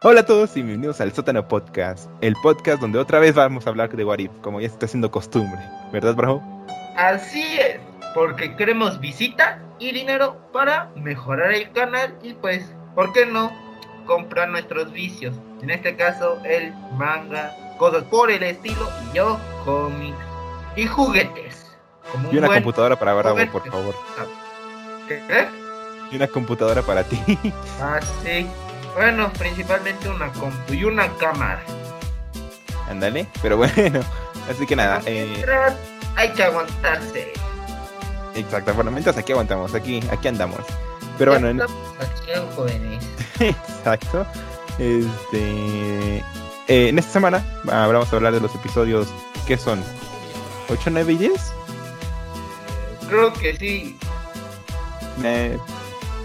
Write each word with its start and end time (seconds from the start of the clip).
Hola 0.00 0.20
a 0.20 0.26
todos 0.26 0.56
y 0.56 0.62
bienvenidos 0.62 1.00
al 1.00 1.12
Sótano 1.12 1.48
Podcast, 1.48 2.08
el 2.20 2.36
podcast 2.40 2.80
donde 2.80 3.00
otra 3.00 3.18
vez 3.18 3.34
vamos 3.34 3.66
a 3.66 3.70
hablar 3.70 3.90
de 3.90 4.04
Warif, 4.04 4.30
como 4.42 4.60
ya 4.60 4.68
se 4.68 4.74
está 4.74 4.86
haciendo 4.86 5.10
costumbre, 5.10 5.58
¿verdad, 5.92 6.14
Bravo? 6.14 6.40
Así 6.96 7.42
es, 7.58 7.80
porque 8.14 8.54
queremos 8.54 9.00
visita 9.00 9.60
y 9.80 9.90
dinero 9.90 10.36
para 10.52 10.88
mejorar 10.94 11.50
el 11.50 11.72
canal 11.72 12.16
y 12.22 12.34
pues, 12.34 12.72
¿por 12.94 13.12
qué 13.12 13.26
no? 13.26 13.50
Comprar 14.06 14.50
nuestros 14.50 14.92
vicios, 14.92 15.34
en 15.62 15.70
este 15.70 15.96
caso 15.96 16.40
el 16.44 16.72
manga, 16.96 17.52
cosas 17.76 18.04
por 18.04 18.30
el 18.30 18.44
estilo 18.44 18.88
y 19.10 19.16
yo 19.16 19.36
cómics 19.64 20.16
y 20.76 20.86
juguetes. 20.86 21.76
Como 22.12 22.32
y 22.32 22.38
una 22.38 22.46
computadora 22.46 22.96
para 22.96 23.14
Bravo, 23.14 23.38
por 23.50 23.68
favor. 23.68 23.96
¿Qué? 25.08 25.20
Y 26.12 26.14
una 26.14 26.28
computadora 26.28 26.82
para 26.82 27.02
ti. 27.02 27.18
Ah, 27.82 27.98
sí. 28.22 28.46
Bueno, 28.98 29.32
principalmente 29.34 30.08
una 30.08 30.26
compu 30.32 30.74
y 30.74 30.82
una 30.82 31.08
cámara. 31.18 31.62
Ándale, 32.90 33.28
pero 33.40 33.56
bueno, 33.56 34.00
así 34.50 34.66
que 34.66 34.74
nada. 34.74 35.00
Eh... 35.06 35.44
Hay 36.16 36.32
que 36.32 36.42
aguantarse. 36.42 37.32
Exacto, 38.34 38.74
por 38.74 38.84
lo 38.84 38.90
menos 38.90 39.16
aquí 39.16 39.30
aguantamos, 39.30 39.72
aquí, 39.72 40.02
aquí 40.10 40.26
andamos. 40.26 40.58
Pero 41.16 41.30
bueno, 41.30 41.48
en... 41.48 41.60
jóvenes. 42.56 43.04
Exacto. 43.38 44.26
Este, 44.80 46.16
eh, 46.66 46.88
en 46.88 46.98
esta 46.98 47.12
semana 47.12 47.44
vamos 47.62 48.12
a 48.12 48.16
hablar 48.16 48.32
de 48.32 48.40
los 48.40 48.52
episodios 48.56 49.06
que 49.46 49.56
son 49.56 49.80
8, 50.70 50.90
9 50.90 51.12
y 51.12 51.16
10. 51.18 51.32
Creo 53.08 53.32
que 53.32 53.56
sí. 53.56 53.96
Eh, 55.22 55.56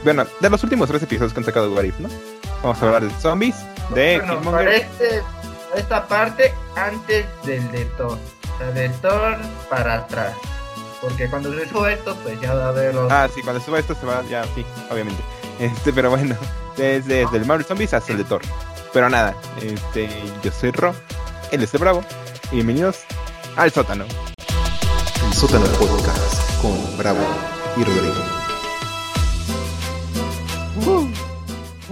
bueno, 0.04 0.26
de 0.40 0.50
los 0.50 0.64
últimos 0.64 0.90
tres 0.90 1.04
episodios 1.04 1.34
que 1.34 1.40
han 1.40 1.46
sacado 1.46 1.72
Warif, 1.72 2.00
¿no? 2.00 2.10
Vamos 2.64 2.82
a 2.82 2.86
hablar 2.86 3.04
de 3.04 3.14
zombies, 3.20 3.58
de 3.94 4.20
bueno, 4.20 4.42
para 4.42 4.74
este, 4.74 5.22
esta 5.76 6.08
parte 6.08 6.54
antes 6.78 7.26
del 7.44 7.70
de 7.74 7.84
Thor. 7.98 8.18
O 8.54 8.58
sea, 8.58 8.72
de 8.72 8.88
Thor 8.88 9.38
para 9.70 9.96
atrás. 9.96 10.34
Porque 11.02 11.30
cuando 11.30 11.54
se 11.54 11.68
suba 11.68 11.92
esto, 11.92 12.16
pues 12.24 12.40
ya 12.40 12.54
va 12.54 12.68
a 12.68 12.70
haber 12.70 12.96
los... 12.96 13.12
Ah, 13.12 13.28
sí, 13.36 13.42
cuando 13.42 13.62
suba 13.62 13.80
esto 13.80 13.94
se 13.94 14.06
va, 14.06 14.24
ya, 14.30 14.46
sí, 14.56 14.66
obviamente. 14.90 15.22
Este, 15.60 15.92
pero 15.92 16.10
bueno, 16.10 16.38
desde, 16.78 17.24
el 17.24 17.46
Marvel 17.46 17.66
Zombies 17.66 17.94
hasta 17.94 18.14
el 18.14 18.20
de 18.20 18.24
Thor. 18.24 18.42
Pero 18.94 19.10
nada, 19.10 19.36
este, 19.62 20.10
yo 20.42 20.50
soy 20.50 20.72
Ro, 20.72 20.96
él 21.52 21.64
es 21.64 21.74
el 21.74 21.82
Bravo, 21.82 22.02
y 22.50 22.56
bienvenidos 22.56 23.02
al 23.58 23.72
sótano. 23.72 24.06
El 25.28 25.34
sótano 25.34 25.66
podcast 25.66 26.62
con 26.62 26.98
Bravo 26.98 27.20
y 27.76 27.84
Rodrigo. 27.84 28.44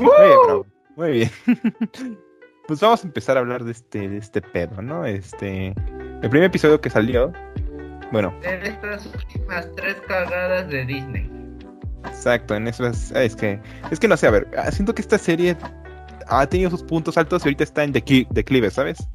Muy 0.01 0.11
bien, 0.19 0.63
Muy 0.95 1.11
bien. 1.11 2.17
pues 2.67 2.79
vamos 2.79 3.03
a 3.03 3.07
empezar 3.07 3.37
a 3.37 3.41
hablar 3.41 3.63
de 3.63 3.71
este, 3.71 4.09
de 4.09 4.17
este 4.17 4.41
pedo, 4.41 4.81
¿no? 4.81 5.05
Este. 5.05 5.73
El 6.21 6.29
primer 6.29 6.43
episodio 6.43 6.79
que 6.81 6.89
salió. 6.89 7.31
Bueno. 8.11 8.33
En 8.43 8.61
estas 8.63 9.05
últimas 9.05 9.69
tres 9.75 9.95
cagadas 10.07 10.67
de 10.69 10.85
Disney. 10.85 11.29
Exacto, 12.05 12.55
en 12.55 12.67
eso 12.67 12.85
es. 12.87 13.11
Es 13.11 13.35
que. 13.35 13.59
Es 13.91 13.99
que 13.99 14.07
no 14.07 14.17
sé, 14.17 14.27
a 14.27 14.31
ver. 14.31 14.47
Ah, 14.57 14.71
siento 14.71 14.93
que 14.93 15.01
esta 15.01 15.17
serie 15.17 15.55
ha 16.27 16.45
tenido 16.47 16.69
sus 16.69 16.83
puntos 16.83 17.17
altos 17.17 17.43
y 17.43 17.49
ahorita 17.49 17.63
está 17.63 17.83
en 17.83 17.91
declive, 17.91 18.69
¿sabes? 18.71 19.07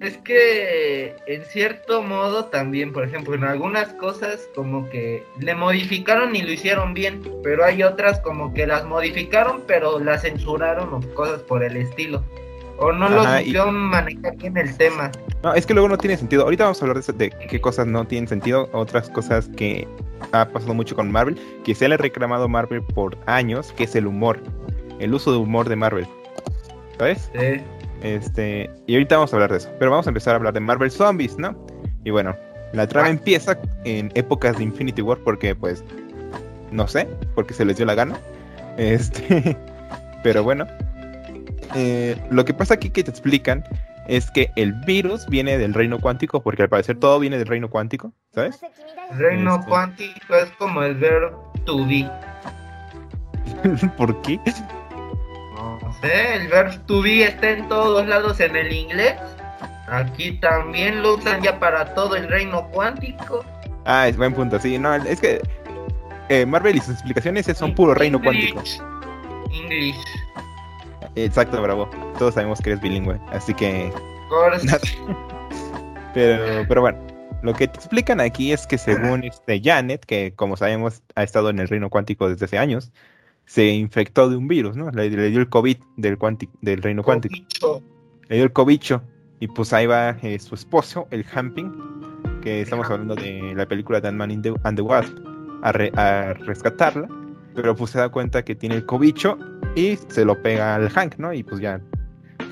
Es 0.00 0.16
que 0.18 1.16
en 1.26 1.44
cierto 1.44 2.02
modo 2.02 2.46
también, 2.46 2.92
por 2.92 3.04
ejemplo, 3.04 3.34
en 3.34 3.44
algunas 3.44 3.88
cosas 3.94 4.48
como 4.54 4.88
que 4.90 5.24
le 5.38 5.54
modificaron 5.54 6.34
y 6.34 6.42
lo 6.42 6.52
hicieron 6.52 6.94
bien, 6.94 7.22
pero 7.42 7.64
hay 7.64 7.82
otras 7.82 8.20
como 8.20 8.52
que 8.52 8.66
las 8.66 8.84
modificaron 8.84 9.62
pero 9.66 9.98
las 9.98 10.22
censuraron 10.22 10.92
o 10.92 11.00
cosas 11.14 11.42
por 11.42 11.62
el 11.62 11.76
estilo. 11.76 12.22
O 12.78 12.90
no 12.90 13.08
lo 13.08 13.22
supieron 13.22 13.74
manejar 13.76 14.36
bien 14.36 14.56
el 14.56 14.76
tema. 14.76 15.12
No, 15.42 15.54
es 15.54 15.66
que 15.66 15.74
luego 15.74 15.88
no 15.88 15.98
tiene 15.98 16.16
sentido. 16.16 16.42
Ahorita 16.42 16.64
vamos 16.64 16.82
a 16.82 16.86
hablar 16.86 17.02
de, 17.02 17.12
de, 17.12 17.30
qué 17.30 17.60
cosas 17.60 17.86
no 17.86 18.04
tienen 18.06 18.28
sentido, 18.28 18.68
otras 18.72 19.08
cosas 19.10 19.48
que 19.56 19.86
ha 20.32 20.48
pasado 20.48 20.74
mucho 20.74 20.96
con 20.96 21.10
Marvel, 21.10 21.38
que 21.64 21.74
se 21.74 21.88
le 21.88 21.94
ha 21.94 21.98
reclamado 21.98 22.48
Marvel 22.48 22.82
por 22.82 23.16
años, 23.26 23.72
que 23.72 23.84
es 23.84 23.94
el 23.94 24.06
humor, 24.06 24.40
el 24.98 25.14
uso 25.14 25.30
de 25.30 25.38
humor 25.38 25.68
de 25.68 25.76
Marvel. 25.76 26.06
¿Sabes? 26.98 27.30
Sí. 27.32 27.62
Este, 28.02 28.70
y 28.86 28.94
ahorita 28.94 29.16
vamos 29.16 29.32
a 29.32 29.36
hablar 29.36 29.50
de 29.50 29.58
eso. 29.58 29.70
Pero 29.78 29.90
vamos 29.90 30.06
a 30.06 30.10
empezar 30.10 30.34
a 30.34 30.36
hablar 30.36 30.54
de 30.54 30.60
Marvel 30.60 30.90
Zombies, 30.90 31.38
¿no? 31.38 31.56
Y 32.04 32.10
bueno, 32.10 32.36
la 32.72 32.86
trama 32.86 33.08
empieza 33.08 33.58
en 33.84 34.10
épocas 34.14 34.58
de 34.58 34.64
Infinity 34.64 35.02
War 35.02 35.18
porque, 35.18 35.54
pues, 35.54 35.84
no 36.70 36.88
sé, 36.88 37.08
porque 37.34 37.54
se 37.54 37.64
les 37.64 37.76
dio 37.76 37.86
la 37.86 37.94
gana. 37.94 38.18
Este, 38.76 39.56
pero 40.22 40.42
bueno, 40.42 40.66
eh, 41.74 42.16
lo 42.30 42.44
que 42.44 42.54
pasa 42.54 42.74
aquí 42.74 42.90
que 42.90 43.04
te 43.04 43.10
explican 43.10 43.64
es 44.08 44.30
que 44.30 44.50
el 44.56 44.72
virus 44.72 45.26
viene 45.26 45.58
del 45.58 45.74
reino 45.74 46.00
cuántico, 46.00 46.42
porque 46.42 46.62
al 46.62 46.68
parecer 46.68 46.98
todo 46.98 47.20
viene 47.20 47.38
del 47.38 47.46
reino 47.46 47.70
cuántico, 47.70 48.12
¿sabes? 48.34 48.60
reino 49.16 49.56
este. 49.56 49.68
cuántico 49.68 50.34
es 50.34 50.50
como 50.52 50.82
el 50.82 50.94
verbo 50.94 51.52
to 51.64 51.86
be. 51.86 52.10
¿Por 53.96 54.20
qué? 54.22 54.40
El 56.02 56.48
verbo 56.48 56.74
to 56.86 57.02
be 57.02 57.24
está 57.24 57.50
en 57.50 57.68
todos 57.68 58.06
lados 58.06 58.40
en 58.40 58.56
el 58.56 58.72
inglés. 58.72 59.14
Aquí 59.88 60.32
también 60.32 61.02
lo 61.02 61.16
usan 61.16 61.42
ya 61.42 61.58
para 61.58 61.94
todo 61.94 62.16
el 62.16 62.28
reino 62.28 62.68
cuántico. 62.70 63.44
Ah, 63.84 64.08
es 64.08 64.16
buen 64.16 64.32
punto, 64.32 64.58
sí, 64.58 64.78
no, 64.78 64.94
es 64.94 65.20
que 65.20 65.40
eh, 66.28 66.46
Marvel 66.46 66.76
y 66.76 66.80
sus 66.80 66.94
explicaciones 66.94 67.46
son 67.56 67.74
puro 67.74 67.94
reino 67.94 68.20
cuántico. 68.20 68.62
English. 69.52 69.96
Exacto, 71.14 71.60
bravo. 71.60 71.90
Todos 72.18 72.34
sabemos 72.34 72.60
que 72.60 72.70
eres 72.70 72.82
bilingüe, 72.82 73.20
así 73.32 73.52
que. 73.52 73.92
pero, 76.14 76.64
pero 76.66 76.80
bueno, 76.80 76.98
lo 77.42 77.52
que 77.54 77.68
te 77.68 77.76
explican 77.76 78.20
aquí 78.20 78.52
es 78.52 78.66
que 78.66 78.78
según 78.78 79.24
este 79.24 79.60
Janet, 79.62 80.04
que 80.06 80.32
como 80.34 80.56
sabemos 80.56 81.02
ha 81.16 81.22
estado 81.22 81.50
en 81.50 81.58
el 81.58 81.68
reino 81.68 81.90
cuántico 81.90 82.28
desde 82.28 82.46
hace 82.46 82.58
años, 82.58 82.92
se 83.46 83.68
infectó 83.68 84.28
de 84.28 84.36
un 84.36 84.48
virus, 84.48 84.76
¿no? 84.76 84.90
Le, 84.90 85.10
dio 85.10 85.40
el 85.40 85.48
COVID 85.48 85.76
del, 85.96 86.18
del 86.60 86.82
reino 86.82 87.02
cuántico. 87.02 87.82
Le 88.28 88.36
dio 88.36 88.44
el 88.44 88.52
cobicho. 88.52 89.02
Y 89.40 89.48
pues 89.48 89.72
ahí 89.72 89.86
va 89.86 90.10
eh, 90.22 90.38
su 90.38 90.54
esposo, 90.54 91.08
el 91.10 91.26
Hamping, 91.34 91.72
que 92.42 92.62
estamos 92.62 92.88
hablando 92.88 93.16
de 93.16 93.54
la 93.56 93.66
película 93.66 94.00
de 94.00 94.08
Ant-Man 94.08 94.30
and 94.30 94.76
the 94.76 94.82
Wasp, 94.82 95.16
a, 95.62 95.72
rescatarla. 96.34 97.08
Pero 97.54 97.74
pues 97.74 97.90
se 97.90 97.98
da 97.98 98.08
cuenta 98.08 98.44
que 98.44 98.54
tiene 98.54 98.76
el 98.76 98.86
cobicho 98.86 99.36
y 99.74 99.98
se 100.08 100.24
lo 100.24 100.40
pega 100.40 100.76
al 100.76 100.88
Hank, 100.88 101.16
¿no? 101.18 101.32
Y 101.32 101.42
pues 101.42 101.60
ya 101.60 101.80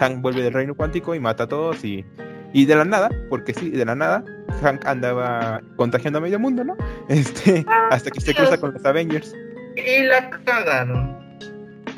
Hank 0.00 0.20
vuelve 0.20 0.42
del 0.42 0.52
reino 0.52 0.74
cuántico 0.74 1.14
y 1.14 1.20
mata 1.20 1.44
a 1.44 1.48
todos 1.48 1.84
y, 1.84 2.04
y 2.52 2.64
de 2.66 2.74
la 2.74 2.84
nada, 2.84 3.08
porque 3.28 3.54
sí, 3.54 3.70
de 3.70 3.84
la 3.84 3.94
nada, 3.94 4.24
Hank 4.60 4.84
andaba 4.86 5.62
contagiando 5.76 6.18
a 6.18 6.22
medio 6.22 6.38
mundo, 6.38 6.64
¿no? 6.64 6.76
Este, 7.08 7.64
hasta 7.90 8.10
que 8.10 8.20
se 8.20 8.34
cruza 8.34 8.58
con 8.58 8.72
los 8.72 8.84
Avengers. 8.84 9.34
Y 9.76 10.02
la 10.04 10.30
cagaron. 10.44 11.18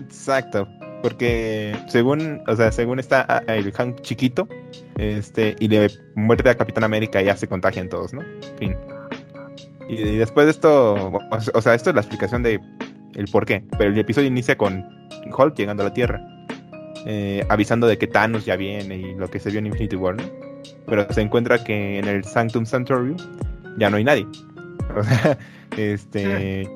Exacto. 0.00 0.68
Porque 1.02 1.76
según, 1.88 2.42
o 2.46 2.54
sea, 2.54 2.70
según 2.70 3.00
está 3.00 3.26
ah, 3.28 3.42
el 3.48 3.72
Hank 3.72 4.02
chiquito, 4.02 4.48
este, 4.96 5.56
y 5.58 5.66
le 5.66 5.90
muerte 6.14 6.48
a 6.48 6.54
Capitán 6.54 6.84
América 6.84 7.20
ya 7.20 7.36
se 7.36 7.48
contagian 7.48 7.88
todos, 7.88 8.14
¿no? 8.14 8.22
Fin. 8.58 8.76
Y, 9.88 10.16
después 10.16 10.46
de 10.46 10.52
esto, 10.52 11.12
o 11.54 11.60
sea, 11.60 11.74
esto 11.74 11.90
es 11.90 11.96
la 11.96 12.02
explicación 12.02 12.44
de 12.44 12.60
el 13.14 13.26
por 13.26 13.46
qué. 13.46 13.64
Pero 13.78 13.90
el 13.90 13.98
episodio 13.98 14.28
inicia 14.28 14.56
con 14.56 14.84
Hulk 15.36 15.56
llegando 15.56 15.82
a 15.82 15.88
la 15.88 15.94
Tierra, 15.94 16.20
eh, 17.04 17.44
avisando 17.48 17.88
de 17.88 17.98
que 17.98 18.06
Thanos 18.06 18.44
ya 18.44 18.56
viene 18.56 18.96
y 18.96 19.14
lo 19.14 19.28
que 19.28 19.40
se 19.40 19.50
vio 19.50 19.58
en 19.58 19.66
Infinity 19.66 19.96
War, 19.96 20.14
¿no? 20.14 20.24
Pero 20.86 21.12
se 21.12 21.20
encuentra 21.20 21.62
que 21.62 21.98
en 21.98 22.06
el 22.06 22.22
Sanctum 22.24 22.64
Sanctorum 22.64 23.16
ya 23.76 23.90
no 23.90 23.96
hay 23.96 24.04
nadie. 24.04 24.26
O 24.94 25.02
sea, 25.02 25.38
este. 25.78 26.68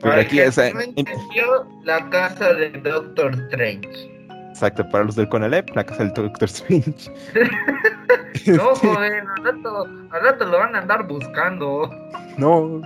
Pero 0.00 0.14
aquí, 0.14 0.40
o 0.40 0.52
sea, 0.52 0.72
la 1.84 2.10
casa 2.10 2.54
de 2.54 2.70
Doctor 2.70 3.34
Strange. 3.50 4.20
Exacto, 4.48 4.88
para 4.88 5.04
los 5.04 5.16
del 5.16 5.28
Conalep, 5.28 5.68
la 5.74 5.84
casa 5.84 6.04
del 6.04 6.12
Doctor 6.14 6.48
Strange. 6.48 7.10
no, 8.46 8.74
joven, 8.74 9.24
al 9.36 9.44
rato, 9.44 9.84
al 10.10 10.22
rato 10.22 10.46
lo 10.46 10.58
van 10.58 10.74
a 10.74 10.78
andar 10.78 11.06
buscando. 11.06 11.90
No, 12.38 12.80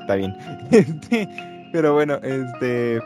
está 0.00 0.16
bien. 0.16 0.36
Este, 0.70 1.28
pero 1.72 1.94
bueno, 1.94 2.18
este. 2.22 3.00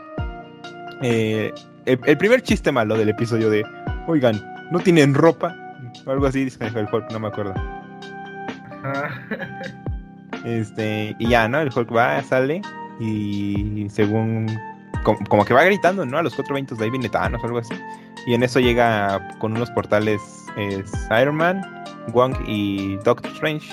Eh, 1.01 1.53
el, 1.85 2.17
primer 2.17 2.41
chiste 2.41 2.71
malo 2.71 2.97
del 2.97 3.09
episodio 3.09 3.49
de, 3.49 3.65
oigan, 4.07 4.41
¿no 4.71 4.79
tienen 4.79 5.13
ropa? 5.13 5.55
O 6.05 6.11
algo 6.11 6.27
así, 6.27 6.45
dice 6.45 6.65
el 6.65 6.87
Hulk, 6.91 7.11
no 7.11 7.19
me 7.19 7.27
acuerdo. 7.27 7.53
Este, 10.43 11.15
y 11.19 11.29
ya, 11.29 11.47
¿no? 11.47 11.61
El 11.61 11.69
Hulk 11.73 11.95
va, 11.95 12.21
sale 12.21 12.61
y 12.99 13.87
según 13.89 14.47
como, 15.03 15.45
que 15.45 15.53
va 15.53 15.63
gritando, 15.63 16.05
¿no? 16.05 16.17
A 16.17 16.23
los 16.23 16.35
cuatro 16.35 16.55
vientos 16.55 16.77
de 16.77 16.85
ahí 16.85 16.89
viene 16.89 17.09
Thanos 17.09 17.41
o 17.43 17.45
algo 17.45 17.59
así. 17.59 17.73
Y 18.25 18.33
en 18.33 18.43
eso 18.43 18.59
llega 18.59 19.27
con 19.39 19.53
unos 19.53 19.69
portales 19.71 20.21
es 20.57 20.91
Iron 21.21 21.35
Man, 21.35 21.61
Wong 22.13 22.35
y 22.47 22.95
Doctor 22.97 23.31
Strange, 23.31 23.67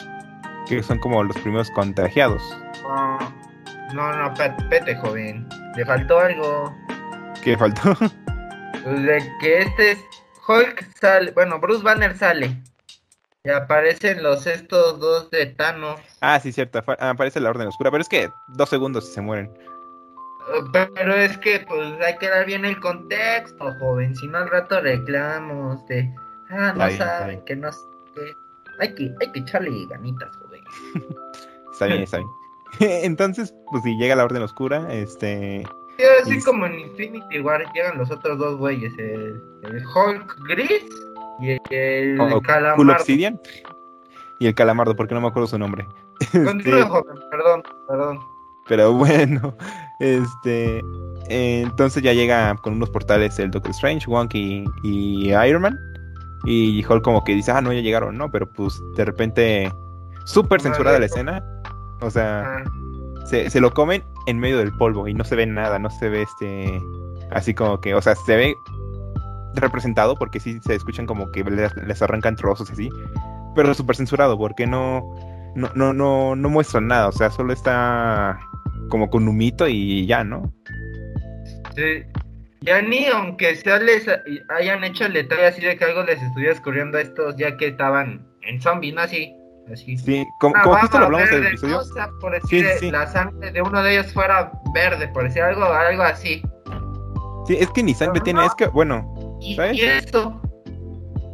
que 0.67 0.83
son 0.83 0.99
como 0.99 1.23
los 1.23 1.37
primeros 1.39 1.71
contagiados. 1.71 2.43
no, 3.95 4.13
no, 4.13 4.35
pete, 4.69 4.97
joven. 4.97 5.47
Le 5.77 5.85
faltó 5.85 6.19
algo. 6.19 6.75
¿Qué 7.43 7.57
faltó? 7.57 7.95
Pues 7.95 9.03
de 9.03 9.23
que 9.41 9.59
este 9.59 9.93
es 9.93 10.05
Hulk 10.49 10.89
sale, 11.01 11.31
bueno, 11.33 11.61
Bruce 11.61 11.83
Banner 11.83 12.17
sale. 12.17 12.61
Y 13.45 13.49
aparecen 13.51 14.23
los 14.23 14.47
estos 14.47 15.01
dos 15.01 15.31
de 15.31 15.47
Thanos. 15.47 15.99
Ah, 16.21 16.39
sí, 16.41 16.53
cierto. 16.53 16.83
Aparece 16.99 17.41
la 17.41 17.49
Orden 17.51 17.69
Oscura, 17.69 17.91
pero 17.91 18.03
es 18.03 18.09
que 18.09 18.31
dos 18.49 18.69
segundos 18.69 19.09
y 19.09 19.13
se 19.15 19.21
mueren. 19.23 19.51
Pero 20.95 21.15
es 21.15 21.39
que 21.39 21.65
pues 21.67 21.95
hay 22.05 22.19
que 22.19 22.29
dar 22.29 22.45
bien 22.45 22.65
el 22.67 22.79
contexto, 22.81 23.73
joven. 23.79 24.15
Si 24.17 24.27
no 24.27 24.39
al 24.39 24.51
rato 24.51 24.81
reclamos 24.81 25.87
de 25.87 26.13
ah, 26.51 26.75
no 26.77 26.85
está 26.87 27.21
saben 27.21 27.43
que 27.45 27.57
no 27.57 27.71
qué. 28.15 28.35
Hay 28.81 28.95
que, 28.95 29.11
hay 29.21 29.33
que 29.33 29.41
echarle 29.41 29.71
ganitas, 29.89 30.35
joven. 30.37 30.63
Está 31.73 31.87
bien, 31.87 32.03
está 32.03 32.19
bien. 32.19 32.31
Entonces, 33.05 33.55
pues 33.71 33.83
si 33.85 33.97
llega 33.97 34.17
la 34.17 34.25
Orden 34.25 34.43
Oscura, 34.43 34.93
este. 34.93 35.67
Sí, 35.97 36.05
así 36.23 36.35
Y- 36.39 36.43
como 36.43 36.67
en 36.67 36.79
Infinity 36.79 37.41
War 37.41 37.65
llegan 37.73 37.97
los 37.97 38.11
otros 38.11 38.37
dos 38.39 38.59
güeyes, 38.59 38.93
el, 38.99 39.41
el 39.63 39.83
Hulk 39.87 40.37
gris 40.47 40.85
y 41.41 41.59
el 41.71 42.21
o- 42.21 42.29
Cool 42.29 42.43
calamardo. 42.43 42.93
Obsidian 42.93 43.41
y 44.39 44.47
el 44.47 44.55
Calamardo, 44.55 44.97
porque 44.97 45.15
no 45.15 45.21
me 45.21 45.29
acuerdo 45.29 45.47
su 45.47 45.59
nombre. 45.59 45.87
Este, 46.21 46.83
joven, 46.83 47.17
perdón, 47.31 47.63
perdón. 47.89 48.19
Pero 48.69 48.93
bueno, 48.93 49.55
este. 50.01 50.79
eh, 51.29 51.63
entonces 51.63 52.03
ya 52.03 52.13
llega 52.13 52.55
con 52.63 52.75
unos 52.75 52.91
portales 52.91 53.39
el 53.39 53.51
Doctor 53.51 53.71
Strange, 53.73 54.07
Wong 54.07 54.29
y, 54.35 54.65
y 54.83 55.31
Iron 55.33 55.63
Man. 55.63 55.79
Y 56.45 56.85
Hulk 56.87 57.03
como 57.03 57.23
que 57.25 57.35
dice, 57.35 57.51
ah, 57.53 57.61
no, 57.61 57.73
ya 57.73 57.81
llegaron, 57.81 58.17
¿no? 58.17 58.31
Pero 58.31 58.51
pues 58.51 58.81
de 58.97 59.05
repente, 59.05 59.73
súper 60.25 60.61
censurada 60.63 60.99
la 60.99 61.07
escena. 61.07 61.43
O 62.01 62.11
sea, 62.11 62.45
Ah, 62.47 62.65
se, 63.27 63.51
se 63.51 63.61
lo 63.61 63.73
comen 63.75 64.03
en 64.27 64.39
medio 64.39 64.57
del 64.59 64.73
polvo 64.73 65.07
y 65.09 65.13
no 65.15 65.25
se 65.25 65.37
ve 65.37 65.45
nada, 65.47 65.79
no 65.79 65.91
se 65.91 66.09
ve 66.09 66.23
este. 66.23 66.81
Así 67.31 67.53
como 67.55 67.81
que, 67.81 67.95
o 67.95 68.01
sea, 68.01 68.15
se 68.15 68.37
ve 68.37 68.55
representado 69.55 70.17
porque 70.17 70.41
sí 70.41 70.61
se 70.65 70.75
escuchan 70.75 71.07
como 71.07 71.31
que 71.33 71.45
les, 71.45 71.75
les 71.77 72.03
arrancan 72.03 72.37
trozos 72.37 72.71
y 72.71 72.73
así. 72.73 72.91
Pero 73.55 73.75
súper 73.75 73.97
censurado 73.97 74.39
porque 74.39 74.67
no, 74.67 75.15
no, 75.55 75.71
no, 75.75 75.93
no, 75.93 76.37
no 76.37 76.49
muestran 76.49 76.87
nada, 76.87 77.09
o 77.09 77.13
sea, 77.13 77.31
solo 77.31 77.53
está 77.53 78.39
como 78.89 79.11
con 79.11 79.29
humito 79.29 79.69
y 79.69 80.07
ya, 80.07 80.25
¿no? 80.25 80.53
sí. 81.75 82.05
Ya 82.63 82.83
ni 82.83 83.07
aunque 83.07 83.57
sea 83.57 83.79
les 83.79 84.07
hayan 84.51 84.85
hecho 84.85 85.07
el 85.07 85.15
detalle 85.15 85.47
así 85.47 85.63
de 85.63 85.79
que 85.79 85.85
algo 85.85 86.03
les 86.03 86.23
estuviera 86.23 86.53
escurriendo 86.53 86.99
a 86.99 87.01
estos 87.01 87.37
ya 87.37 87.57
que 87.57 87.69
estaban 87.69 88.27
en 88.43 88.61
zombie, 88.61 88.93
¿no? 88.93 89.01
Así, 89.01 89.35
así. 89.73 89.97
Sí, 89.97 90.27
como, 90.41 90.53
Una 90.55 90.63
como 90.63 90.77
justo 90.77 90.99
lo 90.99 91.07
hablamos 91.07 91.29
en 91.31 91.35
el 91.37 91.41
verde, 91.41 91.55
episodio. 91.55 91.75
¿no? 91.77 91.81
O 91.81 91.85
sea, 91.85 92.11
por 92.21 92.33
decir, 92.33 92.67
sí, 92.73 92.79
sí. 92.81 92.91
la 92.91 93.07
sangre 93.07 93.51
de 93.51 93.63
uno 93.63 93.83
de 93.83 93.93
ellos 93.93 94.13
fuera 94.13 94.53
verde, 94.75 95.09
por 95.09 95.23
decir 95.25 95.41
algo, 95.41 95.65
algo 95.65 96.03
así. 96.03 96.43
Sí, 97.47 97.57
es 97.59 97.71
que 97.71 97.83
ni 97.83 97.95
sangre 97.95 98.21
tiene, 98.21 98.45
es 98.45 98.55
que, 98.55 98.67
bueno, 98.67 99.11
Y, 99.41 99.61
y 99.73 99.81
eso. 99.83 100.41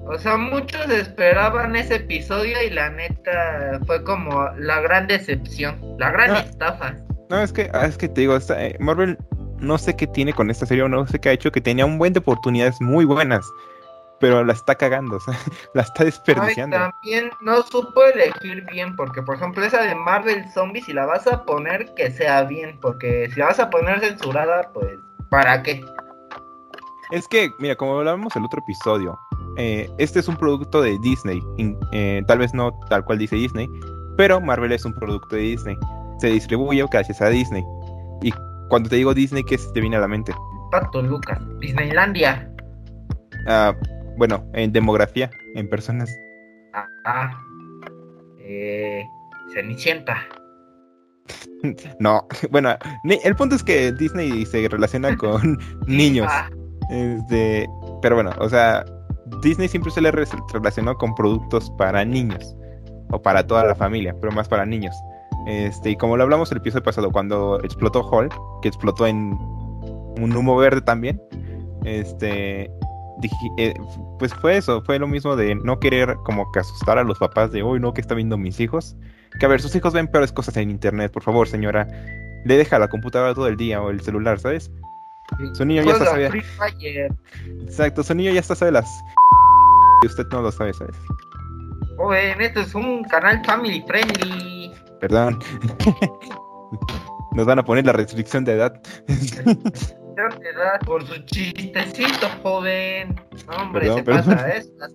O 0.09 0.17
sea, 0.19 0.37
muchos 0.37 0.89
esperaban 0.89 1.75
ese 1.75 1.97
episodio 1.97 2.57
y 2.65 2.71
la 2.71 2.91
neta 2.91 3.81
fue 3.87 4.05
como 4.05 4.49
la 4.57 4.81
gran 4.81 5.09
decepción, 5.09 5.81
la 5.99 6.13
gran 6.13 6.37
estafa. 6.37 6.95
no, 7.29 7.41
es 7.43 7.53
que, 7.53 7.69
ah, 7.75 7.87
es 7.87 7.99
que 7.99 8.09
te 8.09 8.21
digo, 8.21 8.37
esta- 8.37 8.65
eh, 8.65 8.77
Marvel 8.79 9.19
no 9.59 9.77
sé 9.79 9.97
qué 9.97 10.07
tiene 10.07 10.33
con 10.33 10.49
esta 10.49 10.65
serie, 10.67 10.89
no 10.89 11.07
sé 11.09 11.19
qué 11.19 11.31
ha 11.31 11.33
hecho, 11.33 11.51
que 11.51 11.61
tenía 11.61 11.85
un 11.87 11.99
buen 11.99 12.13
de 12.13 12.21
oportunidades 12.21 12.81
muy 12.81 13.05
buenas, 13.05 13.45
pero 14.21 14.45
la 14.45 14.53
está 14.53 14.77
cagando, 14.77 15.17
o 15.17 15.21
sea, 15.21 15.35
la 15.75 15.83
está 15.83 16.05
Ay, 16.05 16.07
desperdiciando. 16.07 16.77
también 16.77 17.31
no 17.41 17.63
supo 17.63 18.05
elegir 18.05 18.65
bien, 18.71 18.95
porque 18.95 19.23
por 19.23 19.35
ejemplo 19.37 19.65
esa 19.65 19.83
de 19.83 19.97
Marvel 19.97 20.45
Zombies, 20.53 20.85
si 20.85 20.93
la 20.93 21.05
vas 21.07 21.27
a 21.27 21.43
poner, 21.45 21.93
que 21.95 22.13
sea 22.13 22.45
bien, 22.45 22.79
porque 22.81 23.29
si 23.35 23.41
la 23.41 23.47
vas 23.47 23.59
a 23.59 23.71
poner 23.71 23.99
censurada, 23.99 24.71
pues, 24.73 24.93
¿para 25.31 25.65
qué? 25.65 25.85
Es 27.13 27.29
que, 27.29 27.51
mira, 27.59 27.77
como 27.77 27.99
hablábamos 27.99 28.35
el 28.37 28.45
otro 28.45 28.61
episodio, 28.61 29.19
eh, 29.57 29.89
este 29.99 30.19
es 30.21 30.29
un 30.29 30.37
producto 30.37 30.83
de 30.83 30.99
Disney. 30.99 31.41
in- 31.57 31.79
eh, 31.93 32.23
tal 32.27 32.39
vez 32.39 32.53
no 32.55 32.73
tal 32.89 33.05
cual 33.05 33.19
dice 33.19 33.37
Disney, 33.37 33.69
pero 34.17 34.41
Marvel 34.41 34.73
es 34.73 34.85
un 34.85 34.93
producto 34.95 35.37
de 35.37 35.43
Disney. 35.43 35.77
Se 36.19 36.29
distribuye 36.29 36.85
gracias 36.91 37.21
a 37.23 37.29
Disney. 37.29 37.65
Y 38.23 38.33
cuando 38.69 38.89
te 38.89 38.97
digo 38.97 39.15
Disney, 39.15 39.45
¿qué 39.45 39.57
se 39.59 39.71
te 39.73 39.81
viene 39.81 39.97
a 39.97 40.01
la 40.01 40.09
mente? 40.09 40.35
Pato 40.73 41.01
Lucas, 41.03 41.39
Disneylandia. 41.61 42.51
Ah, 43.47 43.73
bueno, 44.17 44.45
en 44.55 44.73
demografía, 44.73 45.31
en 45.55 45.69
personas. 45.69 46.11
Ah, 46.75 46.87
ah. 47.05 47.39
Eh, 48.41 49.05
Cenicienta. 49.55 50.17
No, 52.01 52.27
bueno, 52.51 52.71
el 53.25 53.35
punto 53.37 53.57
es 53.57 53.65
que 53.65 53.91
Disney 53.93 54.45
se 54.47 54.69
relaciona 54.69 55.17
con 55.19 55.59
niños. 55.87 56.29
Ah, 56.31 56.49
Este, 56.91 57.69
pero 58.03 58.15
bueno, 58.17 58.31
o 58.39 58.49
sea, 58.49 58.85
Disney 59.43 59.69
siempre 59.69 59.91
se 59.91 60.01
le 60.01 60.11
re- 60.11 60.25
relacionó 60.53 60.97
con 60.97 61.15
productos 61.15 61.71
para 61.79 62.05
niños 62.05 62.57
o 63.11 63.21
para 63.21 63.47
toda 63.47 63.65
la 63.65 63.75
familia, 63.75 64.15
pero 64.21 64.33
más 64.33 64.49
para 64.49 64.65
niños. 64.65 64.95
Este, 65.47 65.91
y 65.91 65.97
como 65.97 66.17
lo 66.17 66.25
hablamos 66.25 66.51
el 66.51 66.59
episodio 66.59 66.83
pasado, 66.83 67.11
cuando 67.11 67.61
explotó 67.63 68.09
Hulk, 68.09 68.35
que 68.63 68.69
explotó 68.69 69.07
en 69.07 69.37
un 70.19 70.37
humo 70.37 70.57
verde 70.57 70.81
también, 70.81 71.21
este, 71.85 72.71
dije, 73.19 73.37
eh, 73.59 73.75
pues 74.19 74.35
fue 74.35 74.57
eso, 74.57 74.83
fue 74.83 74.99
lo 74.99 75.07
mismo 75.07 75.37
de 75.37 75.55
no 75.55 75.79
querer 75.79 76.17
como 76.25 76.51
que 76.53 76.61
asustar 76.61 76.99
a 76.99 77.05
los 77.05 77.19
papás 77.19 77.53
de, 77.53 77.63
hoy 77.63 77.79
no, 77.79 77.93
que 77.93 78.01
está 78.01 78.15
viendo 78.15 78.37
mis 78.37 78.59
hijos. 78.61 78.97
Que 79.39 79.47
a 79.47 79.49
ver, 79.49 79.61
sus 79.61 79.75
hijos 79.77 79.93
ven 79.93 80.09
peores 80.09 80.33
cosas 80.33 80.57
en 80.57 80.71
internet, 80.71 81.13
por 81.13 81.23
favor, 81.23 81.47
señora. 81.47 81.87
Le 82.45 82.57
deja 82.57 82.79
la 82.79 82.89
computadora 82.89 83.35
todo 83.35 83.49
el 83.49 83.57
día 83.57 83.83
o 83.83 83.91
el 83.91 84.01
celular, 84.01 84.39
¿sabes? 84.41 84.71
Su 85.53 85.65
niño 85.65 85.83
ya. 85.83 86.31
Free 86.31 86.41
Fire. 86.43 87.09
Exacto, 87.63 88.03
su 88.03 88.15
niño 88.15 88.33
ya 88.33 88.41
está 88.41 88.55
sabe 88.55 88.73
las 88.73 88.87
y 90.03 90.07
usted 90.07 90.27
no 90.31 90.43
lo 90.43 90.53
sabe, 90.53 90.73
¿sabes? 90.73 90.97
Joven, 91.97 92.41
esto 92.41 92.61
es 92.61 92.75
un 92.75 93.05
canal 93.05 93.43
family 93.45 93.83
friendly. 93.87 94.73
Perdón. 95.01 95.39
Nos 97.33 97.47
van 97.47 97.59
a 97.59 97.65
poner 97.65 97.85
la 97.85 97.93
restricción 97.93 98.45
de 98.45 98.53
edad. 98.55 98.81
Por 100.87 101.07
su 101.07 101.23
chistecito, 101.27 102.27
joven. 102.43 103.15
No, 103.47 103.57
hombre, 103.57 103.81
Perdón, 103.83 103.99
se 103.99 104.05
perdón. 104.05 104.25
pasa 104.25 104.49
esto. 104.57 104.87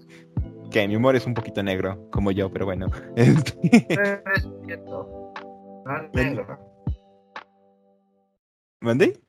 que 0.72 0.88
mi 0.88 0.96
humor 0.96 1.16
es 1.16 1.26
un 1.28 1.36
poquito 1.36 1.62
negro, 1.62 2.10
como 2.12 2.32
yo, 2.32 2.52
pero 2.52 2.66
bueno. 2.66 2.88
Es 3.16 3.36
cierto. 4.66 5.34
No, 5.86 6.10
negro. 6.14 6.60
¿Mandé? 8.80 9.20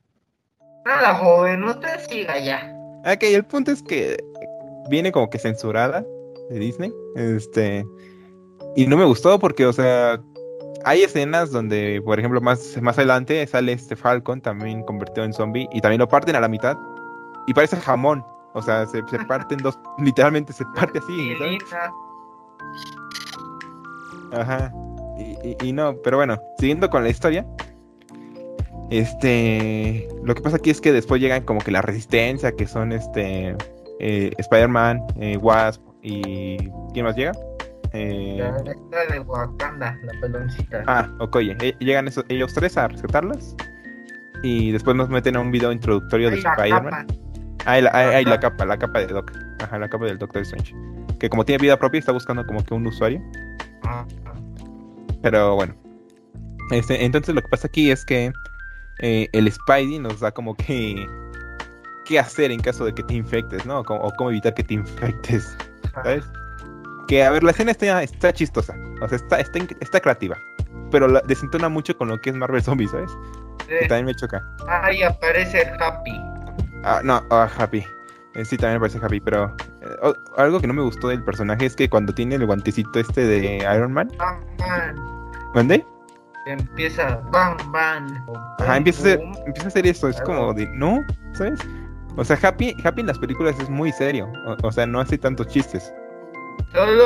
Nada, 0.85 1.15
joven, 1.15 1.63
usted 1.63 1.99
siga 2.09 2.39
ya. 2.39 2.69
Ok, 3.05 3.23
el 3.23 3.45
punto 3.45 3.71
es 3.71 3.81
que 3.83 4.17
viene 4.89 5.11
como 5.11 5.29
que 5.29 5.39
censurada 5.39 6.05
de 6.49 6.59
Disney. 6.59 6.93
Este. 7.15 7.85
Y 8.75 8.87
no 8.87 8.97
me 8.97 9.05
gustó 9.05 9.39
porque, 9.39 9.65
o 9.65 9.73
sea, 9.73 10.19
hay 10.85 11.03
escenas 11.03 11.51
donde, 11.51 12.01
por 12.03 12.19
ejemplo, 12.19 12.41
más, 12.41 12.81
más 12.81 12.97
adelante 12.97 13.45
sale 13.47 13.71
este 13.73 13.95
Falcon 13.95 14.41
también 14.41 14.83
convertido 14.83 15.23
en 15.25 15.33
zombie 15.33 15.67
y 15.71 15.79
también 15.81 15.99
lo 15.99 16.07
parten 16.07 16.35
a 16.35 16.39
la 16.41 16.47
mitad 16.47 16.75
y 17.47 17.53
parece 17.53 17.77
jamón. 17.77 18.23
O 18.53 18.61
sea, 18.61 18.85
se, 18.87 19.01
se 19.09 19.19
parte 19.27 19.55
en 19.55 19.61
dos, 19.61 19.79
literalmente 19.99 20.51
se 20.53 20.65
parte 20.75 20.99
así, 20.99 21.35
¿sabes? 21.39 21.59
Ajá. 24.33 24.71
Y, 25.17 25.37
y- 25.49 25.57
y 25.69 25.73
no, 25.73 25.95
pero 26.03 26.17
bueno, 26.17 26.37
siguiendo 26.59 26.89
con 26.89 27.03
la 27.03 27.09
historia. 27.09 27.45
Este. 28.93 30.07
Lo 30.23 30.35
que 30.35 30.41
pasa 30.41 30.57
aquí 30.57 30.69
es 30.69 30.79
que 30.79 30.91
después 30.91 31.19
llegan 31.19 31.43
como 31.43 31.59
que 31.61 31.71
la 31.71 31.81
resistencia, 31.81 32.51
que 32.51 32.67
son 32.67 32.91
este. 32.91 33.55
eh, 33.99 34.31
Spider-Man, 34.37 35.01
eh, 35.19 35.37
Wasp 35.37 35.81
y. 36.03 36.57
¿Quién 36.93 37.05
más 37.05 37.15
llega? 37.15 37.31
Eh, 37.93 38.37
la 38.91 39.05
de 39.13 39.19
Wakanda, 39.19 39.97
la 40.03 40.19
peloncita. 40.21 40.83
ah. 40.87 41.07
Eh, 41.61 41.75
llegan 41.79 42.07
esos- 42.07 42.25
ellos 42.29 42.53
tres 42.53 42.77
a 42.77 42.87
rescatarlas. 42.87 43.55
Y 44.43 44.71
después 44.71 44.95
nos 44.95 45.09
meten 45.09 45.37
a 45.37 45.39
un 45.39 45.51
video 45.51 45.71
introductorio 45.71 46.29
de 46.29 46.37
Spider-Man. 46.37 47.07
Ah, 47.65 47.79
la, 47.79 47.89
ah, 47.91 48.21
la 48.21 48.39
capa, 48.39 48.65
la 48.65 48.77
capa 48.77 48.99
de 48.99 49.07
Doc. 49.07 49.31
Ajá, 49.63 49.79
la 49.79 49.87
capa 49.89 50.05
del 50.05 50.17
Doctor 50.17 50.41
Strange. 50.41 50.75
Que 51.19 51.29
como 51.29 51.45
tiene 51.45 51.61
vida 51.61 51.77
propia, 51.79 51.99
está 51.99 52.11
buscando 52.11 52.45
como 52.45 52.63
que 52.63 52.73
un 52.73 52.85
usuario. 52.85 53.21
Pero 55.21 55.55
bueno. 55.55 55.73
Este, 56.71 57.05
entonces 57.05 57.33
lo 57.33 57.41
que 57.41 57.47
pasa 57.47 57.67
aquí 57.67 57.89
es 57.91 58.03
que 58.05 58.31
eh, 58.99 59.27
el 59.33 59.51
Spidey 59.51 59.99
nos 59.99 60.19
da 60.19 60.31
como 60.31 60.55
que 60.55 61.07
qué 62.05 62.19
hacer 62.19 62.51
en 62.51 62.59
caso 62.59 62.85
de 62.85 62.93
que 62.93 63.03
te 63.03 63.13
infectes, 63.15 63.65
¿no? 63.65 63.79
O 63.79 63.83
cómo, 63.83 64.01
o 64.01 64.11
cómo 64.17 64.29
evitar 64.29 64.53
que 64.53 64.63
te 64.63 64.73
infectes, 64.75 65.57
¿sabes? 65.93 66.23
Que 67.07 67.23
a 67.23 67.31
ver, 67.31 67.43
la 67.43 67.51
escena 67.51 67.71
está, 67.71 68.01
está 68.03 68.33
chistosa, 68.33 68.75
o 69.01 69.07
sea, 69.07 69.15
está, 69.17 69.39
está, 69.39 69.59
está 69.79 69.99
creativa, 69.99 70.37
pero 70.91 71.07
la, 71.07 71.21
desentona 71.21 71.69
mucho 71.69 71.97
con 71.97 72.07
lo 72.07 72.19
que 72.19 72.29
es 72.29 72.35
Marvel 72.35 72.61
Zombies, 72.63 72.91
¿sabes? 72.91 73.11
Que 73.67 73.87
también 73.87 74.05
me 74.07 74.15
choca. 74.15 74.41
Ahí 74.67 75.01
aparece 75.03 75.65
Happy. 75.79 76.19
Ah, 76.83 77.01
no, 77.03 77.23
ah, 77.29 77.49
Happy. 77.57 77.83
Eh, 78.35 78.43
sí, 78.45 78.57
también 78.57 78.81
me 78.81 78.87
parece 78.87 79.05
Happy, 79.05 79.19
pero 79.19 79.55
eh, 79.81 79.87
o- 80.01 80.15
algo 80.37 80.59
que 80.59 80.67
no 80.67 80.73
me 80.73 80.81
gustó 80.81 81.07
del 81.07 81.23
personaje 81.23 81.65
es 81.65 81.75
que 81.75 81.89
cuando 81.89 82.13
tiene 82.13 82.35
el 82.35 82.45
guantecito 82.45 82.99
este 82.99 83.25
de 83.25 83.57
Iron 83.57 83.93
Man, 83.93 84.09
Bam, 84.17 84.39
bam. 85.53 85.83
Empieza 86.45 87.21
bam, 87.31 87.55
bam. 87.71 88.25
Ajá, 88.59 88.77
empieza 88.77 89.13
a 89.13 89.17
Boom. 89.17 89.33
empieza 89.45 89.63
a 89.65 89.67
hacer 89.69 89.87
esto, 89.87 90.09
es 90.09 90.19
como 90.21 90.53
de, 90.53 90.67
no, 90.67 90.99
¿sabes? 91.33 91.59
O 92.17 92.23
sea, 92.23 92.37
Happy, 92.43 92.75
Happy 92.83 93.01
en 93.01 93.07
las 93.07 93.17
películas 93.17 93.57
es 93.59 93.69
muy 93.69 93.91
serio. 93.91 94.31
O, 94.45 94.67
o 94.67 94.71
sea, 94.71 94.85
no 94.85 94.99
hace 94.99 95.17
tantos 95.17 95.47
chistes. 95.47 95.93
Solo 96.73 97.05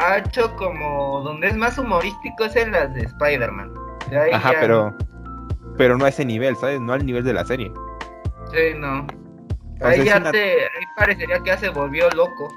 ha 0.00 0.18
hecho 0.18 0.54
como 0.56 1.20
donde 1.22 1.48
es 1.48 1.56
más 1.56 1.78
humorístico 1.78 2.44
es 2.44 2.54
en 2.56 2.72
las 2.72 2.92
de 2.94 3.02
Spider-Man. 3.02 3.72
Ajá, 4.32 4.52
ya 4.52 4.60
pero. 4.60 4.94
Pero 5.76 5.96
no 5.98 6.04
a 6.04 6.08
ese 6.08 6.24
nivel, 6.24 6.54
¿sabes? 6.56 6.80
No 6.80 6.92
al 6.92 7.04
nivel 7.04 7.24
de 7.24 7.32
la 7.32 7.44
serie. 7.44 7.72
Sí, 8.52 8.76
no. 8.78 9.06
O 9.80 9.86
Ahí 9.86 9.96
sea, 9.96 10.04
ya 10.04 10.16
una- 10.18 10.30
te. 10.30 10.52
Ahí 10.66 10.84
parecería 10.96 11.38
que 11.40 11.46
ya 11.50 11.58
se 11.58 11.68
volvió 11.70 12.08
loco. 12.10 12.48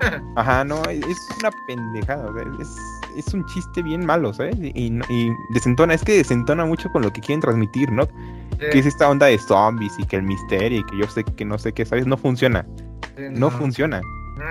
Ajá, 0.36 0.64
no, 0.64 0.82
es 0.84 1.28
una 1.40 1.50
pendejada. 1.66 2.26
o 2.30 2.34
sea, 2.34 2.44
es, 2.60 2.76
es 3.16 3.34
un 3.34 3.44
chiste 3.46 3.82
bien 3.82 4.04
malo, 4.04 4.32
¿sabes? 4.32 4.56
Y, 4.60 4.72
y, 5.08 5.32
desentona, 5.54 5.94
es 5.94 6.02
que 6.04 6.16
desentona 6.18 6.64
mucho 6.64 6.90
con 6.90 7.02
lo 7.02 7.12
que 7.12 7.20
quieren 7.20 7.40
transmitir, 7.40 7.90
¿no? 7.92 8.04
Sí, 8.04 8.66
Que 8.72 8.78
es 8.78 8.86
esta 8.86 9.08
onda 9.08 9.26
de 9.26 9.38
zombies 9.38 9.92
y 9.98 10.06
que 10.06 10.16
el 10.16 10.22
misterio 10.22 10.80
y 10.80 10.84
que 10.84 10.98
yo 10.98 11.06
sé 11.08 11.24
que 11.24 11.44
no 11.44 11.58
sé 11.58 11.72
qué, 11.72 11.84
¿sabes? 11.84 12.06
No 12.06 12.16
funciona. 12.16 12.66
sí, 13.16 13.22
No 13.30 13.50
funciona. 13.50 14.00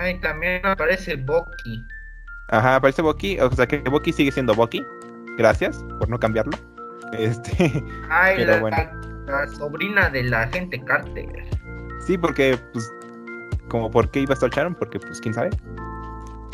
Ay, 0.00 0.18
también 0.20 0.64
aparece 0.66 1.16
Bucky. 1.16 1.82
Ajá, 2.48 2.80
parece 2.80 3.02
Bucky, 3.02 3.38
o 3.40 3.50
sea 3.52 3.66
que 3.66 3.78
Bucky 3.78 4.12
sigue 4.12 4.32
siendo 4.32 4.54
Bucky. 4.54 4.82
Gracias 5.38 5.84
por 5.98 6.08
no 6.08 6.18
cambiarlo. 6.18 6.56
Este, 7.12 7.84
Ay, 8.10 8.34
Pero 8.38 8.52
la, 8.52 8.60
bueno. 8.60 8.76
la 9.26 9.46
sobrina 9.48 10.08
del 10.10 10.32
agente 10.34 10.82
Carter. 10.84 11.26
sí, 12.06 12.16
porque, 12.18 12.58
pues, 12.72 12.90
como 13.68 13.90
por 13.90 14.10
qué 14.10 14.20
iba 14.20 14.32
a 14.32 14.34
estar 14.34 14.50
Sharon, 14.50 14.74
porque, 14.74 14.98
pues, 14.98 15.20
quién 15.20 15.34
sabe. 15.34 15.50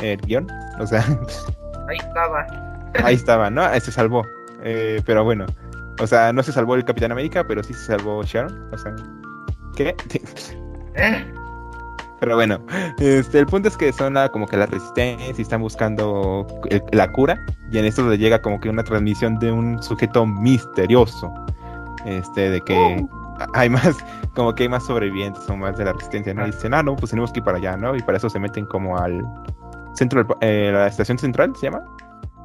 El 0.03 0.21
guion, 0.23 0.47
o 0.81 0.87
sea, 0.87 1.05
Ahí 1.89 1.97
estaba. 1.99 2.47
ahí 3.05 3.15
estaba, 3.15 3.51
¿no? 3.51 3.63
Se 3.81 3.93
salvó. 3.93 4.25
Eh, 4.65 5.01
pero 5.07 5.25
bueno, 5.25 5.47
o 6.01 6.07
sea, 6.07 6.33
no 6.33 6.43
se 6.43 6.53
salvó 6.53 6.75
el 6.77 6.85
Capitán 6.85 7.13
América, 7.13 7.45
pero 7.47 7.63
sí 7.63 7.75
se 7.75 7.87
salvó 7.87 8.23
Sharon, 8.23 8.69
o 8.73 8.79
sea, 8.79 8.95
¿qué? 9.77 9.95
¿Eh? 10.95 11.33
Pero 12.21 12.37
bueno, 12.37 12.61
este, 13.01 13.41
el 13.41 13.47
punto 13.47 13.67
es 13.67 13.77
que 13.77 13.93
son 13.93 14.15
la- 14.15 14.29
como 14.29 14.47
que 14.47 14.57
la 14.57 14.67
resistencia 14.67 15.35
y 15.37 15.43
están 15.43 15.61
buscando 15.61 16.47
el- 16.71 16.81
la 16.93 17.11
cura. 17.11 17.37
Y 17.73 17.79
en 17.79 17.85
esto 17.85 18.09
le 18.09 18.17
llega 18.17 18.41
como 18.41 18.61
que 18.61 18.69
una 18.69 18.85
transmisión 18.85 19.41
de 19.41 19.51
un 19.51 19.83
sujeto 19.83 20.25
misterioso. 20.25 21.35
Este, 22.07 22.49
de 22.51 22.61
que 22.61 23.05
hay 23.55 23.69
más, 23.69 23.97
como 24.35 24.55
que 24.55 24.65
hay 24.65 24.69
más 24.69 24.87
sobrevivientes 24.87 25.49
o 25.49 25.57
más 25.57 25.77
de 25.77 25.85
la 25.85 25.93
resistencia, 25.93 26.33
¿no? 26.35 26.47
Y 26.47 26.51
dicen, 26.51 26.75
ah, 26.75 26.83
no, 26.83 26.97
pues 26.97 27.11
tenemos 27.11 27.33
que 27.33 27.41
ir 27.41 27.45
para 27.45 27.59
allá, 27.59 27.77
¿no? 27.77 27.95
Y 27.95 28.03
para 28.03 28.19
eso 28.19 28.31
se 28.31 28.39
meten 28.39 28.67
como 28.67 28.99
al 28.99 29.23
centro, 29.95 30.27
eh, 30.41 30.71
la 30.73 30.87
estación 30.87 31.19
central, 31.19 31.55
¿se 31.57 31.67
llama? 31.71 31.85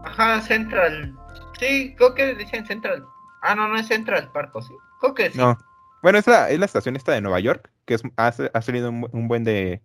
Ajá, 0.04 0.42
Central. 0.42 1.16
Sí, 1.60 1.94
creo 1.98 2.14
que 2.14 2.36
dicen 2.36 2.66
Central. 2.66 3.06
Ah, 3.42 3.56
no, 3.56 3.68
no 3.68 3.78
es 3.78 3.88
Central 3.88 4.30
Park, 4.32 4.52
¿o 4.54 4.62
¿sí? 4.62 4.74
Creo 5.00 5.14
que 5.14 5.32
sí. 5.32 5.38
No. 5.38 5.58
Bueno, 6.02 6.20
es 6.20 6.28
la, 6.28 6.50
es 6.50 6.60
la 6.60 6.66
estación 6.66 6.96
esta 6.96 7.12
de 7.12 7.22
Nueva 7.22 7.40
York, 7.40 7.70
que 7.86 7.96
es, 7.96 8.04
ha, 8.18 8.28
ha 8.28 8.62
salido 8.62 8.90
un, 8.90 9.08
un 9.12 9.28
buen 9.28 9.44
de, 9.44 9.82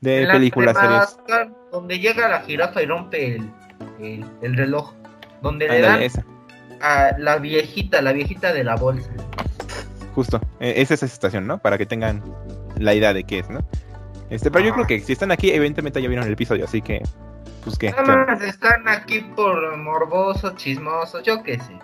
de 0.00 0.24
la 0.26 0.34
películas, 0.34 0.76
series. 0.76 1.18
Donde 1.70 1.98
llega 1.98 2.28
la 2.28 2.40
jirafa 2.40 2.82
y 2.82 2.86
rompe 2.86 3.36
el, 3.36 3.50
el, 4.00 4.24
el 4.42 4.56
reloj. 4.56 4.94
Donde 5.42 5.68
le 5.68 5.80
dan 5.80 6.02
esa. 6.02 6.24
a 6.80 7.12
la 7.18 7.36
viejita, 7.36 8.00
la 8.02 8.12
viejita 8.12 8.52
de 8.52 8.64
la 8.64 8.76
bolsa. 8.76 9.10
Justo, 10.14 10.40
esa 10.60 10.94
es 10.94 11.02
esa 11.02 11.06
estación, 11.06 11.46
¿no? 11.46 11.58
Para 11.58 11.78
que 11.78 11.86
tengan 11.86 12.22
la 12.76 12.94
idea 12.94 13.14
de 13.14 13.24
qué 13.24 13.40
es, 13.40 13.50
¿no? 13.50 13.60
Este, 14.30 14.50
pero 14.50 14.64
yo 14.64 14.72
creo 14.74 14.86
que 14.86 15.00
si 15.00 15.12
están 15.12 15.30
aquí, 15.30 15.50
evidentemente 15.50 16.00
ya 16.00 16.08
vieron 16.08 16.26
el 16.26 16.32
episodio, 16.32 16.64
así 16.64 16.80
que, 16.80 17.02
pues 17.64 17.78
qué. 17.78 17.92
¿Qué 17.92 18.02
Nada 18.02 18.26
más 18.26 18.42
están 18.42 18.88
aquí 18.88 19.20
por 19.20 19.76
morbosos, 19.76 20.54
chismosos, 20.56 21.22
yo 21.22 21.42
qué 21.42 21.58
sé. 21.58 21.78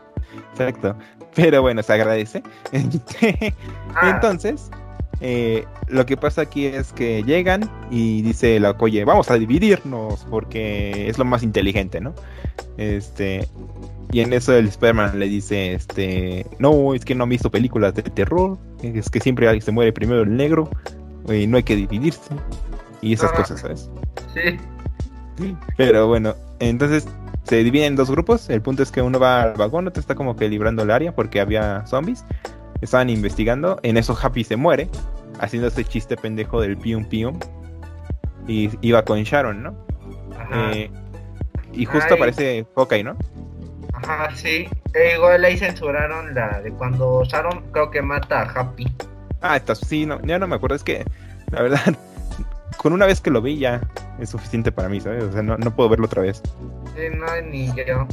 Exacto. 0.52 0.96
Pero 1.34 1.62
bueno, 1.62 1.82
se 1.82 1.92
agradece. 1.92 2.42
Ah, 3.94 4.10
Entonces, 4.10 4.70
eh, 5.20 5.64
lo 5.88 6.06
que 6.06 6.16
pasa 6.16 6.42
aquí 6.42 6.66
es 6.66 6.92
que 6.92 7.22
llegan 7.24 7.68
y 7.90 8.22
dice 8.22 8.58
la 8.60 8.70
Okoye, 8.70 9.04
vamos 9.04 9.30
a 9.30 9.34
dividirnos 9.34 10.26
porque 10.30 11.08
es 11.08 11.18
lo 11.18 11.24
más 11.24 11.42
inteligente, 11.42 12.00
¿no? 12.00 12.14
Este, 12.76 13.46
y 14.12 14.20
en 14.20 14.32
eso 14.32 14.54
el 14.54 14.68
Spider-Man 14.68 15.18
le 15.18 15.26
dice, 15.26 15.74
este, 15.74 16.46
no, 16.58 16.94
es 16.94 17.04
que 17.04 17.14
no 17.14 17.24
han 17.24 17.30
visto 17.30 17.50
películas 17.50 17.94
de 17.94 18.02
terror, 18.02 18.58
es 18.82 19.10
que 19.10 19.20
siempre 19.20 19.60
se 19.60 19.72
muere 19.72 19.92
primero 19.92 20.22
el 20.22 20.36
negro, 20.36 20.70
y 21.28 21.46
no 21.46 21.56
hay 21.56 21.62
que 21.62 21.76
dividirse, 21.76 22.20
y 23.02 23.12
esas 23.12 23.32
Ah. 23.32 23.36
cosas, 23.36 23.60
¿sabes? 23.60 23.90
sí. 24.34 24.58
Pero 25.76 26.08
bueno, 26.08 26.34
entonces 26.58 27.06
se 27.44 27.62
dividen 27.62 27.86
en 27.86 27.96
dos 27.96 28.10
grupos. 28.10 28.50
El 28.50 28.60
punto 28.60 28.82
es 28.82 28.90
que 28.90 29.02
uno 29.02 29.20
va 29.20 29.42
al 29.42 29.54
vagón, 29.54 29.86
otro 29.86 30.00
está 30.00 30.14
como 30.14 30.36
que 30.36 30.48
librando 30.48 30.82
el 30.82 30.90
área 30.90 31.14
porque 31.14 31.40
había 31.40 31.86
zombies. 31.86 32.24
Estaban 32.80 33.10
investigando. 33.10 33.78
En 33.82 33.96
eso 33.96 34.16
Happy 34.20 34.44
se 34.44 34.56
muere, 34.56 34.88
haciendo 35.40 35.68
ese 35.68 35.84
chiste 35.84 36.16
pendejo 36.16 36.60
del 36.60 36.76
pium 36.76 37.04
pium. 37.04 37.38
Y 38.46 38.70
iba 38.80 39.04
con 39.04 39.22
Sharon, 39.22 39.62
¿no? 39.62 39.74
Ajá, 40.38 40.72
Eh, 40.72 40.90
y 41.74 41.84
justo 41.84 42.06
Ay. 42.10 42.16
aparece 42.16 42.66
Hawkeye, 42.74 43.04
¿no? 43.04 43.16
ajá, 43.92 44.30
sí. 44.34 44.68
Igual 45.16 45.44
ahí 45.44 45.56
censuraron 45.58 46.34
la 46.34 46.60
de 46.60 46.70
cuando 46.72 47.22
Sharon 47.24 47.64
creo 47.72 47.90
que 47.90 48.00
mata 48.00 48.42
a 48.42 48.60
Happy. 48.60 48.86
Ah, 49.40 49.56
está, 49.56 49.74
sí, 49.74 50.06
no, 50.06 50.20
ya 50.22 50.38
no 50.38 50.46
me 50.46 50.56
acuerdo. 50.56 50.76
Es 50.76 50.82
que, 50.84 51.04
la 51.50 51.62
verdad, 51.62 51.94
con 52.78 52.92
una 52.92 53.06
vez 53.06 53.20
que 53.20 53.30
lo 53.30 53.42
vi 53.42 53.58
ya 53.58 53.80
es 54.18 54.30
suficiente 54.30 54.72
para 54.72 54.88
mí, 54.88 55.00
¿sabes? 55.00 55.24
O 55.24 55.32
sea, 55.32 55.42
no, 55.42 55.56
no 55.58 55.74
puedo 55.74 55.88
verlo 55.90 56.06
otra 56.06 56.22
vez. 56.22 56.42
Sí, 56.96 57.02
no, 57.14 57.26
ni 57.50 57.66
yo. 57.68 58.06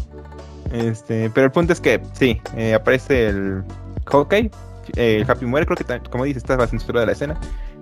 Este, 0.73 1.29
pero 1.29 1.45
el 1.45 1.51
punto 1.51 1.71
es 1.73 1.79
que 1.79 2.01
sí, 2.13 2.41
eh, 2.57 2.73
aparece 2.73 3.27
el 3.27 3.63
Hawkeye, 4.05 4.51
eh, 4.95 5.17
el 5.21 5.29
Happy 5.29 5.45
muere, 5.45 5.65
creo 5.65 5.77
que 5.77 6.09
como 6.09 6.23
dices, 6.25 6.43
está 6.43 6.55
bastante 6.55 6.81
censurada 6.83 7.05
la 7.05 7.11
escena. 7.13 7.37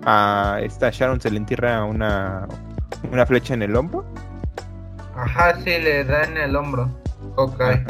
A 0.06 0.58
esta 0.62 0.90
Sharon 0.90 1.20
se 1.20 1.30
le 1.30 1.36
entierra 1.38 1.84
una, 1.84 2.46
una 3.10 3.26
flecha 3.26 3.54
en 3.54 3.62
el 3.62 3.74
hombro. 3.76 4.04
Ajá, 5.16 5.54
sí, 5.58 5.64
le 5.78 6.04
da 6.04 6.24
en 6.24 6.36
el 6.36 6.56
hombro. 6.56 6.90
Ok. 7.36 7.60
Ajá. 7.60 7.84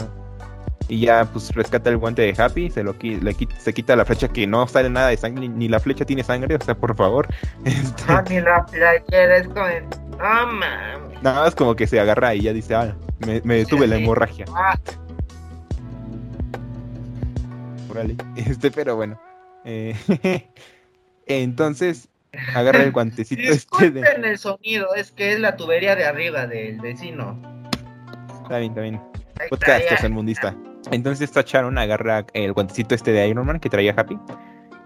Y 0.87 1.01
ya 1.01 1.25
pues 1.25 1.51
rescata 1.55 1.89
el 1.89 1.97
guante 1.97 2.21
de 2.21 2.35
Happy, 2.41 2.71
se 2.71 2.83
lo 2.85 2.95
qui- 2.99 3.19
le 3.21 3.33
quita, 3.33 3.59
se 3.59 3.73
quita 3.73 3.97
la 3.97 4.05
flecha 4.05 4.29
que 4.29 4.47
no 4.47 4.67
sale 4.67 4.91
nada 4.91 5.09
de 5.09 5.17
sangre, 5.17 5.49
ni, 5.49 5.67
la 5.67 5.81
flecha 5.81 6.05
tiene 6.05 6.23
sangre, 6.23 6.57
o 6.57 6.61
sea, 6.63 6.75
por 6.75 6.95
favor. 6.95 7.27
Este, 7.65 8.03
Ah, 8.07 8.23
ni 8.29 8.39
la 8.41 8.67
playera 8.67 9.37
es 9.39 9.49
como. 9.49 9.65
de, 9.65 9.81
No 9.81 10.47
mames. 10.47 11.23
nada 11.23 11.45
más 11.45 11.55
como 11.55 11.75
que 11.75 11.87
se 11.87 11.99
agarra 11.99 12.35
y 12.35 12.43
ya 12.43 12.53
dice, 12.53 12.75
ah, 12.75 12.95
me, 13.27 13.41
me 13.45 13.57
detuve 13.57 13.87
la 13.87 13.97
sí. 13.97 14.03
hemorragia. 14.03 14.45
Órale. 17.95 18.17
Este, 18.37 18.71
pero 18.71 18.97
bueno. 18.97 19.21
Eh, 19.65 19.95
entonces, 21.27 22.09
agarra 22.55 22.83
el 22.83 22.93
guantecito 22.93 23.41
este 23.43 23.91
de. 23.91 24.01
disculpen 24.01 24.25
el 24.25 24.39
sonido, 24.39 24.95
es 24.95 25.13
que 25.13 25.33
es 25.33 25.41
la 25.41 25.57
tubería 25.57 25.97
de 25.97 26.05
arriba 26.05 26.47
del 26.47 26.81
vecino. 26.81 27.41
Está 28.43 28.59
bien, 28.59 28.73
está 28.73 28.83
bien. 28.83 29.01
Podcast 29.49 29.53
está, 29.53 29.79
ya. 29.79 29.89
tercermundista. 29.89 30.57
Entonces 30.91 31.29
esta 31.29 31.43
Sharon 31.43 31.79
agarra 31.79 32.27
el 32.35 32.53
guantecito 32.53 32.95
este 32.95 33.13
de 33.13 33.27
Iron 33.29 33.47
Man 33.47 33.59
que 33.59 33.71
traía 33.71 33.95
Happy. 33.97 34.19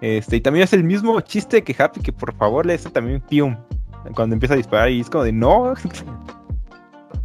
Este, 0.00 0.36
y 0.36 0.40
también 0.40 0.62
hace 0.62 0.76
el 0.76 0.84
mismo 0.84 1.20
chiste 1.20 1.62
que 1.64 1.74
Happy, 1.76 2.00
que 2.00 2.12
por 2.12 2.34
favor 2.36 2.64
le 2.64 2.74
hace 2.74 2.88
también 2.90 3.20
pium. 3.20 3.56
Cuando 4.14 4.34
empieza 4.34 4.54
a 4.54 4.56
disparar 4.56 4.90
y 4.90 5.00
es 5.00 5.10
como 5.10 5.24
de 5.24 5.32
no. 5.32 5.74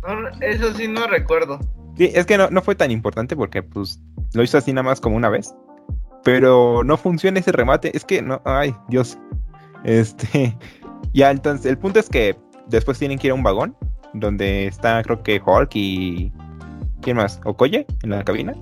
No, 0.01 0.29
eso 0.41 0.73
sí 0.73 0.87
no 0.87 1.05
recuerdo. 1.07 1.59
Sí, 1.97 2.09
es 2.13 2.25
que 2.25 2.37
no, 2.37 2.49
no 2.49 2.61
fue 2.63 2.73
tan 2.73 2.89
importante 2.89 3.35
porque 3.35 3.61
pues 3.61 3.99
lo 4.33 4.41
hizo 4.41 4.57
así 4.57 4.73
nada 4.73 4.83
más 4.83 4.99
como 4.99 5.15
una 5.15 5.29
vez. 5.29 5.53
Pero 6.23 6.83
no 6.83 6.97
funciona 6.97 7.39
ese 7.39 7.51
remate. 7.51 7.95
Es 7.95 8.05
que 8.05 8.21
no, 8.21 8.41
ay, 8.45 8.75
Dios. 8.89 9.17
Este, 9.83 10.57
ya 11.13 11.31
entonces, 11.31 11.65
el 11.65 11.77
punto 11.77 11.99
es 11.99 12.09
que 12.09 12.35
después 12.67 12.97
tienen 12.97 13.19
que 13.19 13.27
ir 13.27 13.31
a 13.31 13.35
un 13.35 13.43
vagón 13.43 13.75
donde 14.13 14.67
está 14.67 15.01
creo 15.03 15.21
que 15.23 15.41
Hulk 15.43 15.71
y... 15.75 16.31
¿Quién 17.01 17.17
más? 17.17 17.41
¿Okoye? 17.43 17.85
En 18.03 18.11
la 18.11 18.23
cabina. 18.23 18.53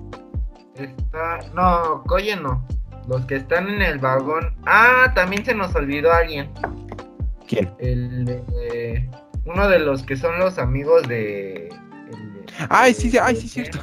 Está... 0.75 1.39
No, 1.53 2.03
Coye 2.07 2.35
no. 2.35 2.65
Los 3.07 3.25
que 3.25 3.35
están 3.35 3.67
en 3.67 3.81
el 3.81 3.99
vagón. 3.99 4.55
Ah, 4.65 5.11
también 5.13 5.43
se 5.45 5.53
nos 5.53 5.75
olvidó 5.75 6.11
alguien. 6.11 6.49
¿Quién? 7.47 7.71
El 7.79 8.25
de- 8.25 9.09
Uno 9.45 9.67
de 9.67 9.79
los 9.79 10.03
que 10.03 10.15
son 10.15 10.39
los 10.39 10.57
amigos 10.57 11.07
de. 11.07 11.67
el 11.67 12.33
de- 12.33 12.45
Ay, 12.69 12.93
sí, 12.93 13.11
sí, 13.11 13.17
ay, 13.19 13.35
sí, 13.35 13.47
cierto. 13.47 13.79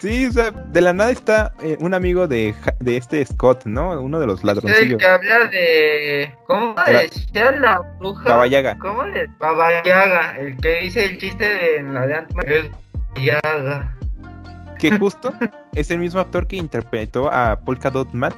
Sí, 0.00 0.26
o 0.26 0.32
sea, 0.32 0.50
de 0.50 0.80
la 0.80 0.92
nada 0.94 1.10
está 1.10 1.52
eh, 1.62 1.76
un 1.78 1.92
amigo 1.92 2.26
de, 2.26 2.54
de 2.80 2.96
este 2.96 3.22
Scott, 3.26 3.66
¿no? 3.66 4.00
Uno 4.00 4.18
de 4.18 4.26
los 4.26 4.40
El 4.40 4.46
ladroncillos. 4.46 4.98
que 4.98 5.06
habla 5.06 5.38
de. 5.48 6.34
¿Cómo 6.46 6.74
decía 6.86 7.50
la 7.52 7.80
bruja? 7.98 8.24
Baba 8.30 8.46
Yaga. 8.46 8.78
¿Cómo 8.78 9.04
le.? 9.04 9.26
Baba 9.38 9.82
Yaga. 9.84 10.36
El 10.38 10.56
que 10.56 10.80
dice 10.80 11.04
el 11.04 11.18
chiste 11.18 11.44
de 11.44 11.82
la 11.82 12.06
de 12.06 12.14
Ant-Man. 12.14 12.46
Es 12.48 12.70
Yaga. 13.22 13.94
Que 14.78 14.90
justo 14.98 15.34
es 15.74 15.90
el 15.90 15.98
mismo 15.98 16.20
actor 16.20 16.46
que 16.46 16.56
interpretó 16.56 17.30
a 17.30 17.60
Polka 17.60 17.90
Dot 17.90 18.10
Man, 18.14 18.32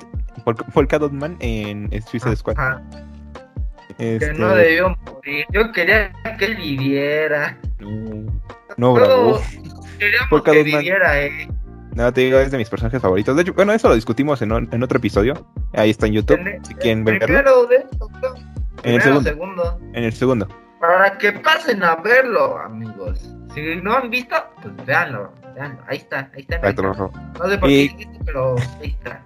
Pol- 0.44 0.56
Polka 0.74 0.98
Dot 0.98 1.12
Man 1.12 1.36
en 1.38 1.88
Suicide 2.02 2.34
Squad. 2.34 2.58
Ajá, 2.58 2.82
Este, 3.98 4.18
Que 4.18 4.32
no 4.32 4.48
debió 4.56 4.96
morir. 5.06 5.46
Yo 5.52 5.70
quería 5.70 6.10
que 6.40 6.44
él 6.46 6.56
viviera. 6.56 7.56
no, 7.78 8.32
no, 8.76 8.94
bravo. 8.94 9.40
Queríamos 10.00 10.30
Polka 10.30 10.50
que 10.50 10.64
Dot 10.64 10.66
Man. 10.72 10.80
viviera, 10.80 11.22
eh. 11.22 11.48
No, 11.94 12.12
te 12.12 12.22
digo, 12.22 12.38
es 12.38 12.50
de 12.50 12.58
mis 12.58 12.68
personajes 12.70 13.00
favoritos. 13.02 13.36
De 13.36 13.42
hecho, 13.42 13.52
bueno, 13.54 13.72
eso 13.72 13.88
lo 13.88 13.94
discutimos 13.94 14.40
en, 14.42 14.50
en 14.52 14.82
otro 14.82 14.98
episodio. 14.98 15.46
Ahí 15.74 15.90
está 15.90 16.06
en 16.06 16.14
YouTube, 16.14 16.38
En- 16.38 16.64
si 16.64 16.74
quieren 16.74 17.04
verlo. 17.04 17.26
Primero 17.26 17.66
de 17.66 17.76
esto, 17.76 18.08
creo. 18.20 18.34
En 18.84 18.94
el 18.94 19.02
segundo. 19.02 19.28
segundo. 19.30 19.80
En 19.92 20.04
el 20.04 20.12
segundo. 20.12 20.48
Para 20.80 21.16
que 21.18 21.32
pasen 21.32 21.82
a 21.82 21.96
verlo, 21.96 22.58
amigos. 22.58 23.34
Si 23.54 23.76
no 23.82 23.94
han 23.94 24.08
visto, 24.10 24.34
pues 24.62 24.74
véanlo. 24.86 25.32
véanlo. 25.54 25.78
Ahí 25.86 25.98
está, 25.98 26.30
ahí 26.34 26.40
está. 26.40 26.56
ahí 26.62 26.70
está. 26.70 26.82
No 26.82 27.48
sé 27.48 27.58
por 27.58 27.68
qué 27.68 27.74
Y- 27.74 27.86
esto, 27.86 28.18
pero 28.24 28.56
ahí 28.80 28.96
está. 28.98 29.22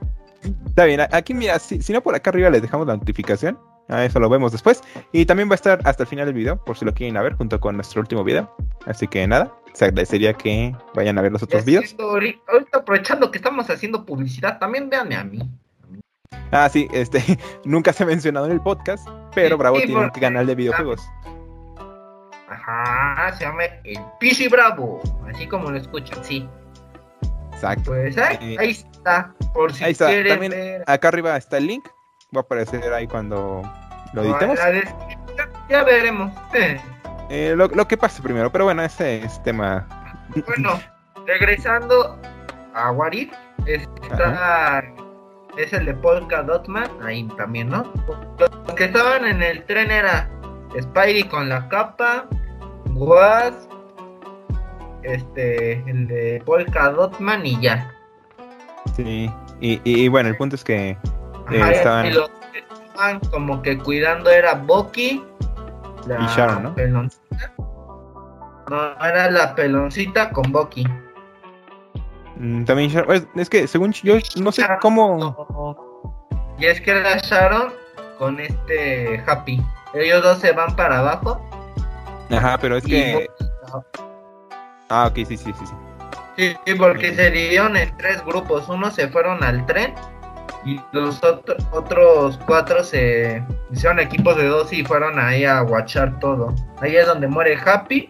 Está 0.66 0.85
bien, 0.85 1.00
aquí 1.12 1.35
mira, 1.35 1.58
si, 1.58 1.80
si 1.82 1.92
no 1.92 2.00
por 2.02 2.14
acá 2.14 2.30
arriba 2.30 2.50
les 2.50 2.62
dejamos 2.62 2.87
la 2.87 2.96
notificación. 2.96 3.58
A 3.88 4.05
eso 4.05 4.19
lo 4.19 4.28
vemos 4.28 4.52
después. 4.52 4.83
Y 5.12 5.26
también 5.26 5.49
va 5.49 5.52
a 5.52 5.57
estar 5.57 5.81
hasta 5.85 6.02
el 6.02 6.09
final 6.09 6.26
del 6.26 6.35
video, 6.35 6.62
por 6.64 6.76
si 6.76 6.85
lo 6.85 6.93
quieren 6.93 7.16
a 7.16 7.23
ver, 7.23 7.35
junto 7.35 7.61
con 7.61 7.76
nuestro 7.76 8.00
último 8.00 8.25
video. 8.25 8.55
Así 8.85 9.07
que 9.07 9.26
nada, 9.26 9.52
se 9.75 9.85
agradecería 9.85 10.33
que 10.35 10.75
vayan 10.95 11.19
a 11.19 11.23
ver 11.23 11.33
los 11.33 11.43
otros 11.43 11.64
videos. 11.64 11.95
Ahorita 11.99 12.78
aprovechando 12.78 13.31
que 13.31 13.38
estamos 13.38 13.71
haciendo 13.71 14.05
publicidad, 14.05 14.59
también 14.59 14.90
véanme 14.90 15.16
a 15.16 15.25
mí. 15.25 15.38
Ah, 16.50 16.69
sí, 16.69 16.88
este, 16.93 17.23
nunca 17.64 17.93
se 17.93 18.02
ha 18.02 18.07
mencionado 18.07 18.47
en 18.47 18.52
el 18.52 18.61
podcast, 18.61 19.07
pero 19.35 19.57
Bravo 19.59 19.78
sí, 19.78 19.87
tiene 19.87 20.00
un 20.00 20.11
canal 20.11 20.47
de 20.47 20.55
videojuegos. 20.55 21.00
Ajá, 22.49 23.33
se 23.37 23.45
llama 23.45 23.64
El 23.85 23.99
Pichi 24.21 24.49
Bravo. 24.49 25.00
Así 25.28 25.47
como 25.47 25.71
lo 25.71 25.76
escuchan, 25.76 26.25
sí. 26.25 26.49
Exacto. 27.52 27.90
Pues 27.90 28.16
ahí, 28.19 28.37
Eh, 28.40 28.57
ahí 28.59 28.71
está. 28.71 29.35
Por 29.52 29.73
si 29.73 29.85
ahí 29.85 29.93
está, 29.93 30.07
quieren 30.07 30.28
también 30.28 30.52
ver. 30.52 30.85
Acá 30.87 31.09
arriba 31.09 31.37
está 31.37 31.59
el 31.59 31.66
link. 31.66 31.88
Va 32.37 32.40
a 32.40 32.43
aparecer 32.43 32.93
ahí 32.93 33.07
cuando 33.07 33.62
lo 34.12 34.23
editemos. 34.23 34.59
ya 35.71 35.83
veremos. 35.85 36.31
Eh, 36.55 36.78
Eh, 37.31 37.55
lo, 37.57 37.66
lo 37.69 37.88
que 37.88 37.97
pase 37.97 38.23
primero, 38.23 38.52
pero 38.52 38.64
bueno, 38.66 38.83
ese 38.83 39.25
es 39.25 39.43
tema. 39.43 39.87
Bueno, 40.47 40.78
regresando 41.26 42.21
a 42.75 42.93
Warif, 42.93 43.33
está 43.66 44.85
es 45.57 45.73
el 45.73 45.87
de 45.87 45.95
Polka 45.95 46.43
Dotman, 46.43 46.88
ahí 47.02 47.26
también, 47.38 47.71
¿no? 47.71 47.90
Los 48.38 48.75
que 48.75 48.85
estaban 48.85 49.25
en 49.25 49.43
el 49.43 49.64
tren 49.64 49.90
era 49.90 50.28
Spidey 50.78 51.25
con 51.25 51.49
la 51.49 51.66
capa, 51.69 52.26
Wasp, 52.95 53.71
este, 55.02 55.75
el 55.88 56.07
de 56.09 56.43
Polka 56.45 56.90
Dotman 56.90 57.47
y 57.47 57.61
ya. 57.61 57.90
Sí. 58.95 59.31
Y, 59.61 59.81
y- 59.85 60.05
y 60.05 60.09
bueno, 60.09 60.28
el 60.28 60.37
punto 60.37 60.57
es 60.57 60.62
que 60.64 60.97
Ajá, 61.49 61.71
estaban. 61.73 62.07
y 62.07 62.11
los 62.12 62.29
que 62.53 62.59
estaban 62.59 63.21
como 63.31 63.62
que 63.62 63.79
cuidando 63.79 64.31
era 64.31 64.55
Bucky 64.55 65.23
la 66.07 66.21
Y 66.21 66.26
Sharon, 66.26 66.62
¿no? 66.62 66.75
peloncita. 66.75 67.53
No, 68.69 68.93
era 69.05 69.31
la 69.31 69.55
peloncita 69.55 70.31
con 70.31 70.50
Bucky. 70.53 70.87
mm, 72.37 72.65
También 72.65 72.91
Sharon- 72.91 73.29
es, 73.37 73.49
que 73.49 73.67
según 73.67 73.93
yo 73.93 74.17
no 74.37 74.50
sé 74.53 74.62
Sharon, 74.62 74.79
cómo. 74.81 75.17
no. 75.19 75.76
Y 76.59 76.67
es 76.67 76.81
que 76.81 76.91
era 76.93 77.17
Sharon 77.19 77.73
con 78.19 78.41
este 78.41 79.23
Happy. 79.26 79.62
Ellos 79.95 80.23
dos 80.23 80.38
se 80.38 80.53
van 80.53 80.75
para 80.75 80.99
abajo. 81.00 81.41
Ajá, 82.31 82.59
pero 82.59 82.76
es 82.76 82.85
que. 82.85 83.15
Bucky- 83.15 83.31
Ah, 84.88 85.07
ok, 85.09 85.15
sí, 85.17 85.37
sí, 85.37 85.37
sí, 85.37 85.53
sí. 85.67 85.75
Sí, 86.37 86.57
sí, 86.65 86.75
porque 86.75 87.15
se 87.15 87.31
dividieron 87.31 87.76
en 87.76 87.97
tres 87.97 88.25
grupos. 88.25 88.69
Unos 88.69 88.95
se 88.95 89.09
fueron 89.09 89.43
al 89.43 89.65
tren 89.67 89.95
y 90.65 90.81
los 90.93 91.23
otro- 91.23 91.57
otros 91.73 92.38
cuatro 92.47 92.83
se 92.85 93.43
hicieron 93.73 93.99
equipos 94.00 94.37
de 94.37 94.49
dos 94.49 94.73
y 94.73 94.85
fueron 94.85 95.19
ahí 95.19 95.45
a 95.45 95.62
watchar 95.62 96.19
todo. 96.21 96.55
Ahí 96.81 96.97
es 96.97 97.07
donde 97.07 97.29
muere 97.29 97.59
Happy. 97.65 98.09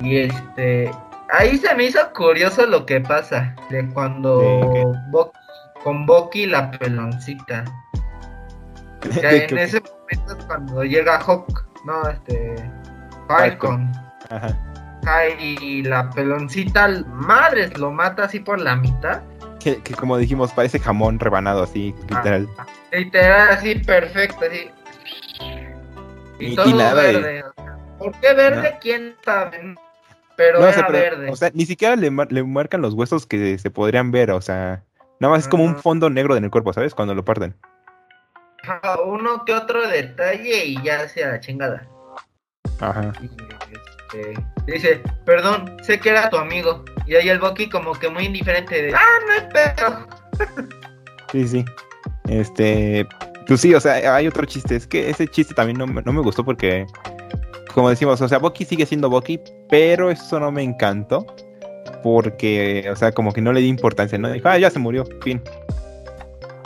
Y 0.00 0.18
este. 0.18 0.90
Ahí 1.32 1.56
se 1.58 1.74
me 1.74 1.84
hizo 1.84 1.98
curioso 2.12 2.66
lo 2.66 2.84
que 2.86 3.00
pasa. 3.00 3.54
De 3.70 3.88
cuando. 3.88 4.38
¿De 4.72 4.84
Bucky- 5.10 5.30
con 5.82 6.06
Bucky 6.06 6.46
la 6.46 6.70
peloncita. 6.70 7.64
O 9.08 9.12
sea, 9.12 9.32
en 9.32 9.46
que- 9.48 9.62
ese 9.62 9.80
momento 9.82 10.38
es 10.38 10.44
cuando 10.46 10.82
llega 10.84 11.18
Hawk. 11.20 11.66
No, 11.84 12.08
este. 12.08 12.54
Falcon. 13.28 13.92
Ajá. 14.30 14.48
Ay, 15.06 15.56
y 15.60 15.82
la 15.82 16.08
peloncita, 16.08 16.88
madres, 17.06 17.76
lo 17.76 17.90
mata 17.90 18.24
así 18.24 18.40
por 18.40 18.58
la 18.58 18.76
mitad. 18.76 19.20
Que, 19.64 19.78
que 19.82 19.94
como 19.94 20.18
dijimos, 20.18 20.52
parece 20.52 20.78
jamón 20.78 21.18
rebanado 21.18 21.62
así, 21.62 21.94
literal. 22.10 22.46
Ah, 22.58 22.66
literal, 22.92 23.48
así 23.48 23.74
perfecto, 23.76 24.44
así. 24.44 24.70
Y, 26.38 26.48
Y- 26.48 26.54
todo 26.56 26.66
y 26.68 26.70
y- 26.70 26.76
verde. 26.76 27.40
sea, 27.56 27.76
¿Por 27.98 28.12
qué 28.20 28.34
verde? 28.34 28.70
No. 28.72 28.78
¿Quién 28.80 29.16
sabe? 29.24 29.74
Pero 30.36 30.58
No, 30.58 30.64
o 30.66 30.68
era 30.68 30.74
sea, 30.74 30.86
pero, 30.88 30.98
verde. 31.16 31.30
o 31.30 31.36
sea, 31.36 31.50
ni 31.54 31.64
siquiera 31.64 31.96
le, 31.96 32.10
mar- 32.10 32.30
le 32.30 32.42
marcan 32.44 32.82
los 32.82 32.92
huesos 32.92 33.24
que 33.24 33.56
se 33.56 33.70
podrían 33.70 34.10
ver, 34.10 34.32
o 34.32 34.40
sea, 34.42 34.82
nada 35.20 35.32
más 35.32 35.44
es 35.44 35.48
como 35.48 35.64
un 35.64 35.78
fondo 35.78 36.10
negro 36.10 36.36
en 36.36 36.44
el 36.44 36.50
cuerpo, 36.50 36.72
¿sabes? 36.72 36.94
Cuando 36.94 37.14
lo 37.14 37.24
parten. 37.24 37.54
Uno 39.06 39.44
que 39.44 39.54
otro 39.54 39.86
detalle 39.88 40.64
y 40.66 40.82
ya 40.82 41.08
sea 41.08 41.28
la 41.28 41.40
chingada. 41.40 41.86
Ajá. 42.80 43.12
Y, 43.22 43.26
este, 44.16 44.44
dice, 44.66 45.02
perdón, 45.24 45.76
sé 45.82 46.00
que 46.00 46.10
era 46.10 46.28
tu 46.30 46.36
amigo. 46.36 46.84
Y 47.06 47.14
ahí 47.16 47.28
el 47.28 47.38
Bucky 47.38 47.68
como 47.68 47.92
que 47.92 48.08
muy 48.08 48.24
indiferente 48.24 48.82
de, 48.82 48.94
ah, 48.94 49.18
no 49.26 49.34
es 49.34 49.42
pedo. 49.52 50.68
Sí, 51.32 51.48
sí. 51.48 51.64
Este, 52.28 53.04
pues 53.48 53.60
sí, 53.60 53.74
o 53.74 53.80
sea, 53.80 54.14
hay 54.14 54.28
otro 54.28 54.44
chiste. 54.46 54.76
Es 54.76 54.86
que 54.86 55.10
ese 55.10 55.26
chiste 55.26 55.52
también 55.52 55.76
no, 55.78 55.84
me- 55.86 56.00
no 56.02 56.12
me 56.12 56.20
gustó 56.20 56.44
porque, 56.44 56.86
como 57.74 57.90
decimos, 57.90 58.20
o 58.20 58.28
sea, 58.28 58.38
Bucky 58.38 58.64
sigue 58.64 58.86
siendo 58.86 59.10
Bucky, 59.10 59.40
pero 59.68 60.10
eso 60.12 60.38
no 60.38 60.52
me 60.52 60.62
encantó. 60.62 61.26
Porque, 62.04 62.86
o 62.88 62.94
sea, 62.94 63.10
como 63.12 63.32
que 63.32 63.40
no 63.40 63.52
le 63.52 63.60
di 63.60 63.66
importancia, 63.68 64.16
¿no? 64.16 64.30
Dijo, 64.30 64.48
ah, 64.48 64.58
ya 64.58 64.70
se 64.70 64.78
murió, 64.78 65.04
fin. 65.22 65.42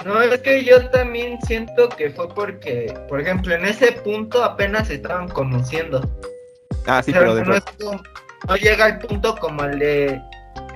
No, 0.04 0.20
es 0.20 0.38
que 0.40 0.62
yo 0.64 0.86
también 0.90 1.38
siento 1.46 1.88
que 1.88 2.10
fue 2.10 2.28
porque, 2.28 2.92
por 3.08 3.20
ejemplo, 3.20 3.54
en 3.54 3.64
ese 3.64 3.92
punto 3.92 4.44
apenas 4.44 4.88
se 4.88 4.94
estaban 4.96 5.28
conociendo. 5.28 6.06
Ah, 6.86 7.02
sí, 7.02 7.10
O 7.10 7.14
sea, 7.14 7.20
pero 7.22 7.34
de 7.36 7.42
no, 7.44 7.54
es 7.54 7.64
como- 7.80 8.02
no 8.46 8.56
llega 8.56 8.84
al 8.84 8.98
punto 8.98 9.36
como 9.36 9.64
el 9.64 9.78
de 9.78 10.20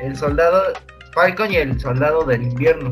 el 0.01 0.17
soldado 0.17 0.63
Falcon 1.15 1.53
y 1.53 1.57
el 1.57 1.79
soldado 1.81 2.25
del 2.25 2.43
invierno. 2.43 2.91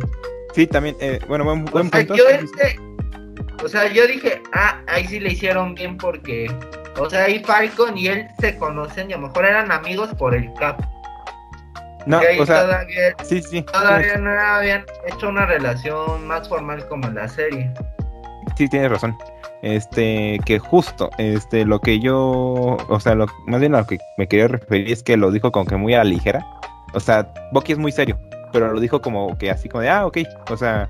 Sí, 0.55 0.67
también, 0.67 0.97
eh, 1.01 1.19
bueno, 1.29 1.45
buen, 1.45 1.63
O 1.69 1.71
buen 1.71 1.91
sea, 1.91 2.01
punto. 2.01 2.15
yo 2.17 2.29
ese- 2.29 2.79
o 3.65 3.69
sea, 3.69 3.87
yo 3.93 4.07
dije, 4.07 4.43
ah, 4.53 4.81
ahí 4.87 5.07
sí 5.07 5.21
le 5.21 5.33
hicieron 5.33 5.75
bien 5.75 5.97
porque, 5.97 6.51
o 6.99 7.09
sea, 7.11 7.25
ahí 7.25 7.43
Falcon 7.45 7.97
y 7.97 8.07
él 8.09 8.27
se 8.41 8.57
conocen 8.59 9.11
y 9.11 9.15
a 9.15 9.17
lo 9.17 9.29
mejor 9.29 9.45
eran 9.47 9.71
amigos 9.73 10.11
por 10.19 10.35
el 10.35 10.53
cap. 10.55 10.81
No, 12.07 12.19
o 12.19 12.47
sea, 12.47 12.63
todavía, 12.63 13.15
sí, 13.25 13.43
sí. 13.43 13.63
todavía 13.63 14.17
no 14.17 14.31
habían 14.31 14.85
hecho 15.07 15.29
una 15.29 15.45
relación 15.45 16.27
más 16.27 16.49
formal 16.49 16.87
como 16.89 17.07
en 17.09 17.15
la 17.17 17.29
serie. 17.29 17.71
Sí, 18.57 18.67
tienes 18.69 18.91
razón. 18.91 19.17
Este, 19.63 20.41
que 20.47 20.59
justo, 20.59 21.11
este, 21.19 21.65
lo 21.65 21.81
que 21.81 22.01
yo, 22.01 22.79
o 22.89 23.01
sea, 23.01 23.15
lo, 23.15 23.27
más 23.47 23.61
bien 23.61 23.75
a 23.75 23.81
lo 23.81 23.87
que 23.87 23.99
me 24.17 24.27
quería 24.27 24.49
referir 24.49 24.91
es 24.91 25.03
que 25.03 25.17
lo 25.17 25.31
dijo 25.31 25.53
como 25.53 25.67
que 25.67 25.77
muy 25.77 25.95
a 25.95 25.99
la 25.99 26.05
ligera. 26.05 26.47
O 26.95 27.01
sea, 27.01 27.33
Bucky 27.53 27.73
es 27.73 27.79
muy 27.79 27.93
serio, 27.93 28.19
pero 28.53 28.73
lo 28.73 28.81
dijo 28.81 29.01
como 29.01 29.37
que 29.37 29.51
así 29.51 29.69
como 29.69 29.83
de, 29.83 29.91
ah, 29.91 30.07
ok. 30.07 30.19
O 30.51 30.57
sea, 30.57 30.89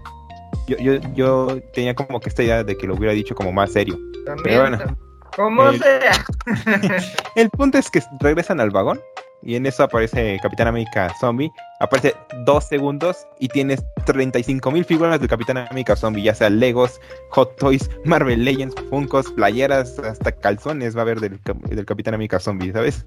yo, 0.67 0.77
yo, 0.79 0.95
yo 1.15 1.61
tenía 1.73 1.95
como 1.95 2.21
que 2.21 2.29
esta 2.29 2.43
idea 2.43 2.63
de 2.63 2.77
que 2.77 2.87
lo 2.87 2.95
hubiera 2.95 3.13
dicho 3.13 3.35
como 3.35 3.53
más 3.53 3.73
serio. 3.73 3.99
También, 4.25 4.45
Pero 4.45 4.61
bueno. 4.61 4.97
como 5.35 5.73
sea. 5.73 6.25
El 7.35 7.51
punto 7.51 7.79
es 7.79 7.91
que 7.91 8.03
regresan 8.21 8.61
al 8.61 8.71
vagón 8.71 9.01
y 9.43 9.55
en 9.57 9.67
eso 9.67 9.83
aparece 9.85 10.39
Capitán 10.43 10.69
América 10.69 11.13
Zombie. 11.21 11.51
Aparece 11.81 12.15
dos 12.45 12.65
segundos 12.69 13.27
y 13.39 13.49
tienes 13.49 13.83
35 14.07 14.71
mil 14.71 14.85
figuras 14.85 15.19
del 15.19 15.29
Capitán 15.29 15.59
América 15.59 15.97
Zombie, 15.97 16.23
ya 16.23 16.35
sea 16.35 16.51
Legos, 16.51 17.01
Hot 17.31 17.57
Toys, 17.57 17.91
Marvel 18.05 18.45
Legends, 18.45 18.75
Funkos, 18.91 19.31
playeras, 19.33 19.99
hasta 19.99 20.33
calzones 20.33 20.95
va 20.95 21.01
a 21.01 21.03
haber 21.03 21.21
del, 21.21 21.41
del 21.69 21.85
Capitán 21.87 22.15
América 22.15 22.39
Zombie, 22.39 22.73
¿sabes? 22.73 23.05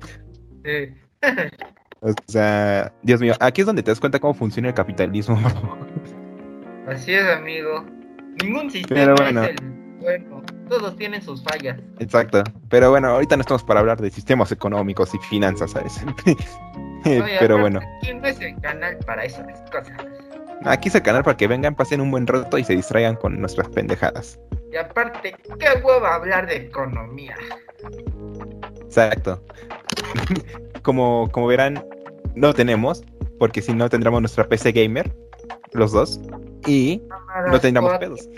Eh, 0.63 0.93
O 2.01 2.13
sea, 2.27 2.91
Dios 3.03 3.21
mío, 3.21 3.33
aquí 3.39 3.61
es 3.61 3.67
donde 3.67 3.81
te 3.83 3.91
das 3.91 3.99
cuenta 3.99 4.19
cómo 4.19 4.33
funciona 4.33 4.67
el 4.69 4.73
capitalismo. 4.73 5.39
así 6.87 7.13
es, 7.13 7.25
amigo. 7.27 7.85
Ningún 8.43 8.69
sistema 8.71 8.99
Pero 8.99 9.15
bueno. 9.15 9.43
es 9.43 9.49
el 9.51 9.82
bueno. 10.03 10.43
Todos 10.69 10.95
tienen 10.95 11.21
sus 11.21 11.43
fallas. 11.43 11.79
Exacto. 11.99 12.43
Pero 12.69 12.91
bueno, 12.91 13.09
ahorita 13.09 13.35
no 13.35 13.41
estamos 13.41 13.63
para 13.63 13.79
hablar 13.79 13.99
de 13.99 14.09
sistemas 14.11 14.51
económicos 14.51 15.13
y 15.15 15.17
finanzas, 15.19 15.71
¿sabes? 15.71 15.99
Oye, 17.05 17.37
Pero 17.39 17.59
bueno. 17.59 17.79
Aquí 17.97 18.13
no 18.13 18.27
es 18.27 18.39
el 18.39 18.59
canal 18.61 18.97
para 19.05 19.25
esas 19.25 19.45
cosas. 19.71 19.97
Aquí 20.65 20.89
es 20.89 20.95
el 20.95 21.01
canal 21.01 21.23
para 21.23 21.35
que 21.35 21.47
vengan, 21.47 21.75
pasen 21.75 21.99
un 21.99 22.11
buen 22.11 22.27
rato 22.27 22.57
y 22.57 22.63
se 22.63 22.75
distraigan 22.75 23.15
con 23.15 23.39
nuestras 23.39 23.67
pendejadas. 23.69 24.39
Y 24.71 24.77
aparte, 24.77 25.35
qué 25.59 25.81
hueva 25.83 26.15
hablar 26.15 26.47
de 26.47 26.57
economía. 26.57 27.35
Exacto. 28.81 29.43
como, 30.83 31.29
como 31.31 31.47
verán, 31.47 31.83
no 32.35 32.53
tenemos, 32.53 33.03
porque 33.39 33.61
si 33.61 33.73
no 33.73 33.89
tendremos 33.89 34.21
nuestra 34.21 34.47
PC 34.47 34.71
gamer, 34.71 35.13
los 35.73 35.91
dos, 35.91 36.19
y 36.67 37.01
no 37.49 37.59
tendremos 37.59 37.97
pedos. 37.97 38.29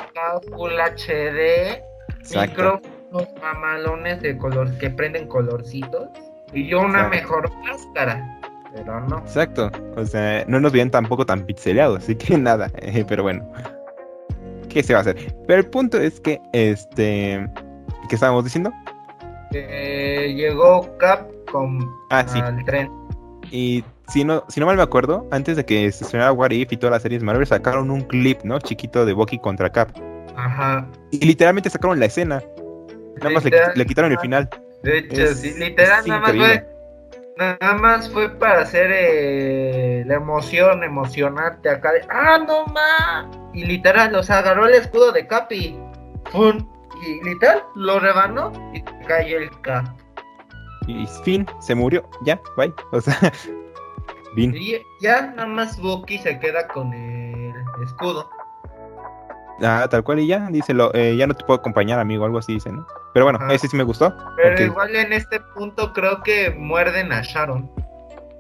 Full 0.55 0.71
HD, 0.73 1.81
Exacto. 2.19 2.79
micrófonos 3.11 3.27
mamalones 3.41 4.21
de 4.21 4.37
color 4.37 4.77
que 4.77 4.89
prenden 4.89 5.27
colorcitos. 5.27 6.07
Y 6.53 6.67
yo 6.67 6.79
una 6.79 7.07
Exacto. 7.07 7.09
mejor 7.15 7.51
máscara. 7.63 8.39
Pero 8.73 8.99
no. 9.01 9.19
Exacto. 9.19 9.69
O 9.95 10.05
sea, 10.05 10.43
no 10.47 10.59
nos 10.59 10.71
veían 10.71 10.89
tampoco 10.91 11.25
tan 11.25 11.45
pixeleados, 11.45 12.03
así 12.03 12.15
que 12.15 12.37
nada. 12.37 12.69
eh, 12.77 13.05
pero 13.07 13.23
bueno. 13.23 13.49
¿Qué 14.69 14.83
se 14.83 14.93
va 14.93 14.99
a 14.99 15.01
hacer? 15.01 15.33
Pero 15.47 15.59
el 15.59 15.67
punto 15.69 15.97
es 15.97 16.19
que, 16.19 16.41
este, 16.51 17.47
¿qué 18.09 18.15
estábamos 18.15 18.43
diciendo? 18.43 18.71
Que 19.51 20.33
llegó 20.35 20.97
Cap 20.97 21.29
con 21.49 21.79
Ah, 22.09 22.25
sí. 22.27 22.39
al 22.39 22.63
tren. 22.65 22.91
Y 23.51 23.83
si 24.07 24.23
no, 24.23 24.43
si 24.47 24.59
no 24.59 24.65
mal 24.65 24.77
me 24.77 24.83
acuerdo, 24.83 25.27
antes 25.31 25.57
de 25.57 25.65
que 25.65 25.91
se 25.91 26.03
estrenara 26.03 26.31
What 26.31 26.51
If 26.51 26.71
y 26.71 26.77
todas 26.77 26.91
las 26.91 27.01
series 27.01 27.23
Marvel 27.23 27.45
sacaron 27.47 27.91
un 27.91 28.01
clip, 28.01 28.41
¿no? 28.43 28.59
Chiquito 28.59 29.05
de 29.05 29.13
Bucky 29.13 29.39
contra 29.39 29.71
Cap. 29.71 29.89
Ajá. 30.35 30.87
Y 31.11 31.25
literalmente 31.25 31.69
sacaron 31.69 31.99
la 31.99 32.05
escena. 32.05 32.43
Nada 33.17 33.29
más 33.29 33.45
le, 33.45 33.85
quitaron 33.85 34.11
el 34.11 34.19
final. 34.19 34.49
De 34.83 34.99
hecho, 34.99 35.23
Es- 35.23 35.39
sí, 35.39 35.53
literal, 35.57 36.03
nada 36.07 36.19
más 36.21 36.35
fue. 36.35 36.67
Nada 37.37 37.73
más 37.75 38.09
fue 38.09 38.29
para 38.29 38.61
hacer 38.61 38.89
eh, 38.93 40.03
la 40.05 40.15
emoción, 40.15 40.83
emocionarte 40.85 41.69
acá 41.69 41.91
de 41.91 42.01
¡Ah, 42.09 42.37
no 42.37 42.65
ma! 42.67 43.29
Y 43.53 43.65
literal, 43.65 44.15
o 44.15 44.23
sea, 44.23 44.37
agarró 44.37 44.67
el 44.67 44.75
escudo 44.75 45.11
de 45.11 45.27
Capi. 45.27 45.77
¡Pum! 46.31 46.65
Y 47.05 47.23
literal, 47.25 47.61
lo 47.75 47.99
rebanó 47.99 48.53
y 48.73 48.81
cayó 49.05 49.39
el 49.39 49.49
Cap. 49.61 49.85
Y 50.87 51.05
fin, 51.23 51.45
se 51.59 51.75
murió. 51.75 52.07
Ya, 52.23 52.39
bye. 52.55 52.73
O 52.93 53.01
sea, 53.01 53.17
Y 54.35 54.77
ya 55.01 55.27
nada 55.35 55.47
más 55.47 55.79
Bucky 55.79 56.17
se 56.17 56.39
queda 56.39 56.67
con 56.67 56.93
el 56.93 57.53
escudo. 57.83 58.29
Ah, 59.61 59.87
tal 59.89 60.03
cual 60.03 60.19
y 60.19 60.27
ya, 60.27 60.47
dice, 60.51 60.73
lo, 60.73 60.93
eh, 60.93 61.15
ya 61.15 61.27
no 61.27 61.33
te 61.33 61.45
puedo 61.45 61.59
acompañar, 61.59 61.99
amigo, 61.99 62.25
algo 62.25 62.39
así 62.39 62.53
dice, 62.55 62.71
¿no? 62.71 62.85
Pero 63.13 63.25
bueno, 63.25 63.39
Ajá. 63.41 63.53
ese 63.53 63.69
sí 63.69 63.77
me 63.77 63.83
gustó. 63.83 64.13
Pero 64.35 64.49
porque- 64.49 64.65
igual 64.65 64.95
en 64.95 65.13
este 65.13 65.39
punto 65.55 65.93
creo 65.93 66.21
que 66.23 66.51
muerden 66.51 67.13
a 67.13 67.21
Sharon. 67.21 67.71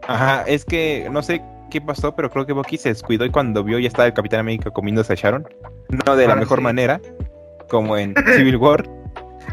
Ajá, 0.07 0.43
es 0.45 0.65
que 0.65 1.07
no 1.09 1.23
sé 1.23 1.41
qué 1.71 1.79
pasó, 1.79 2.13
pero 2.15 2.29
creo 2.29 2.45
que 2.45 2.51
Bucky 2.53 2.77
se 2.77 2.89
descuidó 2.89 3.23
y 3.25 3.31
cuando 3.31 3.63
vio 3.63 3.79
ya 3.79 3.87
estaba 3.87 4.07
el 4.07 4.13
Capitán 4.13 4.41
América 4.41 4.71
comiéndose 4.71 5.13
a 5.13 5.15
Sharon. 5.15 5.47
No 6.05 6.15
de 6.17 6.27
la 6.27 6.33
Ah, 6.33 6.37
mejor 6.37 6.57
sí. 6.59 6.63
manera, 6.65 6.99
como 7.69 7.95
en 7.97 8.13
Civil 8.35 8.57
War, 8.57 8.85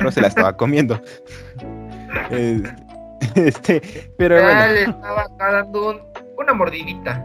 no 0.03 0.11
se 0.11 0.21
la 0.21 0.27
estaba 0.29 0.57
comiendo. 0.57 1.01
Eh, 2.31 2.61
este, 3.37 4.11
pero 4.19 4.37
Ya 4.37 4.43
bueno, 4.45 4.67
le 4.73 4.83
estaba 4.83 5.27
dando 5.39 5.91
un- 5.91 6.12
una 6.37 6.53
mordidita. 6.55 7.25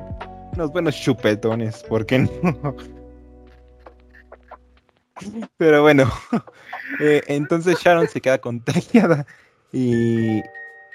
unos 0.54 0.72
buenos 0.72 0.96
chupetones, 1.00 1.84
¿por 1.84 2.06
qué 2.06 2.20
no? 2.20 2.76
Pero 5.58 5.82
bueno, 5.82 6.12
eh, 7.02 7.22
entonces 7.28 7.80
Sharon 7.80 8.08
se 8.08 8.22
queda 8.22 8.38
contagiada 8.38 9.26
y, 9.72 10.42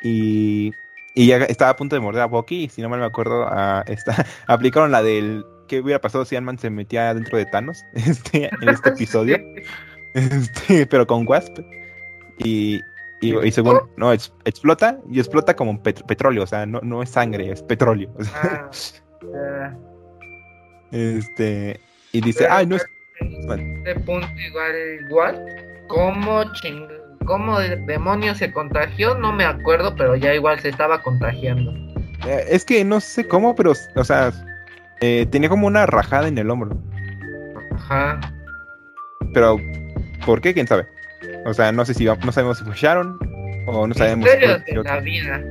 y, 0.03 0.71
y 1.15 1.27
ya 1.27 1.39
estaba 1.39 1.73
a 1.73 1.77
punto 1.77 1.97
de 1.97 2.01
morder 2.01 2.23
a 2.23 2.27
Bucky 2.27 2.65
y 2.65 2.69
si 2.69 2.83
no 2.83 2.89
mal 2.89 3.01
me 3.01 3.07
acuerdo, 3.07 3.49
esta- 3.87 4.25
aplicaron 4.47 4.93
la 4.93 5.03
del 5.03 5.45
qué 5.69 5.81
hubiera 5.81 6.01
pasado 6.01 6.25
si 6.25 6.37
Ant-Man 6.37 6.59
se 6.59 6.71
metía 6.71 7.13
dentro 7.15 7.37
de 7.39 7.47
Thanos 7.47 7.85
este, 7.95 8.51
en 8.61 8.69
este 8.69 8.91
episodio, 8.91 9.39
este, 10.15 10.87
pero 10.87 11.07
con 11.07 11.27
Wasp. 11.27 11.59
Y, 12.39 12.81
y, 13.23 13.39
y 13.47 13.51
según, 13.53 13.81
no, 13.97 14.13
ex- 14.13 14.33
explota 14.45 14.99
y 15.11 15.19
explota 15.19 15.57
como 15.57 15.83
pet- 15.83 16.05
petróleo, 16.07 16.43
o 16.43 16.47
sea, 16.47 16.67
no, 16.67 16.81
no 16.83 17.03
es 17.03 17.09
sangre, 17.11 17.51
es 17.51 17.63
petróleo. 17.63 18.11
o 18.19 18.25
sea, 18.25 18.69
Ah, 19.35 19.75
este, 20.91 21.81
y 22.13 22.21
dice, 22.21 22.47
ay, 22.51 22.67
no 22.67 22.77
es... 22.77 22.85
este 23.21 23.95
punto 24.01 24.27
igual, 24.47 24.73
igual, 25.09 25.45
¿cómo 25.89 26.45
ching... 26.55 26.87
¿Cómo 27.25 27.61
el 27.61 27.87
demonio 27.87 28.35
se 28.35 28.53
contagió? 28.53 29.15
No 29.17 29.33
me 29.33 29.45
acuerdo, 29.45 29.95
pero 29.95 30.17
ya 30.17 30.35
igual 30.35 30.59
se 30.59 30.71
estaba 30.71 31.01
contagiando. 31.03 31.71
Eh, 32.27 32.47
Es 32.51 32.65
que 32.65 32.85
no 32.85 32.99
sé 32.99 33.29
cómo, 33.29 33.55
pero, 33.55 33.75
o 33.95 34.03
sea, 34.05 34.33
eh, 35.01 35.25
tenía 35.31 35.49
como 35.49 35.69
una 35.69 35.87
rajada 35.87 36.27
en 36.27 36.37
el 36.39 36.51
hombro. 36.51 36.77
Ajá. 37.77 38.19
Pero, 39.33 39.57
¿por 40.27 40.41
qué? 40.41 40.53
¿Quién 40.53 40.67
sabe? 40.67 40.89
O 41.45 41.55
sea, 41.55 41.73
no 41.73 41.85
sé 41.85 41.95
si, 41.95 42.05
no 42.05 42.33
sabemos 42.33 42.59
si 42.59 42.65
fue 42.65 42.75
Sharon 42.77 43.19
o 43.67 43.87
no 43.87 43.95
sabemos 43.95 44.29
si 44.31 44.75
de 44.75 44.83
la 44.83 45.01
vida. 45.01 45.43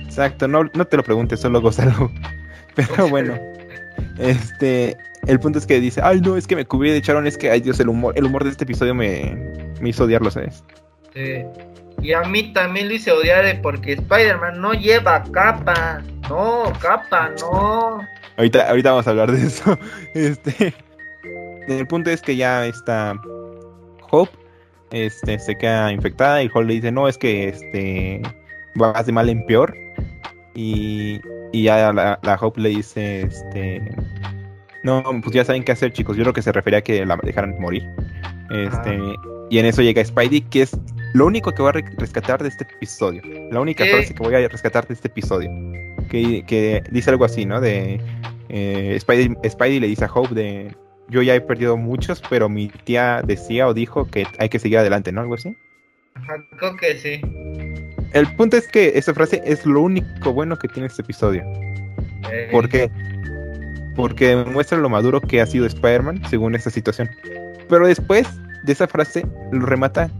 Exacto, 0.00 0.48
no, 0.48 0.64
no 0.74 0.84
te 0.86 0.96
lo 0.96 1.02
preguntes, 1.02 1.40
solo 1.40 1.60
gózalo. 1.60 2.10
Pero 2.74 3.08
bueno, 3.08 3.38
este, 4.18 4.96
el 5.26 5.40
punto 5.40 5.58
es 5.58 5.66
que 5.66 5.80
dice, 5.80 6.00
ay 6.02 6.20
no, 6.20 6.36
es 6.36 6.46
que 6.46 6.56
me 6.56 6.64
cubrí 6.64 6.90
de 6.90 7.00
Sharon, 7.00 7.26
es 7.26 7.38
que, 7.38 7.50
ay 7.50 7.60
Dios, 7.60 7.78
el 7.80 7.88
humor, 7.88 8.14
el 8.16 8.24
humor 8.24 8.44
de 8.44 8.50
este 8.50 8.64
episodio 8.64 8.94
me, 8.94 9.36
me 9.80 9.90
hizo 9.90 10.04
odiarlo, 10.04 10.30
¿sabes? 10.30 10.64
Sí. 11.14 11.44
Y 12.02 12.12
a 12.12 12.22
mí 12.22 12.52
también 12.52 12.88
lo 12.88 12.94
hice 12.94 13.12
odiar 13.12 13.46
eh, 13.46 13.58
porque 13.62 13.92
Spider-Man 13.94 14.60
no 14.60 14.74
lleva 14.74 15.22
capa. 15.32 16.02
No, 16.28 16.72
capa, 16.80 17.30
no. 17.40 18.00
Ahorita, 18.36 18.68
ahorita 18.68 18.90
vamos 18.90 19.06
a 19.06 19.10
hablar 19.10 19.32
de 19.32 19.46
eso. 19.46 19.78
Este, 20.14 20.74
el 21.68 21.86
punto 21.86 22.10
es 22.10 22.20
que 22.20 22.36
ya 22.36 22.66
está 22.66 23.14
Hope, 24.10 24.36
este, 24.94 25.38
se 25.38 25.56
queda 25.56 25.92
infectada 25.92 26.42
y 26.42 26.50
Hulk 26.52 26.66
le 26.66 26.74
dice, 26.74 26.92
no, 26.92 27.08
es 27.08 27.18
que 27.18 27.48
este, 27.48 28.22
vas 28.76 29.04
de 29.04 29.12
mal 29.12 29.28
en 29.28 29.44
peor. 29.46 29.76
Y, 30.54 31.20
y 31.52 31.64
ya 31.64 31.92
la, 31.92 32.18
la 32.22 32.34
Hope 32.40 32.60
le 32.60 32.68
dice, 32.68 33.22
este, 33.22 33.82
no, 34.84 35.02
pues 35.22 35.34
ya 35.34 35.44
saben 35.44 35.64
qué 35.64 35.72
hacer, 35.72 35.92
chicos. 35.92 36.16
Yo 36.16 36.22
creo 36.22 36.32
que 36.32 36.42
se 36.42 36.52
refería 36.52 36.78
a 36.78 36.82
que 36.82 37.04
la 37.04 37.16
dejaran 37.22 37.58
morir. 37.60 37.84
Este, 38.50 38.98
y 39.50 39.58
en 39.58 39.66
eso 39.66 39.82
llega 39.82 40.04
Spidey, 40.04 40.42
que 40.42 40.62
es 40.62 40.76
lo 41.14 41.26
único 41.26 41.50
que 41.52 41.62
voy 41.62 41.70
a 41.70 41.72
re- 41.72 41.84
rescatar 41.98 42.42
de 42.42 42.48
este 42.48 42.64
episodio. 42.64 43.22
La 43.50 43.60
única 43.60 43.84
¿Qué? 43.84 43.90
frase 43.90 44.14
que 44.14 44.22
voy 44.22 44.34
a 44.34 44.48
rescatar 44.48 44.86
de 44.86 44.94
este 44.94 45.08
episodio. 45.08 45.50
Que, 46.08 46.44
que 46.46 46.82
dice 46.92 47.10
algo 47.10 47.24
así, 47.24 47.46
¿no? 47.46 47.60
De 47.60 48.00
eh, 48.48 48.96
Spidey, 49.00 49.34
Spidey 49.48 49.80
le 49.80 49.88
dice 49.88 50.04
a 50.04 50.10
Hope 50.12 50.34
de 50.34 50.76
yo 51.08 51.22
ya 51.22 51.34
he 51.34 51.40
perdido 51.40 51.76
muchos, 51.76 52.22
pero 52.28 52.48
mi 52.48 52.68
tía 52.68 53.22
decía 53.24 53.68
o 53.68 53.74
dijo 53.74 54.06
que 54.06 54.26
hay 54.38 54.48
que 54.48 54.58
seguir 54.58 54.78
adelante, 54.78 55.12
¿no? 55.12 55.20
Algo 55.20 55.34
así. 55.34 55.56
Ajá, 56.14 56.34
creo 56.56 56.76
que 56.76 56.96
sí. 56.96 57.20
El 58.12 58.32
punto 58.36 58.56
es 58.56 58.68
que 58.68 58.92
esa 58.94 59.12
frase 59.12 59.42
es 59.44 59.66
lo 59.66 59.80
único 59.80 60.32
bueno 60.32 60.56
que 60.56 60.68
tiene 60.68 60.86
este 60.86 61.02
episodio. 61.02 61.42
Eh, 62.30 62.48
¿Por 62.50 62.68
qué? 62.68 62.90
Porque 63.96 64.36
muestra 64.36 64.78
lo 64.78 64.88
maduro 64.88 65.20
que 65.20 65.40
ha 65.40 65.46
sido 65.46 65.66
Spider-Man 65.66 66.22
según 66.30 66.54
esta 66.54 66.70
situación. 66.70 67.10
Pero 67.68 67.86
después 67.86 68.28
de 68.62 68.72
esa 68.72 68.86
frase 68.86 69.26
lo 69.52 69.66
remata 69.66 70.10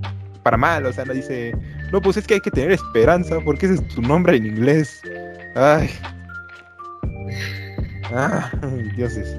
para 0.42 0.56
mal, 0.56 0.84
o 0.84 0.92
sea, 0.92 1.04
no 1.04 1.14
dice, 1.14 1.56
no, 1.90 2.00
pues 2.02 2.16
es 2.16 2.26
que 2.26 2.34
hay 2.34 2.40
que 2.40 2.50
tener 2.50 2.72
esperanza, 2.72 3.40
porque 3.40 3.66
ese 3.66 3.76
es 3.76 3.88
tu 3.88 4.02
nombre 4.02 4.36
en 4.36 4.46
inglés. 4.46 5.00
Ay. 5.54 5.88
Ah, 8.12 8.50
dioses. 8.96 9.36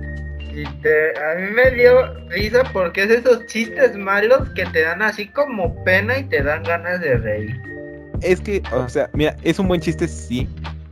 Y 0.56 0.64
te- 0.82 1.12
a 1.20 1.36
mí 1.36 1.52
me 1.52 1.72
dio 1.72 2.14
risa 2.30 2.64
porque 2.74 3.04
es 3.04 3.10
esos 3.12 3.46
chistes 3.48 3.96
malos 3.98 4.50
que 4.56 4.66
te 4.68 4.82
dan 4.82 5.02
así 5.02 5.28
como 5.28 5.84
pena 5.84 6.18
y 6.18 6.24
te 6.24 6.42
dan 6.42 6.64
ganas 6.64 7.02
de 7.02 7.18
reír. 7.18 7.62
Es 8.22 8.40
que, 8.42 8.64
o 8.72 8.88
sea, 8.90 9.10
mira, 9.14 9.36
es 9.44 9.60
un 9.60 9.68
buen 9.68 9.82
chiste, 9.82 10.08
sí. 10.08 10.48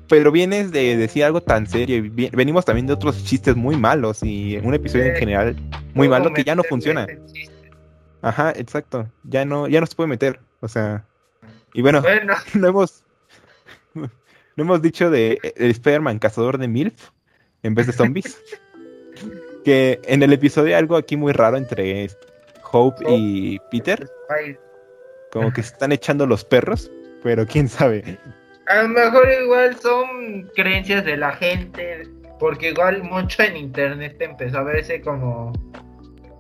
Pero 0.10 0.32
vienes 0.32 0.72
de 0.72 0.98
decir 0.98 1.24
algo 1.24 1.42
tan 1.42 1.66
serio. 1.66 1.96
y 1.98 2.10
venimos 2.10 2.66
también 2.66 2.86
de 2.86 2.94
otros 2.94 3.24
chistes 3.24 3.56
muy 3.56 3.76
malos 3.78 4.20
y 4.22 4.58
un 4.58 4.74
episodio 4.74 5.06
en 5.06 5.16
general 5.16 5.56
muy 5.94 6.08
malo 6.10 6.34
que 6.34 6.44
ya 6.44 6.56
no 6.56 6.64
funciona. 6.64 7.08
Ajá, 8.22 8.52
exacto. 8.56 9.10
Ya 9.24 9.46
no, 9.46 9.68
ya 9.68 9.80
no 9.80 9.88
se 9.88 9.96
puede 9.96 10.10
meter. 10.10 10.40
O 10.60 10.68
sea. 10.68 11.06
Y 11.74 11.82
bueno, 11.82 12.02
Bueno, 12.02 12.34
no 12.54 12.68
hemos. 12.68 13.04
No 13.96 14.10
hemos 14.58 14.82
dicho 14.82 15.10
de 15.10 15.40
el 15.56 15.72
Spider-Man 15.72 16.20
cazador 16.20 16.58
de 16.60 16.68
MILF 16.68 17.10
en 17.64 17.74
vez 17.74 17.88
de 17.88 17.94
zombies. 17.94 18.38
que 19.64 20.00
en 20.06 20.24
el 20.24 20.34
episodio 20.34 20.70
hay 20.70 20.80
algo 20.80 20.96
aquí 20.96 21.18
muy 21.18 21.32
raro 21.34 21.58
entre 21.58 22.10
Hope 22.72 23.04
y 23.08 23.60
Peter. 23.72 24.10
Como 25.32 25.52
que 25.52 25.64
se 25.64 25.74
están 25.74 25.92
echando 25.92 26.26
los 26.26 26.44
perros. 26.44 26.92
Pero 27.24 27.48
quién 27.48 27.70
sabe. 27.70 28.20
a 28.68 28.84
lo 28.84 28.90
mejor 28.90 29.30
igual 29.42 29.78
son 29.78 30.50
creencias 30.56 31.06
de 31.06 31.16
la 31.16 31.32
gente, 31.32 32.04
porque 32.38 32.70
igual 32.72 33.02
mucho 33.04 33.44
en 33.44 33.56
internet 33.56 34.18
empezó 34.20 34.58
a 34.58 34.64
verse 34.64 35.02
como, 35.02 35.54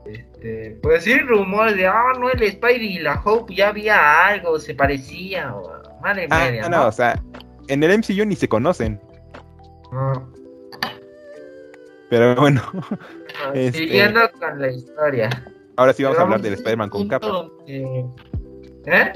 este, 0.05 0.77
pues 0.83 1.05
sí, 1.05 1.17
rumores 1.19 1.77
de, 1.77 1.88
ah, 1.88 2.12
no, 2.19 2.29
el 2.29 2.51
Spidey 2.51 2.97
y 2.97 2.99
la 2.99 3.21
Hope 3.23 3.55
ya 3.55 3.69
había 3.69 4.27
algo, 4.27 4.59
se 4.59 4.75
parecía, 4.75 5.55
o 5.55 5.71
madre 6.01 6.27
Ah, 6.29 6.45
media, 6.45 6.67
no, 6.67 6.88
o 6.88 6.91
sea, 6.91 7.21
en 7.69 7.81
el 7.81 7.97
MCU 7.99 8.25
ni 8.25 8.36
se 8.36 8.49
conocen. 8.49 8.99
No. 9.93 10.42
Pero 12.13 12.36
bueno, 12.36 12.62
Ah, 13.43 13.52
Este- 13.56 13.80
Siguiendo 13.80 14.19
con 14.39 14.62
la 14.62 14.69
historia. 14.69 15.30
ahora 15.78 15.93
sí 15.93 16.04
vamos 16.04 16.19
a 16.19 16.21
hablar 16.21 16.41
del 16.43 16.54
Spider-Man 16.54 16.89
con 16.91 17.08
capa. 17.08 17.26
donde- 17.28 18.06
¿Eh? 18.86 19.12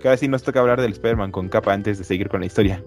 Que 0.00 0.08
ahora 0.08 0.16
sí 0.16 0.26
nos 0.26 0.42
toca 0.42 0.58
hablar 0.58 0.80
del 0.80 0.90
Spider-Man 0.90 1.30
con 1.30 1.48
capa 1.48 1.72
antes 1.72 1.98
de 1.98 2.04
seguir 2.04 2.28
con 2.28 2.40
la 2.40 2.46
historia. 2.46 2.82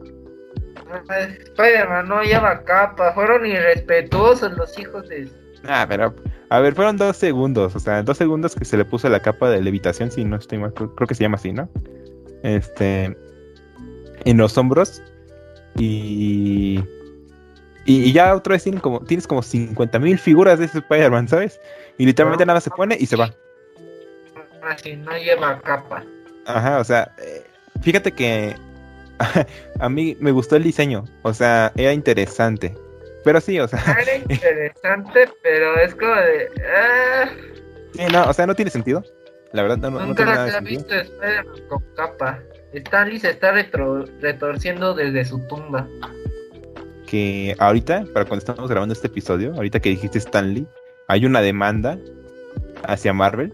Ah, 0.92 1.02
Spider-Man 1.20 2.10
no 2.10 2.22
lleva 2.22 2.66
capa, 2.66 3.14
fueron 3.14 3.46
irrespetuosos 3.46 4.52
los 4.58 4.78
hijos 4.78 5.08
de... 5.08 5.30
Ah, 5.64 5.86
pero, 5.88 6.14
a 6.50 6.60
ver, 6.60 6.76
fueron 6.76 6.98
dos 6.98 7.16
segundos, 7.16 7.78
o 7.78 7.80
sea, 7.80 8.04
dos 8.04 8.18
segundos 8.18 8.56
que 8.56 8.66
se 8.66 8.76
le 8.76 8.84
puso 8.84 9.08
la 9.08 9.22
capa 9.22 9.50
de 9.50 9.62
levitación, 9.62 10.12
si 10.12 10.26
no 10.26 10.36
estoy 10.36 10.58
mal, 10.58 10.74
creo 10.74 11.08
que 11.08 11.16
se 11.16 11.24
llama 11.24 11.36
así, 11.38 11.54
¿no? 11.54 11.70
Este, 12.44 13.18
en 14.26 14.38
los 14.38 14.58
hombros 14.58 15.02
y, 15.78 16.84
Y, 17.86 18.04
y 18.04 18.14
ya 18.14 18.36
otra 18.36 18.54
vez 18.54 18.64
tienen 18.64 18.82
como, 18.82 19.00
tienes 19.02 19.28
como 19.28 19.42
50 19.44 20.00
mil 20.00 20.18
figuras 20.18 20.58
de 20.60 20.66
ese 20.66 20.80
Spider-Man, 20.80 21.28
¿sabes? 21.28 21.60
Y 21.98 22.06
literalmente 22.06 22.46
nada 22.46 22.60
se 22.62 22.72
pone 22.72 22.98
y 23.00 23.06
se 23.06 23.16
va. 23.16 23.32
Así 24.64 24.96
no 24.96 25.16
lleva 25.18 25.60
capa. 25.62 26.04
Ajá, 26.48 26.80
o 26.80 26.84
sea, 26.84 27.14
eh, 27.20 27.44
fíjate 27.82 28.12
que 28.12 28.56
a 29.80 29.90
mí 29.90 30.18
me 30.20 30.32
gustó 30.32 30.56
el 30.56 30.64
diseño, 30.64 31.06
o 31.22 31.34
sea, 31.34 31.72
era 31.76 31.94
interesante. 31.94 32.76
Pero 33.24 33.42
sí, 33.42 33.60
o 33.60 33.68
sea, 33.68 33.80
Era 34.00 34.16
interesante, 34.30 35.30
pero 35.44 35.78
es 35.80 35.96
como 35.96 36.14
de. 36.16 36.48
ah, 36.76 37.30
sí, 37.94 38.02
no, 38.12 38.30
o 38.30 38.34
sea, 38.34 38.46
no 38.48 38.56
tiene 38.56 38.72
sentido. 38.72 39.04
La 39.52 39.62
verdad, 39.62 39.78
no, 39.78 39.90
no, 39.92 40.00
no 40.00 40.06
nunca 40.08 40.18
tiene 40.24 40.32
nada 40.34 40.50
se 40.50 40.56
ha 40.56 40.60
sentido. 40.60 40.80
visto 40.82 40.96
Spider-Man 40.96 41.68
con 41.70 41.84
capa. 41.96 42.40
Stanley 42.74 43.20
se 43.20 43.30
está 43.30 43.54
retro- 43.54 44.06
retorciendo 44.20 44.94
desde 44.94 45.24
su 45.26 45.40
tumba. 45.48 45.88
Que 47.08 47.56
ahorita, 47.60 48.06
para 48.14 48.26
cuando 48.26 48.40
estamos 48.40 48.70
grabando 48.70 48.94
este 48.94 49.08
episodio, 49.08 49.54
ahorita 49.54 49.80
que 49.80 49.90
dijiste 49.90 50.18
Stanley, 50.18 50.68
hay 51.08 51.26
una 51.26 51.42
demanda 51.42 52.00
hacia 52.88 53.14
Marvel 53.14 53.54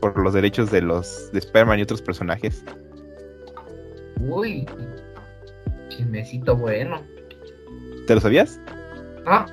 por 0.00 0.18
los 0.18 0.34
derechos 0.34 0.70
de 0.70 0.82
los 0.82 1.30
de 1.32 1.38
Spider-Man 1.38 1.78
y 1.78 1.82
otros 1.82 2.02
personajes. 2.02 2.64
Uy, 4.20 4.66
chismecito 5.88 6.56
bueno. 6.56 7.02
¿Te 8.06 8.14
lo 8.14 8.20
sabías? 8.20 8.60
Ah, 9.26 9.46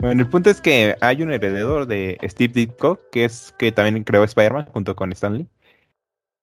Bueno, 0.00 0.22
el 0.22 0.28
punto 0.28 0.48
es 0.48 0.60
que 0.60 0.94
hay 1.00 1.22
un 1.22 1.32
heredero 1.32 1.84
de 1.84 2.18
Steve 2.22 2.52
Ditko, 2.54 3.00
que 3.10 3.24
es 3.24 3.52
que 3.58 3.72
también 3.72 4.04
creó 4.04 4.22
Spider-Man 4.22 4.66
junto 4.66 4.94
con 4.94 5.10
Stanley, 5.12 5.48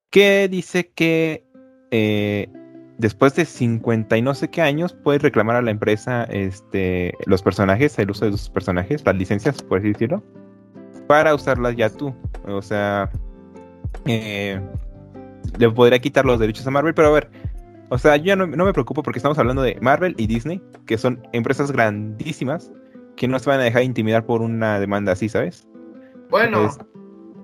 que 0.10 0.50
dice 0.50 0.90
que 0.90 1.46
eh, 1.92 2.50
después 2.98 3.36
de 3.36 3.46
50 3.46 4.18
y 4.18 4.22
no 4.22 4.34
sé 4.34 4.50
qué 4.50 4.62
años 4.62 4.96
puedes 5.04 5.22
reclamar 5.22 5.56
a 5.56 5.62
la 5.62 5.72
empresa 5.72 6.24
este, 6.26 7.14
los 7.26 7.42
personajes, 7.42 7.98
el 8.00 8.12
uso 8.12 8.26
de 8.26 8.32
sus 8.32 8.50
personajes, 8.50 9.04
las 9.06 9.16
licencias, 9.16 9.62
por 9.62 9.80
así 9.80 9.90
decirlo, 9.90 10.24
para 11.08 11.34
usarlas 11.36 11.76
ya 11.76 11.90
tú. 11.90 12.16
O 12.46 12.62
sea, 12.62 13.10
eh, 14.06 14.60
le 15.58 15.70
podría 15.70 16.00
quitar 16.00 16.26
los 16.26 16.40
derechos 16.40 16.66
a 16.68 16.72
Marvel, 16.72 16.94
pero 16.94 17.10
a 17.10 17.12
ver, 17.12 17.30
o 17.90 17.98
sea, 17.98 18.18
yo 18.18 18.26
ya 18.26 18.36
no, 18.36 18.48
no 18.48 18.66
me 18.66 18.74
preocupo 18.74 19.04
porque 19.04 19.20
estamos 19.20 19.38
hablando 19.38 19.62
de 19.62 19.78
Marvel 19.82 20.16
y 20.18 20.28
Disney, 20.28 20.62
que 20.86 20.98
son 20.98 21.28
empresas 21.34 21.72
grandísimas 21.72 22.72
que 23.16 23.28
no 23.28 23.40
se 23.40 23.50
van 23.50 23.60
a 23.60 23.64
dejar 23.64 23.84
intimidar 23.84 24.26
por 24.26 24.42
una 24.42 24.80
demanda 24.80 25.14
así, 25.14 25.30
¿sabes? 25.30 25.68
bueno, 26.30 26.70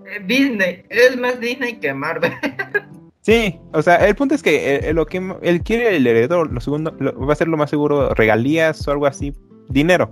eh, 0.05 0.21
Disney, 0.25 0.83
es 0.89 1.17
más 1.17 1.39
Disney 1.39 1.79
que 1.79 1.93
Marvel. 1.93 2.33
Sí, 3.21 3.60
o 3.71 3.81
sea, 3.84 3.97
el 4.07 4.15
punto 4.15 4.34
es 4.34 4.41
que 4.41 4.75
eh, 4.75 4.89
eh, 4.89 4.93
lo 4.93 5.05
que 5.05 5.21
él 5.43 5.62
quiere 5.62 5.95
el 5.95 6.07
heredero, 6.07 6.45
lo 6.45 6.60
segundo, 6.60 6.95
lo- 6.99 7.13
va 7.25 7.34
a 7.34 7.36
ser 7.36 7.47
lo 7.47 7.55
más 7.57 7.69
seguro, 7.69 8.13
regalías 8.15 8.88
o 8.88 8.91
algo 8.91 9.05
así, 9.05 9.34
dinero. 9.69 10.12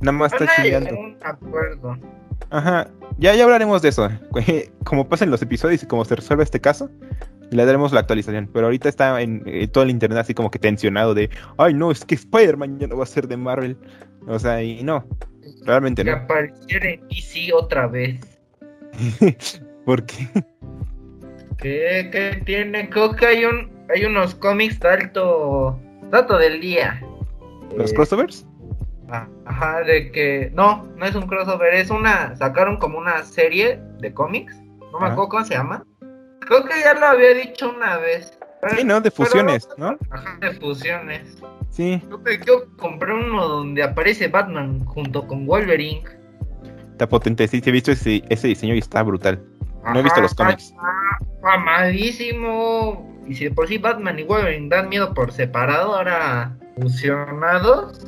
Nada 0.00 0.12
más 0.12 0.32
está 0.32 0.46
un 0.90 1.16
acuerdo. 1.22 1.98
Ajá, 2.50 2.88
ya, 3.18 3.34
ya 3.34 3.44
hablaremos 3.44 3.82
de 3.82 3.90
eso. 3.90 4.08
Como 4.84 5.08
pasen 5.08 5.30
los 5.30 5.42
episodios 5.42 5.82
y 5.82 5.86
como 5.86 6.04
se 6.04 6.16
resuelve 6.16 6.42
este 6.44 6.60
caso, 6.60 6.90
le 7.50 7.64
daremos 7.64 7.92
la 7.92 8.00
actualización. 8.00 8.48
Pero 8.52 8.66
ahorita 8.66 8.88
está 8.88 9.20
en 9.20 9.42
eh, 9.46 9.68
todo 9.68 9.84
el 9.84 9.90
internet 9.90 10.18
así 10.18 10.34
como 10.34 10.50
que 10.50 10.58
tensionado 10.58 11.14
de, 11.14 11.30
ay 11.58 11.74
no, 11.74 11.90
es 11.90 12.04
que 12.04 12.14
Spider-Man 12.14 12.78
ya 12.78 12.86
no 12.88 12.96
va 12.96 13.04
a 13.04 13.06
ser 13.06 13.28
de 13.28 13.36
Marvel. 13.36 13.76
O 14.26 14.38
sea, 14.38 14.62
y 14.62 14.82
no, 14.82 15.04
realmente 15.66 16.04
Que 16.04 16.10
no. 16.10 16.16
apareciera 16.16 16.88
en 16.90 17.06
DC 17.08 17.52
otra 17.54 17.86
vez. 17.86 18.18
Porque 19.84 20.28
¿Qué, 20.34 20.44
qué 21.62 22.42
tiene? 22.44 22.88
Creo 22.90 23.12
que 23.14 23.26
hay 23.26 23.44
un 23.44 23.70
hay 23.94 24.04
unos 24.04 24.34
cómics 24.34 24.78
dato 24.80 25.78
dato 26.10 26.38
del 26.38 26.60
día. 26.60 27.00
los 27.76 27.90
Eh, 27.90 27.94
crossovers, 27.94 28.46
ah, 29.10 29.26
Ajá, 29.46 29.80
de 29.82 30.10
que 30.12 30.50
no, 30.54 30.86
no 30.96 31.06
es 31.06 31.14
un 31.14 31.26
crossover, 31.26 31.74
es 31.74 31.90
una 31.90 32.36
sacaron 32.36 32.76
como 32.78 32.98
una 32.98 33.22
serie 33.24 33.80
de 34.00 34.12
cómics. 34.12 34.54
No 34.92 35.00
me 35.00 35.06
acuerdo 35.06 35.28
cómo 35.30 35.44
se 35.44 35.54
llama. 35.54 35.84
Creo 36.40 36.64
que 36.64 36.80
ya 36.80 36.94
lo 36.94 37.06
había 37.06 37.34
dicho 37.34 37.70
una 37.74 37.96
vez. 37.98 38.38
Sí, 38.76 38.84
¿no? 38.84 39.00
De 39.00 39.10
fusiones, 39.10 39.66
¿no? 39.76 39.96
Ajá, 40.10 40.38
de 40.40 40.52
fusiones. 40.52 41.38
Sí, 41.70 42.00
Creo 42.06 42.22
que 42.22 42.40
yo 42.46 42.76
compré 42.76 43.14
uno 43.14 43.48
donde 43.48 43.82
aparece 43.82 44.28
Batman 44.28 44.84
junto 44.84 45.26
con 45.26 45.46
Wolverine. 45.46 46.04
está 46.92 47.08
potente. 47.08 47.48
Sí, 47.48 47.60
sí, 47.60 47.70
he 47.70 47.72
visto 47.72 47.90
ese, 47.92 48.22
ese 48.28 48.48
diseño 48.48 48.74
y 48.74 48.78
está 48.78 49.02
brutal. 49.02 49.42
No 49.84 49.98
he 49.98 50.02
visto 50.02 50.20
los 50.20 50.34
cómics. 50.34 50.64
está 50.64 50.82
Mamadísimo. 51.42 53.10
Y 53.26 53.34
si 53.34 53.44
de 53.44 53.50
por 53.50 53.68
sí 53.68 53.78
Batman 53.78 54.18
y 54.18 54.24
Wolverine 54.24 54.68
dan 54.68 54.88
miedo 54.88 55.14
por 55.14 55.32
separado, 55.32 55.94
ahora 55.96 56.56
fusionados. 56.80 58.04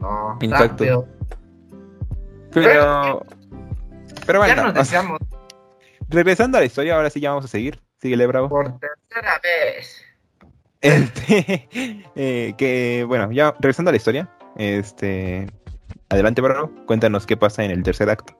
No, 0.00 0.38
Exacto. 0.40 1.06
Pero, 2.52 3.24
pero 4.26 4.46
ya 4.46 4.54
bueno, 4.54 4.62
nos 4.64 4.70
o 4.72 4.74
sea, 4.74 5.00
deseamos 5.00 5.18
regresando 6.08 6.58
a 6.58 6.60
la 6.60 6.66
historia, 6.66 6.96
ahora 6.96 7.08
sí 7.10 7.20
ya 7.20 7.30
vamos 7.30 7.46
a 7.46 7.48
seguir. 7.48 7.80
Síguele, 8.00 8.26
bravo. 8.26 8.48
por 8.48 8.78
tercera 8.78 9.40
vez. 9.42 10.04
Este, 10.80 11.68
eh, 12.16 12.54
que 12.58 13.04
bueno, 13.06 13.30
ya 13.32 13.54
regresando 13.60 13.90
a 13.90 13.92
la 13.92 13.96
historia, 13.96 14.28
este, 14.56 15.46
adelante, 16.08 16.42
bravo, 16.42 16.70
cuéntanos 16.86 17.24
qué 17.26 17.36
pasa 17.36 17.64
en 17.64 17.70
el 17.70 17.82
tercer 17.82 18.10
acto. 18.10 18.36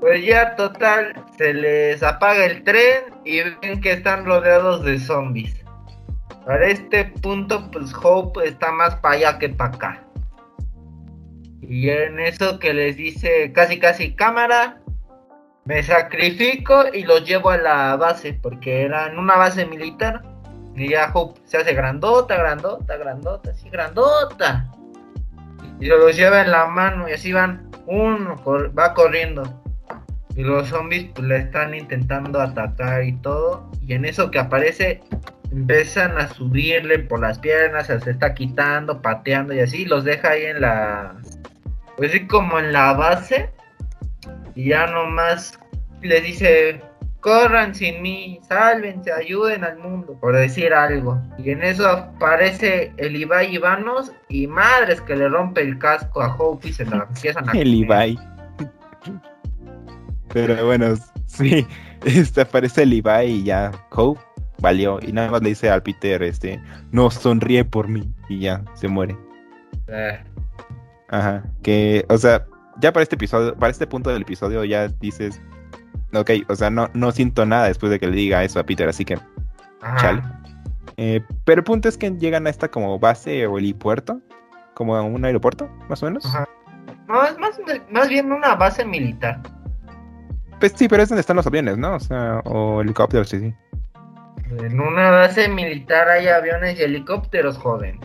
Pues 0.00 0.24
ya 0.24 0.54
total, 0.54 1.24
se 1.36 1.52
les 1.52 2.02
apaga 2.02 2.44
el 2.44 2.62
tren 2.62 3.04
y 3.24 3.40
ven 3.40 3.80
que 3.80 3.92
están 3.92 4.24
rodeados 4.24 4.84
de 4.84 4.98
zombies. 4.98 5.64
Para 6.46 6.66
este 6.68 7.04
punto, 7.04 7.68
pues 7.70 7.92
Hope 8.02 8.46
está 8.46 8.70
más 8.70 8.94
para 8.96 9.16
allá 9.16 9.38
que 9.38 9.48
para 9.48 9.74
acá. 9.74 10.04
Y 11.60 11.90
en 11.90 12.20
eso 12.20 12.58
que 12.58 12.72
les 12.72 12.96
dice 12.96 13.52
casi 13.52 13.78
casi 13.78 14.14
cámara, 14.14 14.80
me 15.64 15.82
sacrifico 15.82 16.84
y 16.94 17.02
los 17.02 17.24
llevo 17.26 17.50
a 17.50 17.58
la 17.58 17.96
base, 17.96 18.32
porque 18.32 18.82
era 18.82 19.08
en 19.08 19.18
una 19.18 19.36
base 19.36 19.66
militar. 19.66 20.22
Y 20.74 20.90
ya 20.90 21.10
Hope 21.12 21.40
se 21.44 21.58
hace 21.58 21.74
grandota, 21.74 22.36
grandota, 22.36 22.96
grandota, 22.96 23.50
así 23.50 23.68
grandota. 23.68 24.70
Y 25.80 25.86
los 25.86 26.16
lleva 26.16 26.40
en 26.40 26.52
la 26.52 26.66
mano 26.66 27.08
y 27.08 27.12
así 27.12 27.32
van, 27.32 27.68
uno 27.86 28.36
va 28.78 28.94
corriendo. 28.94 29.42
Y 30.38 30.44
los 30.44 30.68
zombies 30.68 31.06
pues, 31.16 31.26
le 31.26 31.36
están 31.38 31.74
intentando 31.74 32.40
atacar 32.40 33.02
y 33.02 33.12
todo. 33.22 33.68
Y 33.84 33.94
en 33.94 34.04
eso 34.04 34.30
que 34.30 34.38
aparece, 34.38 35.00
empiezan 35.50 36.16
a 36.16 36.28
subirle 36.28 37.00
por 37.00 37.18
las 37.18 37.40
piernas, 37.40 37.88
se 37.88 37.96
está 38.08 38.34
quitando, 38.34 39.02
pateando 39.02 39.52
y 39.52 39.58
así. 39.58 39.84
Los 39.84 40.04
deja 40.04 40.30
ahí 40.30 40.44
en 40.44 40.60
la. 40.60 41.16
Pues 41.96 42.12
sí, 42.12 42.24
como 42.28 42.60
en 42.60 42.72
la 42.72 42.92
base. 42.92 43.50
Y 44.54 44.68
ya 44.68 44.86
nomás 44.86 45.58
les 46.02 46.22
dice: 46.22 46.82
Corran 47.18 47.74
sin 47.74 48.00
mí, 48.00 48.38
sálvense, 48.48 49.10
ayuden 49.12 49.64
al 49.64 49.78
mundo, 49.78 50.16
por 50.20 50.36
decir 50.36 50.72
algo. 50.72 51.20
Y 51.36 51.50
en 51.50 51.64
eso 51.64 51.88
aparece 51.88 52.92
el 52.98 53.16
Ibai 53.16 53.56
Ivanos. 53.56 54.12
Y 54.28 54.46
madres 54.46 55.00
que 55.00 55.16
le 55.16 55.28
rompe 55.28 55.62
el 55.62 55.80
casco 55.80 56.22
a 56.22 56.32
Hope 56.36 56.68
y 56.68 56.72
se 56.72 56.84
la 56.84 57.08
empiezan 57.08 57.48
a. 57.48 57.52
El. 57.54 57.74
Ibai. 57.74 58.16
Pero 60.32 60.66
bueno, 60.66 60.94
sí, 61.26 61.66
este 62.04 62.42
aparece 62.42 62.82
el 62.82 62.92
Ibai 62.92 63.30
y 63.30 63.44
ya, 63.44 63.72
Hope 63.90 64.20
valió. 64.60 64.98
Y 65.02 65.12
nada 65.12 65.30
más 65.30 65.42
le 65.42 65.50
dice 65.50 65.70
al 65.70 65.82
Peter, 65.82 66.22
este, 66.22 66.60
no 66.92 67.10
sonríe 67.10 67.64
por 67.64 67.88
mí. 67.88 68.12
Y 68.28 68.40
ya, 68.40 68.62
se 68.74 68.88
muere. 68.88 69.16
Eh, 69.88 70.18
Ajá, 71.08 71.42
que, 71.62 72.04
o 72.08 72.18
sea, 72.18 72.44
ya 72.80 72.92
para 72.92 73.02
este 73.02 73.16
episodio, 73.16 73.54
para 73.56 73.70
este 73.70 73.86
punto 73.86 74.10
del 74.10 74.22
episodio 74.22 74.64
ya 74.64 74.88
dices, 74.88 75.40
ok, 76.12 76.30
o 76.48 76.54
sea, 76.54 76.70
no, 76.70 76.90
no 76.92 77.10
siento 77.12 77.46
nada 77.46 77.66
después 77.66 77.90
de 77.90 77.98
que 77.98 78.06
le 78.06 78.16
diga 78.16 78.44
eso 78.44 78.60
a 78.60 78.64
Peter, 78.64 78.88
así 78.88 79.04
que 79.04 79.18
ajá. 79.80 79.96
Chale. 79.96 80.22
Eh, 80.98 81.22
pero 81.44 81.60
el 81.60 81.64
punto 81.64 81.88
es 81.88 81.96
que 81.96 82.10
llegan 82.10 82.46
a 82.46 82.50
esta 82.50 82.68
como 82.68 82.98
base 82.98 83.46
o 83.46 83.56
helipuerto, 83.56 84.20
como 84.74 84.96
a 84.96 85.02
un 85.02 85.24
aeropuerto, 85.24 85.70
más 85.88 86.02
o 86.02 86.06
menos. 86.06 86.26
Ajá. 86.26 86.46
No, 87.06 87.24
es 87.24 87.38
más, 87.38 87.58
más 87.90 88.08
bien 88.08 88.30
una 88.30 88.54
base 88.54 88.84
militar. 88.84 89.40
Pues 90.60 90.72
sí, 90.76 90.88
pero 90.88 91.02
es 91.02 91.08
donde 91.08 91.20
están 91.20 91.36
los 91.36 91.46
aviones, 91.46 91.76
¿no? 91.78 91.94
O 91.96 92.00
sea, 92.00 92.40
o 92.44 92.80
helicópteros, 92.80 93.28
sí, 93.28 93.38
sí. 93.40 93.54
En 94.58 94.80
una 94.80 95.10
base 95.10 95.48
militar 95.48 96.08
hay 96.08 96.26
aviones 96.28 96.78
y 96.78 96.82
helicópteros, 96.82 97.58
joven. 97.58 98.00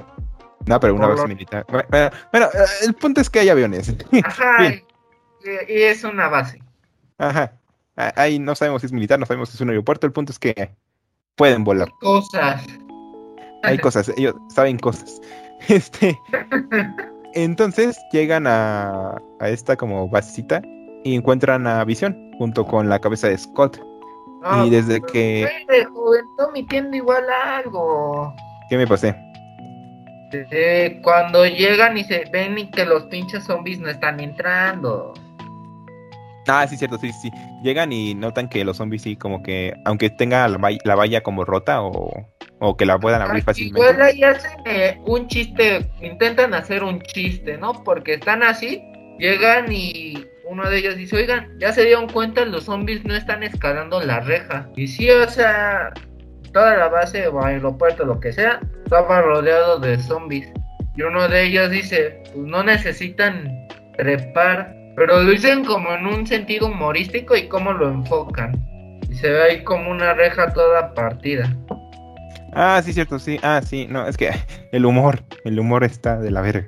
No, 0.65 0.79
pero 0.79 0.93
una 0.95 1.03
Por 1.07 1.11
base 1.15 1.21
lo- 1.23 1.27
militar. 1.29 1.65
Bueno, 1.69 1.87
bueno, 1.89 2.09
bueno, 2.31 2.45
eh, 2.53 2.85
el 2.85 2.93
punto 2.93 3.21
es 3.21 3.29
que 3.29 3.39
hay 3.39 3.49
aviones. 3.49 3.95
Ajá. 4.23 4.57
Y, 5.45 5.73
y 5.73 5.81
es 5.83 6.05
una 6.05 6.29
base. 6.29 6.63
Ajá. 7.17 7.51
Ah, 7.97 8.13
Ahí 8.15 8.39
no 8.39 8.55
sabemos 8.55 8.81
si 8.81 8.85
es 8.85 8.93
militar, 8.93 9.19
no 9.19 9.25
sabemos 9.25 9.49
si 9.49 9.55
es 9.57 9.61
un 9.61 9.67
aeropuerto. 9.71 10.07
El 10.07 10.13
punto 10.13 10.31
es 10.31 10.39
que 10.39 10.73
pueden 11.35 11.65
volar. 11.65 11.89
Cosas. 11.99 12.65
Hay 13.63 13.77
cosas, 13.79 14.07
ellos 14.15 14.35
saben 14.55 14.79
cosas. 14.79 15.19
Este. 15.67 16.17
Entonces 17.33 17.97
llegan 18.13 18.47
a, 18.47 19.15
a 19.41 19.49
esta 19.49 19.75
como 19.75 20.07
basecita 20.09 20.61
y 21.03 21.15
encuentran 21.15 21.67
a 21.67 21.83
Visión 21.85 22.31
junto 22.37 22.65
con 22.65 22.89
la 22.89 22.99
cabeza 22.99 23.27
de 23.27 23.37
Scott. 23.37 23.79
No, 24.41 24.65
y 24.65 24.69
desde 24.69 24.99
pero, 25.01 25.13
que- 25.13 25.47
joven, 25.93 26.21
está 26.31 26.47
omitiendo 26.47 26.97
igual 26.97 27.23
algo. 27.29 28.33
¿Qué 28.69 28.77
me 28.77 28.87
pasé? 28.87 29.15
este, 30.31 30.99
cuando 31.03 31.45
llegan 31.45 31.95
y 31.95 32.03
se 32.03 32.25
ven 32.31 32.57
y 32.57 32.69
que 32.71 32.85
los 32.85 33.03
pinches 33.03 33.43
zombies 33.43 33.79
no 33.79 33.87
están 33.89 34.19
entrando. 34.19 35.13
Ah, 36.47 36.65
sí, 36.67 36.75
cierto, 36.75 36.97
sí, 36.97 37.11
sí. 37.21 37.31
Llegan 37.63 37.93
y 37.93 38.15
notan 38.15 38.49
que 38.49 38.65
los 38.65 38.77
zombies 38.77 39.03
sí, 39.03 39.15
como 39.15 39.43
que, 39.43 39.73
aunque 39.85 40.09
tenga 40.09 40.47
la, 40.47 40.57
vall- 40.57 40.81
la 40.83 40.95
valla 40.95 41.21
como 41.21 41.45
rota 41.45 41.81
o, 41.83 42.11
o 42.59 42.75
que 42.75 42.85
la 42.85 42.97
puedan 42.99 43.21
abrir 43.21 43.43
Ah, 43.47 43.53
Igual 43.55 43.95
fácilmente. 43.95 44.03
ahí 44.03 44.23
hacen 44.23 44.51
eh, 44.65 44.99
un 45.05 45.27
chiste, 45.27 45.87
intentan 46.01 46.53
hacer 46.55 46.83
un 46.83 46.99
chiste, 47.01 47.57
¿no? 47.59 47.83
Porque 47.83 48.15
están 48.15 48.41
así, 48.43 48.81
llegan 49.19 49.71
y 49.71 50.25
uno 50.45 50.69
de 50.69 50.77
ellos 50.77 50.97
dice, 50.97 51.15
oigan, 51.15 51.57
ya 51.59 51.71
se 51.71 51.85
dieron 51.85 52.07
cuenta, 52.07 52.45
los 52.45 52.65
zombies 52.65 53.03
no 53.05 53.15
están 53.15 53.43
escalando 53.43 54.01
la 54.01 54.19
reja. 54.19 54.69
Y 54.75 54.87
sí, 54.87 55.09
o 55.09 55.27
sea, 55.27 55.93
toda 56.51 56.77
la 56.77 56.89
base 56.89 57.27
o 57.27 57.43
aeropuerto, 57.43 58.05
lo 58.05 58.19
que 58.19 58.33
sea, 58.33 58.59
estaba 58.83 59.21
rodeado 59.21 59.79
de 59.79 59.97
zombies. 59.99 60.49
Y 60.95 61.01
uno 61.01 61.27
de 61.27 61.45
ellos 61.45 61.71
dice, 61.71 62.21
pues 62.33 62.45
no 62.45 62.63
necesitan 62.63 63.67
trepar, 63.97 64.75
pero 64.95 65.23
lo 65.23 65.29
dicen 65.29 65.65
como 65.65 65.91
en 65.93 66.05
un 66.05 66.27
sentido 66.27 66.67
humorístico 66.67 67.35
y 67.35 67.47
cómo 67.47 67.73
lo 67.73 67.89
enfocan. 67.89 68.53
Y 69.09 69.15
se 69.15 69.29
ve 69.29 69.43
ahí 69.43 69.63
como 69.63 69.91
una 69.91 70.13
reja 70.13 70.53
toda 70.53 70.93
partida. 70.93 71.51
Ah, 72.53 72.81
sí, 72.83 72.93
cierto, 72.93 73.17
sí. 73.17 73.39
Ah, 73.41 73.61
sí, 73.65 73.87
no, 73.89 74.07
es 74.07 74.17
que 74.17 74.29
el 74.71 74.85
humor, 74.85 75.23
el 75.45 75.59
humor 75.59 75.83
está 75.83 76.19
de 76.19 76.29
la 76.29 76.41
verga. 76.41 76.67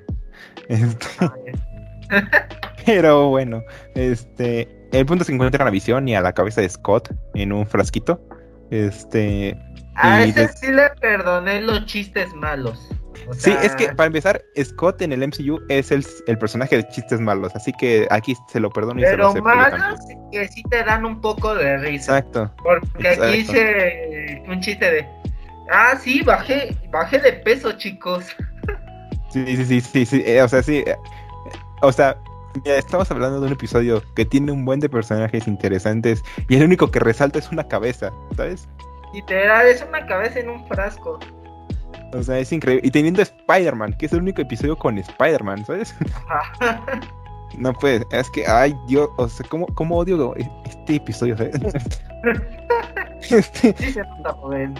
Este, 0.67 1.07
pero 2.85 3.29
bueno, 3.29 3.61
este, 3.95 4.67
el 4.91 5.05
punto 5.05 5.23
se 5.23 5.33
encuentra 5.33 5.63
a 5.63 5.65
la 5.65 5.71
visión 5.71 6.07
y 6.07 6.15
a 6.15 6.21
la 6.21 6.33
cabeza 6.33 6.61
de 6.61 6.69
Scott 6.69 7.11
en 7.33 7.51
un 7.53 7.65
frasquito. 7.67 8.21
Este, 8.71 9.57
A 9.95 10.23
ese 10.23 10.41
de- 10.41 10.47
sí 10.49 10.71
le 10.71 10.89
perdoné 11.01 11.61
los 11.61 11.85
chistes 11.85 12.33
malos. 12.33 12.89
O 13.27 13.33
sí, 13.33 13.51
sea, 13.51 13.61
es 13.63 13.75
que 13.75 13.87
para 13.89 14.07
empezar, 14.07 14.43
Scott 14.61 15.01
en 15.01 15.11
el 15.11 15.23
MCU 15.23 15.59
es 15.69 15.91
el, 15.91 16.05
el 16.27 16.37
personaje 16.37 16.77
de 16.77 16.87
chistes 16.89 17.19
malos, 17.19 17.55
así 17.55 17.71
que 17.73 18.07
aquí 18.11 18.35
se 18.51 18.59
lo 18.59 18.69
perdono 18.69 18.99
y 18.99 19.03
se 19.05 19.17
lo 19.17 19.33
Pero 19.33 19.35
yo 19.35 19.43
también. 19.43 19.79
malos 19.81 19.99
que 20.31 20.47
sí 20.49 20.61
te 20.69 20.83
dan 20.83 21.05
un 21.05 21.21
poco 21.21 21.55
de 21.55 21.77
risa. 21.77 22.17
Exacto. 22.19 22.53
Porque 22.61 23.07
aquí 23.07 23.07
exacto. 23.07 23.35
hice 23.35 24.43
un 24.47 24.59
chiste 24.59 24.91
de. 24.91 25.07
Ah, 25.71 25.95
sí, 25.99 26.21
bajé, 26.21 26.75
bajé 26.91 27.17
de 27.19 27.33
peso, 27.33 27.71
chicos. 27.73 28.25
Sí, 29.31 29.43
sí, 29.57 29.65
sí, 29.65 29.81
sí, 29.81 30.05
sí, 30.05 30.23
eh, 30.25 30.41
o 30.41 30.47
sea, 30.47 30.61
sí, 30.61 30.83
eh, 30.85 30.95
o 31.81 31.91
sea, 31.91 32.15
ya 32.63 32.77
estamos 32.77 33.09
hablando 33.11 33.39
de 33.39 33.47
un 33.47 33.53
episodio 33.53 34.01
que 34.15 34.25
tiene 34.25 34.51
un 34.51 34.65
buen 34.65 34.79
de 34.79 34.89
personajes 34.89 35.47
interesantes 35.47 36.23
y 36.47 36.55
el 36.55 36.63
único 36.63 36.89
que 36.89 36.99
resalta 36.99 37.39
es 37.39 37.51
una 37.51 37.67
cabeza, 37.67 38.11
¿sabes? 38.35 38.67
Literal, 39.13 39.67
es 39.67 39.83
una 39.87 40.05
cabeza 40.05 40.39
en 40.39 40.49
un 40.49 40.67
frasco. 40.67 41.19
O 42.13 42.23
sea, 42.23 42.39
es 42.39 42.51
increíble. 42.51 42.87
Y 42.87 42.91
teniendo 42.91 43.21
Spider-Man, 43.21 43.93
que 43.97 44.05
es 44.05 44.13
el 44.13 44.19
único 44.19 44.41
episodio 44.41 44.77
con 44.77 44.97
Spider-Man, 44.97 45.65
¿sabes? 45.65 45.95
No 47.57 47.71
puede, 47.71 48.05
es 48.11 48.29
que, 48.31 48.45
ay, 48.45 48.75
Dios, 48.85 49.07
o 49.15 49.29
sea, 49.29 49.47
¿cómo, 49.47 49.65
cómo 49.75 49.95
odio 49.95 50.35
este 50.35 50.95
episodio? 50.95 51.37
¿sabes? 51.37 51.55
Este, 53.31 53.73
Sí 53.77 53.93
se 53.93 54.01
nota, 54.01 54.33
joven. 54.33 54.75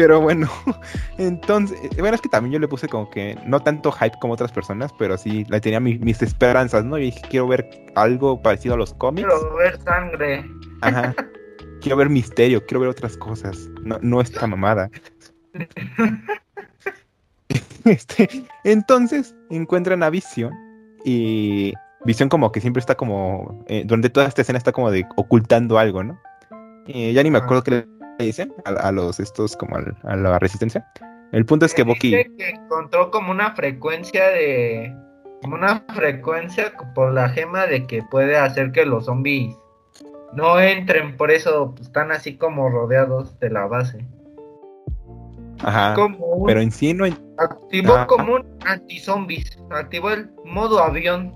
Pero 0.00 0.20
bueno, 0.20 0.48
entonces, 1.18 1.76
eh, 1.82 1.88
bueno, 1.98 2.14
es 2.14 2.20
que 2.20 2.28
también 2.28 2.52
yo 2.52 2.58
le 2.60 2.68
puse 2.68 2.88
como 2.88 3.10
que 3.10 3.36
no 3.46 3.58
tanto 3.58 3.90
hype 3.90 4.16
como 4.20 4.34
otras 4.34 4.52
personas, 4.52 4.92
pero 4.96 5.18
sí, 5.18 5.44
le 5.48 5.60
tenía 5.60 5.80
mi- 5.80 5.98
mis 5.98 6.22
esperanzas, 6.22 6.84
¿no? 6.84 6.98
Y 6.98 7.06
dije, 7.06 7.20
quiero 7.28 7.48
ver 7.48 7.68
algo 7.96 8.40
parecido 8.40 8.74
a 8.74 8.78
los 8.78 8.94
cómics. 8.94 9.26
Quiero 9.26 9.56
ver 9.56 9.76
sangre. 9.82 10.44
Ajá. 10.82 11.14
Quiero 11.80 11.96
ver 11.96 12.08
misterio, 12.10 12.64
quiero 12.66 12.80
ver 12.80 12.88
otras 12.90 13.16
cosas. 13.16 13.68
No, 13.82 13.98
no 14.02 14.20
esta 14.20 14.46
mamada. 14.46 14.90
Este, 17.84 18.28
entonces 18.64 19.34
encuentran 19.48 20.02
a 20.02 20.10
Visión 20.10 20.52
y 21.04 21.72
Visión 22.04 22.28
como 22.28 22.52
que 22.52 22.60
siempre 22.60 22.80
está 22.80 22.96
como, 22.96 23.64
eh, 23.68 23.84
durante 23.86 24.10
toda 24.10 24.26
esta 24.26 24.42
escena 24.42 24.58
está 24.58 24.72
como 24.72 24.90
de 24.90 25.06
ocultando 25.16 25.78
algo, 25.78 26.04
¿no? 26.04 26.20
Eh, 26.86 27.12
ya 27.14 27.22
ni 27.22 27.30
me 27.30 27.38
acuerdo 27.38 27.62
qué 27.62 27.70
le 27.70 27.86
dicen 28.24 28.52
a, 28.64 28.70
a 28.70 28.92
los 28.92 29.20
estos 29.20 29.56
como 29.56 29.76
al- 29.76 29.96
a 30.04 30.16
la 30.16 30.38
resistencia. 30.38 30.86
El 31.32 31.44
punto 31.44 31.66
es 31.66 31.74
que 31.74 31.82
Bucky, 31.82 32.10
que 32.10 32.48
encontró 32.50 33.10
como 33.10 33.30
una 33.30 33.54
frecuencia 33.54 34.28
de. 34.28 34.94
Como 35.42 35.54
una 35.56 35.84
frecuencia 35.94 36.72
por 36.94 37.12
la 37.12 37.28
gema 37.28 37.66
de 37.66 37.86
que 37.86 38.02
puede 38.10 38.36
hacer 38.36 38.72
que 38.72 38.84
los 38.86 39.04
zombies 39.04 39.54
no 40.32 40.58
entren. 40.58 41.16
Por 41.16 41.30
eso 41.30 41.74
están 41.80 42.10
así 42.12 42.36
como 42.36 42.68
rodeados 42.70 43.38
de 43.40 43.50
la 43.50 43.66
base. 43.66 44.04
ajá, 45.62 45.94
Como 45.94 46.18
un- 46.26 46.46
pero 46.46 46.60
en 46.60 46.70
sí 46.72 46.94
no, 46.94 47.04
en- 47.06 47.18
activó 47.38 48.06
como 48.06 48.34
un 48.36 48.58
anti-zombies. 48.66 49.58
Activó 49.70 50.10
el 50.10 50.30
modo 50.44 50.82
avión 50.82 51.34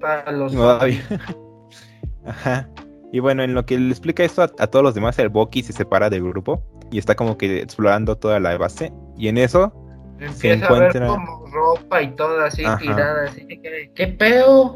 para 0.00 0.32
los 0.32 0.54
había- 0.56 1.02
Ajá. 2.26 2.68
Y 3.14 3.20
bueno, 3.20 3.44
en 3.44 3.54
lo 3.54 3.64
que 3.64 3.78
le 3.78 3.90
explica 3.90 4.24
esto 4.24 4.42
a, 4.42 4.50
a 4.58 4.66
todos 4.66 4.82
los 4.82 4.92
demás, 4.96 5.16
el 5.20 5.28
Bucky 5.28 5.62
se 5.62 5.72
separa 5.72 6.10
del 6.10 6.24
grupo 6.24 6.60
y 6.90 6.98
está 6.98 7.14
como 7.14 7.38
que 7.38 7.60
explorando 7.62 8.16
toda 8.18 8.40
la 8.40 8.58
base. 8.58 8.92
Y 9.16 9.28
en 9.28 9.38
eso, 9.38 9.72
Empieza 10.18 10.66
a 10.66 10.68
encuentra- 10.68 11.00
ver 11.00 11.08
como 11.08 11.46
ropa 11.46 12.02
y 12.02 12.08
todo 12.16 12.40
así 12.40 12.64
Ajá. 12.64 12.78
tirada. 12.78 13.24
Así 13.28 13.46
que, 13.46 13.92
¿qué 13.94 14.06
pedo? 14.08 14.74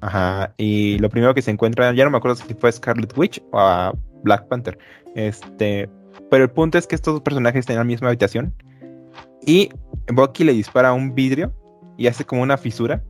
ajá, 0.00 0.54
y 0.56 0.98
lo 0.98 1.10
primero 1.10 1.34
que 1.34 1.42
se 1.42 1.50
encuentra, 1.50 1.92
ya 1.92 2.04
no 2.04 2.10
me 2.10 2.16
acuerdo 2.16 2.36
si 2.36 2.54
fue 2.54 2.72
Scarlet 2.72 3.16
Witch 3.18 3.42
o 3.52 3.58
a 3.58 3.92
Black 4.22 4.48
Panther. 4.48 4.78
Este, 5.14 5.88
pero 6.30 6.44
el 6.44 6.50
punto 6.50 6.78
es 6.78 6.86
que 6.86 6.94
estos 6.94 7.12
dos 7.14 7.22
personajes 7.22 7.60
están 7.60 7.74
en 7.74 7.78
la 7.80 7.84
misma 7.84 8.08
habitación 8.08 8.54
y 9.46 9.68
Bucky 10.10 10.44
le 10.44 10.52
dispara 10.54 10.94
un 10.94 11.14
vidrio 11.14 11.52
y 11.98 12.06
hace 12.06 12.24
como 12.24 12.40
una 12.42 12.56
fisura. 12.56 13.02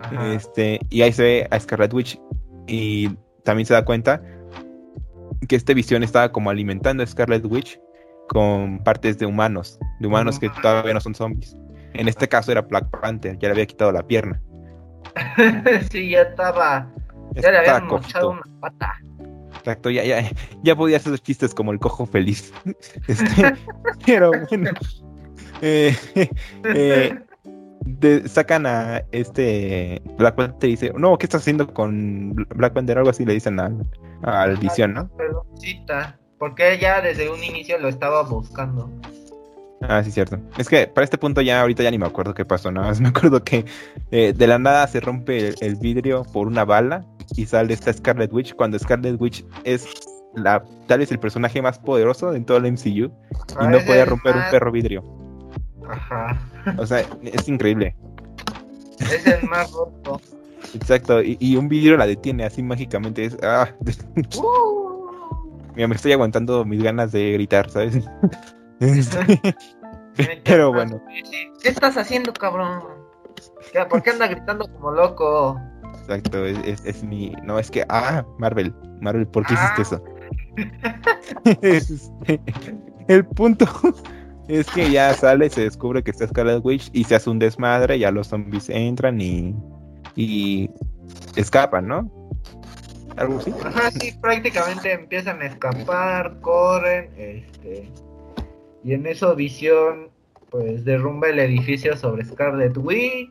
Ajá. 0.00 0.32
Este, 0.32 0.78
y 0.90 1.02
ahí 1.02 1.12
se 1.12 1.22
ve 1.24 1.48
a 1.50 1.58
Scarlet 1.58 1.92
Witch 1.92 2.20
y 2.68 3.10
también 3.44 3.66
se 3.66 3.74
da 3.74 3.84
cuenta 3.84 4.22
que 5.48 5.56
esta 5.56 5.74
visión 5.74 6.02
estaba 6.02 6.30
como 6.30 6.50
alimentando 6.50 7.02
a 7.02 7.06
Scarlet 7.06 7.44
Witch 7.46 7.80
con 8.28 8.82
partes 8.82 9.18
de 9.18 9.26
humanos, 9.26 9.78
de 10.00 10.06
humanos 10.06 10.38
que 10.38 10.48
todavía 10.48 10.94
no 10.94 11.00
son 11.00 11.14
zombies. 11.14 11.56
En 11.94 12.08
este 12.08 12.28
caso 12.28 12.52
era 12.52 12.62
Black 12.62 12.88
Panther, 13.00 13.38
ya 13.38 13.48
le 13.48 13.52
había 13.52 13.66
quitado 13.66 13.92
la 13.92 14.06
pierna. 14.06 14.40
sí, 15.90 16.10
ya 16.10 16.22
estaba. 16.22 16.90
Ya 17.34 17.50
le 17.50 17.58
habían 17.58 17.86
mochado 17.86 18.30
una 18.30 18.42
pata. 18.60 18.94
Exacto, 19.58 19.90
ya, 19.90 20.04
ya, 20.04 20.28
ya 20.62 20.76
podía 20.76 20.96
hacer 20.96 21.18
chistes 21.18 21.54
como 21.54 21.72
el 21.72 21.78
cojo 21.78 22.06
feliz. 22.06 22.52
Este, 23.08 23.54
pero 24.06 24.30
bueno. 24.48 24.70
Eh, 25.64 25.96
eh, 26.64 27.20
de- 27.84 28.28
sacan 28.28 28.66
a 28.66 29.02
este 29.12 30.02
Black 30.18 30.34
Panther 30.34 30.68
y 30.68 30.72
dice, 30.72 30.92
no, 30.96 31.16
¿qué 31.18 31.26
estás 31.26 31.42
haciendo 31.42 31.72
con 31.72 32.34
Black 32.54 32.72
Panther? 32.72 32.98
Algo 32.98 33.10
así 33.10 33.24
le 33.24 33.34
dicen 33.34 33.58
al, 33.60 33.84
al 34.22 34.56
visión, 34.56 34.94
¿no? 34.94 35.08
Peloncita, 35.16 36.18
Porque 36.38 36.74
ella 36.74 37.00
desde 37.00 37.30
un 37.30 37.42
inicio 37.42 37.78
lo 37.78 37.88
estaba 37.88 38.22
buscando. 38.22 38.90
Ah, 39.88 40.02
sí, 40.04 40.12
cierto. 40.12 40.38
Es 40.58 40.68
que 40.68 40.86
para 40.86 41.04
este 41.04 41.18
punto 41.18 41.40
ya 41.40 41.60
ahorita 41.60 41.82
ya 41.82 41.90
ni 41.90 41.98
me 41.98 42.06
acuerdo 42.06 42.34
qué 42.34 42.44
pasó, 42.44 42.70
nada 42.70 42.86
más 42.88 43.00
me 43.00 43.08
acuerdo 43.08 43.42
que 43.42 43.64
eh, 44.12 44.32
de 44.32 44.46
la 44.46 44.58
nada 44.58 44.86
se 44.86 45.00
rompe 45.00 45.48
el, 45.48 45.54
el 45.60 45.74
vidrio 45.76 46.22
por 46.32 46.46
una 46.46 46.64
bala 46.64 47.04
y 47.36 47.46
sale 47.46 47.74
esta 47.74 47.92
Scarlet 47.92 48.32
Witch 48.32 48.54
cuando 48.54 48.78
Scarlet 48.78 49.20
Witch 49.20 49.44
es 49.64 49.86
la 50.36 50.62
tal 50.86 51.00
vez 51.00 51.10
el 51.10 51.18
personaje 51.18 51.60
más 51.60 51.78
poderoso 51.80 52.32
en 52.34 52.44
todo 52.44 52.58
el 52.58 52.72
MCU 52.72 52.88
y 52.88 53.00
no 53.02 53.10
Parece 53.56 53.86
puede 53.86 54.04
romper 54.04 54.36
un 54.36 54.42
perro 54.52 54.70
vidrio. 54.70 55.02
Ajá. 55.88 56.38
O 56.78 56.86
sea, 56.86 57.04
es 57.22 57.48
increíble. 57.48 57.94
Es 59.00 59.26
el 59.26 59.48
más 59.48 59.70
roto. 59.72 60.20
Exacto. 60.74 61.22
Y, 61.22 61.36
y 61.40 61.56
un 61.56 61.68
vidrio 61.68 61.96
la 61.96 62.06
detiene 62.06 62.44
así 62.44 62.62
mágicamente. 62.62 63.24
Es, 63.24 63.36
ah, 63.42 63.68
Uh, 64.36 65.72
mira, 65.74 65.88
me 65.88 65.94
estoy 65.96 66.12
aguantando 66.12 66.64
mis 66.64 66.82
ganas 66.82 67.12
de 67.12 67.32
gritar, 67.32 67.68
¿sabes? 67.70 67.98
Este, 68.80 69.54
Pero 70.44 70.72
bueno. 70.72 71.00
¿Qué 71.62 71.68
estás 71.68 71.96
haciendo, 71.96 72.32
cabrón? 72.32 72.82
¿Qué- 73.72 73.84
¿Por 73.86 74.02
qué 74.02 74.10
anda 74.10 74.26
gritando 74.26 74.66
como 74.66 74.90
loco? 74.90 75.56
Exacto, 76.00 76.44
es, 76.44 76.58
es- 76.64 76.84
es 76.84 77.04
mi. 77.04 77.32
No, 77.44 77.58
es 77.60 77.70
que. 77.70 77.84
Ah, 77.88 78.24
Marvel. 78.38 78.74
Marvel, 79.00 79.26
¿por 79.28 79.46
qué 79.46 79.54
Ah. 79.56 79.72
hiciste 79.76 79.82
eso? 79.82 80.04
Este, 81.62 82.40
el 83.08 83.24
punto 83.24 83.66
es 84.60 84.66
que 84.68 84.90
ya 84.90 85.12
sale, 85.14 85.48
se 85.50 85.62
descubre 85.62 86.02
que 86.02 86.10
está 86.10 86.26
Scarlet 86.28 86.64
Witch 86.64 86.90
y 86.92 87.04
se 87.04 87.14
hace 87.14 87.30
un 87.30 87.38
desmadre. 87.38 87.98
Ya 87.98 88.10
los 88.10 88.28
zombies 88.28 88.68
entran 88.68 89.20
y. 89.20 89.54
Y 90.14 90.68
escapan, 91.36 91.86
¿no? 91.88 92.10
Algo 93.16 93.38
así. 93.38 93.52
Ajá, 93.64 93.90
sí, 93.90 94.12
prácticamente 94.20 94.92
empiezan 94.92 95.40
a 95.42 95.46
escapar, 95.46 96.38
corren, 96.40 97.10
este. 97.16 97.90
Y 98.84 98.94
en 98.94 99.06
eso 99.06 99.34
Visión, 99.36 100.10
pues 100.50 100.84
derrumba 100.84 101.28
el 101.28 101.38
edificio 101.38 101.96
sobre 101.96 102.24
Scarlet 102.24 102.76
Witch 102.76 103.30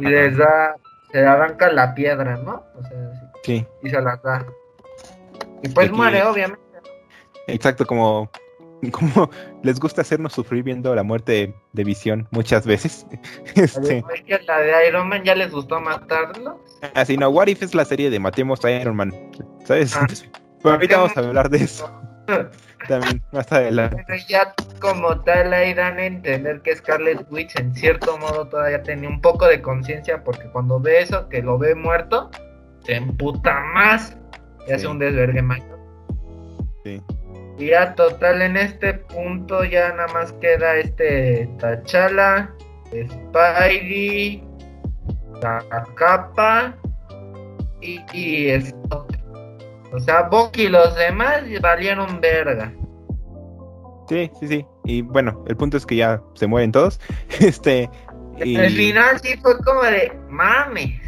y 0.00 0.04
les 0.04 0.36
da. 0.36 0.74
Se 1.12 1.26
arranca 1.26 1.72
la 1.72 1.92
piedra, 1.94 2.36
¿no? 2.36 2.62
O 2.76 2.82
sea, 2.82 3.32
sí, 3.42 3.58
Sí, 3.58 3.66
y 3.82 3.90
se 3.90 4.00
las 4.00 4.22
da. 4.22 4.46
Y 5.62 5.68
pues 5.70 5.88
Aquí- 5.88 5.96
muere, 5.96 6.22
obviamente. 6.22 6.62
exacto, 7.48 7.84
como. 7.84 8.30
como 8.92 9.30
les 9.62 9.78
gusta 9.78 10.02
hacernos 10.02 10.32
sufrir 10.32 10.62
viendo 10.62 10.94
la 10.94 11.02
muerte 11.02 11.32
de, 11.32 11.54
de 11.72 11.84
Visión 11.84 12.28
muchas 12.30 12.66
veces. 12.66 13.06
Este, 13.54 14.04
Es 14.14 14.22
que 14.22 14.40
la 14.46 14.60
de 14.60 14.88
Iron 14.88 15.08
Man 15.08 15.24
ya 15.24 15.34
les 15.34 15.50
gustó 15.50 15.80
matarlo. 15.80 16.62
así 16.94 17.16
no, 17.16 17.28
What 17.28 17.48
If 17.48 17.62
es 17.62 17.74
la 17.74 17.84
serie 17.84 18.10
de 18.10 18.18
Matemos 18.18 18.64
a 18.64 18.70
Iron 18.70 18.96
Man, 18.96 19.12
¿sabes? 19.64 19.96
Ah. 19.96 20.06
Pero 20.62 20.74
ahorita 20.74 20.96
vamos 20.98 21.16
a 21.16 21.20
hablar 21.20 21.48
de 21.48 21.58
eso 21.58 21.90
también 22.88 23.22
más 23.32 23.50
adelante. 23.52 24.04
Pero 24.06 24.18
ya 24.28 24.54
como 24.80 25.20
tal 25.20 25.52
ahí 25.52 25.74
dan 25.74 25.98
a 25.98 26.06
entender 26.06 26.60
que 26.62 26.76
Scarlet 26.76 27.26
Witch 27.30 27.58
en 27.58 27.74
cierto 27.74 28.16
modo 28.18 28.48
todavía 28.48 28.82
tenía 28.82 29.08
un 29.08 29.20
poco 29.20 29.46
de 29.46 29.60
conciencia 29.60 30.22
porque 30.24 30.48
cuando 30.50 30.80
ve 30.80 31.02
eso, 31.02 31.28
que 31.28 31.42
lo 31.42 31.58
ve 31.58 31.74
muerto, 31.74 32.30
se 32.84 32.94
emputa 32.94 33.60
más 33.74 34.16
y 34.66 34.72
hace 34.72 34.86
un 34.86 34.98
desvergue 34.98 35.42
mayor. 35.42 35.78
Sí. 36.84 37.02
Y 37.60 37.66
ya 37.66 37.94
total 37.94 38.40
en 38.40 38.56
este 38.56 38.94
punto 38.94 39.64
ya 39.64 39.90
nada 39.90 40.08
más 40.14 40.32
queda 40.40 40.76
este 40.76 41.46
T'Challa, 41.58 42.50
Spidey, 42.86 44.42
la 45.42 45.62
capa 45.94 46.74
y, 47.82 48.00
y 48.14 48.60
Scott. 48.62 49.14
O 49.92 50.00
sea, 50.00 50.22
Bucky 50.22 50.62
y 50.62 50.68
los 50.68 50.96
demás 50.96 51.42
valieron 51.60 52.18
verga. 52.20 52.72
Sí, 54.08 54.30
sí, 54.40 54.48
sí. 54.48 54.66
Y 54.84 55.02
bueno, 55.02 55.44
el 55.46 55.56
punto 55.56 55.76
es 55.76 55.84
que 55.84 55.96
ya 55.96 56.22
se 56.34 56.46
mueren 56.46 56.72
todos. 56.72 56.98
Este. 57.40 57.90
Y, 58.42 58.56
El 58.56 58.72
final 58.72 59.20
sí 59.20 59.36
fue 59.42 59.58
como 59.58 59.82
de 59.82 60.18
mames. 60.30 60.98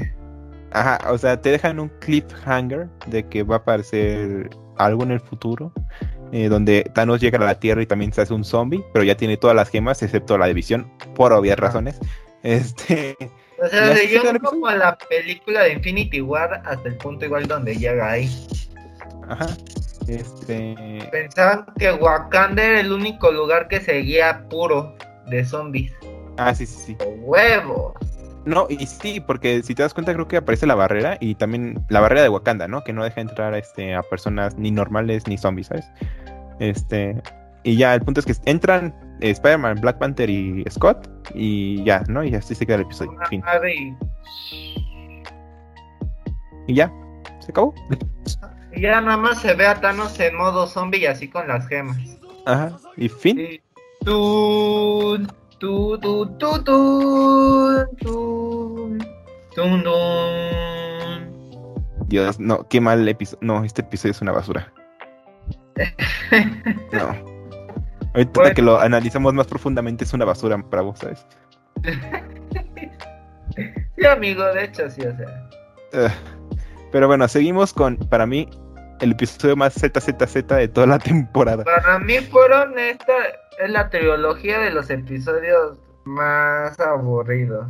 Ajá, 0.72 0.98
o 1.11 1.16
sea, 1.16 1.40
te 1.40 1.50
dejan 1.50 1.80
un 1.80 1.88
cliffhanger 2.00 2.88
de 3.07 3.26
que 3.26 3.42
va 3.42 3.57
a 3.57 3.59
aparecer 3.59 4.50
algo 4.76 5.03
en 5.05 5.12
el 5.12 5.20
futuro. 5.20 5.72
Eh, 6.32 6.48
donde 6.48 6.90
Thanos 6.94 7.20
llega 7.20 7.38
a 7.38 7.44
la 7.44 7.60
Tierra 7.60 7.82
y 7.82 7.86
también 7.86 8.12
se 8.12 8.22
hace 8.22 8.34
un 8.34 8.44
zombie, 8.44 8.82
pero 8.92 9.04
ya 9.04 9.16
tiene 9.16 9.36
todas 9.36 9.54
las 9.54 9.68
gemas 9.68 10.02
excepto 10.02 10.38
la 10.38 10.46
división, 10.46 10.90
por 11.14 11.32
obvias 11.32 11.58
razones. 11.58 12.00
Este. 12.42 13.16
O 13.62 13.66
¿Y 13.66 13.68
sea, 13.68 13.94
se 13.94 14.08
yo 14.08 14.22
como 14.40 14.68
la 14.72 14.98
película 14.98 15.62
de 15.62 15.74
Infinity 15.74 16.20
War 16.20 16.62
hasta 16.64 16.88
el 16.88 16.96
punto 16.96 17.26
igual 17.26 17.46
donde 17.46 17.76
llega 17.76 18.10
ahí. 18.10 18.28
Ajá. 19.28 19.46
Este. 20.08 20.74
Pensaban 21.12 21.66
que 21.78 21.92
Wakanda 21.92 22.60
era 22.60 22.80
el 22.80 22.90
único 22.90 23.30
lugar 23.30 23.68
que 23.68 23.80
seguía 23.80 24.48
puro 24.48 24.96
de 25.28 25.44
zombies. 25.44 25.92
Ah, 26.38 26.52
sí, 26.52 26.66
sí, 26.66 26.76
sí. 26.86 26.96
¡Huevos! 27.20 27.92
No, 28.45 28.66
y 28.68 28.86
sí, 28.86 29.20
porque 29.20 29.62
si 29.62 29.74
te 29.74 29.82
das 29.82 29.95
cuenta, 29.95 30.12
creo 30.14 30.26
que 30.26 30.38
aparece 30.38 30.66
la 30.66 30.74
barrera 30.74 31.16
y 31.20 31.34
también 31.36 31.84
la 31.88 32.01
barrera 32.01 32.22
de 32.22 32.28
Wakanda, 32.28 32.66
¿no? 32.66 32.82
Que 32.82 32.93
no 32.93 33.05
deja 33.05 33.20
entrar 33.20 33.55
este, 33.55 33.95
a 33.95 34.03
personas 34.03 34.57
ni 34.57 34.70
normales 34.70 35.26
ni 35.28 35.38
zombies, 35.38 35.68
¿sabes? 35.68 35.86
Este. 36.59 37.20
Y 37.62 37.76
ya, 37.76 37.95
el 37.95 38.03
punto 38.03 38.18
es 38.18 38.26
que 38.26 38.34
entran 38.51 38.93
eh, 39.20 39.30
Spider-Man, 39.30 39.80
Black 39.80 39.99
Panther 39.99 40.28
y 40.28 40.64
Scott. 40.68 41.09
Y 41.34 41.84
ya, 41.84 42.03
¿no? 42.09 42.24
Y 42.24 42.34
así 42.34 42.55
se 42.55 42.66
queda 42.66 42.76
el 42.76 42.82
episodio. 42.82 43.16
Fin. 43.28 43.43
Y 46.66 46.74
ya, 46.74 46.93
se 47.38 47.53
acabó. 47.53 47.72
y 48.72 48.80
ya 48.80 49.01
nada 49.01 49.16
más 49.16 49.40
se 49.40 49.55
ve 49.55 49.66
a 49.66 49.80
Thanos 49.80 50.18
en 50.18 50.36
modo 50.36 50.66
zombie 50.66 51.01
y 51.01 51.07
así 51.07 51.28
con 51.28 51.47
las 51.47 51.68
gemas. 51.68 51.99
Ajá. 52.47 52.76
Y 52.97 53.09
fin. 53.09 53.38
Y 53.38 53.62
tu, 55.62 55.96
tu, 56.00 56.26
tu, 56.38 56.64
tun, 56.64 57.86
tun, 59.54 59.84
tun. 59.84 61.20
Dios, 62.08 62.40
no, 62.40 62.66
qué 62.68 62.80
mal 62.80 63.06
episodio. 63.06 63.38
No, 63.42 63.62
este 63.62 63.82
episodio 63.82 64.10
es 64.10 64.20
una 64.20 64.32
basura. 64.32 64.72
No. 66.92 67.14
Ahorita 68.14 68.40
Bueno. 68.40 68.54
que 68.54 68.62
lo 68.62 68.80
analizamos 68.80 69.34
más 69.34 69.46
profundamente 69.46 70.04
es 70.04 70.12
una 70.12 70.24
basura 70.24 70.58
para 70.68 70.82
vos, 70.82 70.98
¿sabes? 70.98 71.24
Sí, 73.54 74.06
amigo, 74.06 74.42
de 74.42 74.64
hecho 74.64 74.90
sí, 74.90 75.02
o 75.02 75.16
sea. 75.16 76.12
Pero 76.90 77.06
bueno, 77.06 77.28
seguimos 77.28 77.72
con, 77.72 77.96
para 77.98 78.26
mí, 78.26 78.48
el 79.00 79.12
episodio 79.12 79.54
más 79.54 79.74
ZZZ 79.74 80.46
de 80.48 80.68
toda 80.68 80.86
la 80.88 80.98
temporada. 80.98 81.62
Para 81.62 81.98
mí 82.00 82.18
fueron 82.18 82.76
esta, 82.78 83.12
es 83.59 83.70
la 83.70 83.90
trilogía 83.90 84.59
de 84.59 84.70
los 84.70 84.90
episodios 84.90 85.78
más 86.05 86.78
aburridos. 86.80 87.66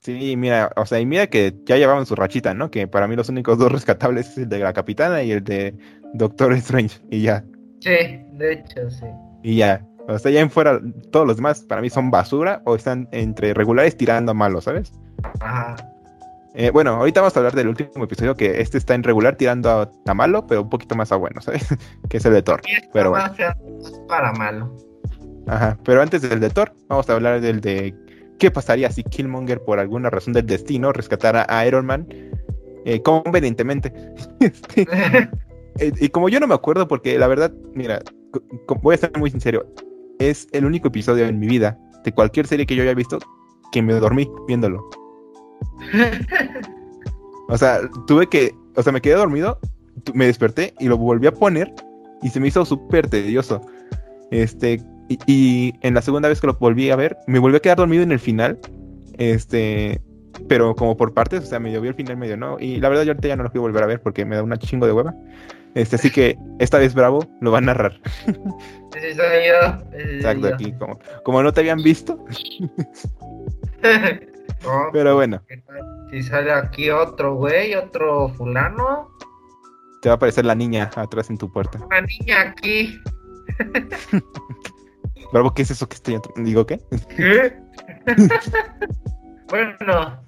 Sí, 0.00 0.34
mira, 0.36 0.72
o 0.76 0.86
sea, 0.86 0.98
y 0.98 1.06
mira 1.06 1.26
que 1.26 1.54
ya 1.66 1.76
llevaban 1.76 2.06
su 2.06 2.14
rachita, 2.14 2.54
¿no? 2.54 2.70
Que 2.70 2.88
para 2.88 3.06
mí 3.06 3.16
los 3.16 3.28
únicos 3.28 3.58
dos 3.58 3.70
rescatables 3.72 4.30
es 4.30 4.38
el 4.38 4.48
de 4.48 4.58
la 4.60 4.72
capitana 4.72 5.22
y 5.22 5.32
el 5.32 5.44
de 5.44 5.74
Doctor 6.14 6.52
Strange. 6.54 7.00
Y 7.10 7.22
ya, 7.22 7.44
Sí, 7.80 7.90
de 8.32 8.52
hecho 8.52 8.90
sí. 8.90 9.06
y 9.42 9.56
ya. 9.56 9.86
O 10.08 10.18
sea, 10.18 10.30
ya 10.30 10.40
en 10.40 10.50
fuera, 10.50 10.80
todos 11.12 11.26
los 11.26 11.36
demás 11.36 11.62
para 11.62 11.80
mí 11.80 11.88
son 11.90 12.10
basura 12.10 12.62
o 12.64 12.74
están 12.74 13.08
entre 13.12 13.54
regulares 13.54 13.96
tirando 13.96 14.32
a 14.32 14.34
malos, 14.34 14.64
¿sabes? 14.64 14.92
Ajá. 15.40 15.76
Eh, 16.54 16.70
bueno, 16.70 16.90
ahorita 16.92 17.20
vamos 17.20 17.36
a 17.36 17.40
hablar 17.40 17.54
del 17.54 17.68
último 17.68 18.04
episodio 18.04 18.34
que 18.34 18.60
este 18.60 18.78
está 18.78 18.94
en 18.94 19.02
regular 19.02 19.36
tirando 19.36 19.70
a, 19.70 19.90
a 20.06 20.14
malo, 20.14 20.46
pero 20.46 20.62
un 20.62 20.70
poquito 20.70 20.96
más 20.96 21.12
a 21.12 21.16
bueno, 21.16 21.40
¿sabes? 21.40 21.66
que 22.08 22.16
es 22.16 22.24
el 22.24 22.32
de 22.32 22.42
Thor. 22.42 22.60
Pero 22.92 23.10
bueno. 23.10 23.32
para 24.08 24.32
malo. 24.32 24.74
Ajá, 25.46 25.78
pero 25.84 26.02
antes 26.02 26.22
del 26.22 26.40
de 26.40 26.50
Thor, 26.50 26.72
vamos 26.88 27.08
a 27.08 27.14
hablar 27.14 27.40
del 27.40 27.60
de 27.60 27.94
qué 28.38 28.50
pasaría 28.50 28.90
si 28.90 29.04
Killmonger 29.04 29.60
por 29.62 29.78
alguna 29.78 30.10
razón 30.10 30.32
del 30.32 30.46
destino 30.46 30.92
rescatara 30.92 31.46
a 31.48 31.66
Iron 31.66 31.86
Man 31.86 32.06
eh, 32.84 33.02
convenientemente. 33.02 33.92
Este, 34.40 34.86
eh, 35.78 35.92
y 36.00 36.08
como 36.08 36.28
yo 36.28 36.40
no 36.40 36.46
me 36.46 36.54
acuerdo 36.54 36.88
porque 36.88 37.18
la 37.18 37.28
verdad, 37.28 37.52
mira, 37.74 38.00
voy 38.82 38.94
a 38.94 38.98
ser 38.98 39.12
muy 39.18 39.30
sincero, 39.30 39.66
es 40.18 40.48
el 40.52 40.64
único 40.64 40.88
episodio 40.88 41.26
en 41.26 41.38
mi 41.38 41.46
vida 41.46 41.78
de 42.04 42.12
cualquier 42.12 42.46
serie 42.46 42.66
que 42.66 42.74
yo 42.74 42.82
haya 42.82 42.94
visto 42.94 43.18
que 43.70 43.82
me 43.82 43.92
dormí 43.94 44.28
viéndolo. 44.48 44.88
O 47.48 47.58
sea, 47.58 47.80
tuve 48.06 48.28
que, 48.28 48.52
o 48.76 48.82
sea, 48.82 48.92
me 48.92 49.00
quedé 49.00 49.14
dormido, 49.14 49.58
me 50.14 50.26
desperté 50.26 50.72
y 50.78 50.86
lo 50.86 50.96
volví 50.96 51.26
a 51.26 51.32
poner 51.32 51.72
y 52.22 52.28
se 52.28 52.38
me 52.38 52.48
hizo 52.48 52.64
súper 52.64 53.08
tedioso. 53.08 53.60
Este, 54.30 54.80
y, 55.08 55.18
y 55.26 55.74
en 55.82 55.94
la 55.94 56.02
segunda 56.02 56.28
vez 56.28 56.40
que 56.40 56.46
lo 56.46 56.54
volví 56.54 56.90
a 56.90 56.96
ver, 56.96 57.16
me 57.26 57.38
volví 57.40 57.56
a 57.56 57.60
quedar 57.60 57.78
dormido 57.78 58.02
en 58.02 58.12
el 58.12 58.20
final. 58.20 58.58
Este, 59.18 60.00
pero 60.48 60.74
como 60.74 60.96
por 60.96 61.12
partes, 61.12 61.42
o 61.42 61.46
sea, 61.46 61.58
medio 61.58 61.80
vi 61.80 61.88
el 61.88 61.94
final, 61.94 62.16
medio 62.16 62.36
no. 62.36 62.56
Y 62.60 62.76
la 62.78 62.88
verdad, 62.88 63.04
yo 63.04 63.10
ahorita 63.10 63.28
ya 63.28 63.36
no 63.36 63.42
lo 63.42 63.50
quiero 63.50 63.62
volver 63.62 63.82
a 63.82 63.86
ver 63.86 64.00
porque 64.00 64.24
me 64.24 64.36
da 64.36 64.42
una 64.42 64.56
chingo 64.56 64.86
de 64.86 64.92
hueva. 64.92 65.14
Este, 65.74 65.96
así 65.96 66.10
que 66.10 66.36
esta 66.58 66.78
vez 66.78 66.94
Bravo 66.94 67.24
lo 67.40 67.50
va 67.52 67.58
a 67.58 67.62
narrar. 67.62 68.00
Ese 68.96 69.14
soy 69.14 69.46
yo. 69.46 69.88
ese 69.92 70.06
soy 70.06 70.16
Exacto, 70.16 70.48
yo. 70.48 70.54
aquí, 70.54 70.72
como, 70.72 70.98
como 71.24 71.42
no 71.42 71.52
te 71.52 71.60
habían 71.60 71.82
visto. 71.82 72.24
No, 74.64 74.88
Pero 74.92 75.14
bueno, 75.14 75.42
¿qué 75.48 75.56
tal? 75.58 75.80
Si 76.10 76.22
sale 76.22 76.52
aquí 76.52 76.90
otro 76.90 77.34
güey, 77.34 77.74
otro 77.74 78.28
fulano, 78.30 79.10
te 80.02 80.08
va 80.08 80.14
a 80.14 80.16
aparecer 80.16 80.44
la 80.44 80.54
niña 80.54 80.90
atrás 80.96 81.30
en 81.30 81.38
tu 81.38 81.50
puerta. 81.52 81.78
una 81.84 82.00
niña 82.02 82.40
aquí. 82.42 82.98
Bravo, 85.32 85.54
¿qué 85.54 85.62
es 85.62 85.70
eso 85.70 85.88
que 85.88 85.94
estoy? 85.94 86.20
Digo, 86.36 86.66
¿qué? 86.66 86.80
¿Qué? 87.16 87.54
bueno, 89.48 90.20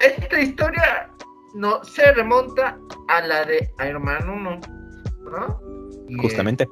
esta 0.00 0.40
historia 0.40 1.10
no 1.54 1.82
se 1.84 2.12
remonta 2.12 2.78
a 3.08 3.20
la 3.22 3.44
de 3.44 3.70
Iron 3.88 4.04
Man 4.04 4.28
1, 4.28 4.60
¿no? 5.30 5.60
Y, 6.08 6.14
eh, 6.14 6.18
Justamente. 6.22 6.68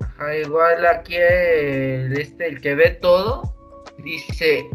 ajá, 0.00 0.36
igual 0.36 0.84
aquí 0.86 1.16
el, 1.16 2.18
este, 2.18 2.48
el 2.48 2.60
que 2.60 2.74
ve 2.74 2.90
todo, 3.00 3.54
dice, 4.04 4.68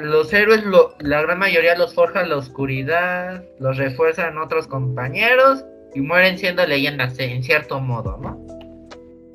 los 0.00 0.32
héroes, 0.32 0.64
lo- 0.64 0.94
la 1.00 1.22
gran 1.22 1.38
mayoría 1.38 1.76
los 1.76 1.94
forja 1.94 2.24
la 2.24 2.36
oscuridad, 2.36 3.44
los 3.58 3.76
refuerzan 3.76 4.38
otros 4.38 4.66
compañeros 4.66 5.64
y 5.94 6.00
mueren 6.00 6.38
siendo 6.38 6.64
leyendas 6.66 7.18
en 7.18 7.42
cierto 7.42 7.80
modo, 7.80 8.16
¿no? 8.18 8.46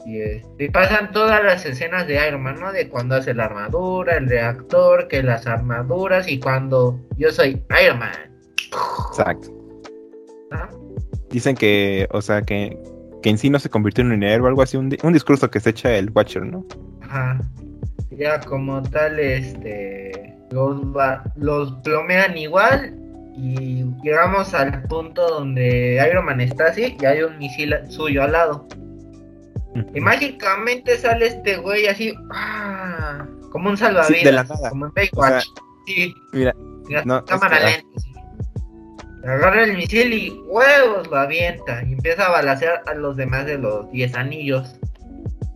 Y, 0.06 0.22
este, 0.22 0.66
y 0.66 0.70
pasan 0.70 1.12
todas 1.12 1.44
las 1.44 1.66
escenas 1.66 2.08
de 2.08 2.26
Iron 2.28 2.42
Man, 2.42 2.60
¿no? 2.62 2.72
De 2.72 2.88
cuando 2.88 3.16
hace 3.16 3.34
la 3.34 3.46
armadura, 3.46 4.16
el 4.18 4.28
reactor, 4.30 5.08
que 5.10 5.22
las 5.22 5.46
armaduras 5.48 6.30
y 6.30 6.40
cuando 6.40 7.00
yo 7.18 7.30
soy 7.32 7.62
Iron 7.84 8.00
Man. 8.00 8.12
Exacto. 9.10 9.50
¿no? 10.52 10.70
Dicen 11.30 11.56
que, 11.56 12.08
o 12.12 12.22
sea, 12.22 12.42
que, 12.42 12.78
que 13.22 13.30
en 13.30 13.38
sí 13.38 13.50
no 13.50 13.60
se 13.60 13.70
convirtió 13.70 14.02
en 14.04 14.14
un 14.14 14.24
héroe 14.24 14.46
o 14.46 14.48
algo 14.48 14.62
así, 14.62 14.78
un, 14.78 14.96
un 15.04 15.14
discurso 15.14 15.50
que 15.52 15.60
se 15.60 15.72
echa 15.72 15.94
el 15.98 16.10
Watcher, 16.12 16.46
¿no? 16.46 16.66
Ajá. 17.02 17.42
Ya 18.12 18.40
como 18.40 18.82
tal, 18.84 19.20
este, 19.20 20.27
los, 20.52 20.82
los 21.36 21.72
plomean 21.84 22.38
igual 22.38 22.96
y 23.36 23.84
llegamos 24.04 24.54
al 24.54 24.84
punto 24.84 25.28
donde 25.28 26.04
Iron 26.10 26.26
Man 26.26 26.42
está 26.42 26.68
así 26.68 26.98
y 27.00 27.06
hay 27.06 27.22
un 27.22 27.38
misil 27.38 27.76
suyo 27.90 28.24
al 28.24 28.32
lado. 28.32 28.68
Y 29.94 30.00
mágicamente 30.02 30.98
sale 30.98 31.28
este 31.28 31.58
güey 31.58 31.86
así, 31.88 32.14
¡ah! 32.32 33.26
como 33.52 33.70
un 33.70 33.78
salvavidas, 33.78 34.18
Sí, 34.20 34.26
de 34.26 34.32
la 34.32 34.44
nada. 34.44 34.70
como 34.70 34.88
en 34.88 34.94
Baywatch. 34.94 35.46
sí, 35.86 36.14
Mira, 36.34 36.56
mira, 36.88 37.04
no, 37.06 37.24
cámara 37.26 37.58
es 37.58 37.64
que- 37.64 37.72
lenta. 37.84 38.00
sí. 38.00 38.14
Agarra 39.24 39.64
el 39.66 39.76
misil 39.76 40.14
y 40.14 40.30
huevos 40.48 41.08
lo 41.10 41.18
avienta 41.18 41.84
y 41.84 41.94
empieza 41.94 42.28
a 42.28 42.32
balacear 42.32 42.82
a 42.88 42.94
los 42.94 43.18
demás 43.18 43.46
de 43.46 43.58
los 43.58 43.92
10 43.92 44.16
anillos. 44.16 44.76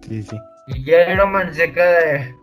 Sí, 0.08 0.22
sí. 0.24 0.38
Y 0.68 0.84
ya 0.84 1.12
Iron 1.14 1.32
Man 1.32 1.54
se 1.54 1.72
queda 1.72 2.00
de... 2.00 2.36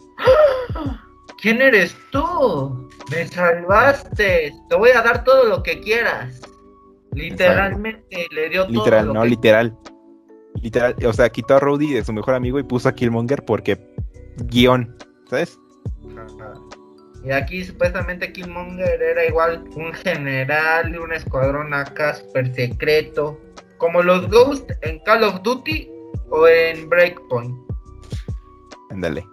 ¡Ah! 0.74 1.00
¿Quién 1.40 1.62
eres 1.62 1.96
tú? 2.10 2.88
Me 3.10 3.26
salvaste. 3.26 4.52
Te 4.68 4.76
voy 4.76 4.90
a 4.90 5.02
dar 5.02 5.24
todo 5.24 5.44
lo 5.44 5.62
que 5.62 5.80
quieras. 5.80 6.40
Literalmente 7.12 8.26
le 8.30 8.48
dio 8.50 8.64
todo 8.66 8.72
Literal, 8.72 9.06
lo 9.06 9.14
no, 9.14 9.22
que- 9.22 9.28
literal. 9.30 9.76
Literal, 10.62 10.96
o 11.06 11.12
sea, 11.12 11.28
quitó 11.30 11.54
a 11.56 11.60
Rhodey 11.60 11.92
de 11.92 12.04
su 12.04 12.12
mejor 12.12 12.34
amigo 12.34 12.58
y 12.58 12.64
puso 12.64 12.88
a 12.88 12.92
Killmonger 12.92 13.44
porque 13.44 13.78
guion, 14.46 14.96
¿sabes? 15.30 15.56
Y 17.24 17.30
aquí 17.30 17.64
supuestamente 17.64 18.32
Killmonger 18.32 19.00
era 19.00 19.24
igual 19.24 19.64
un 19.76 19.92
general 19.92 20.90
de 20.90 20.98
un 20.98 21.12
escuadrón 21.12 21.72
acá 21.74 22.14
super 22.14 22.52
secreto. 22.54 23.38
Como 23.76 24.02
los 24.02 24.28
Ghost 24.28 24.70
en 24.82 24.98
Call 25.04 25.22
of 25.22 25.42
Duty 25.42 25.88
o 26.30 26.48
en 26.48 26.88
Breakpoint. 26.88 27.56
Ándale. 28.90 29.24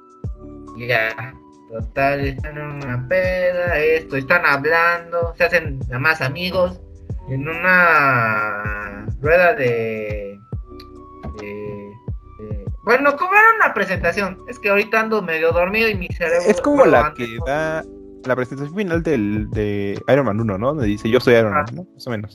Ya. 0.78 1.34
Total, 1.72 2.20
están 2.22 2.58
en 2.58 2.64
una 2.84 3.06
peda, 3.08 3.78
esto, 3.80 4.16
están 4.18 4.46
hablando, 4.46 5.34
se 5.38 5.44
hacen 5.46 5.80
más 6.00 6.22
amigos. 6.22 6.80
En 7.30 7.48
una 7.48 9.06
rueda 9.20 9.54
de. 9.56 10.40
de- 11.42 11.92
de- 12.40 12.66
Bueno, 12.84 13.16
como 13.18 13.32
era 13.34 13.56
una 13.58 13.74
presentación, 13.74 14.38
es 14.48 14.60
que 14.60 14.70
ahorita 14.70 15.00
ando 15.02 15.22
medio 15.24 15.52
dormido 15.52 15.90
y 15.90 15.96
mi 15.96 16.08
cerebro. 16.10 16.44
Es 16.48 16.62
como 16.62 16.86
la 16.86 17.08
antes 17.08 17.28
que 17.28 17.38
da 17.48 17.84
la 18.26 18.36
presentación 18.36 18.76
final 18.76 19.02
del, 19.04 19.50
de 19.50 20.00
Iron 20.08 20.26
Man 20.26 20.40
1, 20.40 20.58
¿no? 20.60 20.68
Donde 20.68 20.86
dice 20.86 21.10
yo 21.10 21.20
soy 21.20 21.34
Iron 21.36 21.54
Man, 21.54 21.66
Ah. 21.68 21.72
¿no? 21.74 21.88
Más 21.96 22.06
o 22.08 22.10
menos. 22.12 22.34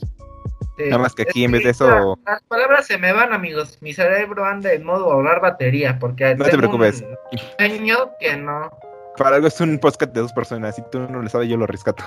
Sí. 0.77 0.83
Nada 0.89 0.97
más 1.01 1.13
que 1.15 1.21
aquí 1.23 1.41
Es 1.41 1.45
en 1.45 1.51
vez 1.53 1.63
de 1.63 1.69
eso- 1.69 2.19
Las 2.25 2.41
palabras 2.43 2.85
se 2.85 2.97
me 2.97 3.13
van, 3.13 3.31
amigos. 3.33 3.77
Mi 3.81 3.93
cerebro 3.93 4.43
anda 4.45 4.71
en 4.73 4.83
modo 4.83 5.11
ahorrar 5.11 5.39
batería 5.41 5.97
porque. 5.99 6.35
No 6.35 6.45
te 6.45 6.57
preocupes. 6.57 7.01
Un 7.31 7.39
sueño 7.57 7.95
que 8.19 8.35
no. 8.35 8.69
Para 9.17 9.35
algo 9.35 9.47
es 9.47 9.59
un 9.61 9.77
podcast 9.79 10.13
de 10.13 10.21
dos 10.21 10.33
personas, 10.33 10.75
si 10.75 10.83
tú 10.91 10.99
no 10.99 11.21
lo 11.21 11.29
sabes 11.29 11.49
yo 11.49 11.57
lo 11.57 11.67
rescato. 11.67 12.03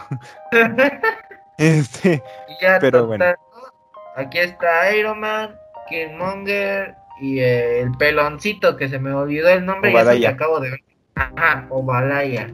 Este, 1.57 2.21
ya, 2.61 2.81
Pero 2.81 3.07
bueno. 3.07 3.27
¿no? 3.27 3.35
Aquí 4.17 4.39
está 4.39 4.93
Iron 4.97 5.21
Man, 5.21 5.55
Killmonger 5.89 6.97
y 7.21 7.39
eh, 7.39 7.81
el 7.81 7.93
peloncito 7.93 8.77
que 8.77 8.89
se 8.89 8.99
me 8.99 9.13
olvidó 9.13 9.49
el 9.51 9.65
nombre 9.65 9.93
y 9.93 9.97
eso 9.97 10.11
que 10.11 10.27
acabo 10.27 10.59
de 10.59 10.71
ver. 10.71 10.81
Ajá, 11.15 11.69
Obalaya. 11.71 12.53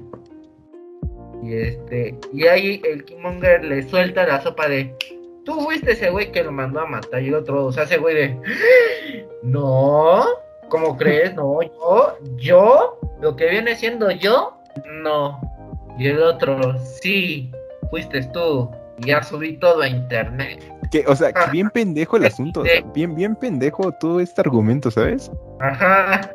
Y 1.42 1.54
este, 1.54 2.14
y 2.34 2.46
ahí 2.46 2.82
el 2.84 3.04
Killmonger 3.06 3.64
le 3.64 3.88
suelta 3.88 4.26
la 4.26 4.42
sopa 4.42 4.68
de 4.68 4.94
Tú 5.44 5.60
fuiste 5.62 5.92
ese 5.92 6.10
güey 6.10 6.30
que 6.32 6.44
lo 6.44 6.52
mandó 6.52 6.80
a 6.80 6.86
matar 6.86 7.22
y 7.22 7.28
el 7.28 7.34
otro, 7.34 7.64
o 7.64 7.72
sea, 7.72 7.84
ese 7.84 7.96
güey 7.96 8.14
de 8.14 9.22
No, 9.42 10.26
¿cómo 10.70 10.96
crees? 10.96 11.34
No, 11.34 11.60
yo, 11.62 12.16
yo, 12.36 12.98
lo 13.20 13.36
que 13.36 13.50
viene 13.50 13.76
siendo 13.76 14.10
yo, 14.10 14.56
no. 15.02 15.38
Y 15.98 16.08
el 16.08 16.22
otro, 16.22 16.78
sí, 16.78 17.50
fuiste 17.90 18.22
tú. 18.32 18.70
Ya 19.00 19.22
subí 19.22 19.56
todo 19.58 19.82
a 19.82 19.88
internet. 19.88 20.62
que, 20.90 21.04
o 21.06 21.14
sea, 21.14 21.32
que 21.32 21.40
Ah. 21.40 21.50
bien 21.52 21.70
pendejo 21.70 22.16
el 22.16 22.24
asunto, 22.24 22.60
o 22.62 22.64
sea, 22.64 22.80
bien, 22.94 23.14
bien 23.14 23.36
pendejo 23.36 23.92
todo 23.92 24.20
este 24.20 24.40
argumento, 24.40 24.90
¿sabes? 24.90 25.30
Ajá. 25.60 26.32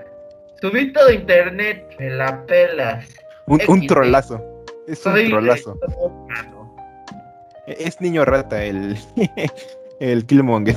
Subí 0.61 0.93
todo 0.93 1.09
a 1.09 1.13
internet, 1.13 1.85
me 1.99 2.09
la 2.11 2.43
pelas. 2.45 3.05
Un, 3.47 3.59
un 3.67 3.85
trolazo. 3.87 4.41
Es 4.87 5.05
un 5.05 5.13
trolazo. 5.29 5.77
Es 7.67 7.99
niño 7.99 8.23
rata 8.25 8.63
el, 8.63 8.97
el 9.99 10.25
Killmonger. 10.25 10.75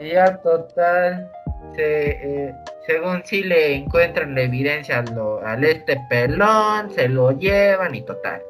Ya 0.00 0.36
total, 0.42 1.30
se, 1.76 2.10
eh, 2.46 2.54
según 2.86 3.22
sí 3.24 3.42
le 3.42 3.74
encuentran 3.74 4.34
la 4.34 4.42
evidencia 4.42 4.98
al, 4.98 5.14
lo- 5.14 5.44
al 5.44 5.64
este 5.64 5.98
pelón, 6.08 6.90
se 6.90 7.08
lo 7.08 7.32
llevan 7.32 7.94
y 7.94 8.02
total. 8.02 8.42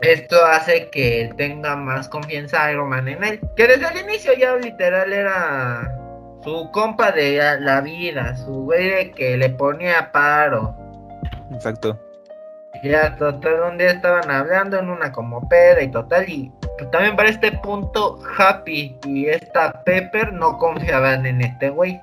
Esto 0.00 0.44
hace 0.46 0.88
que 0.88 1.30
tenga 1.36 1.76
más 1.76 2.08
confianza 2.08 2.72
Iron 2.72 2.88
Man 2.88 3.06
en 3.08 3.22
él, 3.22 3.40
que 3.54 3.66
desde 3.66 3.86
el 3.88 4.08
inicio 4.08 4.32
ya 4.34 4.56
literal 4.56 5.12
era 5.12 5.96
su 6.42 6.70
compa 6.72 7.12
de 7.12 7.36
la- 7.60 7.80
vida, 7.82 8.34
su 8.36 8.62
güey 8.64 9.10
que 9.12 9.36
le 9.36 9.50
ponía 9.50 10.10
paro. 10.10 10.74
Exacto. 11.52 11.98
Ya, 12.82 13.14
total, 13.16 13.60
un 13.72 13.76
día 13.78 13.90
estaban 13.90 14.30
hablando 14.30 14.78
en 14.78 14.88
una 14.88 15.12
como 15.12 15.46
peda 15.50 15.82
y 15.82 15.88
total, 15.90 16.26
y 16.30 16.50
también 16.90 17.16
para 17.16 17.28
este 17.28 17.52
punto, 17.52 18.18
Happy 18.38 18.96
y 19.06 19.26
esta 19.26 19.82
Pepper 19.84 20.32
no 20.32 20.58
confiaban 20.58 21.26
en 21.26 21.40
este 21.42 21.70
güey. 21.70 22.00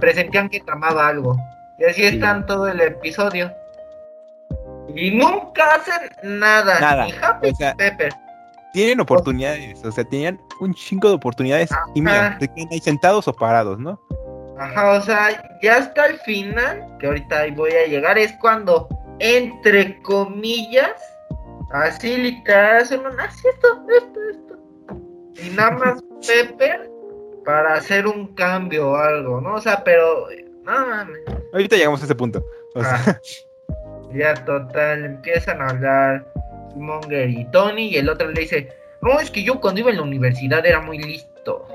Presentían 0.00 0.48
que 0.48 0.60
tramaba 0.60 1.08
algo. 1.08 1.36
Y 1.78 1.84
así 1.84 2.02
Sí. 2.02 2.06
están 2.08 2.44
todo 2.46 2.68
el 2.68 2.80
episodio. 2.80 3.52
Y 4.94 5.10
nunca 5.12 5.74
hacen 5.76 6.10
nada. 6.40 6.80
Nada, 6.80 7.04
Ni 7.06 7.12
Happy 7.12 7.50
o 7.50 7.54
sea, 7.54 7.70
ni 7.70 7.76
Pepper. 7.76 8.12
Tienen 8.72 9.00
oportunidades, 9.00 9.82
o 9.84 9.90
sea, 9.92 10.04
tenían 10.04 10.38
un 10.60 10.74
chingo 10.74 11.08
de 11.08 11.14
oportunidades 11.14 11.70
y 11.94 12.02
mira, 12.02 12.36
se 12.38 12.48
quedan 12.48 12.68
ahí 12.70 12.80
sentados 12.80 13.26
o 13.26 13.32
parados, 13.32 13.78
¿no? 13.78 13.98
Ajá, 14.58 14.92
o 14.92 15.00
sea, 15.00 15.58
ya 15.62 15.76
hasta 15.76 16.06
el 16.06 16.18
final, 16.18 16.84
que 16.98 17.06
ahorita 17.06 17.38
ahí 17.40 17.50
voy 17.52 17.70
a 17.72 17.86
llegar, 17.86 18.18
es 18.18 18.32
cuando, 18.40 18.88
entre 19.20 20.02
comillas, 20.02 20.90
así 21.70 22.16
literal, 22.16 22.82
hacen 22.82 23.00
esto, 23.00 23.86
esto, 23.96 24.20
esto. 24.30 24.58
Y 25.42 25.50
nada 25.50 25.70
más 25.72 26.02
Pepper 26.26 26.90
para 27.44 27.74
hacer 27.74 28.06
un 28.06 28.34
cambio 28.34 28.90
o 28.90 28.96
algo, 28.96 29.40
¿no? 29.40 29.54
O 29.54 29.60
sea, 29.60 29.82
pero, 29.84 30.28
no 30.64 30.86
mames. 30.86 31.20
Ahorita 31.52 31.76
llegamos 31.76 32.02
a 32.02 32.04
ese 32.04 32.14
punto. 32.14 32.44
O 32.74 32.82
sea, 32.82 33.00
Ah, 33.06 33.20
ya 34.12 34.34
total, 34.44 35.04
empiezan 35.04 35.60
a 35.60 35.68
hablar 35.68 36.26
Monger 36.76 37.28
y 37.28 37.44
Tony 37.46 37.88
y 37.88 37.96
el 37.96 38.08
otro 38.08 38.28
le 38.30 38.40
dice, 38.40 38.68
no, 39.02 39.18
es 39.20 39.30
que 39.30 39.42
yo 39.42 39.60
cuando 39.60 39.80
iba 39.80 39.90
en 39.90 39.96
la 39.96 40.02
universidad 40.02 40.64
era 40.66 40.80
muy 40.80 40.98
listo. 40.98 41.66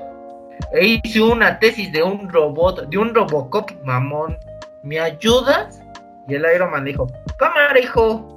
E 0.72 1.00
hice 1.04 1.20
una 1.20 1.58
tesis 1.58 1.90
de 1.92 2.02
un 2.02 2.28
robot, 2.28 2.88
de 2.88 2.98
un 2.98 3.14
Robocop 3.14 3.70
mamón. 3.84 4.38
¿Me 4.82 5.00
ayudas? 5.00 5.80
Y 6.28 6.34
el 6.34 6.44
Iron 6.54 6.70
Man 6.70 6.84
le 6.84 6.92
dijo, 6.92 7.06
cámara 7.38 7.78
hijo, 7.78 8.33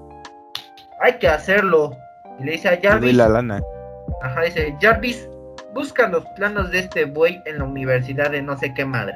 hay 1.02 1.14
que 1.20 1.28
hacerlo. 1.28 1.96
Y 2.40 2.44
le 2.46 2.52
dice 2.54 2.70
a 2.70 2.80
Jarvis, 2.82 3.16
la 3.16 3.30
lana. 3.30 3.62
ajá, 4.22 4.42
dice, 4.44 4.76
Jarvis, 4.82 5.28
busca 5.74 6.08
los 6.08 6.26
planos 6.36 6.72
de 6.72 6.80
este 6.80 7.06
buey 7.06 7.42
en 7.46 7.60
la 7.60 7.64
universidad 7.66 8.32
de 8.32 8.42
no 8.42 8.58
sé 8.58 8.74
qué 8.74 8.86
madre. 8.86 9.14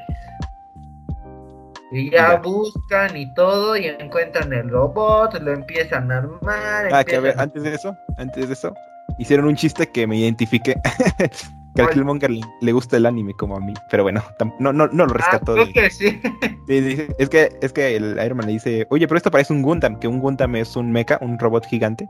Y 1.94 2.10
ya 2.10 2.30
Ya. 2.32 2.36
buscan 2.38 3.18
y 3.18 3.32
todo 3.34 3.76
y 3.76 3.86
encuentran 3.88 4.54
el 4.54 4.70
robot, 4.70 5.40
lo 5.42 5.52
empiezan 5.52 6.12
a 6.12 6.20
armar. 6.20 6.88
Ah, 6.94 7.04
que 7.04 7.18
a 7.18 7.20
ver, 7.20 7.36
antes 7.38 7.64
de 7.64 7.74
eso, 7.76 7.96
antes 8.18 8.48
de 8.48 8.54
eso, 8.54 8.74
hicieron 9.18 9.46
un 9.48 9.56
chiste 9.56 9.86
que 9.92 10.08
me 10.08 10.16
identifiqué. 10.18 10.76
que 11.76 11.82
al. 11.84 11.90
Killmonger 11.90 12.32
le, 12.62 12.72
gusta 12.72 12.98
el 12.98 13.06
anime 13.06 13.34
como 13.34 13.56
a 13.56 13.60
mí, 13.60 13.74
pero 13.90 14.04
bueno, 14.04 14.22
no, 14.60 14.72
no, 14.74 14.88
no 14.88 15.06
lo 15.06 15.14
Ah, 15.14 15.18
rescató. 15.18 15.56
de- 15.56 15.90
sí. 15.90 16.20
Sí, 16.68 17.08
es 17.18 17.30
que 17.30 17.50
es 17.62 17.72
que 17.74 17.96
el 17.96 18.20
Iron 18.24 18.38
Man 18.38 18.48
le 18.48 18.54
dice, 18.54 18.88
oye, 18.90 19.08
pero 19.08 19.18
esto 19.18 19.32
parece 19.32 19.54
un 19.54 19.62
Gundam, 19.62 20.00
que 20.00 20.08
un 20.08 20.20
Gundam 20.20 20.56
es 20.56 20.76
un 20.76 20.92
mecha, 20.92 21.18
un 21.22 21.38
robot 21.40 21.66
gigante. 21.66 22.08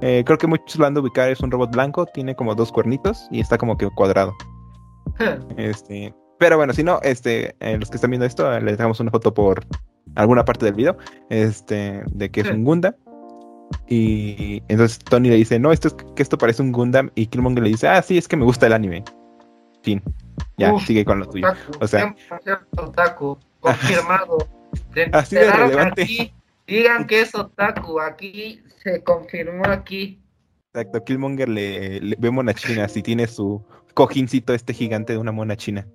Eh, 0.00 0.22
creo 0.26 0.36
que 0.38 0.46
muchos 0.48 0.76
lo 0.78 0.86
han 0.86 0.94
de 0.94 1.00
ubicar, 1.00 1.30
es 1.30 1.40
un 1.40 1.50
robot 1.50 1.70
blanco, 1.72 2.06
tiene 2.06 2.34
como 2.34 2.54
dos 2.54 2.72
cuernitos 2.72 3.28
y 3.30 3.40
está 3.40 3.56
como 3.58 3.76
que 3.76 3.88
cuadrado. 3.90 4.32
Este, 5.56 6.14
pero 6.38 6.56
bueno, 6.56 6.72
si 6.72 6.82
no, 6.82 6.98
este, 7.02 7.54
eh, 7.60 7.76
los 7.78 7.90
que 7.90 7.96
están 7.96 8.10
viendo 8.10 8.26
esto, 8.26 8.52
eh, 8.52 8.60
les 8.60 8.76
dejamos 8.78 8.98
una 9.00 9.10
foto 9.10 9.32
por 9.32 9.64
alguna 10.16 10.44
parte 10.44 10.64
del 10.66 10.74
video, 10.74 10.96
este, 11.30 12.02
de 12.10 12.30
que 12.30 12.40
es 12.40 12.50
un 12.50 12.64
Gundam. 12.64 12.94
Y 13.88 14.62
entonces 14.68 14.98
Tony 14.98 15.28
le 15.28 15.36
dice, 15.36 15.58
no, 15.58 15.72
esto 15.72 15.88
es 15.88 15.94
que 15.94 16.22
esto 16.22 16.38
parece 16.38 16.62
un 16.62 16.72
Gundam. 16.72 17.10
Y 17.14 17.26
Killmonger 17.26 17.62
le 17.64 17.70
dice, 17.70 17.88
ah, 17.88 18.00
sí, 18.02 18.18
es 18.18 18.26
que 18.28 18.36
me 18.36 18.44
gusta 18.44 18.66
el 18.66 18.72
anime. 18.72 19.04
Fin. 19.82 20.02
Ya, 20.56 20.72
Uf, 20.72 20.86
sigue 20.86 21.04
con 21.04 21.18
lo 21.20 21.26
tuyo. 21.28 21.48
Otaku, 21.48 21.72
O 21.84 21.86
sea- 21.88 22.14
100% 22.30 22.60
otaku, 22.78 23.38
confirmado. 23.60 24.38
Se 24.94 25.02
Así 25.12 25.34
de 25.36 25.42
enteraron 25.42 25.68
relevante. 25.70 26.02
aquí, 26.02 26.32
digan 26.66 27.06
que 27.06 27.20
es 27.20 27.34
otaku, 27.34 28.00
aquí 28.00 28.62
se 28.82 29.02
confirmó 29.02 29.64
aquí. 29.66 30.18
Exacto, 30.74 31.04
Killmonger 31.04 31.48
le, 31.48 32.00
le 32.00 32.16
ve 32.18 32.30
mona 32.30 32.54
china, 32.54 32.88
si 32.88 33.02
tiene 33.02 33.26
su 33.26 33.62
cojincito 33.94 34.54
este 34.54 34.72
gigante 34.72 35.12
de 35.12 35.18
una 35.18 35.32
mona 35.32 35.56
china. 35.56 35.86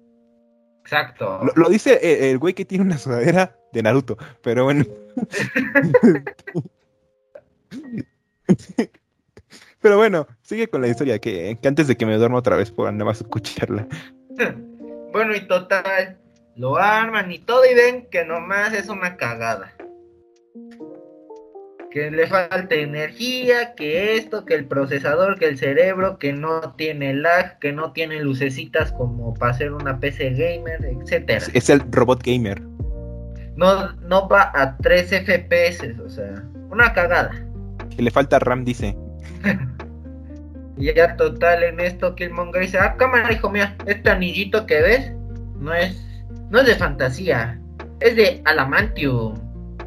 Exacto. 0.83 1.39
Lo, 1.43 1.51
lo 1.55 1.69
dice 1.69 1.99
el, 2.01 2.23
el 2.31 2.37
güey 2.37 2.53
que 2.53 2.63
tiene 2.65 2.83
una 2.83 2.97
sudadera 2.99 3.55
de 3.73 3.81
Naruto, 3.81 4.17
pero 4.43 4.65
bueno. 4.65 4.85
pero 9.81 9.97
bueno, 9.97 10.27
sigue 10.41 10.67
con 10.67 10.81
la 10.81 10.87
historia, 10.87 11.19
que, 11.19 11.57
que 11.61 11.67
antes 11.67 11.87
de 11.87 11.95
que 11.95 12.05
me 12.05 12.17
duerma 12.17 12.37
otra 12.37 12.55
vez 12.55 12.71
por 12.71 12.91
nada 12.91 13.05
más 13.05 13.21
escucharla. 13.21 13.87
Bueno, 15.09 15.33
y 15.33 15.47
total, 15.47 16.19
lo 16.55 16.77
arman 16.77 17.31
y 17.31 17.39
todo 17.39 17.65
y 17.65 17.73
ven 17.73 18.07
que 18.11 18.25
nomás 18.25 18.73
es 18.73 18.89
una 18.89 19.15
cagada. 19.15 19.73
que 21.89 22.11
le 22.11 22.27
falta 22.27 22.75
energía, 22.75 23.73
que 23.73 24.17
esto, 24.17 24.45
que 24.45 24.53
el 24.53 24.65
procesador, 24.65 25.39
que 25.39 25.47
el 25.47 25.57
cerebro, 25.57 26.19
que 26.19 26.33
no 26.33 26.75
tiene 26.75 27.13
lag, 27.13 27.57
que 27.59 27.71
no 27.71 27.93
tiene 27.93 28.21
lucecitas 28.21 28.91
como 28.91 29.33
para 29.33 29.53
hacer 29.53 29.71
una 29.71 29.99
PC 29.99 30.31
gamer, 30.31 30.85
etcétera. 30.85 31.39
Es, 31.39 31.49
es 31.53 31.69
el 31.69 31.81
robot 31.91 32.21
gamer. 32.23 32.61
No, 33.55 33.93
no 33.93 34.29
va 34.29 34.51
a 34.53 34.77
3 34.77 35.23
FPS, 35.25 35.99
o 35.99 36.09
sea, 36.09 36.43
una 36.69 36.93
cagada. 36.93 37.31
Que 37.95 38.01
le 38.01 38.11
falta 38.11 38.39
RAM, 38.39 38.63
dice. 38.63 38.95
Y 40.77 40.93
ya 40.95 41.15
total 41.15 41.63
en 41.63 41.79
esto 41.79 42.15
Killmonger 42.15 42.61
dice, 42.61 42.77
ah, 42.79 42.95
cámara 42.97 43.31
hijo 43.31 43.49
mío, 43.49 43.65
este 43.85 44.09
anillito 44.09 44.65
que 44.65 44.81
ves 44.81 45.11
no 45.59 45.73
es, 45.73 45.95
no 46.49 46.59
es 46.59 46.65
de 46.67 46.75
fantasía, 46.75 47.59
es 47.99 48.15
de 48.15 48.41
alamantium. 48.45 49.35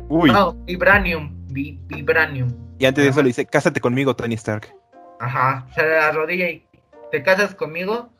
Uy. 0.08 0.30
No, 0.32 0.54
vibranium, 0.64 1.34
vi- 1.48 1.78
vibranium. 1.86 2.48
Y 2.78 2.86
antes 2.86 3.04
de 3.04 3.10
eso 3.10 3.22
le 3.22 3.28
dice, 3.28 3.46
cásate 3.46 3.80
conmigo, 3.80 4.16
Tony 4.16 4.34
Stark. 4.34 4.74
Ajá, 5.20 5.66
se 5.74 5.82
le 5.82 5.98
arrodilla 5.98 6.48
y 6.48 6.64
¿te 7.12 7.22
casas 7.22 7.54
conmigo? 7.54 8.10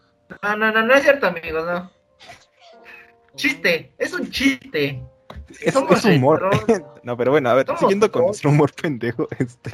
No, 0.42 0.56
no, 0.56 0.70
no, 0.70 0.82
no 0.86 0.94
es 0.94 1.02
cierto, 1.02 1.26
amigos, 1.26 1.64
no. 1.66 1.90
Chiste, 3.34 3.92
es 3.98 4.12
un 4.12 4.30
chiste. 4.30 5.02
Es, 5.60 5.74
es 5.74 6.04
humor. 6.04 6.50
no, 7.02 7.16
pero 7.16 7.30
bueno, 7.30 7.50
a 7.50 7.54
ver, 7.54 7.66
siguiendo 7.78 8.10
con 8.10 8.26
nuestro 8.26 8.50
humor 8.50 8.72
pendejo, 8.72 9.28
este. 9.38 9.72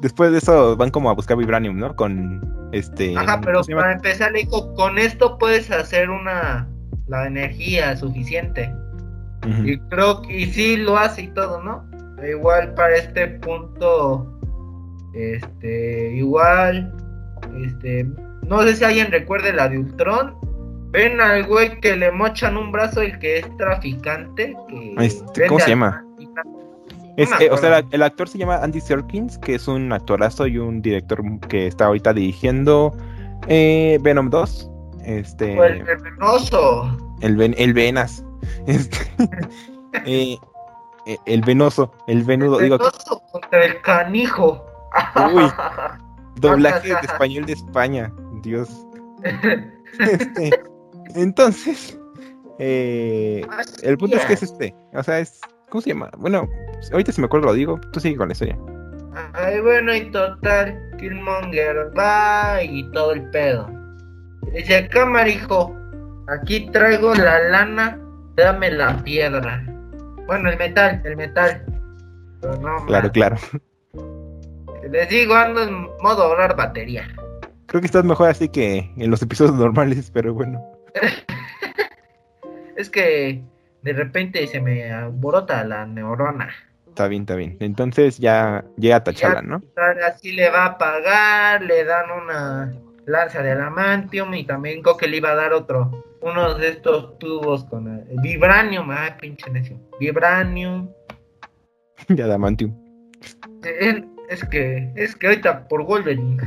Después 0.00 0.32
de 0.32 0.38
eso 0.38 0.76
van 0.76 0.90
como 0.90 1.10
a 1.10 1.14
buscar 1.14 1.36
Vibranium, 1.36 1.78
¿no? 1.78 1.94
Con 1.94 2.40
este. 2.72 3.16
Ajá, 3.16 3.40
pero 3.40 3.62
para 3.64 3.92
empezar, 3.92 4.32
le 4.32 4.40
dijo, 4.40 4.72
con 4.74 4.98
esto 4.98 5.36
puedes 5.36 5.70
hacer 5.70 6.08
una, 6.08 6.66
la 7.08 7.26
energía 7.26 7.96
suficiente. 7.96 8.72
Y 9.64 9.78
creo 9.88 10.20
que 10.20 10.40
y 10.40 10.46
sí 10.46 10.76
lo 10.76 10.98
hace 10.98 11.22
y 11.22 11.28
todo, 11.28 11.62
¿no? 11.62 11.84
Igual 12.26 12.74
para 12.74 12.96
este 12.96 13.26
punto, 13.26 14.38
este, 15.14 16.12
igual, 16.14 16.92
este, 17.64 18.06
no 18.46 18.62
sé 18.62 18.76
si 18.76 18.84
alguien 18.84 19.10
recuerde 19.10 19.52
la 19.52 19.68
de 19.68 19.78
Ultron. 19.78 20.36
Ven 20.90 21.20
al 21.20 21.46
güey 21.46 21.80
que 21.80 21.96
le 21.96 22.10
mochan 22.10 22.56
un 22.56 22.72
brazo, 22.72 23.00
el 23.00 23.18
que 23.18 23.38
es 23.38 23.56
traficante. 23.56 24.54
Que 24.68 24.94
Este, 25.04 25.46
¿cómo 25.46 25.60
se 25.60 25.70
llama? 25.70 26.04
Es, 27.16 27.30
eh, 27.40 27.50
o 27.50 27.56
sea, 27.56 27.82
el 27.90 28.02
actor 28.02 28.28
se 28.28 28.38
llama 28.38 28.56
Andy 28.56 28.80
Serkins, 28.80 29.38
que 29.38 29.54
es 29.56 29.68
un 29.68 29.92
actorazo 29.92 30.46
y 30.46 30.58
un 30.58 30.80
director 30.80 31.22
que 31.48 31.66
está 31.66 31.86
ahorita 31.86 32.12
dirigiendo 32.12 32.96
eh, 33.46 33.98
Venom 34.00 34.30
2. 34.30 34.70
Este. 35.04 35.58
O 35.58 35.64
el 35.64 35.82
venenoso. 35.84 37.16
El, 37.20 37.36
ven- 37.36 37.54
el 37.58 37.72
Venas. 37.74 38.24
Este, 38.66 38.96
eh, 40.06 40.36
eh, 41.06 41.16
el 41.26 41.42
venoso, 41.42 41.92
el 42.06 42.24
venudo, 42.24 42.58
el 42.58 42.64
digo, 42.64 42.78
venenoso 42.78 43.22
contra 43.30 43.64
el 43.64 43.80
canijo. 43.82 44.64
Uy. 45.34 45.44
doblaje 46.40 46.88
de 46.88 47.00
español 47.02 47.44
de 47.44 47.52
España, 47.52 48.12
Dios. 48.42 48.86
Este, 49.98 50.50
entonces, 51.14 51.98
eh, 52.58 53.46
el 53.82 53.98
punto 53.98 54.16
es 54.16 54.24
que 54.26 54.34
es 54.34 54.42
este, 54.42 54.74
o 54.94 55.02
sea, 55.02 55.20
es, 55.20 55.40
¿cómo 55.68 55.80
se 55.82 55.90
llama? 55.90 56.10
Bueno, 56.18 56.48
ahorita 56.92 57.12
si 57.12 57.20
me 57.20 57.26
acuerdo 57.26 57.46
lo 57.46 57.54
digo, 57.54 57.80
tú 57.92 58.00
sigue 58.00 58.16
con 58.16 58.28
la 58.28 58.32
historia. 58.32 58.58
Ay, 59.34 59.60
bueno, 59.60 59.94
y 59.94 60.10
total, 60.10 60.78
Killmonger 60.98 61.92
va 61.98 62.62
y 62.62 62.88
todo 62.92 63.12
el 63.12 63.28
pedo. 63.30 63.68
Dice, 64.52 64.88
cámara, 64.88 65.28
hijo, 65.28 65.74
aquí 66.28 66.68
traigo 66.70 67.14
la 67.14 67.40
lana, 67.48 67.98
dame 68.36 68.70
la 68.70 68.96
piedra. 69.02 69.64
Bueno, 70.26 70.50
el 70.50 70.58
metal, 70.58 71.02
el 71.04 71.16
metal. 71.16 71.64
Pero 72.40 72.56
no, 72.56 72.86
Claro, 72.86 73.04
man. 73.04 73.12
claro. 73.12 73.36
Les 74.90 75.08
digo, 75.08 75.34
ando 75.34 75.62
en 75.62 75.82
modo 76.02 76.22
ahorrar 76.22 76.56
batería. 76.56 77.06
Creo 77.66 77.80
que 77.80 77.86
estás 77.86 78.04
mejor 78.04 78.28
así 78.30 78.48
que 78.48 78.90
en 78.96 79.10
los 79.10 79.22
episodios 79.22 79.54
normales, 79.54 80.10
pero 80.12 80.32
bueno. 80.34 80.60
Es 82.76 82.88
que 82.88 83.42
de 83.82 83.92
repente 83.92 84.46
se 84.46 84.60
me 84.60 84.90
alborota 84.90 85.64
la 85.64 85.84
neurona. 85.84 86.48
Está 86.88 87.08
bien, 87.08 87.22
está 87.22 87.36
bien. 87.36 87.56
Entonces 87.60 88.18
ya 88.18 88.64
llega 88.76 89.04
Tachala, 89.04 89.42
¿no? 89.42 89.60
Así 90.06 90.32
le 90.32 90.48
va 90.50 90.64
a 90.64 90.78
pagar, 90.78 91.62
le 91.62 91.84
dan 91.84 92.10
una 92.10 92.72
lanza 93.06 93.42
de 93.42 93.50
adamantium 93.52 94.32
y 94.34 94.44
también 94.44 94.82
creo 94.82 94.96
que 94.96 95.08
le 95.08 95.18
iba 95.18 95.30
a 95.30 95.34
dar 95.34 95.52
otro, 95.52 96.04
uno 96.22 96.54
de 96.54 96.68
estos 96.68 97.18
tubos 97.18 97.64
con 97.64 97.86
el 97.88 98.20
vibranium, 98.22 98.90
ah, 98.90 99.16
pinche 99.20 99.50
necio, 99.50 99.78
vibranium. 99.98 100.88
Ya 102.08 102.24
Adamantium. 102.24 102.74
Eh, 103.64 104.04
Es 104.30 104.44
que, 104.44 104.90
es 104.94 105.16
que 105.16 105.26
ahorita 105.26 105.66
por 105.68 105.84
Wolverine. 105.84 106.38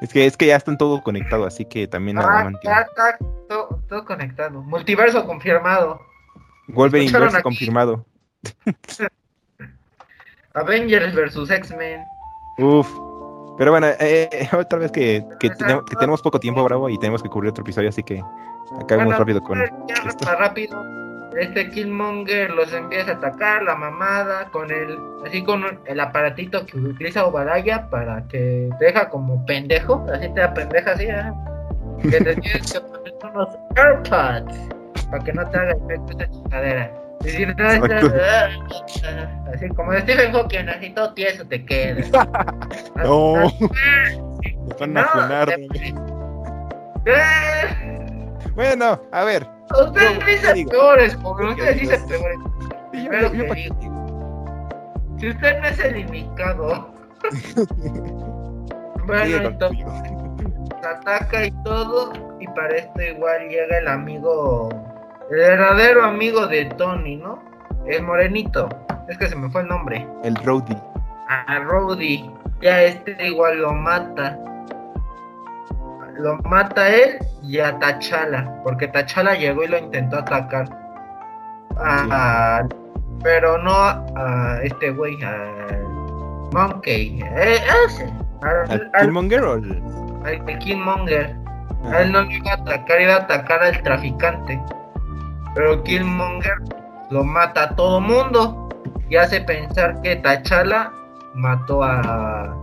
Es 0.00 0.12
que, 0.12 0.26
es 0.26 0.36
que 0.36 0.46
ya 0.46 0.56
están 0.56 0.78
todo 0.78 1.02
conectado, 1.02 1.44
así 1.44 1.64
que 1.64 1.88
también 1.88 2.18
Ah, 2.18 2.50
ya 2.62 2.80
está 2.82 3.18
todo, 3.48 3.80
todo 3.88 4.04
conectado. 4.04 4.62
Multiverso 4.62 5.26
confirmado. 5.26 6.00
Wolverine 6.68 7.12
confirmado. 7.42 8.04
Avengers 10.54 11.14
versus 11.14 11.50
X-Men. 11.50 12.02
Uf. 12.58 12.88
Pero 13.58 13.72
bueno, 13.72 13.88
eh, 13.88 14.28
eh, 14.30 14.48
otra 14.56 14.78
vez 14.78 14.92
que, 14.92 15.24
que, 15.40 15.50
tenemos, 15.50 15.84
que 15.84 15.96
tenemos 15.96 16.22
poco 16.22 16.38
tiempo, 16.38 16.62
Bravo, 16.62 16.88
y 16.88 16.98
tenemos 16.98 17.22
que 17.22 17.28
cubrir 17.28 17.50
otro 17.50 17.62
episodio, 17.62 17.88
así 17.88 18.02
que 18.04 18.22
acabemos 18.80 19.06
Bueno, 19.06 19.18
rápido 19.18 19.42
con 19.42 19.58
ya 19.58 19.94
esto. 20.06 20.24
rápido. 20.36 20.80
Este 21.38 21.70
Killmonger 21.70 22.50
los 22.50 22.72
empieza 22.72 23.12
a 23.12 23.14
atacar, 23.14 23.62
la 23.62 23.76
mamada, 23.76 24.46
con 24.50 24.70
el, 24.70 24.98
así 25.24 25.42
con 25.44 25.62
el 25.86 26.00
aparatito 26.00 26.66
que 26.66 26.76
utiliza 26.78 27.24
Obaraya 27.26 27.88
para 27.90 28.26
que 28.28 28.68
te 28.78 28.84
deja 28.86 29.08
como 29.08 29.44
pendejo, 29.46 30.04
así 30.12 30.28
te 30.34 30.40
da 30.40 30.52
pendeja 30.52 30.92
así, 30.92 31.04
¿eh? 31.04 31.32
que 32.02 32.20
te 32.20 32.36
tienes 32.36 32.72
que 32.72 32.80
poner 32.80 33.14
unos 33.32 33.48
AirPods 33.76 34.58
para 35.10 35.24
que 35.24 35.32
no 35.32 35.48
te 35.48 35.58
haga 35.58 35.70
efecto 35.72 36.18
esa 36.18 36.30
chingadera. 36.30 36.92
Y 37.24 37.28
si 37.30 37.46
no, 37.46 37.54
así 39.52 39.68
como 39.74 39.92
de 39.92 40.00
Stephen 40.02 40.32
Hawking, 40.32 40.68
así 40.68 40.90
todo 40.90 41.14
tieso 41.14 41.44
te 41.46 41.64
quedas. 41.64 42.10
No. 42.96 43.34
Nos 44.68 44.78
van 44.80 44.96
a 44.96 45.46
te- 45.46 45.58
¿no? 45.58 45.68
¡Eh! 47.06 48.28
Bueno, 48.54 49.00
a 49.12 49.24
ver. 49.24 49.57
Ustedes 49.70 50.18
Yo- 50.18 50.26
dicen 50.26 50.68
peores, 50.68 51.18
Yo 51.22 51.30
ustedes 51.50 51.80
dicen 51.80 52.06
peores. 52.08 52.38
Yo- 52.92 53.10
Pero 53.10 53.32
yo- 53.32 53.44
yo 53.44 53.54
que 53.54 53.70
Si 55.18 55.28
usted 55.30 55.60
no 55.60 55.66
es 55.68 55.78
el 55.80 55.96
indicado. 55.98 56.92
bueno, 59.06 59.36
entonces 59.48 59.86
ataca 60.84 61.44
y 61.46 61.50
todo. 61.64 62.12
Y 62.40 62.46
para 62.48 62.76
esto 62.76 63.02
igual 63.02 63.48
llega 63.48 63.78
el 63.78 63.88
amigo. 63.88 64.68
El 65.30 65.36
verdadero 65.38 66.04
amigo 66.04 66.46
de 66.46 66.66
Tony, 66.76 67.16
¿no? 67.16 67.42
El 67.86 68.02
morenito. 68.02 68.68
Es 69.08 69.18
que 69.18 69.26
se 69.26 69.36
me 69.36 69.50
fue 69.50 69.62
el 69.62 69.68
nombre. 69.68 70.06
El 70.22 70.36
Rowdy. 70.36 70.76
A 71.28 71.58
Rowdy. 71.60 72.30
Ya 72.60 72.82
este 72.82 73.16
igual 73.26 73.58
lo 73.60 73.72
mata. 73.72 74.38
Lo 76.18 76.36
mata 76.38 76.88
él 76.88 77.18
y 77.42 77.58
a 77.60 77.78
Tachala. 77.78 78.60
Porque 78.64 78.88
Tachala 78.88 79.34
llegó 79.34 79.64
y 79.64 79.68
lo 79.68 79.78
intentó 79.78 80.18
atacar. 80.18 80.68
A- 81.78 82.66
pero 83.22 83.58
no 83.58 83.72
a 83.74 84.58
este 84.62 84.90
güey, 84.90 85.22
al 85.22 85.82
Monkey. 86.52 87.20
Eh, 87.36 87.58
ese. 87.86 88.04
Al, 88.42 88.70
¿Al 88.70 88.90
al- 88.94 89.00
Killmonger 89.00 89.42
o 89.44 89.54
el.? 89.54 89.82
al 90.24 90.58
Killmonger. 90.58 91.36
Ah, 91.84 91.90
A 91.92 92.00
él 92.02 92.12
no 92.12 92.22
le 92.22 92.34
iba 92.36 92.50
a 92.52 92.54
atacar, 92.54 93.00
iba 93.00 93.14
a 93.14 93.18
atacar 93.18 93.62
al 93.62 93.82
traficante. 93.82 94.60
Pero 95.54 95.82
Killmonger 95.84 96.54
lo 97.10 97.24
mata 97.24 97.64
a 97.64 97.68
todo 97.76 98.00
mundo. 98.00 98.68
Y 99.08 99.16
hace 99.16 99.40
pensar 99.40 100.00
que 100.02 100.16
T'Challa 100.16 100.90
mató 101.34 101.82
a, 101.82 102.54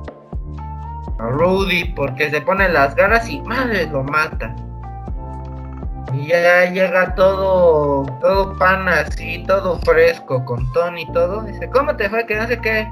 a 1.19 1.29
Rudy 1.29 1.85
porque 1.95 2.29
se 2.29 2.41
pone 2.41 2.67
las 2.69 2.95
garras 2.95 3.29
y 3.29 3.41
madre 3.41 3.87
lo 3.87 4.03
mata. 4.03 4.55
Y 6.13 6.27
ya 6.27 6.65
llega 6.71 7.13
todo, 7.15 8.05
todo 8.21 8.57
pan 8.57 8.87
así, 8.87 9.43
todo 9.47 9.79
fresco, 9.79 10.43
con 10.45 10.71
Tony 10.71 11.01
y 11.01 11.11
todo. 11.11 11.41
Dice, 11.41 11.69
¿cómo 11.69 11.95
te 11.95 12.09
fue? 12.09 12.25
Que 12.25 12.35
no 12.35 12.47
sé 12.47 12.59
qué. 12.59 12.87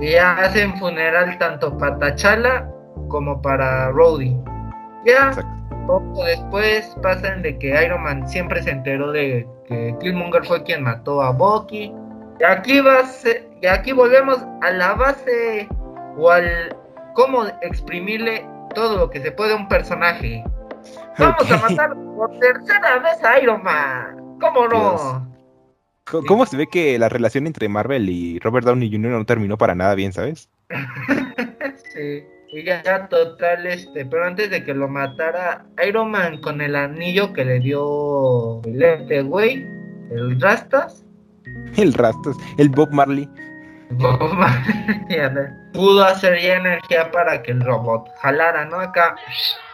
Y 0.00 0.12
ya 0.12 0.32
hacen 0.38 0.76
funeral 0.78 1.36
tanto 1.38 1.76
para 1.76 1.98
T'Challa 1.98 2.68
como 3.08 3.40
para 3.42 3.90
Rudy. 3.90 4.36
Ya, 5.04 5.28
exacto. 5.28 5.48
poco 5.86 6.24
después 6.24 6.94
pasan 7.02 7.42
de 7.42 7.58
que 7.58 7.84
Iron 7.84 8.02
Man 8.02 8.28
siempre 8.28 8.62
se 8.62 8.70
enteró 8.70 9.10
de 9.10 9.46
que 9.66 9.94
Killmonger 10.00 10.44
fue 10.44 10.62
quien 10.62 10.82
mató 10.84 11.22
a 11.22 11.30
Bucky. 11.30 11.92
Y 12.38 12.44
aquí 12.44 12.80
va 12.80 13.00
a 13.00 13.04
ser- 13.06 13.48
y 13.60 13.66
aquí 13.66 13.90
volvemos 13.92 14.38
a 14.62 14.70
la 14.70 14.94
base 14.94 15.66
o 16.16 16.30
al 16.30 16.76
cómo 17.18 17.44
exprimirle 17.62 18.46
todo 18.76 18.96
lo 18.96 19.10
que 19.10 19.20
se 19.20 19.32
puede 19.32 19.52
a 19.52 19.56
un 19.56 19.66
personaje. 19.66 20.44
Vamos 21.18 21.50
a 21.50 21.56
matar 21.68 21.92
por 22.14 22.38
tercera 22.38 23.00
vez 23.00 23.24
a 23.24 23.42
Iron 23.42 23.60
Man. 23.64 24.38
¿Cómo 24.40 24.68
no? 24.68 25.28
Dios. 26.06 26.24
¿Cómo 26.28 26.46
se 26.46 26.56
ve 26.56 26.68
que 26.68 26.96
la 26.96 27.08
relación 27.08 27.48
entre 27.48 27.68
Marvel 27.68 28.08
y 28.08 28.38
Robert 28.38 28.64
Downey 28.64 28.88
Jr. 28.88 29.10
no 29.10 29.26
terminó 29.26 29.58
para 29.58 29.74
nada 29.74 29.96
bien, 29.96 30.12
¿sabes? 30.12 30.48
Sí. 31.92 32.22
Y 32.50 32.64
ya, 32.64 32.82
ya 32.82 33.08
total, 33.08 33.66
este, 33.66 34.06
pero 34.06 34.24
antes 34.24 34.50
de 34.50 34.64
que 34.64 34.72
lo 34.72 34.88
matara, 34.88 35.66
Iron 35.86 36.10
Man 36.10 36.40
con 36.40 36.60
el 36.60 36.76
anillo 36.76 37.32
que 37.32 37.44
le 37.44 37.58
dio 37.60 38.62
el 38.62 38.82
este 38.82 39.22
güey, 39.22 39.66
el 40.12 40.40
Rastas, 40.40 41.04
El 41.76 41.92
Rastas, 41.94 42.36
el 42.58 42.68
Bob 42.68 42.90
Marley. 42.92 43.28
pudo 45.72 46.04
hacer 46.04 46.40
ya 46.40 46.56
energía 46.56 47.10
para 47.10 47.42
que 47.42 47.52
el 47.52 47.60
robot 47.60 48.08
jalara, 48.20 48.64
¿no? 48.66 48.80
Acá 48.80 49.16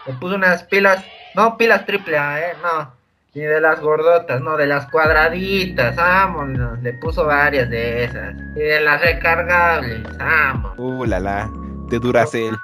le 0.06 0.12
puso 0.14 0.36
unas 0.36 0.62
pilas, 0.64 1.04
no 1.34 1.56
pilas 1.56 1.84
triple 1.86 2.16
A, 2.18 2.40
¿eh? 2.40 2.54
No, 2.62 2.92
ni 3.34 3.42
de 3.42 3.60
las 3.60 3.80
gordotas, 3.80 4.40
no, 4.40 4.56
de 4.56 4.66
las 4.66 4.86
cuadraditas, 4.86 5.96
vámonos, 5.96 6.80
le 6.82 6.92
puso 6.94 7.26
varias 7.26 7.68
de 7.68 8.04
esas. 8.04 8.34
Y 8.54 8.60
de 8.60 8.80
las 8.80 9.00
recargables, 9.00 10.02
vámonos. 10.18 10.78
Uh, 10.78 11.04
la 11.04 11.18
la. 11.18 11.50
De 11.88 11.98
Duracell. 11.98 12.56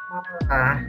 Ah. 0.48 0.80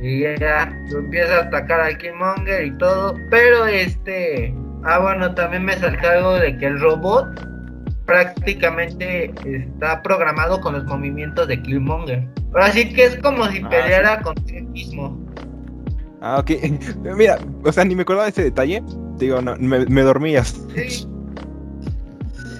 Y 0.00 0.22
ya 0.38 0.70
lo 0.90 0.98
empieza 0.98 1.36
a 1.38 1.42
atacar 1.42 1.80
a 1.80 1.96
Killmonger 1.96 2.64
y 2.64 2.76
todo. 2.78 3.16
Pero 3.30 3.66
este. 3.66 4.54
Ah, 4.84 4.98
bueno, 4.98 5.34
también 5.34 5.64
me 5.64 5.76
saltó 5.76 6.08
algo 6.08 6.34
de 6.34 6.56
que 6.58 6.66
el 6.66 6.80
robot 6.80 7.55
prácticamente 8.06 9.32
está 9.44 10.02
programado 10.02 10.60
con 10.60 10.74
los 10.74 10.84
movimientos 10.84 11.48
de 11.48 11.60
Killmonger. 11.62 12.26
Ahora 12.54 12.70
sí 12.70 12.92
que 12.92 13.04
es 13.04 13.16
como 13.18 13.46
si 13.46 13.60
Ah, 13.64 13.68
peleara 13.68 14.20
con 14.22 14.34
sí 14.46 14.62
mismo. 14.62 15.18
Ah, 16.22 16.38
ok. 16.38 16.50
Mira, 17.16 17.38
o 17.64 17.72
sea, 17.72 17.84
ni 17.84 17.94
me 17.94 18.02
acordaba 18.02 18.24
de 18.24 18.30
ese 18.30 18.44
detalle. 18.44 18.82
Digo, 19.16 19.40
no, 19.42 19.56
me, 19.58 19.84
me 19.86 20.02
dormías. 20.02 20.60
Sí. 20.74 21.06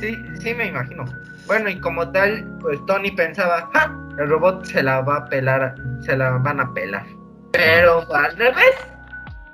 Sí, 0.01 0.15
sí, 0.41 0.55
me 0.55 0.67
imagino. 0.67 1.05
Bueno, 1.47 1.71
y 1.71 1.81
como 1.81 2.11
tal, 2.11 2.59
pues 2.61 2.79
Tony 2.87 3.11
pensaba, 3.13 3.71
¡ja! 3.73 3.93
El 4.19 4.29
robot 4.29 4.65
se 4.65 4.83
la 4.83 5.01
va 5.01 5.17
a 5.17 5.25
pelar, 5.27 5.75
se 6.01 6.17
la 6.17 6.31
van 6.39 6.61
a 6.61 6.73
pelar. 6.75 7.07
Pero 7.53 8.05
al 8.15 8.37
revés. 8.37 8.75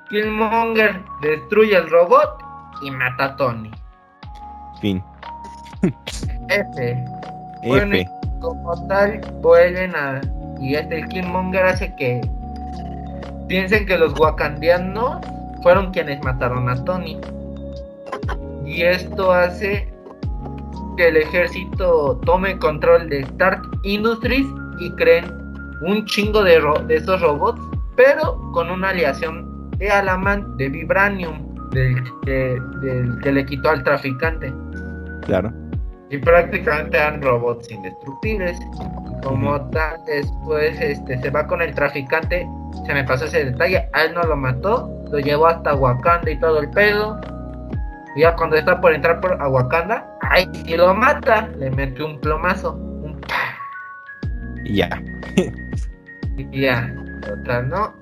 Killmonger 0.09 1.01
destruye 1.23 1.77
el 1.77 1.89
robot 1.89 2.39
y 2.83 2.91
mata 2.91 3.25
a 3.25 3.37
Tony. 3.37 3.71
Fin. 4.81 5.03
F. 6.49 7.05
Bueno, 7.67 7.95
F. 7.97 8.11
como 8.41 8.87
tal, 8.89 9.21
vuelven 9.41 9.95
a. 9.97 10.21
Y 10.61 10.75
este 10.75 11.07
Killmonger 11.09 11.67
hace 11.67 11.95
que 11.97 12.21
piensen 13.49 13.85
que 13.87 13.99
los 13.99 14.19
wakandianos 14.19 15.19
fueron 15.63 15.91
quienes 15.93 16.23
mataron 16.23 16.69
a 16.69 16.83
Tony. 16.85 17.19
Y 18.65 18.83
esto 18.83 19.33
hace 19.33 19.93
que 20.97 21.09
el 21.09 21.17
ejército 21.17 22.21
tome 22.25 22.59
control 22.59 23.09
de 23.09 23.21
Stark 23.21 23.63
Industries 23.83 24.47
y 24.79 24.91
creen 24.93 25.25
un 25.83 26.05
chingo 26.07 26.43
de, 26.45 26.61
ro- 26.61 26.83
de 26.87 26.97
esos 26.97 27.21
robots, 27.21 27.61
pero 27.97 28.39
con 28.53 28.71
una 28.71 28.91
aleación 28.91 29.71
de 29.79 29.91
Alamant 29.91 30.47
de 30.57 30.69
Vibranium, 30.69 31.55
del 31.71 32.03
que, 32.25 32.61
del 32.83 33.19
que 33.21 33.33
le 33.33 33.45
quitó 33.47 33.71
al 33.71 33.83
traficante. 33.83 34.53
Claro. 35.23 35.53
Y 36.13 36.19
prácticamente 36.19 36.99
eran 36.99 37.23
robots 37.23 37.71
indestructibles. 37.71 38.59
Como 39.23 39.59
tal, 39.71 39.99
después 40.05 40.79
este, 40.79 41.19
se 41.19 41.31
va 41.31 41.47
con 41.47 41.63
el 41.63 41.75
traficante. 41.75 42.47
Se 42.87 42.93
me 42.93 43.03
pasó 43.03 43.25
ese 43.25 43.47
detalle. 43.47 43.89
A 43.95 44.05
él 44.05 44.13
no 44.13 44.23
lo 44.25 44.37
mató. 44.37 44.91
Lo 45.11 45.19
llevó 45.19 45.47
hasta 45.47 45.75
Wakanda 45.75 46.31
y 46.31 46.39
todo 46.39 46.61
el 46.61 46.69
pedo. 46.69 47.19
Y 48.15 48.21
ya 48.21 48.37
cuando 48.37 48.57
está 48.57 48.79
por 48.79 48.93
entrar 48.93 49.23
por 49.23 49.41
a 49.41 49.49
Wakanda, 49.49 50.07
¡ay! 50.21 50.47
Y 50.67 50.77
lo 50.77 50.93
mata. 50.93 51.49
Le 51.59 51.71
mete 51.71 52.03
un 52.03 52.21
plomazo. 52.21 52.75
Un. 52.75 53.19
Y 54.67 54.77
ya. 54.77 55.03
Y 56.37 56.61
ya. 56.61 56.95
Total, 57.23 57.71
¿no? 57.71 57.95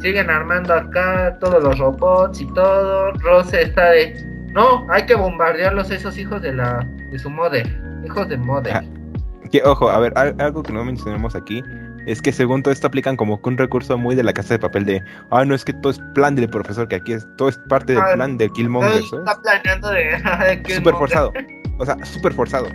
Siguen 0.00 0.28
armando 0.28 0.74
acá 0.74 1.38
todos 1.38 1.62
los 1.62 1.78
robots 1.78 2.40
y 2.40 2.52
todo. 2.52 3.12
Rose 3.12 3.62
está 3.62 3.90
de. 3.90 4.33
No, 4.54 4.86
hay 4.90 5.04
que 5.06 5.14
bombardearlos 5.14 5.90
esos 5.90 6.16
hijos 6.16 6.40
de 6.42 6.52
la. 6.54 6.86
de 7.10 7.18
su 7.18 7.28
mother. 7.28 7.66
Hijos 8.04 8.28
de 8.28 8.36
mother. 8.38 8.74
Ah. 8.76 8.82
Que, 9.50 9.62
ojo, 9.62 9.90
a 9.90 9.98
ver, 9.98 10.12
al- 10.16 10.34
algo 10.40 10.62
que 10.62 10.72
no 10.72 10.84
mencionamos 10.84 11.34
aquí 11.36 11.62
es 12.06 12.20
que 12.20 12.32
según 12.32 12.62
todo 12.62 12.72
esto 12.72 12.86
aplican 12.86 13.16
como 13.16 13.40
que 13.40 13.48
un 13.48 13.56
recurso 13.58 13.96
muy 13.98 14.14
de 14.14 14.22
la 14.22 14.32
casa 14.32 14.54
de 14.54 14.58
papel 14.58 14.84
de, 14.84 15.02
ah, 15.30 15.44
no 15.44 15.54
es 15.54 15.64
que 15.64 15.72
todo 15.74 15.90
es 15.92 16.00
plan 16.14 16.34
del 16.34 16.48
profesor, 16.48 16.86
que 16.88 16.96
aquí 16.96 17.12
es 17.14 17.26
todo 17.36 17.48
es 17.48 17.58
parte 17.68 17.92
del 17.94 18.02
Ah, 18.02 18.12
plan 18.14 18.36
de 18.36 18.48
Killmonger, 18.50 19.02
¿sabes? 19.04 19.12
está 19.26 19.40
planeando 19.42 19.90
de, 19.90 20.04
de 20.66 20.74
Súper 20.74 20.92
no- 20.92 20.98
forzado. 20.98 21.32
O 21.78 21.84
sea, 21.86 21.96
súper 22.04 22.32
forzado. 22.32 22.66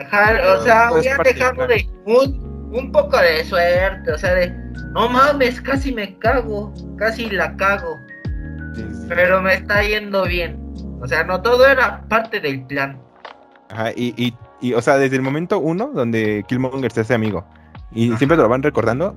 Ajá, 0.00 0.32
o 0.58 0.62
sea, 0.62 0.90
voy 0.90 1.06
a 1.06 1.16
del 1.18 1.34
dejarlo 1.34 1.66
de 1.66 1.88
un, 2.06 2.70
un 2.74 2.90
poco 2.92 3.16
de 3.18 3.44
suerte, 3.44 4.10
o 4.12 4.18
sea, 4.18 4.34
de 4.34 4.48
no 4.92 5.08
mames, 5.08 5.60
casi 5.60 5.92
me 5.92 6.18
cago, 6.18 6.72
casi 6.96 7.28
la 7.30 7.54
cago, 7.56 8.00
pero 9.08 9.40
me 9.42 9.54
está 9.54 9.82
yendo 9.82 10.24
bien. 10.24 10.63
O 11.04 11.06
sea, 11.06 11.22
no 11.22 11.42
todo 11.42 11.66
era 11.66 12.02
parte 12.08 12.40
del 12.40 12.64
plan. 12.64 12.98
Ajá, 13.68 13.90
y, 13.94 14.14
y, 14.16 14.34
y, 14.62 14.72
o 14.72 14.80
sea, 14.80 14.96
desde 14.96 15.16
el 15.16 15.22
momento 15.22 15.58
uno 15.58 15.90
donde 15.92 16.46
Killmonger 16.48 16.90
se 16.90 17.02
hace 17.02 17.12
amigo 17.12 17.44
y 17.92 18.08
Ajá. 18.08 18.18
siempre 18.18 18.38
te 18.38 18.42
lo 18.42 18.48
van 18.48 18.62
recordando 18.62 19.14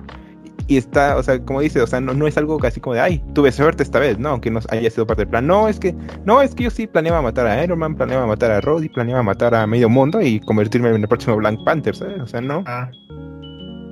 y 0.66 0.76
está, 0.76 1.16
o 1.16 1.22
sea, 1.22 1.42
como 1.42 1.62
dice, 1.62 1.80
o 1.80 1.86
sea, 1.86 1.98
no, 2.02 2.12
no 2.12 2.26
es 2.26 2.36
algo 2.36 2.58
casi 2.58 2.78
como 2.78 2.92
de, 2.92 3.00
ay, 3.00 3.24
tuve 3.32 3.50
suerte 3.52 3.82
esta 3.82 3.98
vez, 3.98 4.18
no, 4.18 4.38
que 4.38 4.50
no 4.50 4.60
haya 4.68 4.90
sido 4.90 5.06
parte 5.06 5.22
del 5.22 5.30
plan. 5.30 5.46
No, 5.46 5.66
es 5.66 5.80
que, 5.80 5.94
no, 6.26 6.42
es 6.42 6.54
que 6.54 6.64
yo 6.64 6.70
sí 6.70 6.86
planeaba 6.86 7.22
matar 7.22 7.46
a 7.46 7.64
Iron 7.64 7.78
Man, 7.78 7.94
planeaba 7.94 8.26
matar 8.26 8.50
a 8.50 8.60
Rhodey, 8.60 8.90
planeaba 8.90 9.22
matar 9.22 9.54
a 9.54 9.66
medio 9.66 9.88
mundo 9.88 10.20
y 10.20 10.40
convertirme 10.40 10.90
en 10.90 11.00
el 11.00 11.08
próximo 11.08 11.36
Black 11.36 11.56
Panther, 11.64 11.96
¿sabes? 11.96 12.20
O 12.20 12.26
sea, 12.26 12.42
no. 12.42 12.64
Ah. 12.66 12.90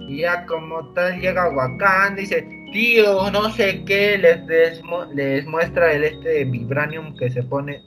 Y 0.06 0.18
ya 0.18 0.44
como 0.44 0.92
tal 0.92 1.18
llega 1.18 1.48
Wakanda 1.48 2.12
y 2.20 2.24
dice, 2.24 2.46
tío, 2.72 3.30
no 3.30 3.50
sé 3.50 3.84
qué, 3.84 4.18
les, 4.18 4.40
desmo- 4.46 5.06
les 5.14 5.46
muestra 5.46 5.92
el 5.92 6.04
este 6.04 6.44
vibranium 6.44 7.16
que 7.16 7.30
se 7.30 7.42
pone. 7.42 7.82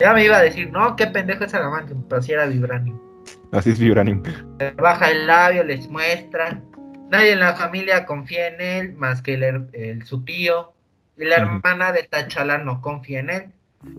Ya 0.00 0.12
me 0.12 0.24
iba 0.24 0.36
a 0.38 0.42
decir, 0.42 0.70
no, 0.70 0.96
qué 0.96 1.06
pendejo 1.06 1.44
es 1.44 1.54
Adamantium, 1.54 2.04
pero 2.08 2.20
si 2.22 2.32
era 2.32 2.46
vibranium. 2.46 2.98
Así 3.52 3.70
es 3.70 3.78
Vibranium. 3.78 4.22
Baja 4.76 5.10
el 5.10 5.26
labio, 5.26 5.62
les 5.64 5.88
muestra. 5.88 6.60
Nadie 7.10 7.32
en 7.32 7.40
la 7.40 7.54
familia 7.54 8.04
confía 8.04 8.48
en 8.48 8.60
él, 8.60 8.94
más 8.94 9.22
que 9.22 9.34
el, 9.34 10.04
su 10.04 10.24
tío. 10.24 10.72
Y 11.16 11.24
la 11.24 11.36
hermana 11.36 11.92
de 11.92 12.02
Tachala 12.02 12.58
no 12.58 12.80
confía 12.80 13.20
en 13.20 13.30
él. 13.30 13.44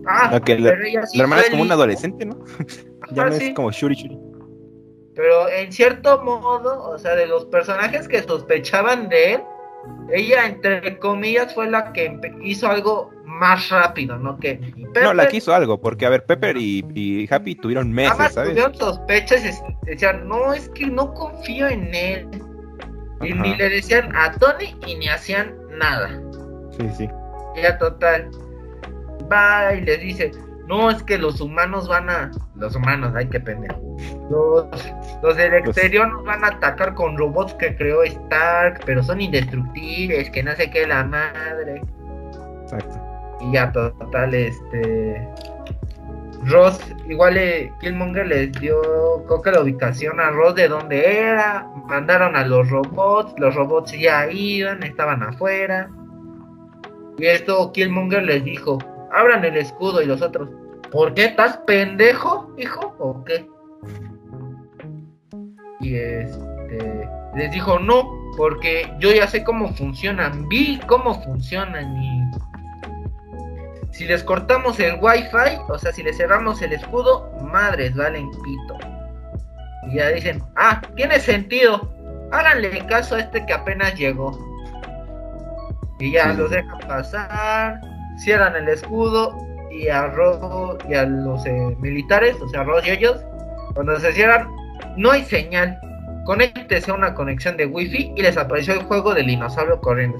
Ah, 0.06 0.30
Ok, 0.34 0.48
la- 0.58 0.70
pero 0.70 0.84
ella 0.84 1.06
sí 1.06 1.16
La 1.16 1.24
hermana 1.24 1.42
es 1.42 1.50
como 1.50 1.62
un 1.62 1.72
adolescente, 1.72 2.26
¿no? 2.26 2.44
ya 3.12 3.24
no 3.24 3.32
sí. 3.32 3.46
es 3.46 3.54
como 3.54 3.70
Shuri 3.70 3.94
Shuri. 3.94 4.18
Pero 5.14 5.48
en 5.48 5.72
cierto 5.72 6.22
modo, 6.22 6.90
o 6.90 6.98
sea, 6.98 7.16
de 7.16 7.26
los 7.26 7.46
personajes 7.46 8.06
que 8.06 8.22
sospechaban 8.22 9.08
de 9.08 9.34
él, 9.34 9.40
ella, 10.12 10.46
entre 10.46 10.98
comillas, 10.98 11.54
fue 11.54 11.68
la 11.70 11.92
que 11.92 12.18
hizo 12.42 12.68
algo 12.68 13.10
más 13.24 13.68
rápido, 13.70 14.16
¿no? 14.18 14.38
Que 14.38 14.58
No, 15.02 15.12
la 15.12 15.28
quiso 15.28 15.54
algo, 15.54 15.80
porque 15.80 16.06
a 16.06 16.10
ver, 16.10 16.24
Pepper 16.24 16.56
y, 16.56 16.84
y 16.94 17.32
Happy 17.32 17.54
tuvieron 17.54 17.92
meses, 17.92 18.12
Además, 18.12 18.34
¿sabes? 18.34 18.50
tuvieron 18.50 18.74
sospechas 18.74 19.62
y 19.84 19.86
decían, 19.90 20.26
no, 20.26 20.54
es 20.54 20.68
que 20.70 20.86
no 20.86 21.12
confío 21.12 21.68
en 21.68 21.94
él. 21.94 22.28
Y 23.22 23.32
ni 23.32 23.54
le 23.56 23.68
decían 23.70 24.14
a 24.14 24.32
Tony 24.32 24.76
y 24.86 24.94
ni 24.96 25.08
hacían 25.08 25.54
nada. 25.78 26.20
Sí, 26.78 26.88
sí. 26.96 27.08
Ya 27.62 27.78
total. 27.78 28.30
Va 29.32 29.74
y 29.74 29.80
les 29.80 30.00
dice, 30.00 30.30
no, 30.66 30.90
es 30.90 31.02
que 31.02 31.16
los 31.18 31.40
humanos 31.40 31.88
van 31.88 32.10
a... 32.10 32.30
Los 32.56 32.74
humanos, 32.74 33.12
ay, 33.14 33.28
qué 33.28 33.38
pendejo. 33.38 33.80
Los, 34.30 34.66
los 35.22 35.36
del 35.36 35.52
Los- 35.52 35.68
exterior 35.68 36.08
nos 36.08 36.24
van 36.24 36.44
a 36.44 36.48
atacar 36.48 36.94
con 36.94 37.16
robots 37.16 37.54
que 37.54 37.76
creó 37.76 38.02
Stark, 38.02 38.80
pero 38.84 39.02
son 39.02 39.20
indestructibles, 39.20 40.30
que 40.30 40.42
no 40.42 40.54
sé 40.56 40.70
qué 40.70 40.86
la 40.86 41.04
madre. 41.04 41.82
Exacto. 42.62 42.98
Y 43.40 43.52
ya 43.52 43.70
total, 43.70 44.34
este... 44.34 45.28
Ross, 46.44 46.78
igual 47.08 47.34
le, 47.34 47.72
Killmonger 47.80 48.26
les 48.26 48.52
dio, 48.60 48.80
creo 49.26 49.42
que 49.42 49.50
la 49.52 49.62
ubicación 49.62 50.20
a 50.20 50.30
Ross 50.30 50.54
de 50.54 50.68
dónde 50.68 51.18
era, 51.18 51.66
mandaron 51.86 52.36
a 52.36 52.46
los 52.46 52.68
robots, 52.70 53.34
los 53.38 53.54
robots 53.54 53.92
ya 53.98 54.30
iban, 54.30 54.82
estaban 54.82 55.22
afuera. 55.22 55.88
Y 57.18 57.26
esto 57.26 57.72
Killmonger 57.72 58.22
les 58.22 58.44
dijo, 58.44 58.78
abran 59.16 59.44
el 59.44 59.56
escudo 59.56 60.02
y 60.02 60.06
los 60.06 60.22
otros, 60.22 60.50
¿por 60.92 61.14
qué 61.14 61.24
estás 61.26 61.56
pendejo, 61.66 62.52
hijo? 62.58 62.94
¿O 62.98 63.24
qué? 63.24 63.48
Y 65.80 65.96
este 65.96 67.08
les 67.34 67.50
dijo 67.50 67.78
no, 67.78 68.10
porque 68.36 68.90
yo 68.98 69.12
ya 69.12 69.26
sé 69.26 69.44
cómo 69.44 69.68
funcionan, 69.74 70.48
vi 70.48 70.80
cómo 70.86 71.22
funcionan 71.22 71.96
y 72.02 72.22
si 73.92 74.04
les 74.06 74.22
cortamos 74.22 74.78
el 74.80 74.98
wifi, 75.00 75.58
o 75.68 75.78
sea, 75.78 75.92
si 75.92 76.02
les 76.02 76.16
cerramos 76.16 76.60
el 76.62 76.72
escudo, 76.72 77.30
madres 77.42 77.94
valen 77.94 78.30
pito. 78.30 78.76
Y 79.90 79.96
ya 79.96 80.08
dicen, 80.08 80.42
ah, 80.56 80.82
tiene 80.96 81.18
sentido, 81.18 81.90
háganle 82.30 82.84
caso 82.86 83.14
a 83.16 83.20
este 83.20 83.44
que 83.46 83.54
apenas 83.54 83.94
llegó. 83.94 84.38
Y 85.98 86.12
ya 86.12 86.32
Sí. 86.32 86.36
los 86.38 86.50
dejan 86.50 86.78
pasar, 86.80 87.80
cierran 88.16 88.56
el 88.56 88.68
escudo, 88.68 89.36
y 89.70 89.88
a 89.88 90.12
y 90.88 90.94
a 90.94 91.04
los 91.04 91.46
eh, 91.46 91.76
militares, 91.80 92.36
o 92.40 92.48
sea, 92.48 92.64
Ross 92.64 92.86
y 92.86 92.90
ellos, 92.90 93.20
cuando 93.74 93.98
se 93.98 94.12
cierran, 94.12 94.48
no 94.96 95.10
hay 95.10 95.24
señal. 95.24 95.78
Conéctese 96.24 96.90
a 96.90 96.94
una 96.94 97.14
conexión 97.14 97.56
de 97.56 97.66
wifi 97.66 98.12
y 98.16 98.22
les 98.22 98.36
apareció 98.36 98.74
el 98.74 98.82
juego 98.84 99.14
del 99.14 99.26
dinosaurio 99.26 99.80
corriendo. 99.80 100.18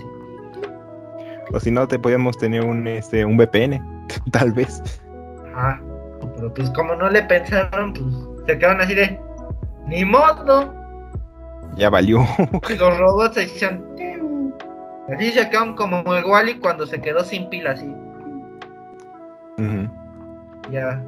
O 1.53 1.61
si 1.61 1.71
no, 1.71 1.89
te 1.89 1.99
podíamos 1.99 2.37
tener 2.39 2.65
un, 2.65 2.87
este, 2.87 3.25
un 3.25 3.37
VPN, 3.37 4.07
tal 4.31 4.53
vez. 4.53 4.83
Ajá. 5.55 5.81
Pero 6.37 6.53
pues 6.53 6.71
como 6.71 6.95
no 6.95 7.09
le 7.09 7.23
pensaron, 7.23 7.93
pues 7.93 8.07
se 8.47 8.59
quedaron 8.59 8.81
así 8.81 8.95
de 8.95 9.19
ni 9.87 10.05
modo. 10.05 10.75
Ya 11.77 11.91
valió. 11.91 12.25
Y 12.69 12.75
los 12.75 12.99
robots 12.99 13.35
se 13.35 13.45
hicieron. 13.45 13.85
Así 15.15 15.31
se 15.33 15.49
quedaron 15.49 15.75
como 15.77 16.15
el 16.15 16.25
Wally 16.25 16.59
cuando 16.59 16.87
se 16.87 17.01
quedó 17.01 17.25
sin 17.25 17.49
pila 17.49 17.73
así. 17.73 17.87
Ujú. 19.59 19.89
Ya. 20.71 21.03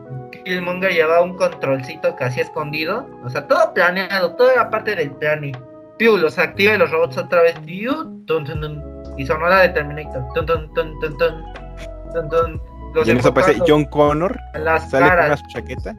Killmonger 0.44 0.92
llevaba 0.92 1.22
un 1.22 1.36
controlcito 1.36 2.14
casi 2.16 2.40
escondido. 2.40 3.06
O 3.24 3.30
sea, 3.30 3.46
todo 3.46 3.74
planeado, 3.74 4.34
toda 4.34 4.54
la 4.56 4.70
parte 4.70 4.94
del 4.94 5.10
plan 5.12 5.44
y 5.44 5.52
Piu 5.98 6.16
los 6.16 6.38
activa 6.38 6.74
y 6.74 6.78
los 6.78 6.90
robots 6.90 7.18
otra 7.18 7.42
vez. 7.42 7.58
Piu, 7.60 7.92
tun, 8.26 8.44
tun, 8.44 8.60
tun, 8.60 9.02
y 9.16 9.26
sonó 9.26 9.48
la 9.48 9.62
de 9.62 9.70
Terminator. 9.70 10.24
Los 12.94 13.06
Y 13.06 13.10
en 13.10 13.18
eso 13.18 13.28
aparece 13.28 13.60
John 13.66 13.84
Connor, 13.86 14.38
las 14.54 14.90
sale 14.90 15.06
con 15.08 15.16
caras. 15.16 15.40
una 15.40 15.48
chaqueta. 15.48 15.94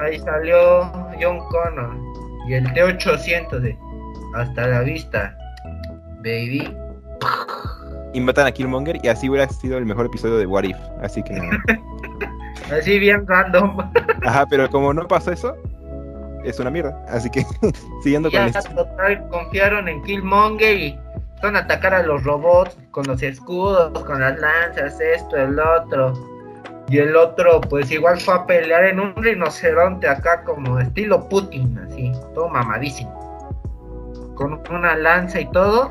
Ahí 0.00 0.18
salió 0.20 0.84
John 1.20 1.38
Connor 1.48 1.96
y 2.48 2.54
el 2.54 2.66
T800 2.72 3.58
de 3.58 3.76
Hasta 4.36 4.66
la 4.68 4.80
vista, 4.80 5.36
baby. 6.18 6.72
Y 8.12 8.20
matan 8.20 8.46
a 8.46 8.52
Killmonger 8.52 8.98
y 9.02 9.08
así 9.08 9.28
hubiera 9.28 9.48
sido 9.48 9.78
el 9.78 9.86
mejor 9.86 10.06
episodio 10.06 10.38
de 10.38 10.46
What 10.46 10.64
If. 10.64 10.76
Así 11.02 11.22
que 11.22 11.34
no. 11.34 11.50
Así 12.72 12.98
bien 12.98 13.26
random. 13.26 13.78
Ajá, 14.24 14.46
pero 14.46 14.68
como 14.68 14.92
no 14.92 15.06
pasó 15.06 15.32
eso, 15.32 15.56
es 16.44 16.58
una 16.58 16.70
mierda. 16.70 17.02
Así 17.08 17.30
que, 17.30 17.44
siguiendo 18.02 18.30
con 18.30 18.42
esto. 18.42 18.74
total 18.74 19.26
confiaron 19.28 19.88
en 19.88 20.02
Killmonger 20.02 20.76
y 20.76 20.98
van 21.42 21.56
a 21.56 21.60
atacar 21.60 21.94
a 21.94 22.02
los 22.02 22.24
robots 22.24 22.76
con 22.90 23.06
los 23.06 23.22
escudos, 23.22 23.92
con 24.04 24.20
las 24.20 24.38
lanzas, 24.38 25.00
esto, 25.00 25.36
el 25.36 25.58
otro. 25.58 26.12
Y 26.88 26.98
el 26.98 27.14
otro, 27.16 27.60
pues 27.60 27.90
igual 27.90 28.18
fue 28.18 28.34
a 28.34 28.46
pelear 28.46 28.84
en 28.84 28.98
un 28.98 29.14
rinoceronte 29.16 30.08
acá, 30.08 30.42
como 30.44 30.78
estilo 30.78 31.28
Putin, 31.28 31.78
así, 31.86 32.12
todo 32.34 32.48
mamadísimo. 32.48 33.14
Con 34.34 34.62
una 34.70 34.96
lanza 34.96 35.40
y 35.40 35.50
todo. 35.50 35.90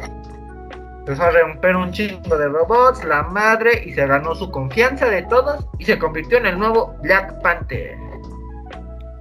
Empezó 1.08 1.24
a 1.24 1.32
romper 1.32 1.74
un 1.78 1.90
chingo 1.94 2.38
de 2.38 2.50
robots, 2.50 3.02
la 3.06 3.24
madre, 3.24 3.82
y 3.86 3.94
se 3.94 4.06
ganó 4.06 4.36
su 4.36 4.52
confianza 4.52 5.06
de 5.06 5.22
todos 5.24 5.66
y 5.80 5.86
se 5.86 5.98
convirtió 5.98 6.38
en 6.38 6.48
el 6.48 6.60
nuevo 6.60 6.98
Black 7.02 7.42
Panther. 7.42 7.98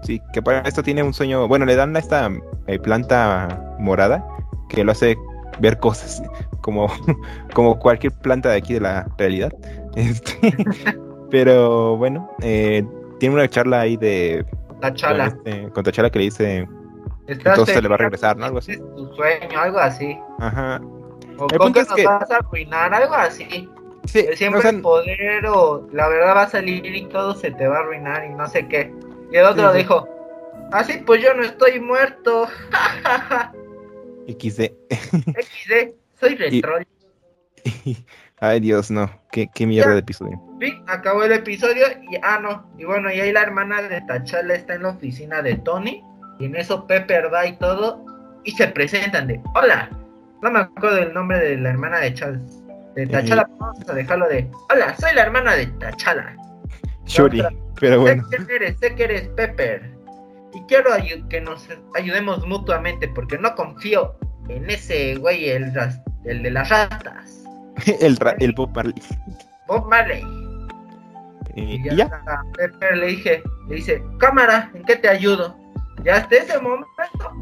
Sí, 0.03 0.21
que 0.33 0.43
para 0.43 0.63
esto 0.63 0.83
tiene 0.83 1.05
un 1.05 1.15
sueño. 1.15 1.47
Bueno, 1.47 1.65
le 1.65 1.77
dan 1.77 1.95
a 1.95 2.01
esta 2.01 2.29
eh, 2.67 2.81
planta 2.81 3.77
morada 3.79 4.27
que 4.69 4.83
lo 4.83 4.91
hace 4.91 5.17
ver 5.61 5.79
cosas 5.79 6.25
como, 6.61 6.89
como 7.55 7.79
cualquier 7.79 8.13
planta 8.15 8.49
de 8.49 8.57
aquí 8.57 8.75
de 8.75 8.81
la 8.81 9.07
realidad. 9.17 9.53
Este, 9.97 10.55
pero 11.31 11.97
bueno, 11.97 12.31
eh, 12.43 12.85
tiene 13.19 13.35
una 13.35 13.49
charla 13.49 13.81
ahí 13.81 13.97
de 13.97 14.45
con, 14.69 14.81
Tachala. 14.81 15.29
este, 15.29 15.71
con 15.71 15.85
que 15.85 16.19
le 16.19 16.25
dice 16.25 16.69
entonces 17.29 17.75
se 17.75 17.81
le 17.81 17.89
va 17.89 17.95
a 17.95 17.99
regresar, 17.99 18.37
¿no? 18.37 18.45
Algo 18.45 18.59
así. 18.59 18.73
Es 18.73 18.79
tu 18.79 19.15
sueño, 19.15 19.59
algo 19.59 19.79
así. 19.79 20.19
Ajá. 20.39 20.83
O 21.39 21.45
El 21.51 21.59
con 21.59 21.67
punto 21.67 21.81
es 21.81 21.89
nos 21.89 21.97
que- 21.97 22.05
vas 22.07 22.31
a 22.31 22.37
arruinar, 22.37 22.95
algo 22.95 23.15
así. 23.15 23.69
Sí, 24.07 24.25
siempre 24.35 24.61
o 24.61 24.63
sea, 24.63 24.71
el 24.71 24.81
poder 24.83 25.47
o 25.49 25.89
la 25.93 26.09
verdad 26.09 26.37
va 26.37 26.43
a 26.43 26.49
salir 26.49 26.85
y 26.87 27.07
todo 27.07 27.35
se 27.35 27.51
te 27.51 27.67
va 27.67 27.79
a 27.79 27.81
arruinar 27.81 28.25
y 28.25 28.35
no 28.35 28.47
sé 28.49 28.67
qué. 28.69 28.93
Y 29.33 29.37
el 29.37 29.45
otro 29.45 29.65
Sí, 29.73 29.73
sí. 29.73 29.79
dijo, 29.79 30.09
así 30.73 30.99
pues 31.05 31.21
yo 31.23 31.35
no 31.35 31.43
estoy 31.43 31.81
muerto. 31.81 32.47
XD. 34.29 34.71
XD, 34.91 35.95
soy 36.21 36.33
Y- 36.33 36.37
retro. 36.37 36.79
Ay, 38.39 38.61
Dios, 38.61 38.91
no. 38.91 39.11
Qué, 39.33 39.49
qué 39.55 39.67
mierda 39.67 39.93
de 39.93 40.01
episodio. 40.01 40.41
Fin, 40.61 40.83
acabó 40.87 41.23
el 41.25 41.33
episodio 41.33 41.87
y 42.11 42.17
ah 42.23 42.39
no. 42.41 42.71
Y 42.79 42.85
bueno, 42.85 43.11
y 43.13 43.19
ahí 43.19 43.33
la 43.33 43.43
hermana 43.43 43.81
de 43.83 44.01
Tachala 44.03 44.55
está 44.55 44.75
en 44.75 44.83
la 44.83 44.91
oficina 44.91 45.43
de 45.43 45.57
Tony. 45.57 46.03
Y 46.39 46.45
en 46.45 46.55
eso 46.57 46.87
Pepper 46.87 47.33
va 47.33 47.47
y 47.47 47.57
todo. 47.57 48.05
Y 48.45 48.51
se 48.53 48.69
presentan 48.69 49.27
de 49.27 49.41
hola. 49.55 49.89
No 50.43 50.51
me 50.51 50.61
acuerdo 50.61 50.97
del 50.97 51.15
nombre 51.15 51.39
de 51.39 51.57
la 51.57 51.71
hermana 51.71 51.99
de 51.99 52.15
Charles. 52.15 52.63
De 52.95 53.07
Tachala, 53.07 53.49
vamos 53.59 53.89
a 53.89 53.93
dejarlo 53.95 54.27
de 54.29 54.51
hola, 54.73 54.95
soy 54.97 55.15
la 55.15 55.23
hermana 55.23 55.55
de 55.55 55.67
Tachala. 55.67 56.35
Shuri, 57.05 57.41
otra. 57.41 57.53
pero 57.79 58.01
bueno. 58.01 58.25
Sé 58.31 58.47
que 58.47 58.57
eres, 58.57 58.79
sé 58.81 58.95
que 58.95 59.05
eres 59.05 59.29
Pepper. 59.29 59.95
Y 60.55 60.63
quiero 60.63 60.91
que 61.29 61.41
nos 61.41 61.69
ayudemos 61.95 62.47
mutuamente 62.47 63.09
porque 63.09 63.37
no 63.39 63.55
confío 63.55 64.15
en 64.49 64.71
ese 64.71 65.17
güey, 65.17 65.51
el, 65.51 65.73
el 66.25 66.43
de 66.43 66.51
las 66.51 66.69
ratas. 66.71 67.45
El, 68.01 68.17
ra- 68.17 68.35
el 68.39 68.53
Bob 68.55 68.75
Marley. 68.75 68.95
Bob 69.69 69.87
Marley. 69.91 70.23
Eh, 71.57 71.63
Y 71.63 71.75
y 71.75 71.85
ya, 71.85 71.95
ya. 71.95 72.05
a 72.27 72.43
Pepper 72.57 72.97
le 72.97 73.07
dije, 73.09 73.43
le 73.69 73.75
dice, 73.75 74.03
cámara, 74.19 74.71
¿en 74.75 74.83
qué 74.85 74.97
te 74.97 75.09
ayudo? 75.11 75.55
Y 76.03 76.09
hasta 76.09 76.37
ese 76.37 76.59
momento, 76.59 76.87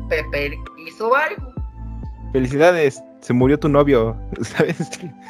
Pepper 0.08 0.52
hizo 0.86 1.14
algo. 1.14 1.53
Felicidades, 2.34 3.00
se 3.20 3.32
murió 3.32 3.56
tu 3.60 3.68
novio, 3.68 4.16
¿sabes? 4.42 4.76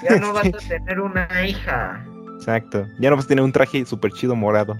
Ya 0.02 0.16
no 0.16 0.32
vas 0.32 0.46
a 0.46 0.68
tener 0.68 0.98
una 1.00 1.28
hija. 1.46 2.02
Exacto. 2.38 2.86
Ya 2.98 3.11
no 3.11 3.16
vas 3.16 3.26
a 3.26 3.28
tener 3.28 3.44
un 3.44 3.52
traje 3.52 3.84
súper 3.84 4.11
chido 4.12 4.34
morado. 4.34 4.74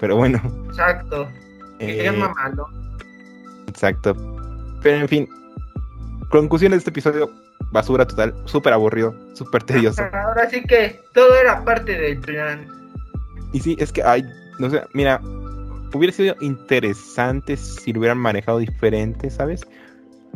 Pero 0.00 0.16
bueno, 0.16 0.40
Exacto. 0.68 1.28
eh, 1.78 1.98
Qué 2.04 2.12
mamalo. 2.12 2.66
exacto. 3.68 4.16
Pero 4.82 4.96
en 5.02 5.08
fin, 5.08 5.28
conclusión 6.30 6.72
de 6.72 6.78
este 6.78 6.88
episodio, 6.88 7.30
basura 7.72 8.06
total, 8.06 8.34
súper 8.46 8.72
aburrido, 8.72 9.14
súper 9.34 9.62
tedioso. 9.62 10.02
Ahora 10.14 10.48
sí 10.48 10.62
que 10.62 10.98
todo 11.12 11.34
era 11.38 11.62
parte 11.62 11.92
del 11.92 12.18
plan. 12.20 12.66
Y 13.52 13.60
sí, 13.60 13.76
es 13.78 13.92
que, 13.92 14.02
ay, 14.02 14.24
no 14.58 14.70
sé, 14.70 14.82
mira, 14.94 15.20
hubiera 15.92 16.12
sido 16.12 16.34
interesante 16.40 17.54
si 17.58 17.92
lo 17.92 18.00
hubieran 18.00 18.18
manejado 18.18 18.58
diferente, 18.60 19.28
¿sabes? 19.30 19.60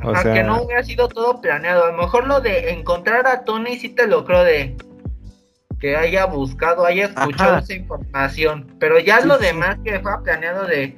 O 0.03 0.11
Ajá, 0.11 0.23
sea- 0.23 0.35
que 0.35 0.43
no 0.43 0.63
hubiera 0.63 0.83
sido 0.83 1.09
todo 1.09 1.41
planeado. 1.41 1.85
A 1.85 1.93
lo 1.93 1.99
mejor 1.99 2.27
lo 2.27 2.41
de 2.41 2.71
encontrar 2.71 3.27
a 3.27 3.45
Tony 3.45 3.77
sí 3.77 3.91
te 3.91 4.07
lo 4.07 4.25
creo 4.25 4.45
de 4.45 4.77
que 5.79 5.97
haya 5.97 6.27
buscado, 6.27 6.85
haya 6.85 7.07
escuchado 7.07 7.53
Ajá. 7.53 7.61
esa 7.61 7.75
información. 7.75 8.67
Pero 8.79 8.99
ya 8.99 9.21
Sí, 9.21 9.29
lo 9.29 9.39
sí. 9.39 9.47
demás 9.47 9.77
que 9.85 9.99
fue 10.01 10.23
planeado 10.23 10.67
de 10.67 10.97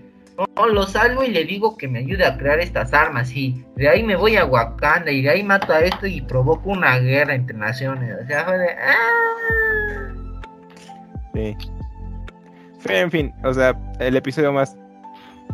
no, 0.57 0.67
lo 0.67 0.87
salvo 0.87 1.23
y 1.23 1.29
le 1.29 1.45
digo 1.45 1.77
que 1.77 1.87
me 1.89 1.99
ayude 2.01 2.25
a 2.25 2.37
crear 2.39 2.59
estas 2.59 2.93
armas. 2.95 3.31
Y 3.37 3.65
de 3.77 3.89
ahí 3.89 4.03
me 4.03 4.17
voy 4.17 4.37
a 4.37 4.45
Wakanda 4.45 5.11
y 5.13 5.23
de 5.23 5.31
ahí 5.31 5.43
mato 5.43 5.73
a 5.73 5.81
esto 5.81 6.07
y 6.07 6.21
provoco 6.23 6.71
una 6.71 6.99
guerra 6.99 7.35
entre 7.35 7.57
naciones. 7.57 8.17
O 8.23 8.27
sea, 8.27 8.45
fue 8.45 8.59
de. 8.59 8.69
¡ah! 8.71 10.13
Sí. 11.35 11.57
En 12.89 13.11
fin, 13.11 13.33
o 13.45 13.53
sea, 13.55 13.79
el 14.01 14.17
episodio 14.17 14.53
más 14.53 14.77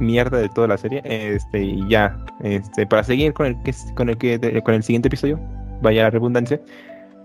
mierda 0.00 0.38
de 0.38 0.48
toda 0.48 0.68
la 0.68 0.78
serie, 0.78 1.02
este, 1.04 1.60
y 1.62 1.88
ya, 1.88 2.16
este, 2.42 2.86
para 2.86 3.02
seguir 3.04 3.32
con 3.32 3.46
el 3.46 3.62
que 3.62 3.74
con 3.96 4.08
el 4.08 4.16
que 4.18 4.62
con 4.64 4.74
el 4.74 4.82
siguiente 4.82 5.08
episodio, 5.08 5.38
vaya 5.82 6.04
la 6.04 6.10
redundancia, 6.10 6.60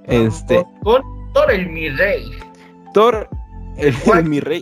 este, 0.06 0.64
Con, 0.84 1.02
con 1.02 1.34
Thor 1.34 1.52
el 1.52 1.70
mi 1.70 1.90
rey. 1.90 2.32
Thor, 2.94 3.28
el, 3.78 3.94
mi 4.26 4.40
rey, 4.40 4.62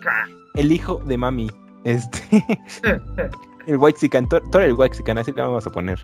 el 0.56 0.72
hijo 0.72 0.96
de 1.06 1.18
mami, 1.18 1.50
este, 1.84 2.20
el 3.68 3.78
White 3.78 4.00
Sican, 4.00 4.28
Thor, 4.30 4.42
Thor 4.52 4.62
el 4.62 4.74
White 4.74 4.96
Sican, 4.96 5.18
así 5.18 5.32
le 5.32 5.42
vamos 5.42 5.66
a 5.68 5.70
poner. 5.70 6.00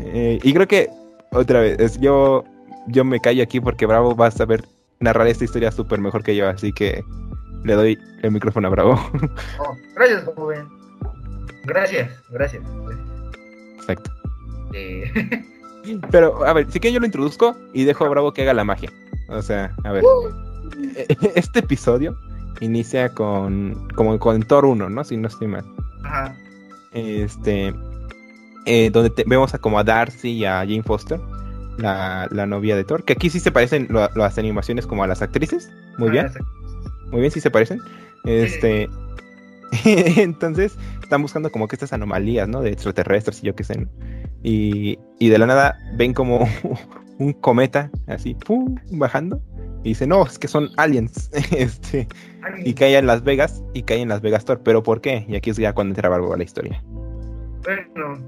Eh, 0.00 0.38
y 0.42 0.52
creo 0.54 0.66
que 0.66 0.88
otra 1.32 1.60
vez, 1.60 1.78
es- 1.78 2.00
yo, 2.00 2.44
yo 2.88 3.04
me 3.04 3.20
callo 3.20 3.42
aquí 3.42 3.60
porque 3.60 3.86
Bravo 3.86 4.16
va 4.16 4.26
a 4.26 4.30
saber 4.30 4.64
narrar 4.98 5.26
esta 5.28 5.44
historia 5.44 5.70
súper 5.70 6.00
mejor 6.00 6.22
que 6.22 6.34
yo, 6.36 6.48
así 6.48 6.72
que 6.72 7.02
le 7.64 7.74
doy 7.74 7.98
el 8.22 8.30
micrófono 8.32 8.68
a 8.68 8.70
Bravo. 8.70 8.98
Oh, 9.58 9.76
gracias, 9.94 10.24
joven. 10.34 10.66
Gracias, 11.64 12.10
gracias. 12.30 12.62
Exacto. 13.78 14.10
Eh, 14.72 15.10
Pero, 16.10 16.44
a 16.46 16.52
ver, 16.52 16.66
sí 16.70 16.78
que 16.78 16.92
yo 16.92 17.00
lo 17.00 17.06
introduzco 17.06 17.56
y 17.72 17.84
dejo 17.84 18.04
a 18.04 18.08
Bravo 18.08 18.32
que 18.32 18.42
haga 18.42 18.52
la 18.54 18.64
magia. 18.64 18.92
O 19.28 19.40
sea, 19.42 19.74
a 19.84 19.92
ver. 19.92 20.04
Este 21.34 21.60
episodio 21.60 22.16
inicia 22.60 23.08
con. 23.10 23.88
como 23.94 24.18
con 24.18 24.42
Thor 24.42 24.66
1, 24.66 24.90
¿no? 24.90 25.04
Si 25.04 25.16
no 25.16 25.28
estoy 25.28 25.48
mal. 25.48 25.64
Ajá. 26.04 26.36
Este. 26.92 27.72
eh, 28.66 28.90
donde 28.90 29.10
te- 29.10 29.24
vemos 29.26 29.54
a 29.54 29.58
como 29.58 29.78
a 29.78 29.84
Darcy 29.84 30.32
y 30.32 30.44
a 30.44 30.58
Jane 30.58 30.82
Foster, 30.82 31.18
la, 31.78 32.28
la 32.30 32.46
novia 32.46 32.76
de 32.76 32.84
Thor. 32.84 33.04
Que 33.04 33.14
aquí 33.14 33.30
sí 33.30 33.40
se 33.40 33.50
parecen 33.50 33.86
lo- 33.90 34.08
las 34.14 34.36
animaciones 34.38 34.86
como 34.86 35.02
a 35.02 35.06
las 35.06 35.22
actrices. 35.22 35.70
Muy 35.98 36.10
bien, 36.10 36.28
muy 37.10 37.20
bien, 37.20 37.30
sí 37.32 37.40
se 37.40 37.50
parecen. 37.50 37.80
Este. 38.24 38.88
Entonces, 39.84 40.76
están 41.10 41.22
buscando 41.22 41.50
como 41.50 41.66
que 41.66 41.74
estas 41.74 41.92
anomalías, 41.92 42.48
¿no? 42.48 42.62
De 42.62 42.70
extraterrestres 42.70 43.42
y 43.42 43.46
yo 43.48 43.56
qué 43.56 43.64
sé. 43.64 43.84
Y, 44.44 44.96
y 45.18 45.28
de 45.28 45.38
la 45.38 45.46
nada 45.46 45.76
ven 45.96 46.14
como 46.14 46.48
un 47.18 47.32
cometa 47.32 47.90
así, 48.06 48.34
¡pum! 48.34 48.76
bajando. 48.92 49.42
Y 49.82 49.90
dice, 49.90 50.06
no, 50.06 50.24
es 50.24 50.38
que 50.38 50.46
son 50.46 50.70
aliens. 50.76 51.28
este, 51.56 52.06
y 52.64 52.74
cae 52.74 52.96
en 52.96 53.06
Las 53.06 53.24
Vegas 53.24 53.60
y 53.74 53.82
cae 53.82 54.02
en 54.02 54.08
Las 54.08 54.20
Vegas 54.20 54.44
Thor. 54.44 54.60
¿Pero 54.62 54.84
por 54.84 55.00
qué? 55.00 55.26
Y 55.28 55.34
aquí 55.34 55.50
es 55.50 55.56
ya 55.56 55.72
cuando 55.72 55.94
entra 55.96 56.14
algo 56.14 56.32
a 56.32 56.36
la 56.36 56.44
historia. 56.44 56.80
Bueno, 57.64 58.20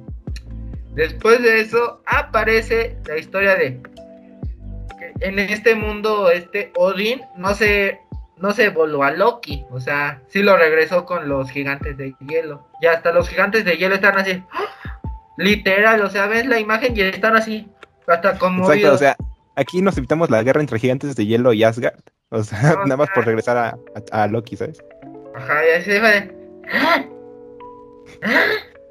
después 0.96 1.40
de 1.40 1.60
eso 1.60 2.02
aparece 2.06 2.98
la 3.06 3.16
historia 3.16 3.54
de 3.54 3.80
que 4.98 5.26
en 5.28 5.38
este 5.38 5.76
mundo, 5.76 6.32
este 6.32 6.72
Odin 6.76 7.20
no 7.36 7.54
se, 7.54 8.00
no 8.36 8.52
se 8.52 8.70
voló 8.70 9.02
a 9.02 9.10
Loki. 9.10 9.64
O 9.70 9.80
sea, 9.80 10.22
sí 10.28 10.42
lo 10.42 10.56
regresó 10.56 11.04
con 11.04 11.28
los 11.28 11.50
gigantes 11.50 11.96
de 11.96 12.14
hielo. 12.26 12.66
Y 12.80 12.86
hasta 12.86 13.12
los 13.12 13.28
gigantes 13.28 13.64
de 13.64 13.76
hielo 13.76 13.94
están 13.94 14.18
así. 14.18 14.42
¡ah! 14.52 14.64
Literal, 15.36 16.00
o 16.02 16.10
sea, 16.10 16.26
ves 16.26 16.46
la 16.46 16.58
imagen 16.60 16.96
y 16.96 17.00
están 17.00 17.36
así. 17.36 17.68
Hasta 18.06 18.38
conmovidos. 18.38 18.74
Exacto, 18.76 18.94
o 18.94 18.98
sea, 18.98 19.16
aquí 19.56 19.80
nos 19.80 19.96
evitamos 19.96 20.28
la 20.30 20.42
guerra 20.42 20.60
entre 20.60 20.78
gigantes 20.78 21.14
de 21.16 21.26
hielo 21.26 21.52
y 21.52 21.64
Asgard. 21.64 22.00
O 22.30 22.42
sea, 22.42 22.74
No, 22.74 22.82
nada 22.84 22.96
más 22.96 23.10
por 23.14 23.24
regresar 23.24 23.56
a, 23.56 23.78
a- 24.12 24.22
a 24.24 24.26
Loki, 24.26 24.56
¿sabes? 24.56 24.78
Ajá, 25.34 25.66
y 25.66 25.70
así 25.80 25.90
fue. 26.00 26.36
¡ah! 26.72 27.04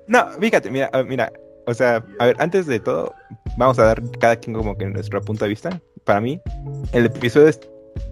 No, 0.07 0.27
fíjate, 0.39 0.69
mira, 0.71 0.89
mira, 1.07 1.31
o 1.67 1.73
sea, 1.73 2.03
a 2.19 2.25
ver, 2.25 2.35
antes 2.39 2.65
de 2.65 2.79
todo, 2.79 3.13
vamos 3.57 3.79
a 3.79 3.85
dar 3.85 4.01
cada 4.19 4.35
quien 4.35 4.55
como 4.55 4.77
que 4.77 4.85
nuestro 4.85 5.21
punto 5.21 5.45
de 5.45 5.49
vista. 5.49 5.81
Para 6.05 6.19
mí, 6.19 6.41
el 6.93 7.05
episodio 7.05 7.47
es 7.47 7.59